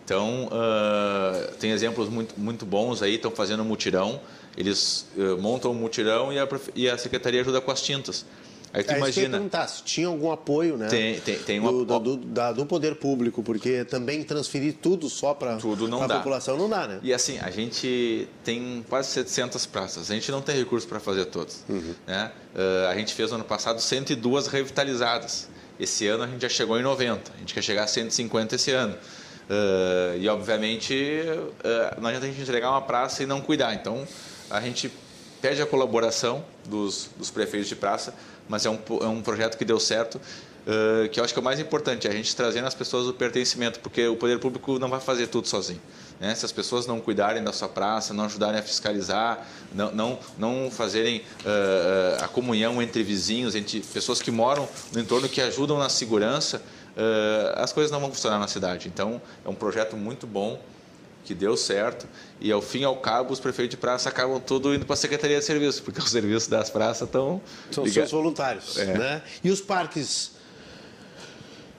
Então, 0.06 0.46
uh, 0.46 1.54
tem 1.60 1.72
exemplos 1.72 2.08
muito, 2.08 2.40
muito 2.40 2.66
bons 2.66 3.04
aí, 3.04 3.16
estão 3.16 3.30
fazendo 3.30 3.62
um 3.62 3.66
mutirão. 3.66 4.22
Eles 4.56 5.06
montam 5.40 5.70
um 5.72 5.76
mutirão 5.76 6.32
e 6.34 6.40
a, 6.40 6.48
e 6.74 6.90
a 6.90 6.98
secretaria 6.98 7.42
ajuda 7.42 7.62
com 7.62 7.70
as 7.70 7.82
tintas. 7.82 8.26
Aí 8.74 8.84
tu 8.84 8.92
é, 8.92 8.98
imagina. 8.98 9.38
perguntar 9.38 9.68
se 9.68 9.84
tinha 9.84 10.08
algum 10.08 10.32
apoio, 10.32 10.78
né? 10.78 10.88
Tem, 10.88 11.20
tem, 11.20 11.38
tem 11.40 11.60
uma... 11.60 11.72
do, 11.72 12.00
do, 12.00 12.18
da, 12.18 12.52
do 12.52 12.66
poder 12.66 12.96
público, 12.96 13.42
porque 13.42 13.86
também 13.86 14.24
transferir 14.24 14.76
tudo 14.82 15.10
só 15.10 15.34
para 15.34 15.56
a 15.56 15.60
população 15.60 16.58
não 16.58 16.70
dá, 16.70 16.88
né? 16.88 17.00
E 17.02 17.14
assim, 17.14 17.40
a 17.40 17.50
gente 17.50 18.28
tem 18.44 18.86
quase 18.90 19.10
700 19.10 19.66
praças, 19.66 20.12
a 20.12 20.14
gente 20.14 20.32
não 20.32 20.42
tem 20.42 20.56
recurso 20.56 20.88
para 20.88 21.00
fazer 21.00 21.26
todas. 21.26 21.64
Uhum. 21.70 21.94
Né? 22.06 22.32
Uh, 22.54 22.88
a 22.90 22.96
gente 22.96 23.14
fez 23.14 23.30
no 23.30 23.36
ano 23.36 23.46
passado 23.46 23.80
102 23.80 24.48
revitalizadas. 24.48 25.48
Esse 25.80 26.08
ano 26.08 26.24
a 26.24 26.28
gente 26.28 26.42
já 26.42 26.50
chegou 26.50 26.80
em 26.80 26.84
90, 26.84 27.32
a 27.36 27.38
gente 27.38 27.54
quer 27.54 27.62
chegar 27.62 27.84
a 27.84 27.88
150 27.88 28.56
esse 28.56 28.72
ano. 28.72 28.96
Uh, 29.50 30.18
e 30.20 30.28
obviamente 30.28 30.94
uh, 30.94 32.02
não 32.02 32.10
adianta 32.10 32.26
a 32.26 32.30
gente 32.30 32.42
entregar 32.42 32.70
uma 32.72 32.82
praça 32.82 33.24
e 33.24 33.26
não 33.26 33.40
cuidar. 33.40 33.74
Então 33.74 34.06
a 34.50 34.60
gente 34.60 34.92
pede 35.42 35.62
a 35.62 35.66
colaboração 35.66 36.44
dos, 36.66 37.10
dos 37.16 37.30
prefeitos 37.30 37.70
de 37.70 37.76
praça 37.76 38.14
mas 38.48 38.66
é 38.66 38.70
um, 38.70 38.80
é 39.02 39.08
um 39.08 39.22
projeto 39.22 39.58
que 39.58 39.66
deu 39.66 39.80
certo, 39.80 40.16
uh, 40.16 41.10
que 41.10 41.20
eu 41.20 41.24
acho 41.24 41.34
que 41.34 41.40
é 41.40 41.42
o 41.42 41.44
mais 41.44 41.60
importante, 41.60 42.08
é 42.08 42.12
a 42.12 42.14
gente 42.14 42.36
trazendo 42.36 42.68
as 42.68 42.76
pessoas 42.76 43.06
do 43.06 43.14
pertencimento, 43.14 43.80
porque 43.80 44.08
o 44.08 44.16
poder 44.16 44.40
público 44.40 44.78
não 44.80 44.90
vai 44.90 45.00
fazer 45.00 45.28
tudo 45.28 45.48
sozinho. 45.48 45.82
Né? 46.20 46.34
Se 46.36 46.46
as 46.46 46.52
pessoas 46.52 46.88
não 46.88 47.00
cuidarem 47.00 47.44
da 47.44 47.54
sua 47.54 47.70
praça, 47.70 48.14
não 48.14 48.26
ajudarem 48.26 48.60
a 48.60 48.64
fiscalizar, 48.64 49.46
não, 49.74 49.92
não, 49.92 50.20
não 50.38 50.72
fazerem 50.72 51.20
uh, 51.20 52.24
a 52.24 52.28
comunhão 52.28 52.82
entre 52.82 53.04
vizinhos, 53.04 53.56
entre 53.56 53.82
pessoas 53.82 54.22
que 54.22 54.32
moram 54.32 54.68
no 54.94 55.00
entorno, 55.00 55.30
que 55.30 55.42
ajudam 55.42 55.78
na 55.78 55.90
segurança, 55.90 56.58
uh, 56.58 57.60
as 57.62 57.72
coisas 57.72 57.92
não 57.92 58.00
vão 58.00 58.12
funcionar 58.12 58.40
na 58.40 58.48
cidade. 58.48 58.88
Então, 58.88 59.22
é 59.46 59.50
um 59.50 59.56
projeto 59.56 59.96
muito 59.96 60.26
bom, 60.26 60.60
que 61.28 61.36
deu 61.36 61.58
certo 61.58 62.08
e 62.40 62.50
ao 62.52 62.62
fim 62.62 62.80
e 62.80 62.84
ao 62.86 62.96
cabo 62.96 63.34
os 63.34 63.40
prefeitos 63.40 63.72
de 63.72 63.78
praça 63.78 64.08
acabam 64.08 64.40
tudo 64.40 64.74
indo 64.74 64.86
para 64.86 64.94
a 64.94 64.98
Secretaria 64.98 65.38
de 65.38 65.44
Serviço, 65.44 65.84
porque 65.84 66.00
os 66.00 66.10
serviços 66.10 66.48
das 66.48 66.70
praças 66.70 67.06
estão... 67.06 67.42
São 67.70 67.84
ligados. 67.84 68.10
seus 68.10 68.12
voluntários, 68.12 68.78
é. 68.78 68.98
né? 68.98 69.22
E 69.44 69.52
os 69.52 69.60
parques, 69.60 70.32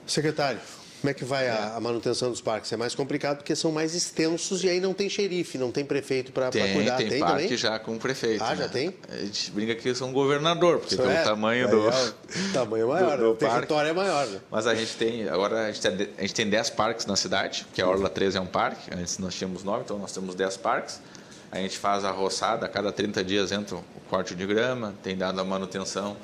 secretário? 0.05 0.59
Como 1.01 1.09
é 1.09 1.13
que 1.13 1.23
vai 1.23 1.47
a, 1.47 1.75
a, 1.75 1.79
manutenção 1.79 2.29
dos 2.29 2.41
parques? 2.41 2.71
É 2.73 2.77
mais 2.77 2.93
complicado 2.93 3.37
porque 3.37 3.55
são 3.55 3.71
mais 3.71 3.95
extensos 3.95 4.63
e 4.65 4.69
aí 4.69 4.81
não 4.81 4.93
tem 4.93 5.09
xerife, 5.09 5.57
não 5.57 5.71
tem 5.71 5.85
prefeito 5.85 6.33
para 6.33 6.51
cuidar. 6.51 6.97
Tem, 6.97 7.07
tem 7.07 7.19
parque 7.19 7.43
também? 7.43 7.57
já 7.57 7.79
com 7.79 7.97
prefeito. 7.97 8.43
Ah, 8.43 8.49
né? 8.49 8.63
já 8.63 8.69
tem? 8.69 8.93
A 9.09 9.15
gente 9.17 9.51
brinca 9.51 9.75
que 9.75 9.95
são 9.95 10.11
governador, 10.11 10.79
porque 10.79 10.97
tem 10.97 11.05
é, 11.05 11.21
o 11.21 11.23
tamanho 11.23 11.67
é, 11.67 11.71
do... 11.71 11.89
É, 11.89 12.13
o 12.49 12.53
tamanho 12.53 12.87
maior, 12.89 13.17
do, 13.17 13.23
do 13.23 13.31
o 13.31 13.35
território 13.35 13.89
é 13.89 13.93
maior. 13.93 14.27
Né? 14.27 14.39
Mas 14.51 14.67
a 14.67 14.75
gente 14.75 14.95
tem, 14.97 15.29
agora 15.29 15.67
a 15.67 15.71
gente, 15.71 15.81
tem, 15.81 16.09
a 16.17 16.21
gente 16.21 16.33
tem 16.33 16.49
10 16.49 16.69
parques 16.71 17.05
na 17.05 17.15
cidade, 17.15 17.65
que 17.73 17.81
a 17.81 17.87
Orla 17.87 18.09
13 18.09 18.37
é 18.37 18.41
um 18.41 18.45
parque, 18.45 18.93
antes 18.93 19.17
nós 19.19 19.33
tínhamos 19.33 19.63
9, 19.63 19.83
então 19.85 19.97
nós 19.97 20.11
temos 20.11 20.35
10 20.35 20.57
parques. 20.57 20.99
A 21.51 21.57
gente 21.57 21.77
faz 21.77 22.03
a 22.03 22.11
roçada, 22.11 22.65
a 22.65 22.69
cada 22.69 22.91
30 22.91 23.23
dias 23.23 23.51
entra 23.53 23.77
o 23.77 23.83
corte 24.09 24.35
de 24.35 24.45
grama, 24.45 24.93
tem 25.01 25.17
dado 25.17 25.39
a 25.39 25.43
manutenção 25.45 26.17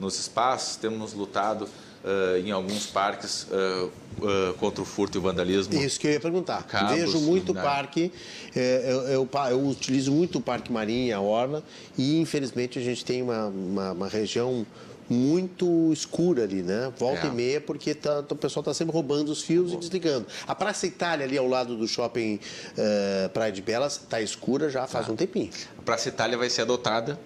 nos 0.00 0.18
espaços, 0.18 0.76
temos 0.76 1.12
lutado 1.12 1.68
uh, 2.04 2.38
em 2.38 2.50
alguns 2.50 2.86
parques 2.86 3.44
uh, 3.44 3.90
uh, 4.18 4.54
contra 4.54 4.82
o 4.82 4.84
furto 4.84 5.16
e 5.16 5.18
o 5.18 5.22
vandalismo. 5.22 5.74
Isso 5.74 5.98
que 5.98 6.06
eu 6.06 6.12
ia 6.12 6.20
perguntar. 6.20 6.62
Cabos, 6.64 6.92
Vejo 6.94 7.20
muito 7.20 7.54
parque, 7.54 8.12
é, 8.54 8.84
eu, 8.86 9.00
eu, 9.08 9.28
eu, 9.50 9.66
utilizo 9.66 10.12
muito 10.12 10.38
o 10.38 10.40
Parque 10.40 10.70
Marinha, 10.70 11.16
a 11.16 11.20
Orla, 11.20 11.64
e 11.96 12.20
infelizmente 12.20 12.78
a 12.78 12.82
gente 12.82 13.04
tem 13.04 13.22
uma, 13.22 13.46
uma, 13.46 13.92
uma 13.92 14.08
região 14.08 14.66
muito 15.06 15.92
escura 15.92 16.44
ali, 16.44 16.62
né? 16.62 16.90
Volta 16.96 17.26
é. 17.26 17.30
e 17.30 17.32
meia, 17.32 17.60
porque 17.60 17.94
tá, 17.94 18.20
o 18.20 18.36
pessoal 18.36 18.62
está 18.62 18.72
sempre 18.72 18.94
roubando 18.94 19.30
os 19.30 19.42
fios 19.42 19.72
e 19.72 19.76
desligando. 19.76 20.26
A 20.46 20.54
Praça 20.54 20.86
Itália, 20.86 21.26
ali 21.26 21.36
ao 21.36 21.46
lado 21.46 21.76
do 21.76 21.86
shopping 21.86 22.40
Praia 23.34 23.52
de 23.52 23.60
Belas, 23.60 23.96
está 23.96 24.22
escura 24.22 24.70
já 24.70 24.86
faz 24.86 25.06
tá. 25.06 25.12
um 25.12 25.16
tempinho. 25.16 25.50
A 25.78 25.82
Praça 25.82 26.08
Itália 26.08 26.38
vai 26.38 26.48
ser 26.48 26.62
adotada 26.62 27.18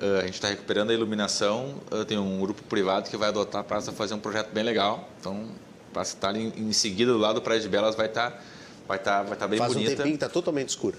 Uh, 0.00 0.18
a 0.18 0.24
gente 0.26 0.34
está 0.34 0.48
recuperando 0.48 0.90
a 0.90 0.94
iluminação. 0.94 1.74
Uh, 1.90 2.04
tem 2.04 2.18
um 2.18 2.40
grupo 2.40 2.62
privado 2.64 3.08
que 3.08 3.16
vai 3.16 3.28
adotar 3.28 3.60
a 3.60 3.64
praça 3.64 3.92
fazer 3.92 4.14
um 4.14 4.18
projeto 4.18 4.50
bem 4.52 4.62
legal. 4.62 5.08
Então, 5.20 5.48
a 5.90 5.94
praça 5.94 6.14
está 6.14 6.28
ali 6.28 6.52
em, 6.56 6.72
seguida 6.72 7.12
do 7.12 7.18
lado 7.18 7.36
do 7.36 7.42
Praia 7.42 7.60
de 7.60 7.68
Belas 7.68 7.94
vai 7.94 8.06
estar 8.06 8.30
tá, 8.30 8.38
vai 8.86 8.98
tá, 8.98 9.22
vai 9.22 9.36
tá 9.36 9.48
bem 9.48 9.58
Faz 9.58 9.72
bonita. 9.72 9.90
Faz 9.90 10.00
um 10.00 10.02
tempinho 10.02 10.14
está 10.14 10.28
totalmente 10.28 10.68
escura. 10.70 10.96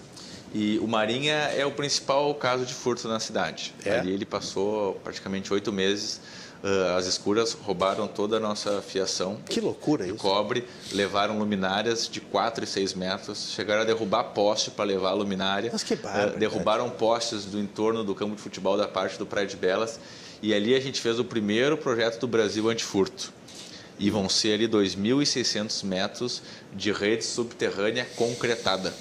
E 0.53 0.79
o 0.79 0.87
Marinha 0.87 1.33
é 1.33 1.65
o 1.65 1.71
principal 1.71 2.33
caso 2.35 2.65
de 2.65 2.73
furto 2.73 3.07
na 3.07 3.19
cidade. 3.19 3.73
É? 3.85 3.99
Ali 3.99 4.11
ele 4.11 4.25
passou 4.25 4.95
praticamente 5.03 5.51
oito 5.53 5.71
meses 5.71 6.21
as 6.97 7.05
escuras 7.05 7.53
roubaram 7.53 8.07
toda 8.07 8.37
a 8.37 8.39
nossa 8.39 8.81
fiação. 8.81 9.37
Que 9.47 9.61
loucura 9.61 10.03
de 10.05 10.11
isso. 10.11 10.19
cobre, 10.19 10.67
levaram 10.91 11.37
luminárias 11.37 12.09
de 12.09 12.19
4 12.19 12.63
e 12.63 12.67
6 12.67 12.93
metros, 12.93 13.51
chegaram 13.53 13.81
a 13.81 13.85
derrubar 13.85 14.23
poste 14.25 14.71
para 14.71 14.85
levar 14.85 15.09
a 15.09 15.13
luminária. 15.13 15.69
Mas 15.71 15.83
que 15.83 15.95
bárbaro, 15.95 16.35
uh, 16.35 16.39
Derrubaram 16.39 16.89
postes 16.89 17.45
do 17.45 17.59
entorno 17.59 18.03
do 18.03 18.15
campo 18.15 18.35
de 18.35 18.41
futebol 18.41 18.77
da 18.77 18.87
parte 18.87 19.17
do 19.17 19.25
Praia 19.25 19.47
de 19.47 19.55
Belas. 19.55 19.99
E 20.41 20.53
ali 20.53 20.75
a 20.75 20.79
gente 20.79 21.01
fez 21.01 21.19
o 21.19 21.25
primeiro 21.25 21.77
projeto 21.77 22.19
do 22.19 22.27
Brasil 22.27 22.69
antifurto. 22.69 23.33
E 23.99 24.11
vão 24.11 24.29
ser 24.29 24.53
ali 24.53 24.67
2.600 24.67 25.83
metros 25.83 26.43
de 26.73 26.91
rede 26.91 27.25
subterrânea 27.25 28.05
concretada. 28.15 28.93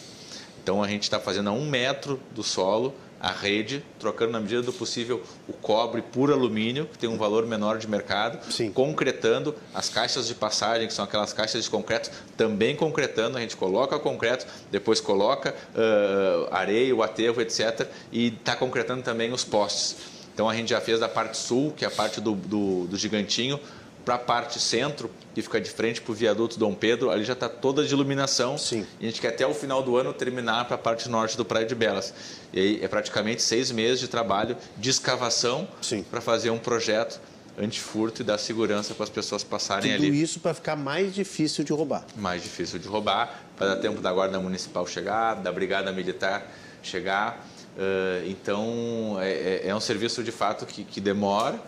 Então 0.63 0.83
a 0.83 0.89
gente 0.89 1.03
está 1.03 1.21
fazendo 1.21 1.51
a 1.51 1.53
um 1.53 1.69
metro 1.69 2.21
do 2.35 2.43
solo 2.43 2.95
a 3.27 3.33
rede, 3.33 3.85
trocando 3.99 4.31
na 4.31 4.39
medida 4.39 4.63
do 4.63 4.73
possível 4.73 5.21
o 5.49 5.53
cobre 5.53 6.01
por 6.01 6.31
alumínio, 6.31 6.87
que 6.87 6.97
tem 6.97 7.11
um 7.11 7.19
valor 7.19 7.45
menor 7.45 7.77
de 7.77 7.89
mercado, 7.89 8.39
Sim. 8.53 8.71
concretando 8.71 9.53
as 9.75 9.89
caixas 9.89 10.29
de 10.29 10.35
passagem, 10.35 10.87
que 10.87 10.95
são 10.95 11.05
aquelas 11.05 11.33
caixas 11.33 11.65
de 11.65 11.69
concreto, 11.69 12.09
também 12.37 12.77
concretando, 12.77 13.37
a 13.37 13.41
gente 13.41 13.57
coloca 13.57 13.99
concreto, 13.99 14.47
depois 14.71 15.01
coloca 15.01 15.53
uh, 15.75 16.55
areia, 16.55 16.95
o 16.95 17.03
aterro, 17.03 17.41
etc., 17.41 17.89
e 18.13 18.29
está 18.29 18.55
concretando 18.55 19.03
também 19.03 19.33
os 19.33 19.43
postes. 19.43 19.97
Então 20.33 20.49
a 20.49 20.55
gente 20.55 20.71
já 20.71 20.81
fez 20.81 21.01
da 21.01 21.09
parte 21.09 21.37
sul, 21.37 21.73
que 21.77 21.85
é 21.85 21.89
a 21.89 21.91
parte 21.91 22.21
do, 22.21 22.33
do, 22.33 22.87
do 22.87 22.97
gigantinho, 22.97 23.59
para 24.07 24.15
a 24.15 24.19
parte 24.19 24.61
centro, 24.61 25.11
que 25.35 25.43
fica 25.43 25.61
de 25.61 25.69
frente 25.69 26.01
para 26.01 26.13
o 26.13 26.15
viaduto 26.15 26.57
Dom 26.61 26.73
Pedro, 26.73 27.11
ali 27.11 27.25
já 27.25 27.33
está 27.33 27.49
toda 27.49 27.85
de 27.85 27.93
iluminação. 27.93 28.57
Sim. 28.57 28.87
E 29.01 29.07
a 29.07 29.11
gente 29.11 29.21
quer 29.21 29.31
até 29.31 29.45
o 29.45 29.53
final 29.53 29.83
do 29.83 29.97
ano 29.97 30.13
terminar 30.13 30.65
para 30.67 30.77
a 30.77 30.79
parte 30.79 31.09
norte 31.09 31.37
do 31.37 31.45
Praia 31.45 31.67
de 31.67 31.75
Belas. 31.75 32.15
E 32.53 32.61
aí 32.61 32.85
é 32.85 32.87
praticamente 32.87 33.43
seis 33.43 33.73
meses 33.73 33.99
de 33.99 34.07
trabalho 34.07 34.57
de 34.79 34.91
escavação 34.91 35.67
para 36.09 36.21
fazer 36.21 36.51
um 36.51 36.59
projeto 36.59 37.21
antifurto 37.59 38.23
e 38.23 38.25
dar 38.25 38.39
segurança 38.39 38.95
para 38.95 39.03
as 39.03 39.11
pessoas 39.11 39.43
passarem 39.43 39.91
Tudo 39.91 40.03
ali. 40.05 40.13
Tudo 40.13 40.23
isso 40.23 40.39
para 40.39 40.55
ficar 40.55 40.77
mais 40.77 41.13
difícil 41.13 41.65
de 41.65 41.73
roubar. 41.73 42.05
Mais 42.15 42.45
difícil 42.45 42.79
de 42.79 42.87
roubar, 42.87 43.43
para 43.57 43.75
dar 43.75 43.77
tempo 43.77 44.01
da 44.01 44.13
Guarda 44.13 44.39
Municipal 44.39 44.87
chegar, 44.87 45.35
da 45.35 45.51
Brigada 45.51 45.91
Militar 45.91 46.47
chegar. 46.81 47.45
Uh, 47.77 48.29
então, 48.29 49.19
é, 49.21 49.31
é, 49.31 49.63
é, 49.65 49.75
um 49.75 49.81
serviço 49.81 50.23
de 50.23 50.31
fato 50.31 50.65
que, 50.65 50.85
que 50.85 51.01
demora, 51.01 51.61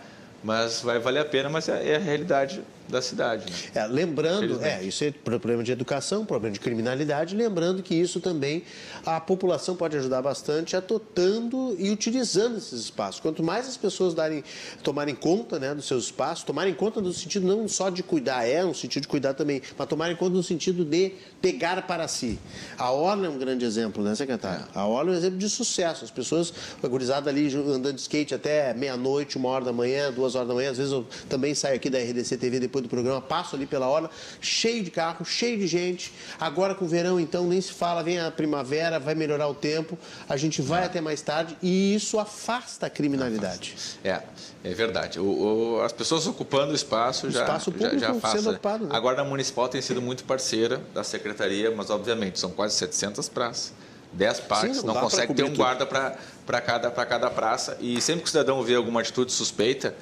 mas 0.43 0.81
vai 0.81 0.99
valer 0.99 1.19
a 1.19 1.25
pena, 1.25 1.49
mas 1.49 1.67
é, 1.69 1.93
é 1.93 1.95
a 1.95 1.99
realidade 1.99 2.61
da 2.89 3.01
cidade. 3.01 3.45
Né? 3.45 3.81
É, 3.81 3.87
lembrando, 3.87 4.63
é, 4.63 4.83
isso 4.83 5.03
é 5.03 5.11
problema 5.11 5.63
de 5.63 5.71
educação, 5.71 6.25
problema 6.25 6.53
de 6.53 6.59
criminalidade, 6.59 7.35
lembrando 7.35 7.83
que 7.83 7.93
isso 7.93 8.19
também 8.19 8.63
a 9.05 9.19
população 9.19 9.75
pode 9.75 9.95
ajudar 9.97 10.21
bastante 10.21 10.75
adotando 10.75 11.75
e 11.77 11.89
utilizando 11.89 12.57
esses 12.57 12.81
espaços. 12.81 13.19
Quanto 13.19 13.43
mais 13.43 13.67
as 13.67 13.77
pessoas 13.77 14.13
darem, 14.13 14.43
tomarem 14.83 15.15
conta 15.15 15.59
né, 15.59 15.73
dos 15.73 15.85
seus 15.85 16.05
espaços, 16.05 16.43
tomarem 16.43 16.73
conta 16.73 16.99
no 16.99 17.13
sentido 17.13 17.47
não 17.47 17.67
só 17.67 17.89
de 17.89 18.01
cuidar, 18.01 18.45
é 18.45 18.65
um 18.65 18.73
sentido 18.73 19.03
de 19.03 19.07
cuidar 19.07 19.33
também, 19.33 19.61
mas 19.77 19.87
tomarem 19.87 20.15
conta 20.15 20.35
no 20.35 20.43
sentido 20.43 20.83
de 20.83 21.13
pegar 21.41 21.85
para 21.87 22.07
si. 22.07 22.39
A 22.77 22.91
Orla 22.91 23.27
é 23.27 23.29
um 23.29 23.37
grande 23.37 23.65
exemplo, 23.65 24.03
né, 24.03 24.15
secretário? 24.15 24.65
A 24.73 24.85
Orla 24.85 25.11
é 25.11 25.13
um 25.13 25.17
exemplo 25.17 25.37
de 25.37 25.49
sucesso. 25.49 26.03
As 26.03 26.11
pessoas, 26.11 26.53
a 26.81 26.87
gurizada 26.87 27.29
ali 27.29 27.53
andando 27.55 27.93
de 27.93 28.01
skate 28.01 28.33
até 28.33 28.73
meia-noite, 28.73 29.37
uma 29.37 29.49
hora 29.49 29.65
da 29.65 29.73
manhã, 29.73 30.11
duas 30.11 30.35
horas 30.35 30.47
da 30.47 30.53
manhã, 30.53 30.71
às 30.71 30.77
vezes 30.77 30.91
eu 30.91 31.05
também 31.27 31.53
saio 31.53 31.75
aqui 31.75 31.89
da 31.89 31.99
RDC 31.99 32.37
TV 32.37 32.59
depois 32.59 32.78
depois 32.79 32.83
do 32.83 32.89
programa, 32.89 33.21
passo 33.21 33.55
ali 33.55 33.65
pela 33.65 33.87
hora, 33.87 34.09
cheio 34.41 34.83
de 34.83 34.91
carro, 34.91 35.25
cheio 35.25 35.57
de 35.57 35.67
gente. 35.67 36.13
Agora 36.39 36.73
com 36.73 36.85
o 36.85 36.87
verão, 36.87 37.19
então, 37.19 37.47
nem 37.47 37.59
se 37.59 37.73
fala, 37.73 38.01
vem 38.01 38.19
a 38.19 38.31
primavera, 38.31 38.99
vai 38.99 39.15
melhorar 39.15 39.47
o 39.47 39.53
tempo, 39.53 39.97
a 40.27 40.37
gente 40.37 40.61
vai 40.61 40.85
até 40.85 41.01
mais 41.01 41.21
tarde 41.21 41.57
e 41.61 41.93
isso 41.95 42.19
afasta 42.19 42.85
a 42.85 42.89
criminalidade. 42.89 43.75
É, 44.03 44.21
é 44.63 44.73
verdade. 44.73 45.19
O, 45.19 45.77
o, 45.77 45.81
as 45.81 45.91
pessoas 45.91 46.25
ocupando 46.27 46.71
o 46.71 46.75
espaço 46.75 47.27
o 47.27 47.31
já, 47.31 47.41
espaço 47.41 47.73
já, 47.77 47.97
já 47.97 48.11
afasta. 48.11 48.37
Sendo 48.37 48.51
ocupado, 48.51 48.85
né? 48.85 48.95
A 48.95 48.99
Guarda 48.99 49.23
Municipal 49.23 49.67
tem 49.67 49.81
sido 49.81 50.01
muito 50.01 50.23
parceira 50.23 50.81
da 50.93 51.03
Secretaria, 51.03 51.71
mas 51.75 51.89
obviamente 51.89 52.39
são 52.39 52.51
quase 52.51 52.75
700 52.75 53.29
praças. 53.29 53.73
10 54.11 54.39
parques, 54.41 54.77
Sim, 54.77 54.87
não, 54.87 54.95
não 54.95 55.01
consegue 55.01 55.33
ter 55.35 55.43
um 55.43 55.53
guarda 55.53 55.85
para 55.85 56.61
cada, 56.61 56.89
cada 56.89 57.29
praça. 57.29 57.77
E 57.79 58.01
sempre 58.01 58.21
que 58.21 58.27
o 58.27 58.31
cidadão 58.31 58.63
vê 58.63 58.73
alguma 58.73 59.01
atitude 59.01 59.31
suspeita, 59.31 59.93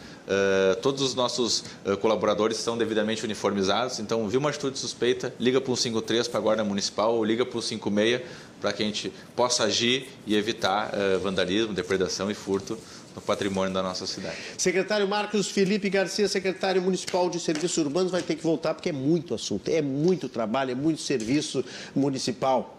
todos 0.81 1.01
os 1.01 1.15
nossos 1.15 1.63
uh, 1.85 1.97
colaboradores 1.97 2.57
estão 2.57 2.77
devidamente 2.77 3.23
uniformizados. 3.23 3.99
Então, 3.99 4.27
viu 4.27 4.39
uma 4.39 4.49
atitude 4.49 4.77
suspeita, 4.77 5.33
liga 5.39 5.61
para 5.61 5.71
o 5.71 5.77
153 5.77 6.27
para 6.27 6.39
a 6.39 6.41
Guarda 6.41 6.63
Municipal 6.63 7.15
ou 7.15 7.23
liga 7.23 7.45
para 7.45 7.57
o 7.57 7.61
56 7.61 8.21
para 8.59 8.73
que 8.73 8.83
a 8.83 8.85
gente 8.85 9.13
possa 9.35 9.63
agir 9.63 10.09
e 10.25 10.35
evitar 10.35 10.91
uh, 10.93 11.19
vandalismo, 11.19 11.73
depredação 11.73 12.29
e 12.31 12.33
furto 12.33 12.77
no 13.15 13.21
patrimônio 13.21 13.73
da 13.73 13.81
nossa 13.81 14.05
cidade. 14.05 14.37
Secretário 14.57 15.07
Marcos 15.07 15.49
Felipe 15.49 15.89
Garcia, 15.89 16.27
secretário 16.27 16.81
municipal 16.81 17.29
de 17.29 17.39
serviços 17.39 17.77
urbanos, 17.77 18.11
vai 18.11 18.21
ter 18.21 18.35
que 18.35 18.43
voltar 18.43 18.73
porque 18.73 18.89
é 18.89 18.93
muito 18.93 19.33
assunto, 19.33 19.69
é 19.69 19.81
muito 19.81 20.29
trabalho, 20.29 20.71
é 20.71 20.75
muito 20.75 21.01
serviço 21.01 21.63
municipal. 21.95 22.76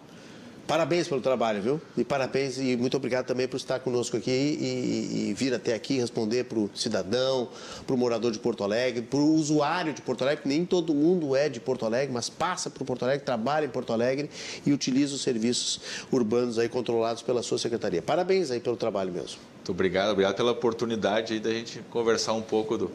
Parabéns 0.68 1.08
pelo 1.08 1.22
trabalho, 1.22 1.62
viu? 1.62 1.80
E 1.96 2.04
parabéns 2.04 2.58
e 2.58 2.76
muito 2.76 2.94
obrigado 2.94 3.24
também 3.24 3.48
por 3.48 3.56
estar 3.56 3.80
conosco 3.80 4.18
aqui 4.18 4.30
e, 4.30 5.30
e 5.30 5.34
vir 5.34 5.54
até 5.54 5.72
aqui 5.72 5.98
responder 5.98 6.44
para 6.44 6.58
o 6.58 6.70
cidadão, 6.74 7.48
para 7.86 7.94
o 7.94 7.98
morador 7.98 8.30
de 8.30 8.38
Porto 8.38 8.62
Alegre, 8.62 9.00
para 9.00 9.18
o 9.18 9.34
usuário 9.34 9.94
de 9.94 10.02
Porto 10.02 10.20
Alegre, 10.20 10.42
nem 10.44 10.66
todo 10.66 10.94
mundo 10.94 11.34
é 11.34 11.48
de 11.48 11.58
Porto 11.58 11.86
Alegre, 11.86 12.12
mas 12.12 12.28
passa 12.28 12.68
por 12.68 12.84
Porto 12.84 13.02
Alegre, 13.02 13.24
trabalha 13.24 13.64
em 13.64 13.70
Porto 13.70 13.94
Alegre 13.94 14.28
e 14.66 14.70
utiliza 14.70 15.14
os 15.14 15.22
serviços 15.22 15.80
urbanos 16.12 16.58
aí 16.58 16.68
controlados 16.68 17.22
pela 17.22 17.42
sua 17.42 17.56
secretaria. 17.56 18.02
Parabéns 18.02 18.50
aí 18.50 18.60
pelo 18.60 18.76
trabalho 18.76 19.10
mesmo. 19.10 19.38
Muito 19.56 19.70
obrigado, 19.70 20.10
obrigado 20.10 20.36
pela 20.36 20.52
oportunidade 20.52 21.32
aí 21.32 21.40
da 21.40 21.50
gente 21.50 21.80
conversar 21.88 22.34
um 22.34 22.42
pouco 22.42 22.76
do, 22.76 22.90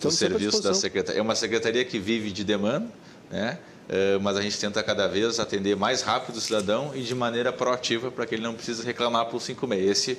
do 0.00 0.10
serviço 0.12 0.62
da 0.62 0.74
secretaria. 0.74 1.18
É 1.18 1.22
uma 1.22 1.34
secretaria 1.34 1.84
que 1.84 1.98
vive 1.98 2.30
de 2.30 2.44
demanda, 2.44 2.86
né? 3.28 3.58
Eh, 3.88 4.18
mas 4.20 4.36
a 4.36 4.42
gente 4.42 4.58
tenta 4.58 4.82
cada 4.82 5.06
vez 5.06 5.38
atender 5.38 5.76
mais 5.76 6.02
rápido 6.02 6.36
o 6.36 6.40
cidadão 6.40 6.92
e 6.94 7.02
de 7.02 7.14
maneira 7.14 7.52
proativa 7.52 8.10
para 8.10 8.26
que 8.26 8.34
ele 8.34 8.42
não 8.42 8.54
precise 8.54 8.84
reclamar 8.84 9.26
por 9.26 9.40
56. 9.40 9.90
Esse 9.90 10.18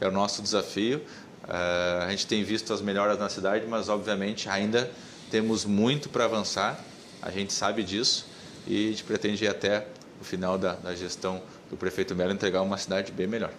é 0.00 0.08
o 0.08 0.10
nosso 0.10 0.42
desafio. 0.42 1.00
Eh, 1.48 2.04
a 2.06 2.10
gente 2.10 2.26
tem 2.26 2.42
visto 2.42 2.72
as 2.72 2.80
melhoras 2.80 3.18
na 3.18 3.28
cidade, 3.28 3.66
mas 3.66 3.88
obviamente 3.88 4.48
ainda 4.48 4.90
temos 5.30 5.64
muito 5.64 6.08
para 6.08 6.24
avançar. 6.24 6.78
A 7.22 7.30
gente 7.30 7.52
sabe 7.52 7.82
disso 7.82 8.26
e 8.66 8.88
a 8.88 8.90
gente 8.90 9.04
pretende 9.04 9.44
ir 9.44 9.48
até 9.48 9.86
o 10.20 10.24
final 10.24 10.58
da, 10.58 10.72
da 10.74 10.94
gestão 10.94 11.40
do 11.70 11.76
prefeito 11.76 12.14
Melo 12.14 12.32
entregar 12.32 12.62
uma 12.62 12.78
cidade 12.78 13.12
bem 13.12 13.26
melhor. 13.26 13.50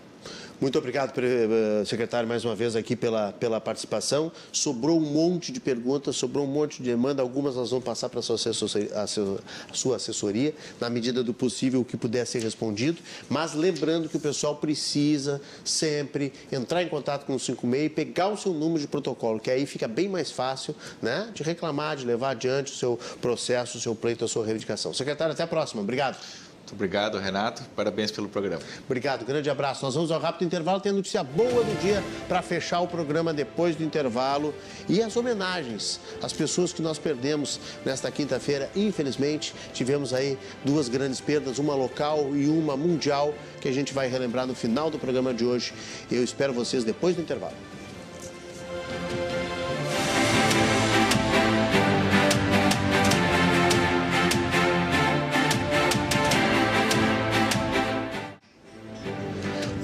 Muito 0.60 0.77
obrigado, 0.77 1.11
eh, 1.19 1.84
secretário, 1.86 2.27
mais 2.27 2.45
uma 2.45 2.56
vez 2.56 2.77
aqui 2.77 2.95
pela, 2.95 3.34
pela 3.34 3.60
participação. 3.60 4.32
Sobrou 4.53 4.98
um 4.98 5.02
monte 5.02 5.52
de 5.52 5.60
perguntas, 5.60 6.15
sobrou 6.15 6.45
um 6.45 6.48
monte 6.48 6.82
de 6.82 6.90
demanda. 6.90 7.22
Algumas 7.22 7.56
nós 7.56 7.72
vamos 7.72 7.84
passar 7.84 8.07
para 8.07 8.22
a 8.22 8.23
sua, 8.23 8.36
assessoria, 8.36 8.90
a 8.94 9.73
sua 9.73 9.98
assessoria, 9.98 10.53
na 10.80 10.90
medida 10.90 11.22
do 11.22 11.34
possível, 11.34 11.82
o 11.82 11.86
que 11.86 11.98
puder 11.98 12.26
ser 12.26 12.41
respondido. 12.41 13.02
Mas 13.27 13.53
lembrando 13.53 14.07
que 14.07 14.15
o 14.15 14.19
pessoal 14.19 14.56
precisa 14.56 15.41
sempre 15.65 16.32
entrar 16.49 16.82
em 16.82 16.88
contato 16.88 17.26
com 17.26 17.36
o 17.36 17.40
56 17.40 17.86
e 17.86 17.90
pegar 17.90 18.30
o 18.30 18.38
seu 18.38 18.53
número 18.53 18.80
de 18.80 18.88
protocolo, 18.88 19.41
que 19.41 19.52
aí 19.52 19.65
fica 19.65 19.90
bem 19.90 20.07
mais 20.07 20.32
fácil 20.32 20.73
né, 21.02 21.30
de 21.34 21.44
reclamar, 21.44 21.98
de 21.98 22.06
levar 22.06 22.30
adiante 22.30 22.72
o 22.72 22.76
seu 22.76 22.98
processo, 23.22 23.77
o 23.77 23.82
seu 23.82 23.94
pleito, 23.94 24.23
a 24.23 24.27
sua 24.27 24.45
reivindicação. 24.45 24.94
Secretário, 24.94 25.34
até 25.34 25.44
a 25.44 25.48
próxima. 25.48 25.82
Obrigado. 25.82 26.18
Muito 26.66 26.74
obrigado, 26.74 27.20
Renato. 27.20 27.62
Parabéns 27.76 28.10
pelo 28.10 28.28
programa. 28.28 28.64
Obrigado, 28.88 29.24
grande 29.24 29.48
abraço. 29.52 29.86
Nós 29.86 29.94
vamos 29.94 30.10
ao 30.10 30.20
rápido 30.20 30.48
intervalo. 30.48 30.80
Tem 30.80 30.92
notícia 30.92 31.24
boa 31.24 31.64
do 31.64 31.80
dia 31.80 32.04
para 32.28 32.42
fechar 32.42 32.80
o 32.80 32.88
programa 32.88 33.32
depois 33.32 33.76
do 33.76 33.84
intervalo. 33.84 34.52
E 34.90 35.00
as 35.00 35.16
homenagens 35.16 36.00
às 36.24 36.34
pessoas 36.34 36.74
que 36.74 36.82
nós 36.82 36.98
perdemos 36.98 37.60
nesta 37.86 38.10
quinta-feira. 38.10 38.68
Infelizmente, 38.76 39.54
tivemos 39.76 40.12
aí 40.12 40.40
duas 40.64 40.90
grandes 40.90 41.22
perdas, 41.22 41.60
uma 41.60 41.76
local 41.76 42.36
e 42.36 42.48
uma 42.48 42.76
mundial, 42.76 43.36
que 43.62 43.70
a 43.70 43.72
gente 43.72 43.94
vai 43.94 44.08
relembrar 44.08 44.48
no 44.48 44.56
final 44.56 44.90
do 44.90 44.98
programa 44.98 45.36
de 45.36 45.46
hoje. 45.46 45.72
Eu 46.10 46.24
espero 46.24 46.52
vocês 46.52 46.84
depois 46.84 47.16
do 47.16 47.22
intervalo. 47.22 47.54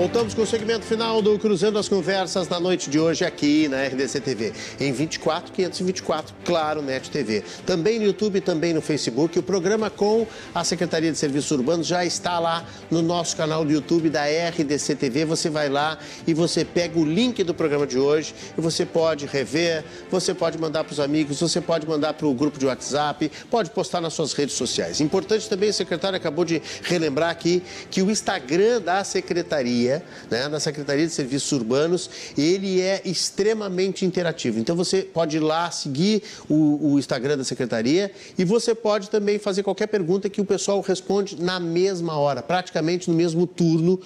Voltamos 0.01 0.33
com 0.33 0.41
o 0.41 0.47
segmento 0.47 0.83
final 0.83 1.21
do 1.21 1.37
Cruzando 1.37 1.77
as 1.77 1.87
Conversas 1.87 2.49
na 2.49 2.59
noite 2.59 2.89
de 2.89 2.99
hoje 2.99 3.23
aqui 3.23 3.67
na 3.67 3.85
RDC 3.85 4.19
TV. 4.19 4.51
Em 4.79 4.91
24, 4.91 5.53
524, 5.53 6.33
claro, 6.43 6.81
NET 6.81 7.11
TV. 7.11 7.43
Também 7.67 7.99
no 7.99 8.05
YouTube, 8.05 8.41
também 8.41 8.73
no 8.73 8.81
Facebook. 8.81 9.37
O 9.37 9.43
programa 9.43 9.91
com 9.91 10.25
a 10.55 10.63
Secretaria 10.63 11.11
de 11.11 11.19
Serviços 11.19 11.51
Urbanos 11.51 11.85
já 11.85 12.03
está 12.03 12.39
lá 12.39 12.65
no 12.89 13.03
nosso 13.03 13.37
canal 13.37 13.63
do 13.63 13.71
YouTube 13.71 14.09
da 14.09 14.23
RDC 14.23 14.95
TV. 14.95 15.23
Você 15.23 15.51
vai 15.51 15.69
lá 15.69 15.99
e 16.25 16.33
você 16.33 16.65
pega 16.65 16.97
o 16.97 17.05
link 17.05 17.43
do 17.43 17.53
programa 17.53 17.85
de 17.85 17.99
hoje 17.99 18.33
e 18.57 18.59
você 18.59 18.87
pode 18.87 19.27
rever, 19.27 19.85
você 20.09 20.33
pode 20.33 20.57
mandar 20.57 20.83
para 20.83 20.93
os 20.93 20.99
amigos, 20.99 21.39
você 21.39 21.61
pode 21.61 21.87
mandar 21.87 22.13
para 22.13 22.25
o 22.25 22.33
grupo 22.33 22.57
de 22.57 22.65
WhatsApp, 22.65 23.31
pode 23.51 23.69
postar 23.69 24.01
nas 24.01 24.15
suas 24.15 24.33
redes 24.33 24.55
sociais. 24.55 24.99
Importante 24.99 25.47
também, 25.47 25.69
o 25.69 25.73
secretário 25.73 26.17
acabou 26.17 26.43
de 26.43 26.59
relembrar 26.81 27.29
aqui 27.29 27.61
que 27.91 28.01
o 28.01 28.09
Instagram 28.09 28.81
da 28.81 29.03
Secretaria 29.03 29.90
Secretaria, 29.91 30.03
né, 30.29 30.49
da 30.49 30.59
Secretaria 30.59 31.05
de 31.05 31.11
Serviços 31.11 31.51
Urbanos, 31.51 32.09
ele 32.37 32.79
é 32.79 33.01
extremamente 33.03 34.05
interativo. 34.05 34.59
Então 34.59 34.75
você 34.75 35.01
pode 35.01 35.37
ir 35.37 35.39
lá 35.39 35.69
seguir 35.71 36.23
o, 36.47 36.93
o 36.93 36.99
Instagram 36.99 37.37
da 37.37 37.43
Secretaria 37.43 38.11
e 38.37 38.45
você 38.45 38.73
pode 38.73 39.09
também 39.09 39.37
fazer 39.39 39.63
qualquer 39.63 39.87
pergunta 39.87 40.29
que 40.29 40.39
o 40.39 40.45
pessoal 40.45 40.79
responde 40.81 41.41
na 41.41 41.59
mesma 41.59 42.17
hora, 42.17 42.41
praticamente 42.41 43.09
no 43.09 43.15
mesmo 43.15 43.45
turno, 43.45 43.99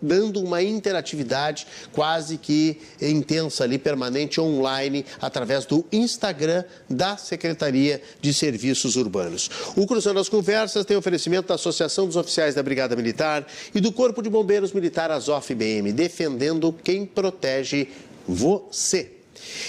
dando 0.00 0.40
uma 0.40 0.62
interatividade 0.62 1.66
quase 1.92 2.38
que 2.38 2.78
intensa 3.00 3.64
ali, 3.64 3.78
permanente, 3.78 4.40
online, 4.40 5.04
através 5.20 5.66
do 5.66 5.84
Instagram 5.92 6.64
da 6.88 7.16
Secretaria 7.16 8.00
de 8.20 8.32
Serviços 8.32 8.94
Urbanos. 8.96 9.50
O 9.76 9.86
Cruzando 9.86 10.20
as 10.20 10.28
Conversas 10.28 10.84
tem 10.84 10.96
oferecimento 10.96 11.48
da 11.48 11.54
Associação 11.54 12.06
dos 12.06 12.16
Oficiais 12.16 12.54
da 12.54 12.62
Brigada 12.62 12.94
Militar 12.96 13.46
e 13.74 13.80
do 13.80 13.92
Corpo 13.92 14.22
de 14.22 14.30
Bombeiros 14.30 14.72
Militar 14.72 15.10
Azof-BM, 15.10 15.92
defendendo 15.92 16.74
quem 16.84 17.06
protege 17.06 17.88
você. 18.26 19.12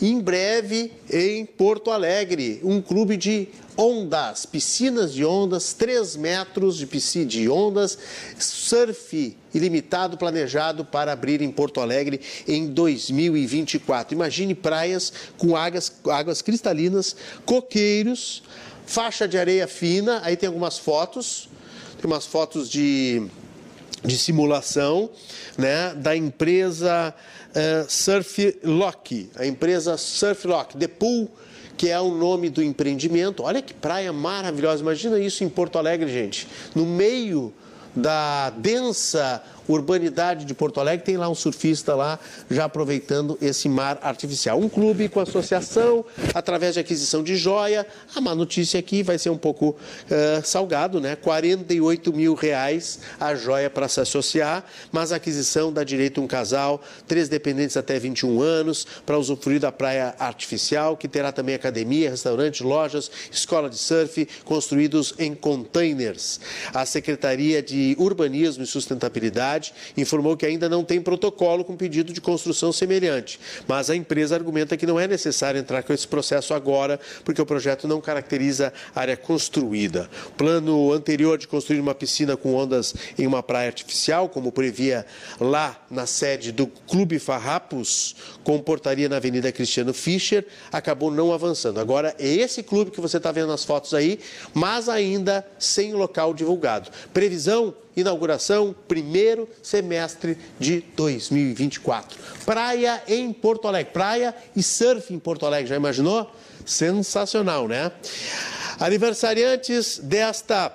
em 0.00 0.20
breve 0.20 0.92
em 1.10 1.44
Porto 1.44 1.90
Alegre, 1.90 2.60
um 2.62 2.80
clube 2.80 3.16
de 3.16 3.48
ondas, 3.76 4.44
piscinas 4.44 5.12
de 5.12 5.24
ondas, 5.24 5.72
3 5.72 6.16
metros 6.16 6.76
de 6.76 6.86
piscina 6.86 7.26
de 7.26 7.48
ondas, 7.48 7.98
surf 8.38 9.36
ilimitado 9.54 10.16
planejado 10.16 10.84
para 10.84 11.12
abrir 11.12 11.40
em 11.40 11.50
Porto 11.50 11.80
Alegre 11.80 12.20
em 12.46 12.66
2024. 12.66 14.14
Imagine 14.14 14.54
praias 14.54 15.12
com 15.38 15.56
águas, 15.56 15.92
águas 16.08 16.42
cristalinas, 16.42 17.16
coqueiros, 17.44 18.42
faixa 18.86 19.26
de 19.26 19.38
areia 19.38 19.66
fina, 19.66 20.20
aí 20.24 20.36
tem 20.36 20.46
algumas 20.46 20.78
fotos, 20.78 21.48
tem 22.00 22.10
umas 22.10 22.26
fotos 22.26 22.68
de, 22.68 23.22
de 24.04 24.18
simulação 24.18 25.10
né, 25.56 25.94
da 25.94 26.16
empresa 26.16 27.14
uh, 27.50 27.88
Surf 27.88 28.58
Lock, 28.64 29.30
a 29.36 29.46
empresa 29.46 29.96
Surf 29.96 30.46
Lock, 30.46 30.76
The 30.76 30.88
Pool 30.88 31.30
que 31.80 31.88
é 31.88 31.98
o 31.98 32.14
nome 32.14 32.50
do 32.50 32.62
empreendimento. 32.62 33.42
Olha 33.42 33.62
que 33.62 33.72
praia 33.72 34.12
maravilhosa. 34.12 34.82
Imagina 34.82 35.18
isso 35.18 35.42
em 35.42 35.48
Porto 35.48 35.78
Alegre, 35.78 36.12
gente. 36.12 36.46
No 36.74 36.84
meio 36.84 37.54
da 37.96 38.50
densa 38.50 39.42
urbanidade 39.72 40.44
de 40.44 40.54
Porto 40.54 40.80
Alegre, 40.80 41.04
tem 41.04 41.16
lá 41.16 41.28
um 41.28 41.34
surfista 41.34 41.94
lá 41.94 42.18
já 42.50 42.64
aproveitando 42.64 43.38
esse 43.40 43.68
mar 43.68 43.98
artificial. 44.02 44.58
Um 44.58 44.68
clube 44.68 45.08
com 45.08 45.20
associação, 45.20 46.04
através 46.34 46.74
de 46.74 46.80
aquisição 46.80 47.22
de 47.22 47.36
joia. 47.36 47.86
A 48.14 48.20
má 48.20 48.34
notícia 48.34 48.80
aqui 48.80 49.02
vai 49.02 49.18
ser 49.18 49.30
um 49.30 49.36
pouco 49.36 49.70
uh, 49.70 49.76
salgado, 50.44 51.00
né? 51.00 51.16
48 51.16 52.12
mil 52.12 52.34
reais 52.34 53.00
a 53.18 53.34
joia 53.34 53.70
para 53.70 53.88
se 53.88 54.00
associar, 54.00 54.64
mas 54.90 55.12
a 55.12 55.16
aquisição 55.16 55.72
dá 55.72 55.84
direito 55.84 56.20
a 56.20 56.24
um 56.24 56.26
casal, 56.26 56.80
três 57.06 57.28
dependentes 57.28 57.76
até 57.76 57.98
21 57.98 58.40
anos, 58.40 58.86
para 59.04 59.18
usufruir 59.18 59.60
da 59.60 59.70
praia 59.70 60.14
artificial, 60.18 60.96
que 60.96 61.08
terá 61.08 61.32
também 61.32 61.54
academia, 61.54 62.10
restaurante, 62.10 62.62
lojas, 62.62 63.10
escola 63.30 63.68
de 63.68 63.76
surf, 63.76 64.26
construídos 64.44 65.14
em 65.18 65.34
containers. 65.34 66.40
A 66.72 66.84
Secretaria 66.86 67.62
de 67.62 67.94
Urbanismo 67.98 68.64
e 68.64 68.66
Sustentabilidade 68.66 69.59
informou 69.96 70.36
que 70.36 70.46
ainda 70.46 70.68
não 70.68 70.84
tem 70.84 71.00
protocolo 71.00 71.64
com 71.64 71.76
pedido 71.76 72.12
de 72.12 72.20
construção 72.20 72.72
semelhante, 72.72 73.38
mas 73.66 73.90
a 73.90 73.96
empresa 73.96 74.34
argumenta 74.34 74.76
que 74.76 74.86
não 74.86 74.98
é 74.98 75.06
necessário 75.06 75.60
entrar 75.60 75.82
com 75.82 75.92
esse 75.92 76.06
processo 76.06 76.54
agora, 76.54 76.98
porque 77.24 77.40
o 77.40 77.46
projeto 77.46 77.86
não 77.86 78.00
caracteriza 78.00 78.72
área 78.94 79.16
construída. 79.16 80.08
O 80.28 80.30
plano 80.32 80.92
anterior 80.92 81.38
de 81.38 81.48
construir 81.48 81.80
uma 81.80 81.94
piscina 81.94 82.36
com 82.36 82.54
ondas 82.54 82.94
em 83.18 83.26
uma 83.26 83.42
praia 83.42 83.68
artificial, 83.68 84.28
como 84.28 84.52
previa 84.52 85.04
lá 85.40 85.80
na 85.90 86.06
sede 86.06 86.52
do 86.52 86.66
Clube 86.66 87.18
Farrapos, 87.18 88.16
com 88.44 88.58
portaria 88.60 89.08
na 89.08 89.16
Avenida 89.16 89.52
Cristiano 89.52 89.92
Fischer, 89.92 90.46
acabou 90.72 91.10
não 91.10 91.32
avançando. 91.32 91.80
Agora 91.80 92.14
é 92.18 92.28
esse 92.28 92.62
clube 92.62 92.90
que 92.90 93.00
você 93.00 93.16
está 93.16 93.32
vendo 93.32 93.48
nas 93.48 93.64
fotos 93.64 93.94
aí, 93.94 94.20
mas 94.54 94.88
ainda 94.88 95.46
sem 95.58 95.92
local 95.92 96.32
divulgado. 96.34 96.90
Previsão 97.12 97.74
inauguração 98.00 98.74
primeiro 98.88 99.48
semestre 99.62 100.36
de 100.58 100.82
2024. 100.96 102.18
Praia 102.44 103.02
em 103.06 103.32
Porto 103.32 103.68
Alegre, 103.68 103.92
praia 103.92 104.34
e 104.54 104.62
surf 104.62 105.12
em 105.12 105.18
Porto 105.18 105.46
Alegre, 105.46 105.68
já 105.68 105.76
imaginou? 105.76 106.30
Sensacional, 106.64 107.66
né? 107.68 107.92
Aniversariantes 108.78 109.98
desta 109.98 110.74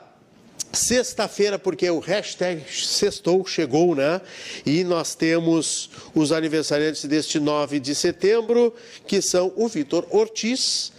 sexta-feira, 0.75 1.57
porque 1.57 1.89
o 1.89 1.99
hashtag 1.99 2.63
sextou 2.71 3.45
chegou, 3.45 3.95
né? 3.95 4.21
E 4.65 4.83
nós 4.83 5.15
temos 5.15 5.89
os 6.13 6.31
aniversariantes 6.31 7.05
deste 7.05 7.39
9 7.39 7.79
de 7.79 7.95
setembro, 7.95 8.73
que 9.07 9.21
são 9.21 9.53
o 9.55 9.67
Vitor 9.67 10.05
Ortiz, 10.11 10.91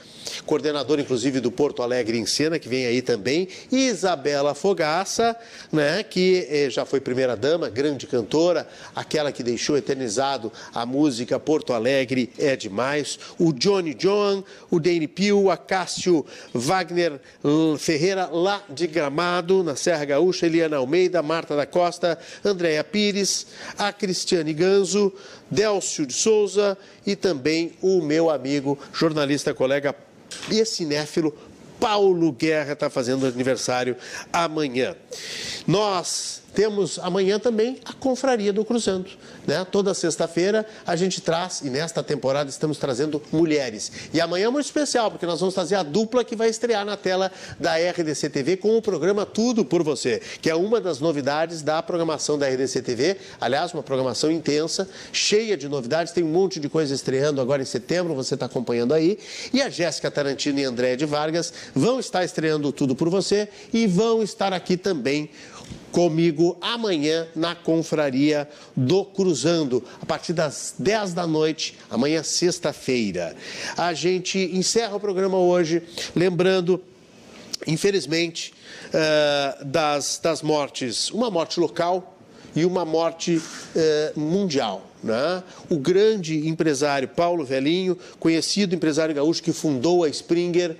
coordenadora 0.44 1.00
inclusive 1.00 1.40
do 1.40 1.50
Porto 1.50 1.82
Alegre 1.82 2.18
em 2.18 2.26
Cena, 2.26 2.58
que 2.58 2.68
vem 2.68 2.86
aí 2.86 3.02
também, 3.02 3.48
e 3.70 3.86
Isabela 3.86 4.54
Fogaça, 4.54 5.36
né, 5.72 6.02
que 6.02 6.46
eh, 6.50 6.70
já 6.70 6.84
foi 6.84 7.00
primeira-dama, 7.00 7.68
grande 7.68 8.06
cantora, 8.06 8.66
aquela 8.94 9.32
que 9.32 9.42
deixou 9.42 9.76
eternizado 9.76 10.52
a 10.74 10.84
música 10.84 11.38
Porto 11.38 11.72
Alegre 11.72 12.30
é 12.38 12.56
demais, 12.56 13.18
o 13.38 13.52
Johnny 13.52 13.94
John, 13.94 14.42
o 14.70 14.78
Dane 14.80 15.08
Pio, 15.08 15.50
a 15.50 15.56
Cássio 15.56 16.24
Wagner 16.52 17.20
Ferreira, 17.78 18.26
lá 18.26 18.62
de 18.68 18.86
Gramado, 18.86 19.62
na 19.62 19.76
Serra 19.76 20.04
Gaúcha, 20.04 20.46
Eliana 20.46 20.76
Almeida, 20.76 21.22
Marta 21.22 21.56
da 21.56 21.66
Costa, 21.66 22.18
Andréia 22.44 22.82
Pires, 22.82 23.46
a 23.78 23.92
Cristiane 23.92 24.52
Ganzo, 24.52 25.12
Délcio 25.50 26.06
de 26.06 26.12
Souza 26.12 26.76
e 27.06 27.14
também 27.14 27.72
o 27.80 28.00
meu 28.00 28.30
amigo 28.30 28.78
jornalista 28.92 29.54
colega 29.54 29.94
e 30.50 30.64
cinéfilo 30.64 31.34
Paulo 31.80 32.32
Guerra 32.32 32.72
está 32.72 32.88
fazendo 32.88 33.26
aniversário 33.26 33.96
amanhã. 34.32 34.96
Nós 35.66 36.42
temos 36.56 36.98
amanhã 36.98 37.38
também 37.38 37.78
a 37.84 37.92
Confraria 37.92 38.50
do 38.50 38.64
Cruzando. 38.64 39.10
Né? 39.46 39.62
Toda 39.70 39.92
sexta-feira 39.92 40.64
a 40.86 40.96
gente 40.96 41.20
traz, 41.20 41.60
e 41.60 41.68
nesta 41.68 42.02
temporada 42.02 42.48
estamos 42.48 42.78
trazendo 42.78 43.22
mulheres. 43.30 43.92
E 44.10 44.22
amanhã 44.22 44.46
é 44.46 44.48
muito 44.48 44.64
especial, 44.64 45.10
porque 45.10 45.26
nós 45.26 45.38
vamos 45.38 45.54
trazer 45.54 45.74
a 45.74 45.82
dupla 45.82 46.24
que 46.24 46.34
vai 46.34 46.48
estrear 46.48 46.82
na 46.86 46.96
tela 46.96 47.30
da 47.60 47.74
RDC 47.76 48.30
TV 48.30 48.56
com 48.56 48.74
o 48.74 48.80
programa 48.80 49.26
Tudo 49.26 49.66
por 49.66 49.82
Você, 49.82 50.22
que 50.40 50.48
é 50.48 50.54
uma 50.54 50.80
das 50.80 50.98
novidades 50.98 51.60
da 51.60 51.82
programação 51.82 52.38
da 52.38 52.48
RDC 52.48 52.80
TV. 52.80 53.18
Aliás, 53.38 53.74
uma 53.74 53.82
programação 53.82 54.32
intensa, 54.32 54.88
cheia 55.12 55.58
de 55.58 55.68
novidades, 55.68 56.14
tem 56.14 56.24
um 56.24 56.32
monte 56.32 56.58
de 56.58 56.70
coisa 56.70 56.94
estreando 56.94 57.38
agora 57.38 57.60
em 57.60 57.66
setembro, 57.66 58.14
você 58.14 58.32
está 58.32 58.46
acompanhando 58.46 58.94
aí. 58.94 59.18
E 59.52 59.60
a 59.60 59.68
Jéssica 59.68 60.10
Tarantino 60.10 60.58
e 60.58 60.64
André 60.64 60.96
de 60.96 61.04
Vargas 61.04 61.52
vão 61.74 62.00
estar 62.00 62.24
estreando 62.24 62.72
Tudo 62.72 62.96
por 62.96 63.10
Você 63.10 63.46
e 63.74 63.86
vão 63.86 64.22
estar 64.22 64.54
aqui 64.54 64.78
também 64.78 65.28
comigo 65.96 66.58
amanhã 66.60 67.26
na 67.34 67.54
confraria 67.54 68.46
do 68.76 69.02
Cruzando, 69.02 69.82
a 69.98 70.04
partir 70.04 70.34
das 70.34 70.74
10 70.78 71.14
da 71.14 71.26
noite, 71.26 71.78
amanhã 71.88 72.22
sexta-feira. 72.22 73.34
A 73.78 73.94
gente 73.94 74.38
encerra 74.52 74.96
o 74.96 75.00
programa 75.00 75.38
hoje, 75.38 75.82
lembrando, 76.14 76.82
infelizmente, 77.66 78.52
uh, 78.88 79.64
das, 79.64 80.20
das 80.22 80.42
mortes, 80.42 81.10
uma 81.12 81.30
morte 81.30 81.58
local 81.58 82.18
e 82.54 82.66
uma 82.66 82.84
morte 82.84 83.38
uh, 83.38 84.20
mundial. 84.20 84.86
Né? 85.02 85.42
O 85.70 85.78
grande 85.78 86.46
empresário 86.46 87.08
Paulo 87.08 87.42
Velhinho, 87.42 87.96
conhecido 88.20 88.74
empresário 88.74 89.14
gaúcho 89.14 89.42
que 89.42 89.52
fundou 89.52 90.04
a 90.04 90.10
Springer, 90.10 90.76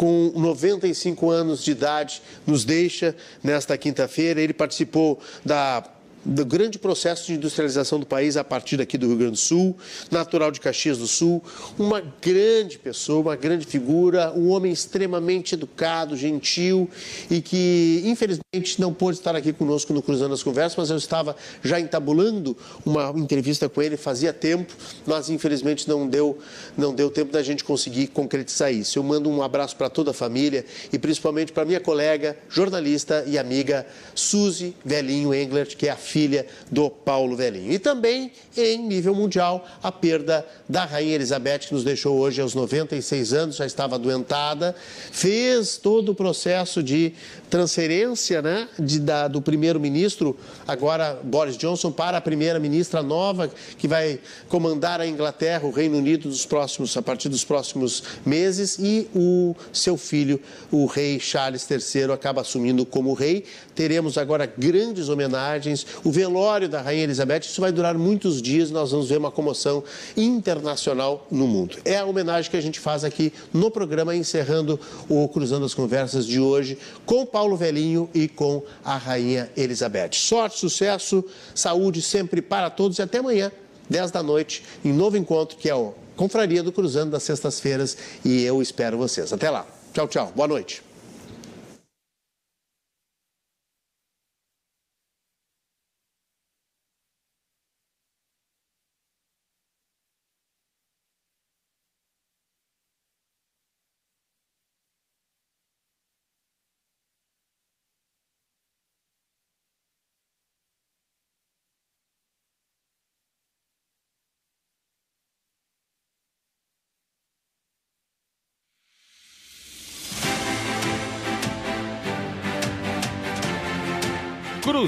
com 0.00 0.32
95 0.34 1.28
anos 1.28 1.62
de 1.62 1.72
idade, 1.72 2.22
nos 2.46 2.64
deixa 2.64 3.14
nesta 3.44 3.76
quinta-feira. 3.76 4.40
Ele 4.40 4.54
participou 4.54 5.20
da 5.44 5.84
do 6.24 6.44
grande 6.44 6.78
processo 6.78 7.26
de 7.26 7.34
industrialização 7.34 7.98
do 7.98 8.06
país 8.06 8.36
a 8.36 8.44
partir 8.44 8.76
daqui 8.76 8.98
do 8.98 9.06
Rio 9.06 9.16
Grande 9.16 9.32
do 9.32 9.38
Sul, 9.38 9.76
natural 10.10 10.50
de 10.50 10.60
Caxias 10.60 10.98
do 10.98 11.06
Sul, 11.06 11.42
uma 11.78 12.02
grande 12.20 12.78
pessoa, 12.78 13.20
uma 13.20 13.36
grande 13.36 13.66
figura, 13.66 14.32
um 14.32 14.50
homem 14.50 14.72
extremamente 14.72 15.54
educado, 15.54 16.16
gentil 16.16 16.88
e 17.30 17.40
que 17.40 18.02
infelizmente 18.04 18.80
não 18.80 18.92
pôde 18.92 19.18
estar 19.18 19.34
aqui 19.34 19.52
conosco 19.52 19.92
no 19.92 20.02
Cruzando 20.02 20.34
as 20.34 20.42
Conversas, 20.42 20.76
mas 20.76 20.90
eu 20.90 20.96
estava 20.96 21.34
já 21.62 21.80
entabulando 21.80 22.56
uma 22.84 23.10
entrevista 23.16 23.68
com 23.68 23.80
ele 23.80 23.96
fazia 23.96 24.32
tempo, 24.32 24.74
mas 25.06 25.30
infelizmente 25.30 25.88
não 25.88 26.06
deu, 26.06 26.38
não 26.76 26.94
deu 26.94 27.10
tempo 27.10 27.32
da 27.32 27.42
gente 27.42 27.64
conseguir 27.64 28.08
concretizar 28.08 28.72
isso. 28.72 28.98
Eu 28.98 29.02
mando 29.02 29.30
um 29.30 29.42
abraço 29.42 29.76
para 29.76 29.88
toda 29.88 30.10
a 30.10 30.14
família 30.14 30.64
e 30.92 30.98
principalmente 30.98 31.52
para 31.52 31.64
minha 31.64 31.80
colega, 31.80 32.36
jornalista 32.48 33.24
e 33.26 33.38
amiga 33.38 33.86
Suzy 34.14 34.74
Velhinho 34.84 35.34
Englert, 35.34 35.76
que 35.76 35.86
é 35.86 35.90
a 35.90 35.96
filha 36.10 36.44
do 36.70 36.90
Paulo 36.90 37.36
Velhinho. 37.36 37.72
E 37.72 37.78
também, 37.78 38.32
em 38.56 38.78
nível 38.78 39.14
mundial, 39.14 39.64
a 39.80 39.92
perda 39.92 40.44
da 40.68 40.84
Rainha 40.84 41.14
Elizabeth, 41.14 41.60
que 41.60 41.74
nos 41.74 41.84
deixou 41.84 42.18
hoje 42.18 42.40
aos 42.40 42.54
96 42.54 43.32
anos, 43.32 43.56
já 43.56 43.66
estava 43.66 43.94
adoentada, 43.94 44.74
fez 45.12 45.76
todo 45.76 46.10
o 46.10 46.14
processo 46.14 46.82
de 46.82 47.12
transferência 47.48 48.42
né, 48.42 48.68
de, 48.78 48.98
da, 48.98 49.28
do 49.28 49.40
primeiro-ministro, 49.40 50.36
agora 50.66 51.18
Boris 51.22 51.56
Johnson, 51.56 51.92
para 51.92 52.18
a 52.18 52.20
primeira-ministra 52.20 53.02
nova, 53.02 53.50
que 53.78 53.86
vai 53.86 54.20
comandar 54.48 55.00
a 55.00 55.06
Inglaterra, 55.06 55.66
o 55.66 55.70
Reino 55.70 55.98
Unido, 55.98 56.28
dos 56.28 56.46
próximos, 56.46 56.96
a 56.96 57.02
partir 57.02 57.28
dos 57.28 57.44
próximos 57.44 58.02
meses, 58.24 58.78
e 58.78 59.08
o 59.14 59.54
seu 59.72 59.96
filho, 59.96 60.40
o 60.70 60.86
rei 60.86 61.18
Charles 61.20 61.66
III, 61.68 62.12
acaba 62.12 62.40
assumindo 62.40 62.84
como 62.84 63.14
rei. 63.14 63.44
Teremos 63.74 64.18
agora 64.18 64.46
grandes 64.46 65.08
homenagens, 65.08 65.86
o 66.04 66.10
velório 66.10 66.68
da 66.68 66.80
Rainha 66.80 67.04
Elizabeth, 67.04 67.40
isso 67.40 67.60
vai 67.60 67.72
durar 67.72 67.96
muitos 67.96 68.40
dias, 68.40 68.70
nós 68.70 68.90
vamos 68.90 69.08
ver 69.08 69.18
uma 69.18 69.30
comoção 69.30 69.82
internacional 70.16 71.26
no 71.30 71.46
mundo. 71.46 71.78
É 71.84 71.98
a 71.98 72.04
homenagem 72.04 72.50
que 72.50 72.56
a 72.56 72.60
gente 72.60 72.80
faz 72.80 73.04
aqui 73.04 73.32
no 73.52 73.70
programa, 73.70 74.14
encerrando 74.14 74.78
o 75.08 75.28
Cruzando 75.28 75.64
as 75.66 75.74
Conversas 75.74 76.26
de 76.26 76.40
hoje 76.40 76.78
com 77.04 77.24
Paulo 77.26 77.56
Velhinho 77.56 78.08
e 78.14 78.28
com 78.28 78.62
a 78.84 78.96
Rainha 78.96 79.50
Elizabeth. 79.56 80.10
Sorte, 80.14 80.58
sucesso, 80.58 81.24
saúde 81.54 82.02
sempre 82.02 82.40
para 82.40 82.70
todos 82.70 82.98
e 82.98 83.02
até 83.02 83.18
amanhã, 83.18 83.50
10 83.88 84.10
da 84.10 84.22
noite, 84.22 84.62
em 84.84 84.92
novo 84.92 85.16
encontro 85.16 85.56
que 85.56 85.68
é 85.68 85.74
o 85.74 85.94
Confraria 86.16 86.62
do 86.62 86.70
Cruzando 86.70 87.12
das 87.12 87.22
sextas-feiras 87.22 87.96
e 88.24 88.42
eu 88.42 88.60
espero 88.60 88.98
vocês. 88.98 89.32
Até 89.32 89.48
lá. 89.48 89.66
Tchau, 89.92 90.06
tchau. 90.06 90.32
Boa 90.36 90.46
noite. 90.46 90.89